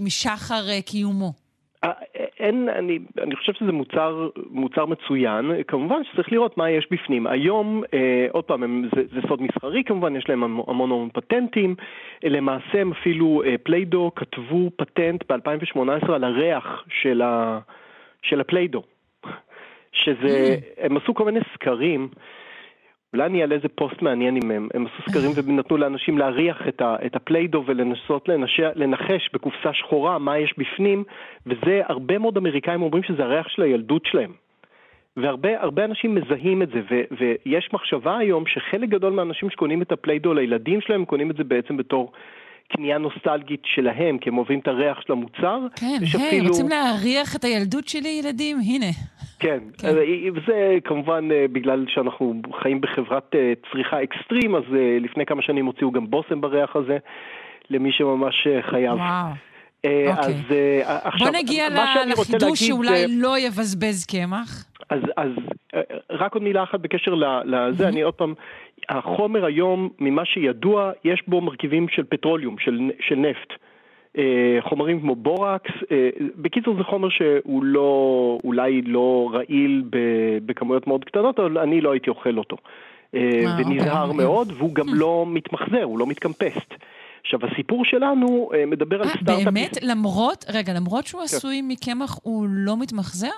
משחר 0.00 0.80
קיומו. 0.86 1.32
אין, 2.40 2.68
אני, 2.68 2.98
אני 3.22 3.36
חושב 3.36 3.52
שזה 3.52 3.72
מוצר, 3.72 4.28
מוצר 4.50 4.86
מצוין, 4.86 5.52
כמובן 5.68 6.04
שצריך 6.04 6.32
לראות 6.32 6.58
מה 6.58 6.70
יש 6.70 6.88
בפנים. 6.90 7.26
היום, 7.26 7.82
אה, 7.94 8.26
עוד 8.30 8.44
פעם, 8.44 8.62
הם, 8.62 8.88
זה, 8.96 9.02
זה 9.14 9.20
סוד 9.28 9.42
מסחרי 9.42 9.84
כמובן, 9.84 10.16
יש 10.16 10.28
להם 10.28 10.42
המון 10.42 10.90
המון 10.90 11.08
פטנטים, 11.12 11.74
למעשה 12.24 12.80
הם 12.80 12.92
אפילו, 12.92 13.42
אה, 13.46 13.54
פליידו 13.62 14.10
כתבו 14.16 14.70
פטנט 14.76 15.32
ב-2018 15.32 16.12
על 16.12 16.24
הריח 16.24 16.84
של, 16.88 17.22
ה, 17.22 17.58
של 18.22 18.40
ה 18.40 18.44
Play-Doh, 18.44 18.82
שזה, 19.92 20.56
הם 20.78 20.96
עשו 20.96 21.14
כל 21.14 21.24
מיני 21.24 21.40
סקרים. 21.54 22.08
אולי 23.14 23.26
אני 23.26 23.42
אעלה 23.42 23.54
איזה 23.54 23.68
פוסט 23.68 24.02
מעניין 24.02 24.36
עם 24.36 24.50
הם. 24.50 24.68
הם 24.74 24.86
עשו 24.86 25.10
סקרים 25.10 25.30
ונתנו 25.46 25.76
לאנשים 25.76 26.18
להריח 26.18 26.68
את, 26.68 26.80
ה, 26.80 26.96
את 27.06 27.16
ה 27.16 27.21
Play-Doh 27.21 27.64
ולנסות 27.66 28.28
לנש, 28.28 28.60
לנחש 28.74 29.30
בקופסה 29.32 29.72
שחורה 29.72 30.18
מה 30.18 30.38
יש 30.38 30.54
בפנים, 30.58 31.04
וזה, 31.46 31.80
הרבה 31.88 32.18
מאוד 32.18 32.36
אמריקאים 32.36 32.82
אומרים 32.82 33.02
שזה 33.02 33.22
הריח 33.24 33.48
של 33.48 33.62
הילדות 33.62 34.06
שלהם. 34.06 34.32
והרבה 35.16 35.60
הרבה 35.60 35.84
אנשים 35.84 36.14
מזהים 36.14 36.62
את 36.62 36.68
זה, 36.68 36.80
ו, 36.90 37.00
ויש 37.20 37.68
מחשבה 37.72 38.18
היום 38.18 38.46
שחלק 38.46 38.88
גדול 38.88 39.12
מהאנשים 39.12 39.50
שקונים 39.50 39.82
את 39.82 39.92
ה 39.92 39.97
Play-Doh 39.97 40.34
לילדים 40.34 40.80
שלהם, 40.80 41.04
קונים 41.04 41.30
את 41.30 41.36
זה 41.36 41.44
בעצם 41.44 41.76
בתור 41.76 42.12
קנייה 42.72 42.98
נוסטלגית 42.98 43.60
שלהם, 43.64 44.18
כי 44.18 44.28
הם 44.30 44.38
אוהבים 44.38 44.58
את 44.58 44.68
הריח 44.68 45.00
של 45.00 45.12
המוצר. 45.12 45.60
כן, 45.76 45.86
היי, 46.00 46.28
אפילו- 46.28 46.46
רוצים 46.48 46.68
להריח 46.68 47.36
את 47.36 47.44
הילדות 47.44 47.88
שלי, 47.88 48.20
ילדים? 48.24 48.56
הנה. 48.66 48.86
כן, 49.38 49.58
אז 49.84 49.94
זה 50.46 50.76
כמובן 50.84 51.28
אה, 51.32 51.46
בגלל 51.52 51.84
שאנחנו 51.88 52.34
חיים 52.62 52.80
בחברת 52.80 53.34
אה, 53.34 53.52
צריכה 53.72 54.02
אקסטרים, 54.02 54.54
אז 54.54 54.62
אה, 54.74 54.98
לפני 55.00 55.26
כמה 55.26 55.42
שנים 55.42 55.66
הוציאו 55.66 55.90
גם 55.92 56.10
בושם 56.10 56.40
בריח 56.40 56.76
הזה, 56.76 56.98
למי 57.70 57.92
שממש 57.92 58.46
אה, 58.46 58.62
חייב. 58.62 58.94
וואו. 58.94 59.49
אה, 59.84 60.16
אוקיי. 60.16 60.34
אז 60.34 60.34
אה, 60.50 60.98
עכשיו, 61.02 61.26
בוא 61.26 61.38
נגיע 61.38 61.68
לחידוש 62.06 62.62
שאולי 62.62 63.04
לא 63.08 63.38
יבזבז 63.38 64.06
קמח. 64.06 64.64
אז, 64.90 65.00
אז 65.16 65.30
אה, 65.74 65.80
רק 66.10 66.34
עוד 66.34 66.42
מילה 66.42 66.62
אחת 66.62 66.80
בקשר 66.80 67.14
לזה, 67.44 67.88
אני 67.88 68.02
עוד 68.02 68.14
פעם, 68.14 68.34
החומר 68.88 69.44
היום, 69.44 69.88
ממה 69.98 70.24
שידוע, 70.24 70.90
יש 71.04 71.22
בו 71.28 71.40
מרכיבים 71.40 71.88
של 71.88 72.02
פטרוליום, 72.08 72.56
של, 72.58 72.90
של 73.00 73.14
נפט. 73.14 73.52
אה, 74.18 74.58
חומרים 74.60 75.00
כמו 75.00 75.14
בורקס, 75.14 75.72
אה, 75.92 76.08
בקיצור 76.36 76.76
זה 76.76 76.84
חומר 76.84 77.08
שהוא 77.08 77.64
לא, 77.64 78.38
אולי 78.44 78.82
לא 78.82 79.30
רעיל 79.32 79.84
בכמויות 80.46 80.86
מאוד 80.86 81.04
קטנות, 81.04 81.38
אבל 81.38 81.58
אני 81.58 81.80
לא 81.80 81.92
הייתי 81.92 82.10
אוכל 82.10 82.38
אותו. 82.38 82.56
אה, 83.14 83.20
אה, 83.20 83.56
ונזהר 83.58 84.08
אוקיי. 84.08 84.24
מאוד, 84.24 84.52
והוא 84.56 84.74
גם 84.74 84.86
לא 84.88 85.24
מתמחזר, 85.28 85.82
הוא 85.82 85.98
לא 85.98 86.06
מתקמפסט. 86.06 86.74
עכשיו, 87.22 87.40
הסיפור 87.46 87.84
שלנו 87.84 88.50
אה, 88.54 88.66
מדבר 88.66 89.02
על 89.02 89.08
סטארט-אפ... 89.08 89.44
באמת? 89.44 89.78
למרות, 89.82 90.44
רגע, 90.54 90.72
למרות 90.72 91.06
שהוא 91.06 91.18
כן. 91.20 91.24
עשוי 91.24 91.62
מקמח, 91.62 92.18
הוא 92.22 92.46
לא 92.50 92.76
מתמחזר? 92.80 93.30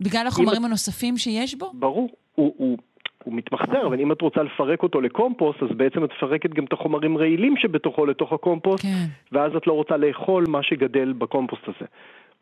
בגלל 0.00 0.26
החומרים 0.26 0.64
הנוספים 0.64 1.16
שיש 1.16 1.54
בו? 1.54 1.70
ברור, 1.74 2.10
הוא, 2.34 2.54
הוא, 2.56 2.78
הוא 3.24 3.34
מתמחזר, 3.34 3.86
אבל 3.86 4.00
אם 4.00 4.12
את 4.12 4.20
רוצה 4.20 4.42
לפרק 4.42 4.82
אותו 4.82 5.00
לקומפוסט, 5.00 5.62
אז 5.62 5.68
בעצם 5.76 6.04
את 6.04 6.10
מפרקת 6.16 6.50
גם 6.50 6.64
את 6.64 6.72
החומרים 6.72 7.18
רעילים 7.18 7.56
שבתוכו 7.56 8.06
לתוך 8.06 8.32
הקומפוסט, 8.32 8.82
כן. 8.82 9.06
ואז 9.32 9.56
את 9.56 9.66
לא 9.66 9.72
רוצה 9.72 9.96
לאכול 9.96 10.44
מה 10.48 10.62
שגדל 10.62 11.12
בקומפוסט 11.12 11.62
הזה, 11.68 11.86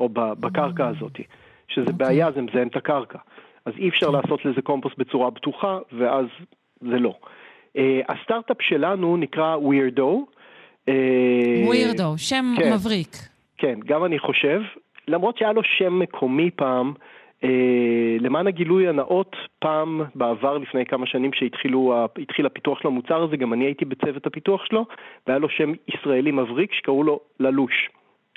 או 0.01 0.09
בקרקע 0.13 0.89
הזאת, 0.89 1.21
שזה 1.69 1.93
בעיה, 1.93 2.33
זה 2.33 2.43
מזהם 2.43 2.69
את 2.69 2.77
הקרקע. 2.77 3.19
אז 3.65 3.73
אי 3.79 3.89
אפשר 3.89 4.11
לעשות 4.11 4.45
לזה 4.45 4.63
קומפוסט 4.63 4.99
בצורה 4.99 5.31
בטוחה, 5.31 5.79
ואז 5.93 6.27
זה 6.81 6.99
לא. 6.99 7.15
Uh, 7.77 7.81
הסטארט-אפ 8.09 8.57
שלנו 8.61 9.17
נקרא 9.17 9.57
ווירדו. 9.57 10.27
ווירדו, 11.67 12.19
שם 12.19 12.55
כן. 12.57 12.73
מבריק. 12.73 13.09
כן, 13.59 13.79
גם 13.87 14.05
אני 14.05 14.19
חושב, 14.19 14.61
למרות 15.09 15.39
שהיה 15.39 15.53
לו 15.53 15.63
שם 15.79 15.99
מקומי 15.99 16.51
פעם, 16.51 16.93
אה, 17.45 18.17
למען 18.21 18.47
הגילוי 18.47 18.89
הנאות, 18.89 19.37
פעם 19.59 20.03
בעבר, 20.15 20.59
לפני 20.59 20.87
כמה 20.87 21.07
שנים 21.07 21.31
שהתחיל 21.33 22.47
הפיתוח 22.47 22.81
של 22.83 22.89
המוצר 22.89 23.23
הזה, 23.23 23.37
גם 23.37 23.53
אני 23.53 23.65
הייתי 23.65 23.85
בצוות 23.85 24.27
הפיתוח 24.27 24.65
שלו, 24.65 24.87
והיה 25.27 25.39
לו 25.39 25.49
שם 25.49 25.73
ישראלי 25.89 26.31
מבריק 26.31 26.73
שקראו 26.73 27.03
לו 27.03 27.21
ללוש. 27.41 27.89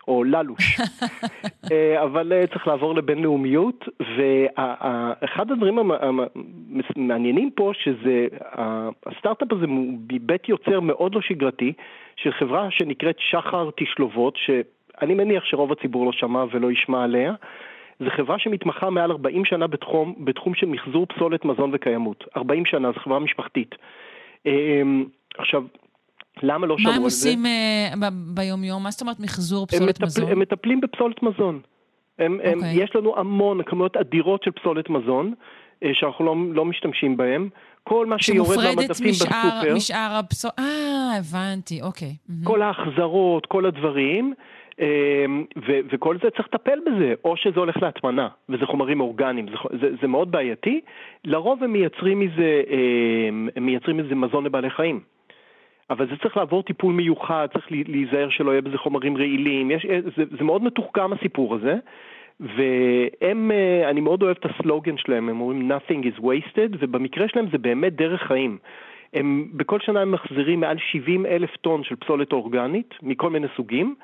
או 0.07 0.23
ללוש, 0.23 0.79
אה, 1.71 2.03
אבל 2.03 2.33
אה, 2.33 2.47
צריך 2.47 2.67
לעבור 2.67 2.95
לבינלאומיות, 2.95 3.85
ואחד 3.99 5.51
הדברים 5.51 5.79
המ- 5.79 5.91
המ- 5.91 6.27
המעניינים 6.95 7.51
פה, 7.55 7.71
שזה, 7.83 8.27
הסטארט-אפ 9.05 9.51
הזה 9.53 9.65
הוא 9.65 9.97
מבית 10.11 10.49
יוצר 10.49 10.79
מאוד 10.79 11.15
לא 11.15 11.21
שגרתי, 11.21 11.73
של 12.15 12.31
חברה 12.31 12.71
שנקראת 12.71 13.15
שחר 13.19 13.69
תשלובות, 13.77 14.37
שאני 14.37 15.13
מניח 15.13 15.43
שרוב 15.45 15.71
הציבור 15.71 16.05
לא 16.05 16.11
שמע 16.11 16.43
ולא 16.51 16.71
ישמע 16.71 17.03
עליה. 17.03 17.33
זו 17.99 18.09
חברה 18.09 18.39
שמתמחה 18.39 18.89
מעל 18.89 19.11
40 19.11 19.45
שנה 19.45 19.67
בתחום, 19.67 20.15
בתחום 20.17 20.55
של 20.55 20.65
מחזור 20.65 21.05
פסולת 21.05 21.45
מזון 21.45 21.69
וקיימות. 21.73 22.23
40 22.37 22.65
שנה, 22.65 22.91
זו 22.91 22.99
חברה 22.99 23.19
משפחתית. 23.19 23.75
אה, 24.47 24.81
עכשיו, 25.37 25.63
למה 26.43 26.67
לא 26.67 26.75
מה 26.75 26.81
שמעו 26.81 26.93
הם 26.93 27.03
על 27.03 27.09
זה? 27.09 27.29
עושים 27.29 27.45
אה, 27.45 27.93
ב- 27.99 28.35
ביום-יום? 28.35 28.83
מה 28.83 28.91
זאת 28.91 29.01
אומרת 29.01 29.19
מחזור 29.19 29.61
הם, 29.61 29.67
פסולת 29.67 29.89
מטפל, 29.89 30.05
מזון? 30.05 30.31
הם 30.31 30.39
מטפלים 30.39 30.81
בפסולת 30.81 31.23
מזון. 31.23 31.59
הם, 32.19 32.39
הם, 32.43 32.57
אוקיי. 32.57 32.83
יש 32.83 32.95
לנו 32.95 33.17
המון, 33.17 33.63
כמויות 33.63 33.97
אדירות 33.97 34.43
של 34.43 34.51
פסולת 34.51 34.89
מזון, 34.89 35.33
אה, 35.83 35.89
שאנחנו 35.93 36.25
לא, 36.25 36.35
לא 36.53 36.65
משתמשים 36.65 37.17
בהם. 37.17 37.49
כל 37.83 38.05
מה 38.05 38.15
שיורד 38.19 38.47
שמופרדת 38.47 38.75
מהמדפים 38.75 39.09
משאר, 39.09 39.27
בסופר, 39.27 39.75
משאר 39.75 40.19
הפסול... 40.19 40.51
אה, 40.59 41.17
הבנתי, 41.19 41.81
אוקיי. 41.81 42.15
מהמם. 42.29 42.43
כל 42.43 42.61
ההחזרות, 42.61 43.45
כל 43.45 43.65
הדברים, 43.65 44.33
אה, 44.79 45.25
ו- 45.67 45.79
וכל 45.93 46.17
זה 46.23 46.29
צריך 46.29 46.47
לטפל 46.53 46.79
בזה, 46.85 47.13
או 47.25 47.37
שזה 47.37 47.59
הולך 47.59 47.77
להטמנה, 47.81 48.27
וזה 48.49 48.65
חומרים 48.65 49.01
אורגניים, 49.01 49.45
זה, 49.47 49.55
זה, 49.81 49.87
זה 50.01 50.07
מאוד 50.07 50.31
בעייתי. 50.31 50.81
לרוב 51.25 51.63
הם 51.63 51.73
מייצרים 51.73 52.19
מזה, 52.19 52.61
אה, 52.69 53.27
הם 53.55 53.65
מייצרים 53.65 53.97
מזה 53.97 54.15
מזון 54.15 54.43
לבעלי 54.45 54.69
חיים. 54.69 54.99
אבל 55.89 56.07
זה 56.09 56.15
צריך 56.21 56.37
לעבור 56.37 56.63
טיפול 56.63 56.93
מיוחד, 56.93 57.47
צריך 57.53 57.71
להיזהר 57.71 58.29
שלא 58.29 58.51
יהיה 58.51 58.61
בזה 58.61 58.77
חומרים 58.77 59.17
רעילים, 59.17 59.71
יש, 59.71 59.85
זה, 60.17 60.23
זה 60.37 60.43
מאוד 60.43 60.63
מתוחכם 60.63 61.13
הסיפור 61.13 61.55
הזה, 61.55 61.75
והם, 62.39 63.51
אה, 63.51 63.89
אני 63.89 64.01
מאוד 64.01 64.23
אוהב 64.23 64.37
את 64.39 64.45
הסלוגן 64.45 64.97
שלהם, 64.97 65.29
הם 65.29 65.41
אומרים 65.41 65.71
nothing 65.71 66.03
is 66.03 66.19
wasted, 66.19 66.77
ובמקרה 66.79 67.27
שלהם 67.27 67.45
זה 67.51 67.57
באמת 67.57 67.95
דרך 67.95 68.21
חיים. 68.21 68.57
הם, 69.13 69.47
בכל 69.53 69.79
שנה 69.79 70.01
הם 70.01 70.11
מחזירים 70.11 70.59
מעל 70.59 70.77
70 70.91 71.25
אלף 71.25 71.57
טון 71.57 71.83
של 71.83 71.95
פסולת 71.95 72.33
אורגנית, 72.33 72.93
מכל 73.01 73.29
מיני 73.29 73.47
סוגים, 73.55 73.95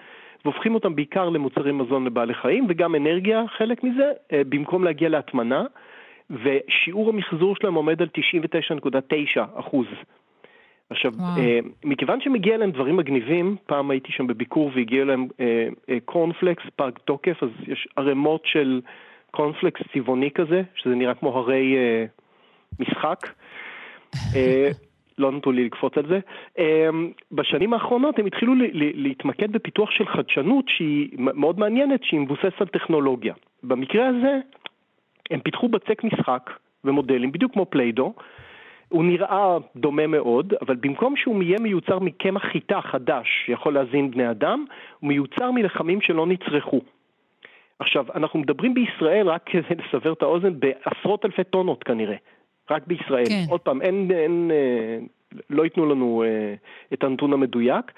והופכים 0.46 0.76
אותם 0.76 0.96
בעיקר 0.96 1.30
למוצרי 1.30 1.72
מזון 1.72 2.06
לבעלי 2.06 2.34
חיים, 2.34 2.66
וגם 2.70 2.96
אנרגיה 2.96 3.44
חלק 3.58 3.84
מזה, 3.84 4.12
אה, 4.34 4.42
במקום 4.50 4.84
להגיע 4.84 5.10
להטמנה, 5.10 5.66
ושיעור 6.30 7.10
המחזור 7.10 7.56
שלהם 7.56 7.74
עומד 7.74 8.02
על 8.02 8.08
99.9 8.08 9.46
אחוז. 9.56 9.88
עכשיו, 10.90 11.12
וואו. 11.16 11.38
אה, 11.38 11.60
מכיוון 11.84 12.22
שמגיע 12.22 12.58
להם 12.58 12.72
דברים 12.72 12.98
מגניבים, 12.98 13.56
פעם 13.66 13.92
הייתי 13.92 14.12
שם 14.12 14.28
בביקור 14.28 14.72
והגיע 14.76 15.06
להם 15.06 15.28
אה, 15.40 15.68
אה, 15.90 15.98
קורנפלקס 16.06 16.64
פג 16.76 16.92
תוקף, 17.06 17.44
אז 17.44 17.50
יש 17.68 17.88
ערימות 17.96 18.42
של 18.46 18.82
קורנפלקס 19.32 19.82
צבעוני 19.94 20.32
כזה, 20.32 20.62
שזה 20.76 20.96
נראה 20.96 21.14
כמו 21.14 21.38
הרי 21.38 21.76
אה, 21.78 22.06
משחק. 22.80 23.30
אה, 24.36 24.70
לא 25.18 25.32
נתנו 25.32 25.52
לי 25.52 25.66
לקפוץ 25.66 25.94
על 25.98 26.04
זה. 26.08 26.20
בשנים 27.32 27.74
האחרונות 27.74 28.20
הם 28.20 28.26
התחילו 28.26 28.54
להתמקד 28.74 29.52
בפיתוח 29.52 29.92
של 29.92 30.06
חדשנות 30.06 30.66
שהיא 30.68 31.10
מאוד 31.18 31.60
מעניינת, 31.60 32.04
שהיא 32.04 32.20
מבוססת 32.20 32.62
על 32.62 32.68
טכנולוגיה. 32.68 33.34
במקרה 33.64 34.08
הזה, 34.08 34.40
הם 35.32 35.40
פיתחו 35.40 35.70
בצק 35.70 36.04
משחק 36.04 36.50
ומודלים, 36.84 37.32
בדיוק 37.32 37.54
כמו 37.54 37.66
פליידו. 37.66 38.14
הוא 38.90 39.04
נראה 39.04 39.58
דומה 39.76 40.08
מאוד, 40.08 40.54
אבל 40.62 40.76
במקום 40.76 41.16
שהוא 41.16 41.44
יהיה 41.44 41.60
מיוצר 41.60 42.00
מקמח 42.00 42.44
חיטה 42.44 42.82
חדש 42.82 43.28
שיכול 43.46 43.74
להזין 43.74 44.12
בני 44.12 44.32
אדם, 44.32 44.66
הוא 45.00 45.08
מיוצר 45.08 45.52
מלחמים 45.52 46.02
שלא 46.02 46.28
נצרכו. 46.28 46.82
עכשיו, 47.80 48.06
אנחנו 48.16 48.40
מדברים 48.40 48.74
בישראל, 48.74 49.30
רק 49.30 49.42
כדי 49.46 49.76
לסבר 49.76 50.14
את 50.14 50.22
האוזן, 50.22 50.54
בעשרות 50.60 51.26
אלפי 51.26 51.44
טונות 51.44 51.84
כנראה. 51.84 52.16
רק 52.72 52.88
בישראל. 52.88 53.26
כן. 53.26 53.44
עוד 53.50 53.62
פעם, 53.62 53.82
אין, 53.82 54.12
אין, 54.12 54.52
אה, 54.52 54.98
לא 55.50 55.64
ייתנו 55.64 55.86
לנו 55.86 56.24
אה, 56.28 56.54
את 56.94 57.04
הנתון 57.04 57.34
המדויק, 57.34 57.92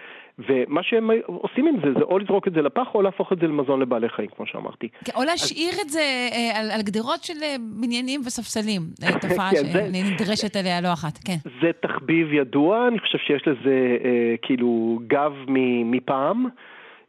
ומה 0.50 0.84
שהם 0.84 1.10
עושים 1.26 1.68
עם 1.68 1.76
זה, 1.84 1.94
זה 1.94 2.04
או 2.04 2.20
לזרוק 2.20 2.48
את 2.48 2.54
זה 2.54 2.62
לפח, 2.62 2.88
או 2.96 3.02
להפוך 3.02 3.34
את 3.34 3.40
זה 3.40 3.48
למזון 3.48 3.80
לבעלי 3.82 4.10
חיים, 4.10 4.28
כמו 4.36 4.46
שאמרתי. 4.46 4.88
כן, 5.06 5.12
או 5.16 5.24
להשאיר 5.24 5.72
את 5.86 5.90
זה 5.90 6.00
אה, 6.32 6.60
על, 6.60 6.72
על 6.72 6.82
גדרות 6.82 7.24
של 7.24 7.34
אה, 7.44 7.56
בניינים 7.82 8.22
וספסלים. 8.26 8.82
אה, 9.04 9.20
תופעה 9.30 9.50
כן, 9.52 9.64
זה- 9.64 9.90
שנדרשת 9.94 10.56
אליה 10.56 10.82
לא 10.82 10.94
אחת, 10.94 11.18
כן. 11.26 11.36
זה 11.62 11.72
תחביב 11.82 12.34
ידוע, 12.34 12.88
אני 12.88 13.00
חושב 13.00 13.18
שיש 13.18 13.48
לזה 13.48 13.98
אה, 14.06 14.36
כאילו 14.42 15.00
גב 15.08 15.34
מ- 15.48 15.92
מפעם, 15.92 16.46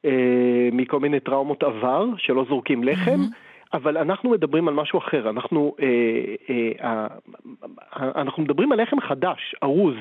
אה, 0.05 0.11
מכל 0.73 1.01
מיני 1.01 1.21
טראומות 1.21 1.63
עבר, 1.63 2.05
שלא 2.19 2.45
זורקים 2.49 2.85
לחם, 2.85 3.21
אבל 3.73 3.97
אנחנו 3.97 4.31
מדברים 4.31 4.69
על 4.69 4.75
משהו 4.75 4.99
אחר, 4.99 5.31
אנחנו, 5.31 5.75
אה, 5.83 5.87
אה, 6.51 6.71
אה, 6.83 7.07
אנחנו 8.21 8.43
מדברים 8.43 8.73
על 8.73 8.83
לחם 8.83 9.01
חדש, 9.01 9.55
ארוז. 9.63 9.97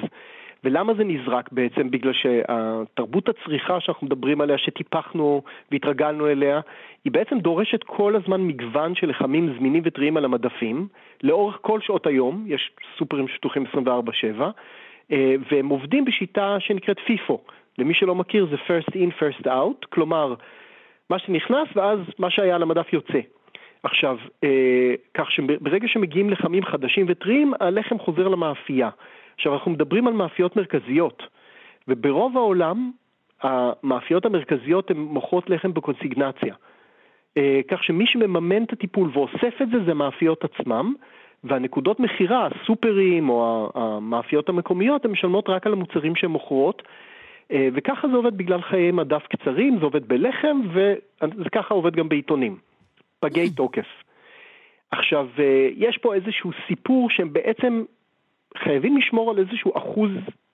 ולמה 0.63 0.93
זה 0.93 1.03
נזרק 1.03 1.51
בעצם? 1.51 1.91
בגלל 1.91 2.13
שהתרבות 2.13 3.29
הצריכה 3.29 3.79
שאנחנו 3.79 4.07
מדברים 4.07 4.41
עליה, 4.41 4.57
שטיפחנו 4.57 5.41
והתרגלנו 5.71 6.27
אליה, 6.27 6.59
היא 7.05 7.11
בעצם 7.11 7.39
דורשת 7.39 7.83
כל 7.83 8.15
הזמן 8.15 8.41
מגוון 8.41 8.95
של 8.95 9.09
לחמים 9.09 9.53
זמינים 9.57 9.81
וטריים 9.85 10.17
על 10.17 10.25
המדפים, 10.25 10.87
לאורך 11.23 11.57
כל 11.61 11.79
שעות 11.81 12.07
היום, 12.07 12.43
יש 12.47 12.71
סופרים 12.97 13.27
שטוחים 13.27 13.65
24/7, 13.65 14.51
אה, 15.11 15.35
והם 15.51 15.69
עובדים 15.69 16.05
בשיטה 16.05 16.57
שנקראת 16.59 16.99
פיפו. 17.05 17.39
למי 17.77 17.93
שלא 17.93 18.15
מכיר 18.15 18.47
זה 18.51 18.55
first 18.55 18.91
in, 18.91 19.21
first 19.21 19.45
out, 19.45 19.85
כלומר, 19.89 20.33
מה 21.09 21.19
שנכנס 21.19 21.67
ואז 21.75 21.99
מה 22.19 22.29
שהיה 22.29 22.55
על 22.55 22.61
המדף 22.61 22.93
יוצא. 22.93 23.19
עכשיו, 23.83 24.17
אה, 24.43 24.93
כך 25.13 25.31
שברגע 25.31 25.87
שמגיעים 25.87 26.29
לחמים 26.29 26.65
חדשים 26.65 27.05
וטריים, 27.09 27.53
הלחם 27.59 27.99
חוזר 27.99 28.27
למאפייה. 28.27 28.89
עכשיו, 29.35 29.53
אנחנו 29.53 29.71
מדברים 29.71 30.07
על 30.07 30.13
מאפיות 30.13 30.55
מרכזיות, 30.55 31.23
וברוב 31.87 32.37
העולם 32.37 32.91
המאפיות 33.41 34.25
המרכזיות 34.25 34.91
הן 34.91 34.97
מוכרות 34.97 35.49
לחם 35.49 35.73
בקונסיגנציה. 35.73 36.55
אה, 37.37 37.59
כך 37.67 37.83
שמי 37.83 38.07
שמממן 38.07 38.63
את 38.63 38.73
הטיפול 38.73 39.09
ואוסף 39.13 39.61
את 39.61 39.69
זה 39.69 39.83
זה 39.85 39.91
המאפיות 39.91 40.43
עצמם, 40.43 40.93
והנקודות 41.43 41.99
מכירה, 41.99 42.47
הסופרים 42.47 43.29
או 43.29 43.71
המאפיות 43.75 44.49
המקומיות, 44.49 45.05
הן 45.05 45.11
משלמות 45.11 45.49
רק 45.49 45.67
על 45.67 45.73
המוצרים 45.73 46.15
שהן 46.15 46.31
מוכרות, 46.31 46.81
אה, 47.51 47.69
וככה 47.73 48.07
זה 48.07 48.15
עובד 48.15 48.37
בגלל 48.37 48.61
חיי 48.61 48.91
מדף 48.91 49.27
קצרים, 49.27 49.79
זה 49.79 49.85
עובד 49.85 50.07
בלחם, 50.07 50.61
וככה 51.21 51.73
עובד 51.73 51.95
גם 51.95 52.09
בעיתונים. 52.09 52.68
פגי 53.19 53.49
תוקף. 53.49 53.87
עכשיו, 54.91 55.27
אה, 55.39 55.69
יש 55.75 55.97
פה 55.97 56.15
איזשהו 56.15 56.51
סיפור 56.67 57.09
שהם 57.09 57.33
בעצם 57.33 57.83
חייבים 58.57 58.97
לשמור 58.97 59.31
על 59.31 59.37
איזשהו 59.37 59.71
אחוז 59.77 60.11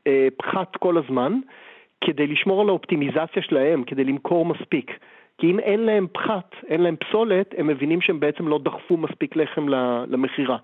אה, 0.08 0.28
פחת 0.38 0.76
כל 0.76 0.98
הזמן, 0.98 1.40
כדי 2.02 2.28
לשמור 2.28 2.62
על 2.62 2.70
האופטימיזציה 2.70 3.42
שלהם, 3.42 3.84
כדי 3.84 4.04
למכור 4.04 4.46
מספיק. 4.46 4.92
כי 5.38 5.52
אם 5.52 5.60
אין 5.60 5.80
להם 5.80 6.08
פחת, 6.14 6.56
אין 6.68 6.82
להם 6.82 6.96
פסולת, 6.96 7.54
הם 7.58 7.68
מבינים 7.68 8.02
שהם 8.02 8.20
בעצם 8.20 8.48
לא 8.48 8.60
דחפו 8.64 8.98
מספיק 8.98 9.36
לחם 9.36 9.70
למכירה. 10.08 10.58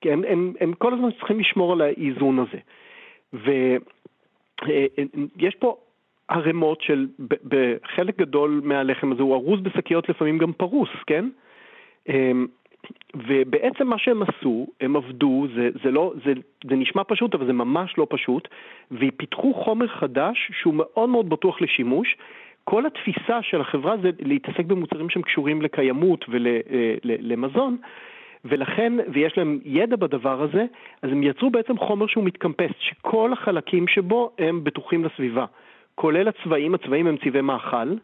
כי 0.00 0.12
הם, 0.12 0.24
הם, 0.28 0.52
הם 0.60 0.72
כל 0.72 0.94
הזמן 0.94 1.10
צריכים 1.18 1.40
לשמור 1.40 1.72
על 1.72 1.80
האיזון 1.80 2.38
הזה. 2.38 2.58
ויש 5.36 5.54
פה 5.58 5.76
ערימות 6.32 6.80
של, 6.82 7.06
בחלק 7.44 8.18
גדול 8.18 8.60
מהלחם 8.64 9.12
הזה 9.12 9.22
הוא 9.22 9.34
ארוז 9.34 9.60
בשקיות 9.60 10.08
לפעמים 10.08 10.38
גם 10.38 10.52
פרוס, 10.52 10.88
כן? 11.06 11.28
אמ, 12.08 12.46
ובעצם 13.28 13.86
מה 13.86 13.98
שהם 13.98 14.22
עשו, 14.22 14.66
הם 14.80 14.96
עבדו, 14.96 15.46
זה, 15.54 15.68
זה, 15.84 15.90
לא, 15.90 16.12
זה, 16.24 16.32
זה 16.68 16.76
נשמע 16.76 17.02
פשוט, 17.08 17.34
אבל 17.34 17.46
זה 17.46 17.52
ממש 17.52 17.98
לא 17.98 18.06
פשוט, 18.10 18.48
ופיתחו 18.92 19.54
חומר 19.54 19.86
חדש 19.86 20.50
שהוא 20.60 20.74
מאוד 20.74 21.08
מאוד 21.08 21.28
בטוח 21.28 21.62
לשימוש. 21.62 22.16
כל 22.64 22.86
התפיסה 22.86 23.42
של 23.42 23.60
החברה 23.60 23.96
זה 24.02 24.10
להתעסק 24.20 24.64
במוצרים 24.64 25.10
שהם 25.10 25.22
קשורים 25.22 25.62
לקיימות 25.62 26.24
ולמזון, 26.28 27.76
ולכן, 28.44 28.92
ויש 29.12 29.38
להם 29.38 29.58
ידע 29.64 29.96
בדבר 29.96 30.42
הזה, 30.42 30.64
אז 31.02 31.10
הם 31.10 31.22
יצרו 31.22 31.50
בעצם 31.50 31.78
חומר 31.78 32.06
שהוא 32.06 32.24
מתקמפס, 32.24 32.70
שכל 32.78 33.32
החלקים 33.32 33.88
שבו 33.88 34.30
הם 34.38 34.64
בטוחים 34.64 35.04
לסביבה, 35.04 35.44
כולל 36.02 36.28
הצבעים, 36.28 36.74
הצבעים 36.74 37.06
הם 37.06 37.16
צבעי 37.24 37.40
מאכל. 37.42 37.94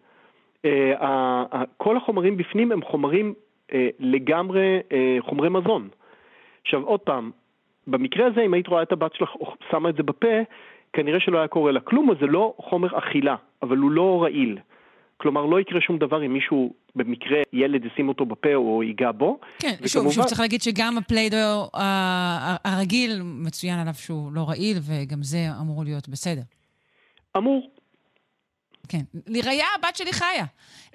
אה, 0.64 1.62
כל 1.76 1.96
החומרים 1.96 2.36
בפנים 2.36 2.72
הם 2.72 2.82
חומרים 2.82 3.34
אה, 3.72 3.88
לגמרי 3.98 4.78
אה, 4.92 5.16
חומרי 5.20 5.48
מזון. 5.48 5.88
עכשיו 6.62 6.82
עוד 6.82 7.00
פעם, 7.00 7.30
במקרה 7.86 8.26
הזה 8.26 8.40
אם 8.40 8.54
היית 8.54 8.66
רואה 8.66 8.82
את 8.82 8.92
הבת 8.92 9.14
שלך 9.14 9.30
שמה 9.70 9.88
את 9.88 9.96
זה 9.96 10.02
בפה, 10.02 10.36
כנראה 10.92 11.20
שלא 11.20 11.38
היה 11.38 11.48
קורה 11.48 11.72
לה 11.72 11.80
כלום, 11.80 12.10
אז 12.10 12.16
זה 12.20 12.26
לא 12.26 12.54
חומר 12.58 12.98
אכילה, 12.98 13.36
אבל 13.62 13.76
הוא 13.76 13.90
לא 13.90 14.22
רעיל. 14.22 14.58
כלומר, 15.16 15.46
לא 15.46 15.60
יקרה 15.60 15.80
שום 15.80 15.98
דבר 15.98 16.26
אם 16.26 16.32
מישהו, 16.32 16.72
במקרה, 16.96 17.38
ילד 17.52 17.84
ישים 17.84 18.08
אותו 18.08 18.26
בפה 18.26 18.54
או 18.54 18.82
ייגע 18.82 19.12
בו. 19.12 19.38
כן, 19.58 19.74
שוב, 19.86 20.12
שוב 20.12 20.24
צריך 20.24 20.40
להגיד 20.40 20.62
שגם 20.62 20.98
הפליידו 20.98 21.68
הרגיל 22.64 23.20
מצוין 23.22 23.78
עליו 23.78 23.94
שהוא 23.94 24.32
לא 24.32 24.44
רעיל, 24.48 24.76
וגם 24.88 25.22
זה 25.22 25.38
אמור 25.60 25.84
להיות 25.84 26.08
בסדר. 26.08 26.42
אמור. 27.36 27.77
כן. 28.88 28.98
לראיה, 29.26 29.66
הבת 29.78 29.96
שלי 29.96 30.12
חיה. 30.12 30.44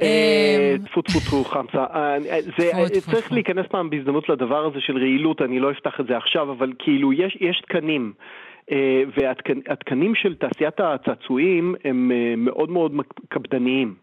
אה, 0.02 0.76
אמ, 0.80 0.86
טפו 0.86 1.02
טפו 1.02 1.20
טפו 1.20 1.44
חמסה. 1.44 1.86
אה, 1.94 2.18
טפו, 2.94 3.11
צריך. 3.11 3.32
להיכנס 3.32 3.65
פעם 3.72 3.90
בהזדמנות 3.90 4.30
לדבר 4.30 4.65
הזה 4.65 4.82
של 4.82 4.98
רעילות, 4.98 5.41
אני 5.41 5.60
לא 5.60 5.72
אפתח 5.72 5.99
את 5.99 6.07
זה 6.07 6.18
עכשיו, 6.18 6.52
אבל 6.52 6.74
כאילו 6.80 7.14
יש 7.14 7.38
יש 7.41 7.61
תקנים. 7.61 8.14
אה, 8.72 9.03
והתקנים 9.18 10.15
של 10.15 10.36
תעשיית 10.36 10.80
הצעצועים 10.80 11.76
הם 11.84 12.11
אה, 12.11 12.34
מאוד 12.38 12.70
מאוד 12.70 12.91
קפדניים. 13.30 13.95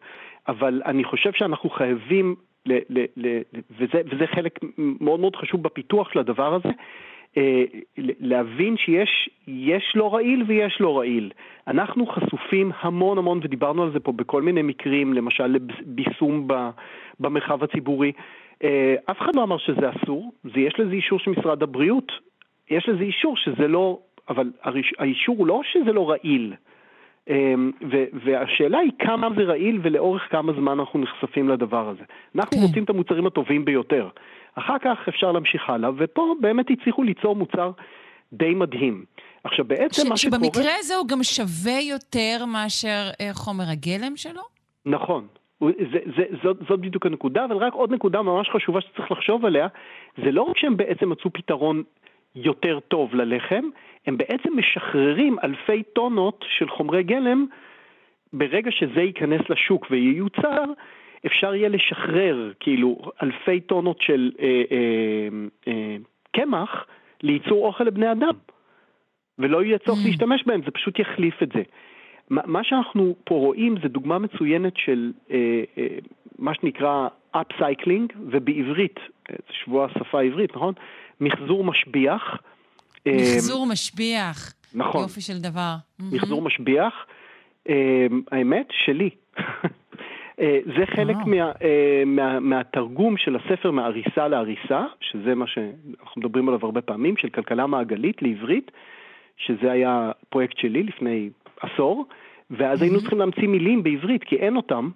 אבל 0.49 0.83
אני 0.87 1.05
חושב 1.05 1.31
שאנחנו 1.33 1.71
חייבים, 1.71 2.35
וזה, 2.67 4.01
וזה 4.13 4.27
חלק 4.35 4.59
מאוד 4.79 5.21
מאוד 5.21 5.37
חשוב 5.37 5.63
בפיתוח 5.63 6.13
של 6.13 6.19
הדבר 6.19 6.55
הזה, 6.55 6.69
אה, 6.69 6.73
להבין 8.21 8.77
שיש 8.77 9.31
יש 9.49 9.93
לא 9.95 10.15
רעיל 10.15 10.45
ויש 10.47 10.77
לא 10.81 10.99
רעיל. 10.99 11.31
אנחנו 11.67 12.07
חשופים 12.07 12.73
המון 12.81 13.19
המון, 13.19 13.41
ודיברנו 13.43 13.83
על 13.83 13.93
זה 13.93 14.01
פה 14.01 14.13
בכל 14.13 14.43
מיני 14.43 14.63
מקרים, 14.63 15.13
למשל 15.13 15.47
לביסום 15.47 16.49
במרחב 17.21 17.65
הציבורי. 17.65 18.13
אה, 18.65 18.95
אף 19.11 19.19
אחד 19.19 19.37
לא 19.37 19.43
אמר 19.43 19.59
שזה 19.59 19.91
אסור, 19.91 20.33
זה 20.45 20.61
יש 20.61 20.75
לזה 20.79 20.93
אישור 20.93 21.19
של 21.19 21.31
משרד 21.31 21.63
הבריאות, 21.63 22.13
יש 22.71 22.89
לזה 22.89 23.03
אישור 23.03 23.37
שזה 23.37 23.69
לא, 23.69 23.99
אבל 24.29 24.51
האישור 24.99 25.37
הוא 25.39 25.47
לא 25.47 25.61
שזה 25.65 25.93
לא 25.93 26.11
רעיל. 26.11 26.55
אמ, 27.31 27.71
והשאלה 28.25 28.79
היא 28.79 28.93
כמה 28.99 29.29
זה 29.37 29.43
רעיל 29.43 29.81
ולאורך 29.83 30.23
כמה 30.31 30.53
זמן 30.53 30.79
אנחנו 30.79 31.01
נחשפים 31.01 31.49
לדבר 31.49 31.89
הזה. 31.89 32.03
אנחנו 32.37 32.57
כן. 32.57 32.63
רוצים 32.63 32.85
את 32.85 32.91
המוצרים 32.91 33.27
הטובים 33.27 33.65
ביותר. 33.65 34.09
אחר 34.55 34.79
כך 34.79 35.09
אפשר 35.09 35.33
להמשיך 35.33 35.71
הלאה, 35.71 35.91
ופה 35.97 36.35
באמת 36.41 36.67
הצליחו 36.71 37.03
ליצור 37.03 37.37
מוצר 37.37 37.71
די 38.33 38.55
מדהים. 38.55 39.05
עכשיו 39.45 39.65
בעצם 39.65 40.03
ש- 40.07 40.09
מה 40.09 40.17
שקורה... 40.17 40.39
שבמקרה 40.39 40.73
הזה 40.79 40.97
הוא 40.97 41.09
גם 41.09 41.23
שווה 41.23 41.81
יותר 41.81 42.45
מאשר 42.47 43.11
אה, 43.21 43.31
חומר 43.33 43.65
הגלם 43.73 44.17
שלו? 44.17 44.43
נכון. 44.87 45.27
זה, 45.61 45.99
זה, 46.17 46.23
זאת, 46.43 46.57
זאת 46.69 46.81
בדיוק 46.81 47.07
הנקודה, 47.07 47.45
אבל 47.45 47.57
רק 47.57 47.73
עוד 47.73 47.93
נקודה 47.93 48.23
ממש 48.23 48.51
חשובה 48.51 48.81
שצריך 48.81 49.11
לחשוב 49.11 49.45
עליה, 49.45 49.69
זה 50.25 50.31
לא 50.31 50.43
רק 50.43 50.59
שהם 50.59 50.77
בעצם 50.77 51.11
מצאו 51.11 51.33
פתרון 51.33 51.83
יותר 52.35 52.79
טוב 52.81 53.15
ללחם, 53.15 53.63
הם 54.07 54.17
בעצם 54.17 54.49
משחררים 54.57 55.37
אלפי 55.45 55.83
טונות 55.83 56.45
של 56.59 56.69
חומרי 56.69 57.03
גלם, 57.03 57.47
ברגע 58.33 58.71
שזה 58.71 59.01
ייכנס 59.01 59.41
לשוק 59.49 59.87
וייוצר, 59.91 60.65
אפשר 61.27 61.55
יהיה 61.55 61.69
לשחרר 61.69 62.53
כאילו 62.61 62.99
אלפי 63.23 63.61
טונות 63.61 64.01
של 64.01 64.33
אה, 64.41 64.47
אה, 64.47 65.29
אה, 65.69 65.97
קמח 66.33 66.87
לייצור 67.23 67.67
אוכל 67.67 67.85
לבני 67.85 68.13
אדם, 68.13 68.35
ולא 69.39 69.65
יהיה 69.65 69.79
צורך 69.79 69.99
ממ. 69.99 70.07
להשתמש 70.07 70.43
בהם, 70.47 70.61
זה 70.65 70.71
פשוט 70.71 70.99
יחליף 70.99 71.43
את 71.43 71.49
זה. 71.55 71.63
מה 72.31 72.65
שאנחנו 72.65 73.15
פה 73.25 73.35
רואים 73.35 73.75
זה 73.83 73.89
דוגמה 73.89 74.19
מצוינת 74.19 74.73
של 74.77 75.13
אה, 75.31 75.37
אה, 75.79 75.87
מה 76.39 76.55
שנקרא 76.55 77.09
upcycling, 77.31 78.13
ובעברית, 78.31 78.99
אה, 78.99 79.37
זה 79.49 79.55
שבוע 79.65 79.85
השפה 79.87 80.19
העברית, 80.19 80.57
נכון? 80.57 80.75
מחזור 81.21 81.65
משביח. 81.65 82.23
אה, 83.07 83.13
מחזור 83.13 83.67
משביח. 83.67 84.55
נכון. 84.75 85.03
יופי 85.03 85.21
של 85.21 85.39
דבר. 85.39 85.75
מחזור 86.13 86.43
משביח. 86.43 86.95
אה, 87.69 88.07
האמת, 88.33 88.67
שלי. 88.85 89.11
אה, 90.41 90.59
זה 90.77 90.87
חלק 90.87 91.17
מה, 91.27 91.53
מה, 92.07 92.41
מהתרגום 92.41 93.17
של 93.17 93.37
הספר 93.37 93.71
מעריסה 93.71 94.29
לעריסה, 94.29 94.85
שזה 95.01 95.35
מה 95.35 95.47
שאנחנו 95.47 96.21
מדברים 96.21 96.49
עליו 96.49 96.61
הרבה 96.63 96.81
פעמים, 96.81 97.17
של 97.17 97.29
כלכלה 97.29 97.67
מעגלית 97.67 98.23
לעברית, 98.23 98.71
שזה 99.37 99.73
היה 99.73 100.11
פרויקט 100.29 100.59
שלי 100.59 100.83
לפני 100.83 101.31
עשור, 101.61 102.07
ואז 102.51 102.83
היינו 102.83 103.01
צריכים 103.01 103.19
להמציא 103.19 103.49
מילים 103.49 103.83
בעברית, 103.83 104.25
כי 104.25 104.37
אין 104.37 104.57
אותם. 104.57 104.91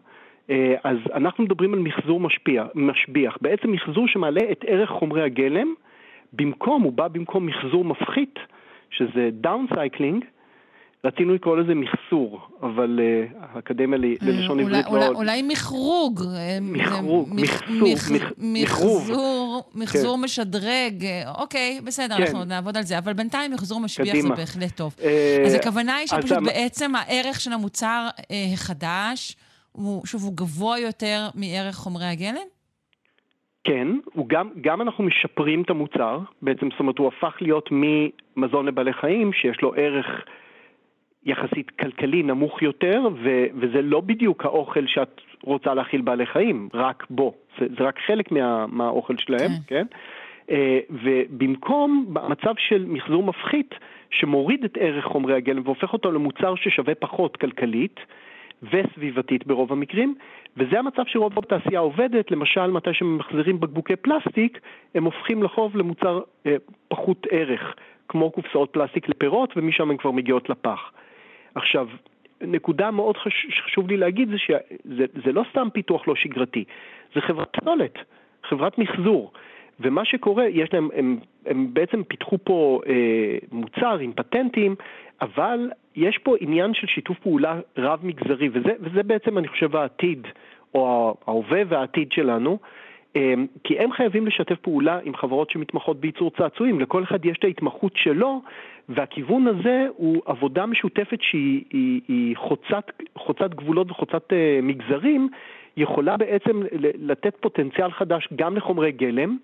אז 0.84 0.98
אנחנו 1.14 1.44
מדברים 1.44 1.74
על 1.74 1.80
מחזור 1.80 2.20
משפיע, 2.20 2.64
משביח, 2.74 3.38
בעצם 3.40 3.72
מחזור 3.72 4.08
שמעלה 4.08 4.40
את 4.52 4.64
ערך 4.68 4.90
חומרי 4.90 5.22
הגלם 5.22 5.74
במקום, 6.32 6.82
הוא 6.82 6.92
בא 6.92 7.08
במקום 7.08 7.46
מחזור 7.46 7.84
מפחית, 7.84 8.38
שזה 8.90 9.28
downcycling, 9.32 10.24
רצינו 11.04 11.34
לקרוא 11.34 11.56
לזה 11.56 11.74
מחסור, 11.74 12.48
אבל 12.62 13.00
uh, 13.00 13.36
האקדמיה 13.40 13.98
ללשון 13.98 14.60
אולי, 14.60 14.78
עברית 14.78 14.86
אולי, 14.86 15.04
לא... 15.04 15.14
אולי 15.14 15.42
מחרוג. 15.42 16.20
מחרוג, 16.60 17.28
מחסור, 18.38 19.62
מחזור. 19.74 20.18
משדרג, 20.18 21.04
אוקיי, 21.38 21.80
בסדר, 21.84 22.16
כן. 22.16 22.22
אנחנו 22.22 22.44
נעבוד 22.44 22.76
על 22.76 22.82
זה, 22.82 22.98
אבל 22.98 23.12
בינתיים 23.12 23.50
מחזור 23.52 23.80
משביח. 23.80 24.16
זה 24.16 24.28
בהחלט 24.28 24.76
טוב. 24.76 24.96
Uh, 24.98 25.46
אז 25.46 25.54
הכוונה 25.54 25.94
היא 25.94 26.06
שפשוט 26.06 26.32
אז 26.32 26.44
בעצם 26.44 26.94
הערך 26.94 27.40
של 27.40 27.52
המוצר 27.52 28.08
החדש, 28.54 29.36
שוב, 30.04 30.22
הוא 30.22 30.36
גבוה 30.36 30.78
יותר 30.78 31.28
מערך 31.34 31.74
חומרי 31.74 32.06
הגלם? 32.06 32.46
כן, 33.64 33.88
הוא 34.14 34.28
גם, 34.28 34.50
גם 34.60 34.82
אנחנו 34.82 35.04
משפרים 35.04 35.62
את 35.62 35.70
המוצר, 35.70 36.18
בעצם 36.42 36.68
זאת 36.70 36.80
אומרת 36.80 36.98
הוא 36.98 37.08
הפך 37.08 37.36
להיות 37.40 37.68
ממזון 37.72 38.66
לבעלי 38.66 38.92
חיים 38.92 39.32
שיש 39.32 39.62
לו 39.62 39.74
ערך 39.76 40.06
יחסית 41.26 41.70
כלכלי 41.70 42.22
נמוך 42.22 42.62
יותר, 42.62 43.02
ו, 43.22 43.44
וזה 43.54 43.82
לא 43.82 44.00
בדיוק 44.00 44.44
האוכל 44.44 44.86
שאת 44.86 45.20
רוצה 45.42 45.74
להאכיל 45.74 46.00
בעלי 46.00 46.26
חיים, 46.26 46.68
רק 46.74 47.06
בו, 47.10 47.34
זה, 47.58 47.66
זה 47.78 47.84
רק 47.84 47.98
חלק 48.06 48.32
מה, 48.32 48.66
מהאוכל 48.66 49.16
שלהם, 49.18 49.50
כן? 49.66 49.84
כן? 50.48 50.54
ובמקום 50.90 52.06
במצב 52.08 52.54
של 52.58 52.84
מחזור 52.88 53.22
מפחית 53.22 53.74
שמוריד 54.10 54.64
את 54.64 54.78
ערך 54.80 55.04
חומרי 55.04 55.34
הגלם 55.34 55.62
והופך 55.64 55.92
אותו 55.92 56.12
למוצר 56.12 56.54
ששווה 56.54 56.94
פחות 56.94 57.36
כלכלית, 57.36 58.00
וסביבתית 58.62 59.46
ברוב 59.46 59.72
המקרים, 59.72 60.14
וזה 60.56 60.78
המצב 60.78 61.02
שרוב 61.06 61.38
התעשייה 61.38 61.80
עובדת, 61.80 62.30
למשל 62.30 62.66
מתי 62.66 62.94
שממחזרים 62.94 63.60
בקבוקי 63.60 63.96
פלסטיק, 63.96 64.60
הם 64.94 65.04
הופכים 65.04 65.42
לחוב 65.42 65.76
למוצר 65.76 66.20
אה, 66.46 66.56
פחות 66.88 67.26
ערך, 67.30 67.74
כמו 68.08 68.30
קופסאות 68.30 68.70
פלסטיק 68.72 69.08
לפירות, 69.08 69.52
ומשם 69.56 69.90
הן 69.90 69.96
כבר 69.96 70.10
מגיעות 70.10 70.50
לפח. 70.50 70.90
עכשיו, 71.54 71.88
נקודה 72.40 72.90
מאוד 72.90 73.16
חש, 73.16 73.46
חשוב 73.64 73.88
לי 73.88 73.96
להגיד 73.96 74.28
זה 74.28 74.38
שזה 74.38 75.32
לא 75.32 75.44
סתם 75.50 75.68
פיתוח 75.72 76.08
לא 76.08 76.14
שגרתי, 76.14 76.64
זה 77.14 77.20
חברת 77.20 77.56
פסולת, 77.56 77.98
חברת 78.44 78.78
מחזור. 78.78 79.32
ומה 79.80 80.04
שקורה, 80.04 80.48
יש 80.48 80.72
להם, 80.72 80.88
הם, 80.94 81.18
הם 81.46 81.74
בעצם 81.74 82.04
פיתחו 82.04 82.38
פה 82.44 82.80
אה, 82.86 83.38
מוצר 83.52 83.98
עם 83.98 84.12
פטנטים, 84.12 84.74
אבל 85.20 85.70
יש 85.96 86.18
פה 86.18 86.34
עניין 86.40 86.74
של 86.74 86.86
שיתוף 86.86 87.18
פעולה 87.18 87.60
רב-מגזרי, 87.78 88.48
וזה, 88.52 88.72
וזה 88.80 89.02
בעצם, 89.02 89.38
אני 89.38 89.48
חושב, 89.48 89.76
העתיד, 89.76 90.26
או 90.74 91.14
ההווה 91.26 91.62
והעתיד 91.68 92.12
שלנו, 92.12 92.50
אה, 92.50 92.68
כי 93.64 93.78
הם 93.78 93.92
חייבים 93.92 94.26
לשתף 94.26 94.56
פעולה 94.60 94.98
עם 95.04 95.16
חברות 95.16 95.50
שמתמחות 95.50 96.00
בייצור 96.00 96.30
צעצועים, 96.30 96.80
לכל 96.80 97.02
אחד 97.02 97.24
יש 97.24 97.38
את 97.38 97.44
ההתמחות 97.44 97.92
שלו, 97.96 98.42
והכיוון 98.88 99.46
הזה 99.46 99.86
הוא 99.96 100.22
עבודה 100.26 100.66
משותפת 100.66 101.18
שהיא 101.20 101.64
היא, 101.70 102.00
היא 102.08 102.36
חוצת, 102.36 102.84
חוצת 103.18 103.54
גבולות 103.54 103.90
וחוצת 103.90 104.32
uh, 104.32 104.34
מגזרים, 104.62 105.28
יכולה 105.76 106.16
בעצם 106.16 106.62
לתת 106.98 107.36
פוטנציאל 107.40 107.90
חדש 107.90 108.28
גם 108.36 108.56
לחומרי 108.56 108.92
גלם, 108.92 109.36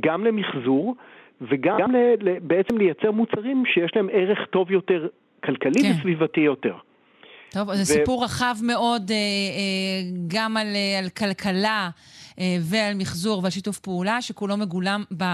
גם 0.00 0.24
למחזור 0.24 0.96
וגם 1.40 1.92
ל, 1.92 1.96
ל, 2.20 2.38
בעצם 2.38 2.78
לייצר 2.78 3.10
מוצרים 3.10 3.66
שיש 3.66 3.96
להם 3.96 4.08
ערך 4.12 4.46
טוב 4.46 4.70
יותר, 4.70 5.06
כלכלי 5.44 5.82
כן. 5.82 5.90
וסביבתי 5.90 6.40
יותר. 6.40 6.74
טוב, 7.50 7.74
זה 7.74 7.82
ו... 7.82 7.86
סיפור 7.86 8.24
רחב 8.24 8.56
מאוד 8.62 9.10
אה, 9.10 9.16
אה, 9.16 9.20
גם 10.26 10.56
על, 10.56 10.76
אה, 10.76 10.98
על 10.98 11.08
כלכלה 11.08 11.90
ועל 12.60 12.94
מחזור 12.94 13.42
ועל 13.42 13.50
שיתוף 13.50 13.78
פעולה, 13.78 14.22
שכולו 14.22 14.56
מגולם 14.56 15.04
ב, 15.16 15.24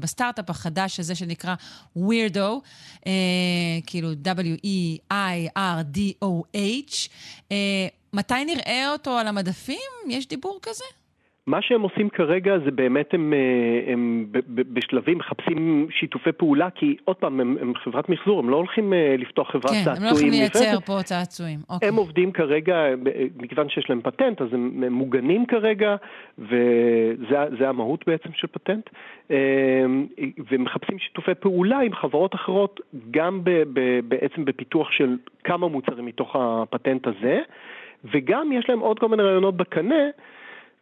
בסטארט-אפ 0.00 0.50
החדש 0.50 1.00
הזה 1.00 1.14
שנקרא 1.14 1.54
Weirdo, 1.98 2.60
כאילו 3.86 4.12
W-E-I-R-D-O-H. 4.24 5.08
מתי 8.12 8.44
נראה 8.44 8.92
אותו 8.92 9.18
על 9.18 9.26
המדפים? 9.26 9.78
יש 10.08 10.28
דיבור 10.28 10.58
כזה? 10.62 10.84
מה 11.50 11.62
שהם 11.62 11.82
עושים 11.82 12.08
כרגע 12.08 12.58
זה 12.64 12.70
באמת 12.70 13.14
הם, 13.14 13.32
אה, 13.32 13.92
הם 13.92 14.26
בשלבים 14.48 15.18
מחפשים 15.18 15.88
שיתופי 15.90 16.32
פעולה, 16.32 16.70
כי 16.70 16.96
עוד 17.04 17.16
פעם, 17.16 17.40
הם, 17.40 17.56
הם 17.60 17.72
חברת 17.74 18.08
מחזור, 18.08 18.38
הם 18.38 18.50
לא 18.50 18.56
הולכים 18.56 18.92
אה, 18.92 19.16
לפתוח 19.18 19.50
חברת 19.50 19.72
כן, 19.72 19.84
צעצועים. 19.84 19.96
כן, 19.96 20.02
הם 20.02 20.04
לא 20.04 20.10
הולכים 20.10 20.30
לייצר 20.30 20.80
פה 20.80 21.02
צעצועים. 21.02 21.58
אוקיי. 21.70 21.88
הם 21.88 21.96
עובדים 21.96 22.32
כרגע, 22.32 22.76
מכיוון 23.36 23.68
שיש 23.68 23.90
להם 23.90 24.00
פטנט, 24.00 24.42
אז 24.42 24.48
הם, 24.52 24.84
מוגנים 24.90 25.46
כרגע, 25.46 25.96
וזה 26.38 27.68
המהות 27.68 28.04
בעצם 28.06 28.28
של 28.34 28.46
פטנט. 28.46 28.90
אה, 29.30 29.36
ומחפשים 30.50 30.98
שיתופי 30.98 31.34
פעולה 31.34 31.78
עם 31.78 31.94
חברות 31.94 32.34
אחרות, 32.34 32.80
גם 33.10 33.44
ב, 33.44 33.50
ב, 33.72 34.00
בעצם 34.08 34.44
בפיתוח 34.44 34.90
של 34.90 35.16
כמה 35.44 35.68
מוצרים 35.68 36.06
מתוך 36.06 36.36
הפטנט 36.36 37.06
הזה, 37.06 37.40
וגם 38.04 38.52
יש 38.52 38.68
להם 38.68 38.78
עוד 38.78 38.98
כל 38.98 39.08
מיני 39.08 39.22
רעיונות 39.22 39.56
בקנה. 39.56 40.04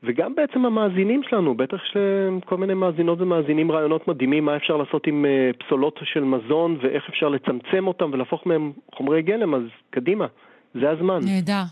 וגם 0.03 0.35
בעצם 0.35 0.65
המאזינים 0.65 1.23
שלנו, 1.31 1.55
בטח 1.55 1.77
שכל 1.85 2.57
מיני 2.57 2.75
מאזינות 2.75 3.21
ומאזינים 3.21 3.73
רעיונות 3.73 4.09
מדהימים 4.09 4.45
מה 4.45 4.57
אפשר 4.57 4.77
לעשות 4.77 5.07
עם 5.07 5.25
אה, 5.25 5.51
פסולות 5.59 6.01
של 6.05 6.25
מזון 6.25 6.79
ואיך 6.83 7.09
אפשר 7.09 7.29
לצמצם 7.29 7.87
אותם 7.87 8.11
ולהפוך 8.13 8.47
מהם 8.47 8.73
חומרי 8.95 9.23
גלם, 9.23 9.55
אז 9.55 9.63
קדימה, 9.91 10.27
זה 10.75 10.91
הזמן. 10.91 11.21
נהדר. 11.25 11.63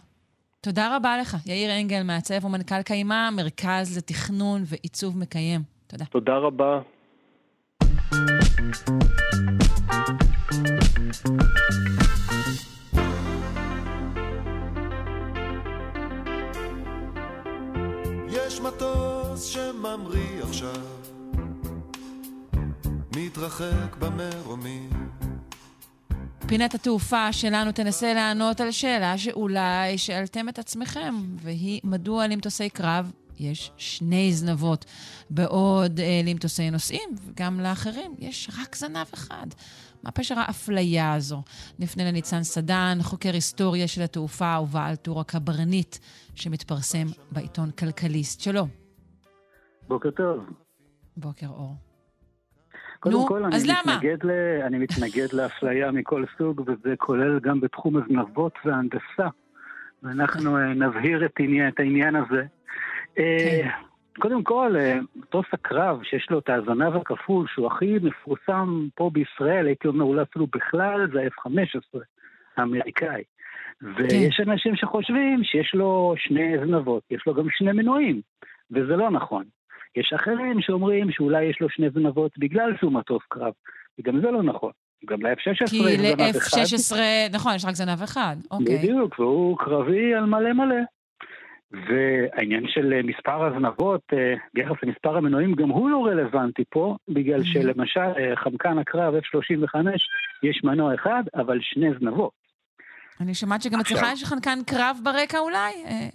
תודה 0.60 0.96
רבה 0.96 1.18
לך, 1.20 1.36
יאיר 1.46 1.70
אנגל, 1.80 2.02
מעצב 2.02 2.44
ומנכ"ל 2.44 2.82
קיימה, 2.82 3.28
מרכז 3.36 3.98
לתכנון 3.98 4.60
ועיצוב 4.66 5.18
מקיים. 5.18 5.60
תודה. 5.86 6.04
תודה 6.04 6.36
רבה. 6.36 6.80
יש 18.36 18.60
מטוס 18.60 19.44
שממריא 19.44 20.42
עכשיו, 20.42 20.82
מתרחב 23.16 24.06
פינת 26.46 26.74
התעופה 26.74 27.32
שלנו 27.32 27.72
תנסה 27.72 28.14
לענות 28.14 28.60
על 28.60 28.70
שאלה 28.70 29.18
שאולי 29.18 29.98
שאלתם 29.98 30.48
את 30.48 30.58
עצמכם, 30.58 31.14
והיא 31.42 31.80
מדוע 31.84 32.26
למטוסי 32.26 32.70
קרב 32.70 33.12
יש 33.38 33.70
שני 33.76 34.32
זנבות, 34.32 34.84
בעוד 35.30 36.00
אה, 36.00 36.20
למטוסי 36.24 36.70
נוסעים 36.70 37.08
וגם 37.26 37.60
לאחרים 37.60 38.14
יש 38.18 38.50
רק 38.60 38.76
זנב 38.76 39.06
אחד. 39.14 39.46
מה 40.02 40.10
פשר 40.10 40.38
האפליה 40.38 41.14
הזו? 41.14 41.42
נפנה 41.78 42.04
לניצן 42.04 42.42
סדן, 42.42 42.98
חוקר 43.02 43.32
היסטוריה 43.32 43.88
של 43.88 44.02
התעופה 44.02 44.58
ובעל 44.62 44.96
טור 44.96 45.20
הקברניט, 45.20 45.96
שמתפרסם 46.36 47.06
בעיתון 47.32 47.70
כלכליסט. 47.70 48.40
שלום. 48.40 48.68
בוקר 49.88 50.10
טוב. 50.10 50.44
בוקר 51.16 51.46
אור. 51.46 51.74
קודם 53.00 53.14
נו, 53.14 53.26
כל, 53.26 53.44
אני 53.44 53.56
מתנגד, 53.56 54.24
ל... 54.24 54.30
אני 54.66 54.78
מתנגד 54.78 55.32
לאפליה 55.38 55.90
מכל 55.90 56.24
סוג, 56.38 56.60
וזה 56.60 56.94
כולל 56.98 57.40
גם 57.40 57.60
בתחום 57.60 57.96
הזנבות 57.96 58.52
וההנדסה. 58.64 59.28
ואנחנו 60.02 60.58
אה, 60.58 60.74
נבהיר 60.74 61.24
את, 61.24 61.32
עניין, 61.38 61.68
את 61.68 61.80
העניין 61.80 62.16
הזה. 62.16 62.42
אה, 63.18 63.60
כן. 63.62 63.70
קודם 64.18 64.42
כל, 64.42 64.76
אה, 64.76 64.98
מטוס 65.16 65.46
הקרב 65.52 66.02
שיש 66.02 66.30
לו 66.30 66.38
את 66.38 66.50
הזנב 66.50 66.96
הכפול, 66.96 67.46
שהוא 67.48 67.66
הכי 67.66 67.98
מפורסם 68.02 68.86
פה 68.94 69.10
בישראל, 69.12 69.66
הייתי 69.66 69.88
אומר 69.88 70.04
אולי 70.04 70.22
אפילו 70.22 70.46
בכלל, 70.46 71.10
זה 71.12 71.20
ה-F-15 71.20 71.98
האמריקאי. 72.56 73.22
ויש 73.82 74.36
כן. 74.36 74.50
אנשים 74.50 74.76
שחושבים 74.76 75.44
שיש 75.44 75.74
לו 75.74 76.14
שני 76.18 76.58
זנבות, 76.66 77.02
יש 77.10 77.22
לו 77.26 77.34
גם 77.34 77.46
שני 77.50 77.72
מנועים, 77.72 78.20
וזה 78.70 78.96
לא 78.96 79.10
נכון. 79.10 79.44
יש 79.96 80.12
אחרים 80.12 80.60
שאומרים 80.60 81.10
שאולי 81.10 81.44
יש 81.44 81.60
לו 81.60 81.70
שני 81.70 81.90
זנבות 81.90 82.38
בגלל 82.38 82.72
שהוא 82.80 82.92
מטוס 82.92 83.22
קרב, 83.28 83.52
וגם 83.98 84.20
זה 84.20 84.30
לא 84.30 84.42
נכון. 84.42 84.70
גם 85.06 85.22
ל-F-16 85.22 85.64
יש 85.64 85.70
זנב 85.70 86.36
אחד. 86.36 86.48
כי 86.50 86.60
ל-F-16, 86.60 86.96
נכון, 87.34 87.54
יש 87.54 87.64
רק 87.64 87.74
זנב 87.74 88.02
אחד, 88.02 88.36
אוקיי. 88.50 88.78
בדיוק, 88.78 89.18
והוא 89.18 89.58
קרבי 89.58 90.14
על 90.14 90.24
מלא 90.24 90.52
מלא. 90.52 90.76
והעניין 91.72 92.64
של 92.68 93.02
מספר 93.02 93.44
הזנבות 93.44 94.00
אה, 94.12 94.34
ביחס 94.54 94.76
למספר 94.82 95.16
המנועים 95.16 95.54
גם 95.54 95.68
הוא 95.68 95.90
לא 95.90 96.06
רלוונטי 96.06 96.62
פה, 96.70 96.96
בגלל 97.08 97.40
mm-hmm. 97.40 97.52
שלמשל 97.52 98.00
אה, 98.00 98.36
חמקן 98.36 98.78
הקרב 98.78 99.14
F-35 99.14 99.78
יש 100.42 100.64
מנוע 100.64 100.94
אחד, 100.94 101.22
אבל 101.34 101.58
שני 101.62 101.88
זנבות. 102.00 102.45
אני 103.20 103.34
שמעת 103.34 103.62
שגם 103.62 103.80
אצלך 103.80 104.06
יש 104.12 104.24
חנקן 104.24 104.58
קרב 104.66 104.98
ברקע 105.02 105.38
אולי? 105.38 105.72
אה, 105.86 106.08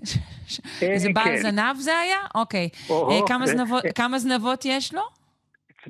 איזה 0.82 1.10
בעל 1.14 1.26
כן. 1.26 1.38
זנב 1.38 1.76
זה 1.76 1.98
היה? 1.98 2.18
אוקיי. 2.36 2.70
אה, 2.90 2.96
כמה, 3.28 3.48
זנבות, 3.48 3.86
אה, 3.86 3.92
כמה 3.92 4.20
זנבות 4.20 4.66
יש 4.66 4.94
לו? 4.94 5.02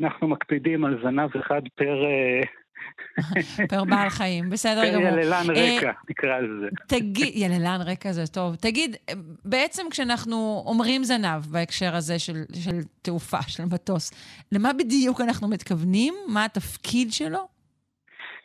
אנחנו 0.02 0.28
מקפידים 0.28 0.86
על 0.86 1.00
זנב 1.04 1.30
אחד 1.38 1.62
פר... 1.76 1.96
פר 3.70 3.84
בעל 3.84 4.10
חיים, 4.10 4.50
בסדר 4.50 4.94
גמור. 4.94 5.10
פר 5.10 5.20
יללן 5.20 5.46
רקע, 5.50 5.92
נקרא 6.10 6.40
לזה. 6.40 6.68
תגיד, 6.88 7.32
יללן 7.44 7.80
רקע 7.86 8.12
זה 8.12 8.28
טוב. 8.28 8.56
תגיד, 8.56 8.96
בעצם 9.46 9.84
כשאנחנו 9.92 10.64
אומרים 10.66 11.04
זנב 11.04 11.46
בהקשר 11.52 11.96
הזה 11.96 12.20
של, 12.20 12.44
של 12.54 12.80
תעופה, 13.02 13.42
של 13.42 13.66
מטוס, 13.66 14.12
למה 14.52 14.74
בדיוק 14.74 15.22
אנחנו 15.22 15.48
מתכוונים? 15.48 16.14
מה 16.28 16.46
התפקיד 16.46 17.14
שלו? 17.14 17.48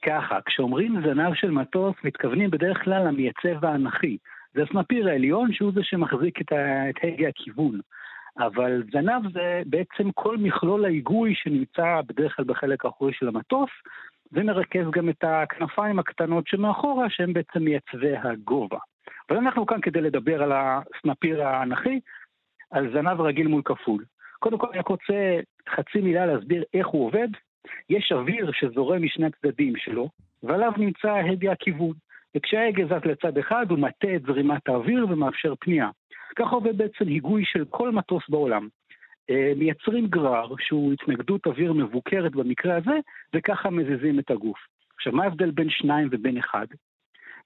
ככה, 0.02 0.38
כשאומרים 0.46 1.02
זנב 1.02 1.34
של 1.34 1.50
מטוס, 1.50 1.94
מתכוונים 2.04 2.50
בדרך 2.50 2.84
כלל 2.84 3.08
למייצב 3.08 3.64
האנכי. 3.64 4.16
זה 4.54 4.62
הסנפיר 4.62 5.08
העליון 5.08 5.52
שהוא 5.52 5.72
זה 5.74 5.80
שמחזיק 5.82 6.40
את, 6.40 6.52
ה... 6.52 6.90
את 6.90 6.94
הגה 7.02 7.28
הכיוון. 7.28 7.80
אבל 8.38 8.82
זנב 8.92 9.32
זה 9.32 9.62
בעצם 9.66 10.10
כל 10.14 10.36
מכלול 10.36 10.84
ההיגוי 10.84 11.34
שנמצא 11.34 12.00
בדרך 12.06 12.36
כלל 12.36 12.44
בחלק 12.44 12.84
האחורי 12.84 13.12
של 13.12 13.28
המטוס, 13.28 13.70
ומרכז 14.32 14.90
גם 14.92 15.08
את 15.08 15.24
הכנפיים 15.24 15.98
הקטנות 15.98 16.46
שמאחורה, 16.46 17.10
שהם 17.10 17.32
בעצם 17.32 17.62
מייצבי 17.62 18.16
הגובה. 18.16 18.78
אבל 19.30 19.38
אנחנו 19.38 19.66
כאן 19.66 19.80
כדי 19.80 20.00
לדבר 20.00 20.42
על 20.42 20.52
הסנפיר 20.54 21.42
האנכי, 21.48 22.00
על 22.70 22.92
זנב 22.92 23.20
רגיל 23.20 23.46
מול 23.46 23.62
כפול. 23.64 24.04
קודם 24.38 24.58
כל 24.58 24.66
אני 24.70 24.78
רק 24.78 24.88
רוצה 24.88 25.40
חצי 25.68 26.00
מילה 26.00 26.26
להסביר 26.26 26.64
איך 26.74 26.86
הוא 26.86 27.06
עובד, 27.06 27.28
יש 27.90 28.12
אוויר 28.12 28.50
שזורם 28.52 29.02
משני 29.02 29.26
הצדדים 29.26 29.76
שלו, 29.76 30.08
ועליו 30.42 30.72
נמצא 30.76 31.12
הגה 31.12 31.52
הכיוון. 31.52 31.92
וכשההגה 32.36 32.84
זז 32.84 33.04
לצד 33.04 33.38
אחד, 33.38 33.70
הוא 33.70 33.78
מטה 33.78 34.16
את 34.16 34.22
זרימת 34.22 34.68
האוויר 34.68 35.06
ומאפשר 35.08 35.54
פנייה. 35.60 35.90
כך 36.36 36.50
עובד 36.50 36.78
בעצם 36.78 37.04
היגוי 37.06 37.44
של 37.44 37.64
כל 37.70 37.90
מטוס 37.90 38.22
בעולם. 38.28 38.68
אה, 39.30 39.52
מייצרים 39.56 40.06
גרר 40.06 40.54
שהוא 40.58 40.92
התנגדות 40.92 41.46
אוויר 41.46 41.72
מבוקרת 41.72 42.32
במקרה 42.32 42.76
הזה, 42.76 42.98
וככה 43.34 43.70
מזיזים 43.70 44.18
את 44.18 44.30
הגוף. 44.30 44.58
עכשיו, 44.96 45.12
מה 45.12 45.24
ההבדל 45.24 45.50
בין 45.50 45.70
שניים 45.70 46.08
ובין 46.10 46.38
אחד? 46.38 46.66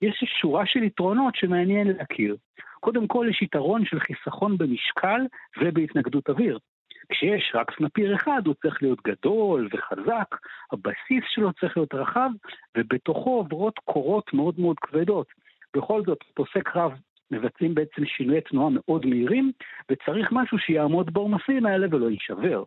יש 0.03 0.25
שורה 0.41 0.67
של 0.67 0.83
יתרונות 0.83 1.37
שמעניין 1.37 1.89
להכיר. 1.89 2.37
קודם 2.81 3.07
כל, 3.07 3.27
יש 3.31 3.43
יתרון 3.43 3.85
של 3.85 4.01
חיסכון 4.01 4.59
במשקל 4.59 5.21
ובהתנגדות 5.61 6.29
אוויר. 6.29 6.59
כשיש 7.11 7.53
רק 7.55 7.71
סנפיר 7.79 8.15
אחד, 8.15 8.43
הוא 8.47 8.55
צריך 8.63 8.83
להיות 8.83 8.99
גדול 9.05 9.69
וחזק, 9.73 10.37
הבסיס 10.73 11.25
שלו 11.29 11.53
צריך 11.53 11.77
להיות 11.77 11.95
רחב, 11.95 12.31
ובתוכו 12.77 13.31
עוברות 13.31 13.79
קורות 13.85 14.35
מאוד 14.35 14.61
מאוד 14.61 14.77
כבדות. 14.79 15.27
בכל 15.77 16.03
זאת, 16.07 16.19
מטוסי 16.31 16.61
קרב 16.65 16.93
מבצעים 17.31 17.75
בעצם 17.75 18.05
שינויי 18.05 18.41
תנועה 18.41 18.71
מאוד 18.71 19.07
מהירים, 19.07 19.53
וצריך 19.91 20.33
משהו 20.33 20.59
שיעמוד 20.59 21.13
בעומסים 21.13 21.67
האלה 21.67 21.87
ולא 21.91 22.11
יישבר. 22.11 22.65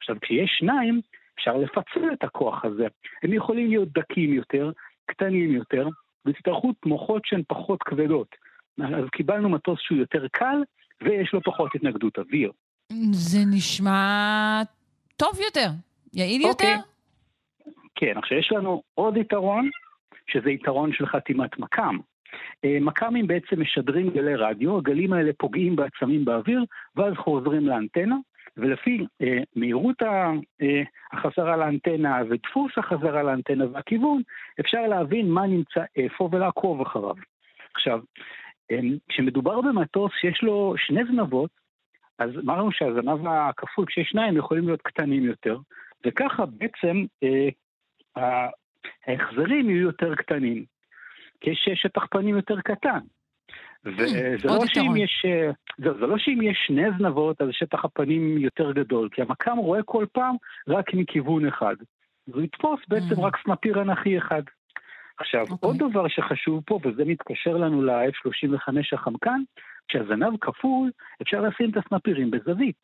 עכשיו, 0.00 0.16
כשיש 0.20 0.50
שניים, 0.58 1.00
אפשר 1.34 1.56
לפצל 1.56 2.12
את 2.12 2.24
הכוח 2.24 2.64
הזה. 2.64 2.86
הם 3.22 3.32
יכולים 3.32 3.68
להיות 3.68 3.88
דקים 3.92 4.32
יותר, 4.32 4.70
קטנים 5.06 5.50
יותר, 5.50 5.88
ויצטרכו 6.24 6.72
תמוחות 6.72 7.22
שהן 7.24 7.42
פחות 7.48 7.82
כבדות. 7.82 8.36
אז 8.80 9.04
קיבלנו 9.12 9.48
מטוס 9.48 9.80
שהוא 9.80 9.98
יותר 9.98 10.26
קל, 10.32 10.62
ויש 11.02 11.32
לו 11.32 11.40
פחות 11.40 11.74
התנגדות 11.74 12.18
אוויר. 12.18 12.52
זה 13.12 13.38
נשמע 13.50 14.62
טוב 15.16 15.40
יותר, 15.44 15.68
יעיל 16.14 16.42
okay. 16.42 16.48
אוקיי. 16.48 16.70
יותר. 16.70 16.88
כן, 17.94 18.18
עכשיו 18.18 18.38
יש 18.38 18.52
לנו 18.52 18.82
עוד 18.94 19.16
יתרון, 19.16 19.70
שזה 20.26 20.50
יתרון 20.50 20.92
של 20.92 21.06
חתימת 21.06 21.58
מכ"ם. 21.58 21.98
אה, 22.64 22.78
מכ"מים 22.80 23.26
בעצם 23.26 23.60
משדרים 23.60 24.10
גלי 24.10 24.34
רדיו, 24.34 24.78
הגלים 24.78 25.12
האלה 25.12 25.32
פוגעים 25.38 25.76
בעצמים 25.76 26.24
באוויר, 26.24 26.64
ואז 26.96 27.14
חוזרים 27.14 27.66
לאנטנה, 27.66 28.16
ולפי 28.56 29.06
אה, 29.22 29.38
מהירות 29.56 30.02
אה, 30.02 30.82
החזרה 31.12 31.56
לאנטנה 31.56 32.22
ודפוס 32.30 32.72
החזרה 32.76 33.22
לאנטנה 33.22 33.64
והכיוון, 33.72 34.22
אפשר 34.60 34.86
להבין 34.86 35.30
מה 35.30 35.46
נמצא 35.46 35.84
איפה 35.96 36.28
ולעקוב 36.32 36.80
אחריו. 36.80 37.14
עכשיו, 37.74 38.00
אה, 38.70 38.78
כשמדובר 39.08 39.60
במטוס 39.60 40.12
שיש 40.20 40.42
לו 40.42 40.74
שני 40.76 41.04
זנבות, 41.04 41.50
אז 42.18 42.30
אמרנו 42.44 42.72
שהזנב 42.72 43.26
הכפול, 43.26 43.86
כשיש 43.86 44.08
שניים, 44.08 44.36
יכולים 44.36 44.66
להיות 44.66 44.82
קטנים 44.82 45.24
יותר, 45.24 45.58
וככה 46.06 46.46
בעצם 46.46 47.04
אה, 47.22 47.48
ההחזרים 49.06 49.70
יהיו 49.70 49.80
יותר 49.80 50.14
קטנים, 50.14 50.64
כי 51.40 51.50
יש 51.50 51.68
שטח 51.74 52.06
פנים 52.10 52.36
יותר 52.36 52.60
קטן. 52.60 52.98
וזה 53.84 54.36
hmm, 54.38 54.46
לא 54.46 54.66
שאם 54.66 54.96
יש, 54.96 55.24
אה, 55.26 55.50
זה, 55.78 55.92
זה 55.92 56.06
לא 56.06 56.18
שאם 56.18 56.42
יש 56.42 56.58
שני 56.66 56.82
זנבות, 56.98 57.40
אז 57.40 57.48
שטח 57.52 57.84
הפנים 57.84 58.38
יותר 58.38 58.72
גדול, 58.72 59.08
כי 59.12 59.22
המקם 59.22 59.56
רואה 59.56 59.82
כל 59.82 60.06
פעם 60.12 60.36
רק 60.68 60.94
מכיוון 60.94 61.46
אחד. 61.46 61.74
אז 62.28 62.34
הוא 62.34 62.42
יתפוס 62.42 62.80
בעצם 62.88 63.20
hmm. 63.20 63.26
רק 63.26 63.36
סנפיר 63.44 63.82
אנכי 63.82 64.18
אחד. 64.18 64.42
עכשיו, 65.18 65.46
okay. 65.46 65.50
אוקיי. 65.50 65.68
עוד 65.68 65.76
דבר 65.90 66.08
שחשוב 66.08 66.62
פה, 66.66 66.78
וזה 66.84 67.04
מתקשר 67.04 67.56
לנו 67.56 67.82
ל-F-35 67.82 68.72
החמקן, 68.92 69.40
כשהזנב 69.94 70.36
כפול, 70.40 70.90
אפשר 71.22 71.40
לשים 71.40 71.70
את 71.70 71.76
הסנפירים 71.76 72.30
בזווית. 72.30 72.76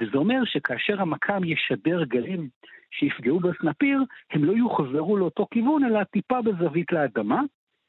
וזה 0.00 0.18
אומר 0.18 0.44
שכאשר 0.44 1.00
המכ"ם 1.00 1.44
ישדר 1.44 2.04
גלים 2.04 2.48
שיפגעו 2.90 3.40
בסנפיר, 3.40 4.04
הם 4.30 4.44
לא 4.44 4.52
יוחזרו 4.52 5.16
לאותו 5.16 5.46
כיוון, 5.50 5.84
אלא 5.84 6.04
טיפה 6.04 6.42
בזווית 6.42 6.92
לאדמה, 6.92 7.42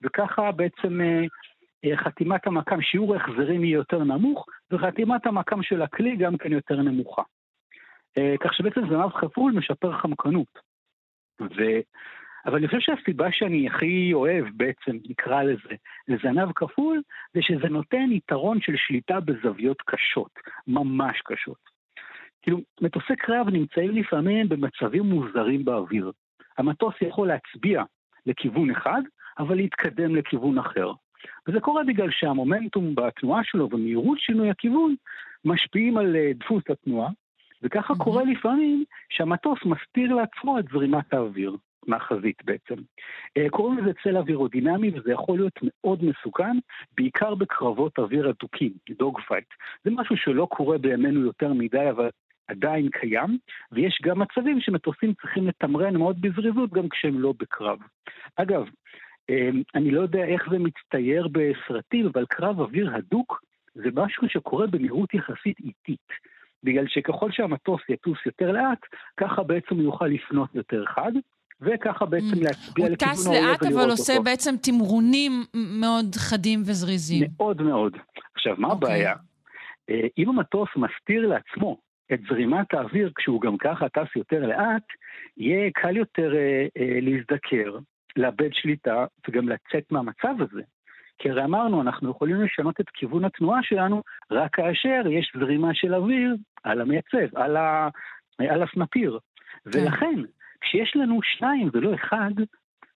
וככה 0.04 0.52
בעצם 0.52 1.02
אה, 1.02 1.26
אה, 1.86 1.98
חתימת 1.98 2.48
המכ"ם, 2.48 2.82
שיעור 2.82 3.14
ההחזרים 3.14 3.64
יהיה 3.64 3.76
יותר 3.76 4.04
נמוך, 4.04 4.46
וחתימת 4.72 5.26
המכ"ם 5.26 5.64
של 5.64 5.82
הכלי 5.82 6.16
גם 6.16 6.38
כן 6.38 6.52
יותר 6.52 6.82
נמוכה. 6.82 7.24
אה, 8.18 8.36
כך 8.40 8.54
שבעצם 8.54 8.82
זנב 8.90 9.10
כפול 9.10 9.52
משפר 9.52 9.98
חמקנות. 9.98 10.60
אבל 12.48 12.58
אני 12.58 12.68
חושב 12.68 12.80
שהסיבה 12.80 13.32
שאני 13.32 13.68
הכי 13.68 14.14
אוהב 14.14 14.46
בעצם, 14.54 14.98
נקרא 15.10 15.44
לזה, 15.44 15.76
לזנב 16.08 16.52
כפול, 16.56 17.02
זה 17.34 17.40
שזה 17.42 17.70
נותן 17.70 18.12
יתרון 18.12 18.62
של 18.62 18.74
שליטה 18.76 19.20
בזוויות 19.20 19.82
קשות, 19.82 20.32
ממש 20.68 21.22
קשות. 21.26 21.78
כאילו, 22.42 22.62
מטוסי 22.82 23.16
קרב 23.16 23.50
נמצאים 23.50 23.92
לפעמים 23.92 24.50
במצבים 24.50 25.04
מוזרים 25.04 25.66
באוויר. 25.66 26.12
המטוס 26.58 26.94
יכול 27.02 27.28
להצביע 27.28 27.84
לכיוון 28.26 28.72
אחד, 28.72 29.02
אבל 29.40 29.56
להתקדם 29.56 30.16
לכיוון 30.16 30.58
אחר. 30.58 30.92
וזה 31.48 31.60
קורה 31.60 31.84
בגלל 31.84 32.12
שהמומנטום 32.12 32.96
בתנועה 32.96 33.44
שלו 33.44 33.70
ומהירות 33.72 34.20
שינוי 34.20 34.50
הכיוון 34.50 34.96
משפיעים 35.46 35.98
על 35.98 36.16
אה, 36.16 36.32
דפוס 36.40 36.64
התנועה, 36.70 37.10
וככה 37.64 37.94
mm-hmm. 37.94 38.04
קורה 38.04 38.24
לפעמים 38.24 38.84
שהמטוס 39.10 39.60
מסתיר 39.66 40.14
לעצמו 40.14 40.60
את 40.60 40.66
זרימת 40.72 41.14
האוויר. 41.14 41.58
מהחזית 41.88 42.46
בעצם. 42.46 42.76
אה, 43.38 43.50
קוראים 43.50 43.78
לזה 43.78 43.92
צל 44.04 44.18
אווירודינמי 44.18 44.90
וזה 44.90 45.12
יכול 45.12 45.38
להיות 45.38 45.60
מאוד 45.64 46.04
מסוכן, 46.04 46.58
בעיקר 46.98 47.36
בקרבות 47.36 48.00
אוויר 48.00 48.30
אדוקים, 48.30 48.72
dogfight. 49.00 49.48
זה 49.84 49.92
משהו 49.94 50.18
שלא 50.18 50.48
קורה 50.52 50.78
בימינו 50.78 51.22
יותר 51.22 51.54
מדי, 51.54 51.90
אבל 51.90 52.10
עדיין 52.48 52.90
קיים, 52.90 53.38
ויש 53.72 54.00
גם 54.04 54.20
מצבים 54.20 54.62
שמטוסים 54.62 55.14
צריכים 55.14 55.48
לתמרן 55.48 55.98
מאוד 55.98 56.22
בזריזות 56.22 56.74
גם 56.74 56.90
כשהם 56.90 57.20
לא 57.20 57.34
בקרב. 57.40 57.80
אגב, 58.36 58.66
אה, 59.30 59.50
אני 59.76 59.92
לא 59.92 60.02
יודע 60.02 60.26
איך 60.26 60.50
זה 60.52 60.60
מצטייר 60.60 61.28
בסרטים, 61.32 62.06
אבל 62.06 62.26
קרב 62.26 62.60
אוויר 62.60 62.96
הדוק 62.96 63.42
זה 63.76 63.90
משהו 63.94 64.30
שקורה 64.30 64.68
במהירות 64.68 65.14
יחסית 65.14 65.60
איטית. 65.60 66.08
בגלל 66.64 66.88
שככל 66.88 67.32
שהמטוס 67.32 67.82
יטוס 67.90 68.18
יותר 68.26 68.52
לאט, 68.52 68.80
ככה 69.18 69.44
בעצם 69.44 69.76
הוא 69.76 69.84
יוכל 69.84 70.08
לפנות 70.08 70.56
יותר 70.56 70.86
חד, 70.86 71.12
וככה 71.62 72.06
בעצם. 72.06 72.26
להצביע 72.42 72.90
לכיוון 72.90 73.36
האויב 73.36 73.38
ולראות 73.38 73.62
אותו. 73.62 73.66
הוא 73.66 73.66
טס 73.66 73.68
לאט, 73.68 73.74
אבל 73.74 73.90
עושה 73.90 74.14
בעצם 74.24 74.56
תמרונים 74.64 75.32
מאוד 75.54 76.16
חדים 76.16 76.60
וזריזים. 76.66 77.28
מאוד 77.38 77.62
מאוד. 77.62 77.98
עכשיו, 78.36 78.56
מה 78.58 78.68
okay. 78.68 78.72
אוקיי. 78.72 78.90
הבעיה? 78.90 79.14
אה, 79.90 80.08
אם 80.18 80.30
המטוס 80.30 80.70
מסתיר 80.76 81.28
לעצמו 81.28 81.78
את 82.14 82.20
זרימת 82.30 82.74
האוויר 82.74 83.12
כשהוא 83.16 83.42
גם 83.42 83.58
ככה 83.58 83.90
טס 83.90 84.16
יותר 84.16 84.46
לאט, 84.46 84.84
יהיה 85.38 85.72
קל 85.74 85.98
יותר 85.98 86.36
אה, 86.36 86.68
אה, 86.78 87.00
להזדקר, 87.02 87.78
לאבד 88.16 88.50
שליטה 88.54 89.06
וגם 89.28 89.50
לצאת 89.50 89.92
מהמצב 89.92 90.36
הזה. 90.40 90.62
כי 91.20 91.30
הרי 91.30 91.44
אמרנו, 91.44 91.82
אנחנו 91.82 92.12
יכולים 92.12 92.42
לשנות 92.42 92.82
את 92.82 92.90
כיוון 92.94 93.26
התנועה 93.26 93.60
שלנו 93.64 94.02
רק 94.32 94.56
כאשר 94.56 95.02
יש 95.12 95.32
זרימה 95.40 95.74
של 95.74 95.96
אוויר 95.96 96.36
על 96.64 96.82
המייצב, 96.82 97.36
על, 97.36 97.58
ה... 97.58 97.90
על 98.40 98.64
הסנפיר. 98.64 99.20
כן. 99.72 99.80
ולכן, 99.80 100.22
כשיש 100.68 100.96
לנו 100.96 101.20
שניים 101.24 101.70
ולא 101.74 101.96
אחד, 101.96 102.32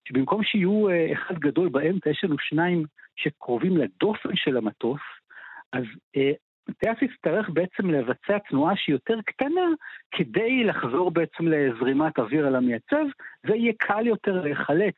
שבמקום 0.07 0.43
שיהיו 0.43 0.89
אה, 0.89 1.13
אחד 1.13 1.39
גדול 1.39 1.69
באמצע, 1.69 2.09
יש 2.09 2.23
לנו 2.23 2.35
שניים 2.39 2.83
שקרובים 3.15 3.77
לדופן 3.77 4.35
של 4.35 4.57
המטוס, 4.57 4.99
אז 5.73 5.83
אה, 6.17 6.31
טייס 6.79 7.01
יצטרך 7.01 7.49
בעצם 7.49 7.89
לבצע 7.89 8.37
תנועה 8.49 8.75
שהיא 8.75 8.95
יותר 8.95 9.21
קטנה 9.25 9.67
כדי 10.11 10.63
לחזור 10.63 11.11
בעצם 11.11 11.47
לזרימת 11.47 12.19
אוויר 12.19 12.47
על 12.47 12.55
המייצב, 12.55 13.05
ויהיה 13.43 13.73
קל 13.77 14.07
יותר 14.07 14.41
להיחלץ 14.41 14.95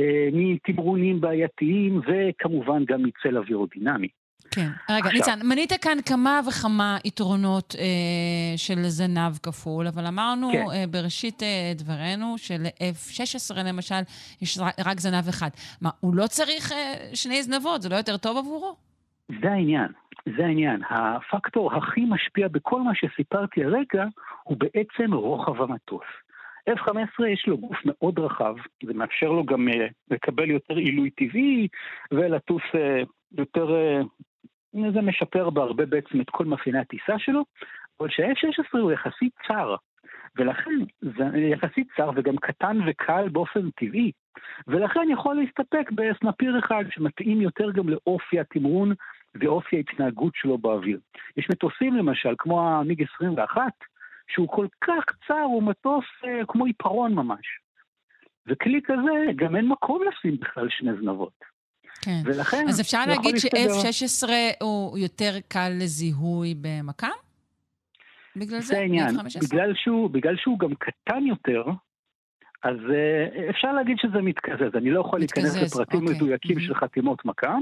אה, 0.00 0.28
מתמרונים 0.32 1.20
בעייתיים 1.20 2.00
וכמובן 2.06 2.84
גם 2.84 3.02
מצל 3.02 3.38
אווירודינמי. 3.38 4.08
כן. 4.50 4.68
רגע, 4.90 5.08
עכשיו, 5.08 5.12
ניצן, 5.12 5.46
מנית 5.46 5.72
כאן 5.82 5.98
כמה 6.06 6.40
וכמה 6.48 6.98
יתרונות 7.04 7.74
אה, 7.78 8.56
של 8.56 8.82
זנב 8.82 9.38
כפול, 9.42 9.86
אבל 9.86 10.06
אמרנו 10.06 10.50
כן. 10.52 10.64
אה, 10.72 10.84
בראשית 10.90 11.42
אה, 11.42 11.72
דברינו 11.74 12.38
של-F-16 12.38 13.62
למשל, 13.64 14.02
יש 14.42 14.58
רק 14.86 15.00
זנב 15.00 15.28
אחד. 15.28 15.48
מה, 15.82 15.90
הוא 16.00 16.14
לא 16.14 16.26
צריך 16.26 16.72
אה, 16.72 16.94
שני 17.14 17.42
זנבות? 17.42 17.82
זה 17.82 17.88
לא 17.88 17.96
יותר 17.96 18.16
טוב 18.16 18.36
עבורו? 18.36 18.76
זה 19.42 19.52
העניין, 19.52 19.88
זה 20.36 20.46
העניין. 20.46 20.80
הפקטור 20.90 21.74
הכי 21.74 22.04
משפיע 22.08 22.48
בכל 22.48 22.82
מה 22.82 22.92
שסיפרתי 22.94 23.64
הרגע, 23.64 24.04
הוא 24.42 24.56
בעצם 24.56 25.14
רוחב 25.14 25.62
המטוס. 25.62 26.06
F-15 26.70 27.26
יש 27.26 27.44
לו 27.46 27.58
גוף 27.58 27.76
מאוד 27.84 28.18
רחב, 28.18 28.54
זה 28.84 28.94
מאפשר 28.94 29.26
לו 29.26 29.44
גם 29.44 29.68
uh, 29.68 29.72
לקבל 30.10 30.50
יותר 30.50 30.74
עילוי 30.74 31.10
טבעי 31.10 31.68
ולטוס 32.12 32.62
uh, 32.72 33.06
יותר, 33.38 33.68
uh, 33.68 34.06
זה 34.92 35.00
משפר 35.00 35.50
בהרבה 35.50 35.86
בעצם 35.86 36.20
את 36.20 36.30
כל 36.30 36.44
מאפייני 36.44 36.78
הטיסה 36.78 37.18
שלו, 37.18 37.44
אבל 38.00 38.08
שה-F-16 38.10 38.78
הוא 38.78 38.92
יחסית 38.92 39.32
צר, 39.48 39.76
ולכן 40.36 40.70
זה 41.00 41.38
יחסית 41.38 41.88
צר 41.96 42.10
וגם 42.16 42.36
קטן 42.36 42.78
וקל 42.86 43.28
באופן 43.28 43.70
טבעי, 43.70 44.12
ולכן 44.66 45.06
יכול 45.10 45.36
להסתפק 45.36 45.90
בסנפיר 45.90 46.58
אחד 46.58 46.84
שמתאים 46.90 47.40
יותר 47.40 47.70
גם 47.70 47.88
לאופי 47.88 48.40
התמרון 48.40 48.92
ואופי 49.34 49.76
ההתנהגות 49.76 50.32
שלו 50.36 50.58
באוויר. 50.58 51.00
יש 51.36 51.50
מטוסים 51.50 51.94
למשל, 51.94 52.34
כמו 52.38 52.68
המיג 52.68 53.04
21, 53.14 53.62
שהוא 54.28 54.48
כל 54.48 54.66
כך 54.80 55.04
קצר, 55.06 55.42
הוא 55.42 55.62
מטוס 55.62 56.04
אה, 56.24 56.46
כמו 56.48 56.64
עיפרון 56.64 57.14
ממש. 57.14 57.46
וכלי 58.46 58.80
כזה, 58.84 59.32
גם 59.36 59.56
אין 59.56 59.68
מקום 59.68 60.02
לשים 60.02 60.36
בכלל 60.40 60.68
שני 60.68 60.90
זנבות. 61.00 61.57
כן. 62.02 62.20
ולכן... 62.24 62.64
אז 62.68 62.80
אפשר 62.80 63.04
להגיד 63.06 63.36
ש-F-16 63.36 64.28
הוא 64.60 64.98
יותר 64.98 65.32
קל 65.48 65.72
לזיהוי 65.80 66.54
במכ"ם? 66.60 67.08
בגלל 68.36 68.60
זה? 68.60 68.66
זה 68.66 68.78
העניין. 68.78 69.16
בגלל 69.50 69.72
שהוא, 69.74 70.10
בגלל 70.10 70.36
שהוא 70.36 70.58
גם 70.58 70.74
קטן 70.74 71.26
יותר, 71.26 71.62
אז 72.62 72.76
uh, 72.76 73.50
אפשר 73.50 73.72
להגיד 73.72 73.96
שזה 73.98 74.22
מתקזז, 74.22 74.74
אני 74.74 74.90
לא 74.90 75.00
יכול 75.00 75.20
מתקזז, 75.22 75.56
להיכנס 75.56 75.72
לפרטים 75.72 76.00
אוקיי. 76.00 76.16
מדויקים 76.16 76.56
mm-hmm. 76.56 76.60
של 76.60 76.74
חתימות 76.74 77.24
מקם. 77.24 77.60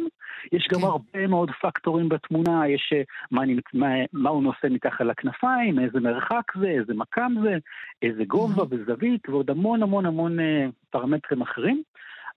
יש 0.52 0.68
גם 0.72 0.80
okay. 0.80 0.82
כן. 0.82 0.86
הרבה 0.86 1.26
מאוד 1.26 1.50
פקטורים 1.62 2.08
בתמונה, 2.08 2.68
יש 2.68 2.92
uh, 2.94 3.04
מה, 3.30 3.42
מה, 3.74 3.86
מה 4.12 4.30
הוא 4.30 4.42
נושא 4.42 4.66
מתחת 4.70 5.00
לכנפיים, 5.00 5.78
איזה 5.78 6.00
מרחק 6.00 6.52
זה, 6.60 6.68
איזה 6.68 6.94
מקם 6.94 7.32
זה, 7.42 7.56
איזה 8.02 8.24
גובה 8.24 8.62
mm-hmm. 8.62 8.66
וזווית, 8.70 9.28
ועוד 9.28 9.50
המון 9.50 9.82
המון 9.82 10.06
המון 10.06 10.38
uh, 10.38 10.42
פרמטרים 10.90 11.42
אחרים. 11.42 11.82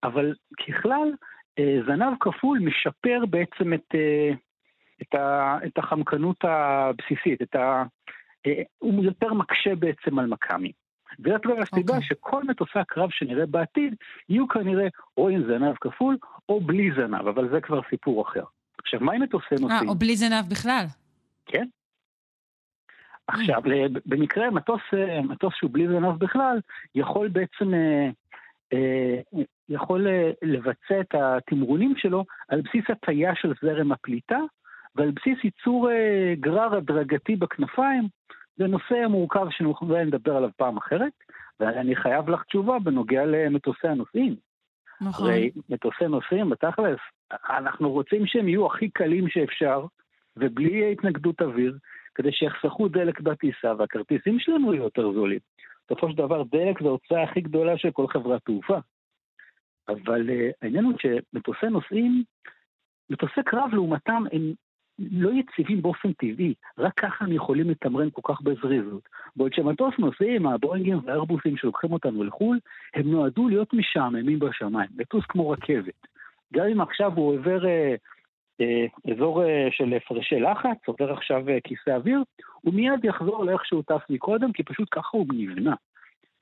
אבל 0.03 0.33
ככלל, 0.67 1.11
זנב 1.85 2.13
כפול 2.19 2.59
משפר 2.59 3.25
בעצם 3.29 3.73
את, 3.73 3.93
uh, 3.93 4.35
את, 5.01 5.15
ה, 5.15 5.57
את 5.65 5.77
החמקנות 5.77 6.37
הבסיסית, 6.43 7.41
את 7.41 7.55
ה, 7.55 7.83
uh, 8.47 8.49
הוא 8.77 9.03
יותר 9.03 9.33
מקשה 9.33 9.75
בעצם 9.75 10.19
על 10.19 10.25
מכ"מים. 10.25 10.71
וזאת 11.19 11.41
גם 11.41 11.61
הסיבה 11.61 11.93
okay. 11.93 11.95
אוקיי. 11.95 12.07
שכל 12.07 12.43
מטוסי 12.43 12.79
הקרב 12.79 13.09
שנראה 13.11 13.45
בעתיד 13.45 13.95
יהיו 14.29 14.47
כנראה 14.47 14.87
או 15.17 15.29
עם 15.29 15.43
זנב 15.43 15.75
כפול 15.81 16.17
או 16.49 16.61
בלי 16.61 16.89
זנב, 16.91 17.27
אבל 17.27 17.49
זה 17.49 17.61
כבר 17.61 17.79
סיפור 17.89 18.21
אחר. 18.21 18.43
עכשיו, 18.83 18.99
מה 18.99 19.13
עם 19.13 19.21
מטוסי 19.21 19.45
נוסעים? 19.51 19.71
אה, 19.71 19.87
או 19.87 19.95
בלי 19.95 20.15
זנב 20.15 20.45
בכלל. 20.49 20.85
כן. 21.45 21.65
עכשיו, 23.27 23.61
במקרה 24.05 24.49
מטוס, 24.49 24.81
אה, 24.93 25.21
מטוס 25.21 25.53
שהוא 25.55 25.71
בלי 25.73 25.87
זנב 25.87 26.19
בכלל, 26.19 26.59
יכול 26.95 27.27
בעצם, 27.27 27.73
אה, 27.73 28.09
אה, 28.73 29.41
יכול 29.69 30.07
לבצע 30.41 31.01
את 31.01 31.15
התמרונים 31.15 31.93
שלו 31.97 32.25
על 32.47 32.61
בסיס 32.61 32.83
הטיה 32.89 33.35
של 33.35 33.53
זרם 33.61 33.91
הפליטה, 33.91 34.39
ועל 34.95 35.11
בסיס 35.11 35.43
ייצור 35.43 35.89
גרר 36.39 36.75
הדרגתי 36.75 37.35
בכנפיים, 37.35 38.07
זה 38.57 38.67
נושא 38.67 39.07
מורכב 39.09 39.47
שנוכל 39.49 39.85
לדבר 39.85 40.37
עליו 40.37 40.49
פעם 40.57 40.77
אחרת, 40.77 41.11
ואני 41.59 41.95
חייב 41.95 42.29
לך 42.29 42.43
תשובה 42.43 42.79
בנוגע 42.79 43.25
למטוסי 43.25 43.87
הנוסעים. 43.87 44.35
נכון. 45.01 45.29
הרי 45.29 45.51
מטוסי 45.69 46.07
נוסעים, 46.07 46.49
בתכלס, 46.49 46.99
אנחנו 47.49 47.91
רוצים 47.91 48.25
שהם 48.25 48.47
יהיו 48.47 48.65
הכי 48.65 48.89
קלים 48.89 49.29
שאפשר, 49.29 49.85
ובלי 50.37 50.91
התנגדות 50.91 51.41
אוויר, 51.41 51.77
כדי 52.15 52.31
שיחסכו 52.31 52.87
דלק 52.87 53.21
בטיסה, 53.21 53.73
והכרטיסים 53.77 54.39
שלנו 54.39 54.73
יהיו 54.73 54.83
יותר 54.83 55.13
זולים. 55.13 55.39
בסופו 55.85 56.09
של 56.09 56.17
דבר, 56.17 56.43
דלק 56.43 56.81
זה 56.81 56.87
ההוצאה 56.87 57.23
הכי 57.23 57.41
גדולה 57.41 57.77
של 57.77 57.91
כל 57.91 58.07
חברת 58.07 58.41
תעופה. 58.45 58.77
אבל 59.89 60.29
uh, 60.29 60.53
העניין 60.61 60.85
הוא 60.85 60.93
שמטוסי 60.99 61.65
נוסעים, 61.65 62.23
מטוסי 63.09 63.43
קרב 63.45 63.69
לעומתם 63.73 64.23
הם 64.31 64.53
לא 64.99 65.29
יציבים 65.33 65.81
באופן 65.81 66.13
טבעי, 66.13 66.53
רק 66.77 66.93
ככה 66.93 67.25
הם 67.25 67.31
יכולים 67.31 67.69
לתמרן 67.69 68.09
כל 68.09 68.33
כך 68.33 68.41
בזריזות. 68.41 69.09
בעוד 69.35 69.53
שמטוס 69.53 69.93
נוסעים, 69.99 70.47
הבואינגים 70.47 70.99
והארבוסים 71.05 71.57
שלוקחים 71.57 71.91
אותנו 71.91 72.23
לחו"ל, 72.23 72.59
הם 72.93 73.11
נועדו 73.11 73.49
להיות 73.49 73.73
משעממים 73.73 74.39
בשמיים, 74.39 74.89
לטוס 74.97 75.25
כמו 75.29 75.49
רכבת. 75.49 76.07
גם 76.53 76.65
אם 76.65 76.81
עכשיו 76.81 77.11
הוא 77.15 77.35
עובר 77.35 77.65
אה, 77.65 77.95
אה, 78.61 79.13
אזור 79.13 79.43
אה, 79.43 79.67
של 79.71 79.93
הפרשי 79.93 80.39
לחץ, 80.39 80.77
עובר 80.85 81.13
עכשיו 81.13 81.49
אה, 81.49 81.57
כיסא 81.63 81.89
אוויר, 81.89 82.23
הוא 82.61 82.73
מיד 82.73 83.05
יחזור 83.05 83.45
לאיך 83.45 83.65
שהוא 83.65 83.83
טס 83.83 84.09
מקודם, 84.09 84.51
כי 84.53 84.63
פשוט 84.63 84.87
ככה 84.91 85.17
הוא 85.17 85.25
נבנה. 85.33 85.75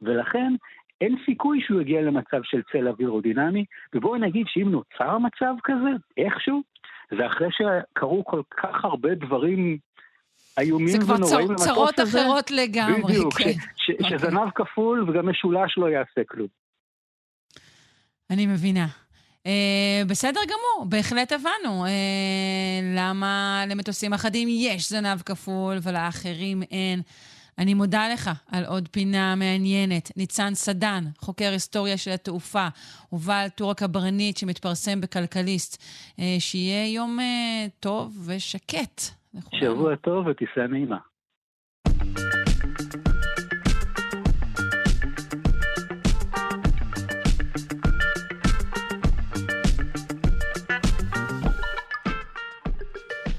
ולכן 0.02 0.53
אין 1.02 1.15
סיכוי 1.26 1.61
שהוא 1.61 1.82
יגיע 1.82 2.02
למצב 2.02 2.38
של 2.44 2.61
צל 2.72 2.88
אווירודינמי, 2.88 3.65
ובואו 3.95 4.18
נגיד 4.18 4.45
שאם 4.48 4.69
נוצר 4.72 5.18
מצב 5.18 5.53
כזה, 5.64 5.90
איכשהו, 6.18 6.61
זה 7.18 7.26
אחרי 7.28 7.48
שקרו 7.52 8.26
כל 8.26 8.41
כך 8.57 8.86
הרבה 8.86 9.15
דברים 9.15 9.78
איומים 10.60 11.02
ונוראים 11.02 11.22
למטוס 11.22 11.32
הזה. 11.34 11.57
זה 11.57 11.69
כבר 11.74 11.91
צרות 11.91 11.99
אחרות 11.99 12.52
לגמרי, 12.52 13.03
בדיוק, 13.03 13.34
כן. 13.34 13.52
ש, 13.52 13.56
ש, 13.76 13.90
okay. 13.90 13.94
אוקיי. 14.03 14.19
שזנב 14.19 14.49
כפול 14.56 15.10
וגם 15.10 15.30
משולש 15.30 15.78
לא 15.78 15.90
יעשה 15.90 16.22
כלום. 16.28 16.48
אני 18.30 18.48
מבינה. 18.48 18.88
Uh, 19.44 19.49
בסדר 20.07 20.40
גמור, 20.44 20.90
בהחלט 20.90 21.32
הבנו 21.32 21.86
uh, 21.86 21.90
למה 22.98 23.64
למטוסים 23.68 24.14
אחדים 24.14 24.48
יש 24.52 24.90
זנב 24.90 25.22
כפול 25.22 25.78
ולאחרים 25.84 26.64
אין. 26.64 27.02
אני 27.58 27.74
מודה 27.74 28.10
לך 28.14 28.30
על 28.52 28.66
עוד 28.66 28.88
פינה 28.92 29.36
מעניינת. 29.36 30.12
ניצן 30.18 30.54
סדן, 30.54 31.04
חוקר 31.18 31.50
היסטוריה 31.52 31.98
של 31.98 32.12
התעופה, 32.12 32.68
ובעל 33.12 33.50
טור 33.50 33.72
הקברניט 33.72 34.38
שמתפרסם 34.38 35.02
בכלכליסט. 35.02 35.84
אה, 36.20 36.36
שיהיה 36.40 36.94
יום 36.94 37.20
אה, 37.20 37.66
טוב 37.80 38.28
ושקט. 38.28 39.02
שבוע 39.56 39.96
טוב 39.96 40.28
וטיסה 40.28 40.68
נעימה. 40.68 40.98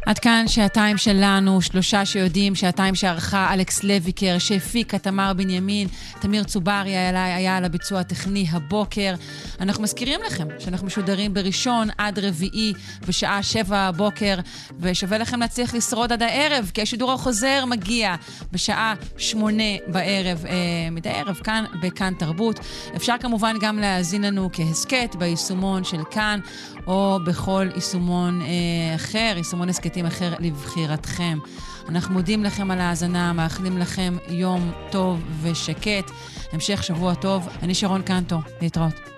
עד 0.08 0.18
כאן 0.18 0.44
שעתיים 0.48 0.96
שלנו, 0.96 1.62
שלושה 1.62 2.04
שיודעים, 2.04 2.54
שעתיים 2.54 2.94
שערכה 2.94 3.54
אלכס 3.54 3.84
לויקר, 3.84 4.38
שהפיקה 4.38 4.98
תמר 4.98 5.32
בנימין, 5.36 5.88
תמיר 6.20 6.44
צוברי 6.44 6.96
היה, 6.96 7.36
היה 7.36 7.56
על 7.56 7.64
הביצוע 7.64 8.00
הטכני 8.00 8.46
הבוקר. 8.50 9.14
אנחנו 9.60 9.82
מזכירים 9.82 10.20
לכם 10.26 10.48
שאנחנו 10.58 10.86
משודרים 10.86 11.34
בראשון 11.34 11.88
עד 11.98 12.18
רביעי 12.18 12.72
בשעה 13.08 13.42
שבע 13.42 13.78
הבוקר, 13.78 14.34
ושווה 14.80 15.18
לכם 15.18 15.40
להצליח 15.40 15.74
לשרוד 15.74 16.12
עד 16.12 16.22
הערב, 16.22 16.70
כי 16.74 16.82
השידור 16.82 17.12
החוזר 17.12 17.64
מגיע 17.64 18.14
בשעה 18.52 18.94
שמונה 19.18 19.76
בערב, 19.86 20.44
אה, 20.46 20.54
מדי 20.90 21.10
ערב, 21.10 21.40
כאן 21.44 21.64
בכאן 21.82 22.14
תרבות. 22.18 22.60
אפשר 22.96 23.14
כמובן 23.20 23.56
גם 23.60 23.78
להאזין 23.78 24.22
לנו 24.22 24.50
כהסכת 24.52 25.16
ביישומון 25.18 25.84
של 25.84 26.00
כאן, 26.10 26.40
או 26.86 27.18
בכל 27.24 27.68
יישומון 27.74 28.42
אה, 28.42 28.94
אחר, 28.94 29.32
יישומון 29.36 29.68
הסכתים 29.68 29.97
אחר 30.06 30.34
לבחירתכם. 30.38 31.38
אנחנו 31.88 32.14
מודים 32.14 32.44
לכם 32.44 32.70
על 32.70 32.80
ההאזנה, 32.80 33.32
מאחלים 33.32 33.78
לכם 33.78 34.16
יום 34.28 34.72
טוב 34.90 35.20
ושקט. 35.42 36.10
המשך 36.52 36.82
שבוע 36.82 37.14
טוב. 37.14 37.48
אני 37.62 37.74
שרון 37.74 38.02
קנטו, 38.02 38.38
להתראות. 38.60 39.17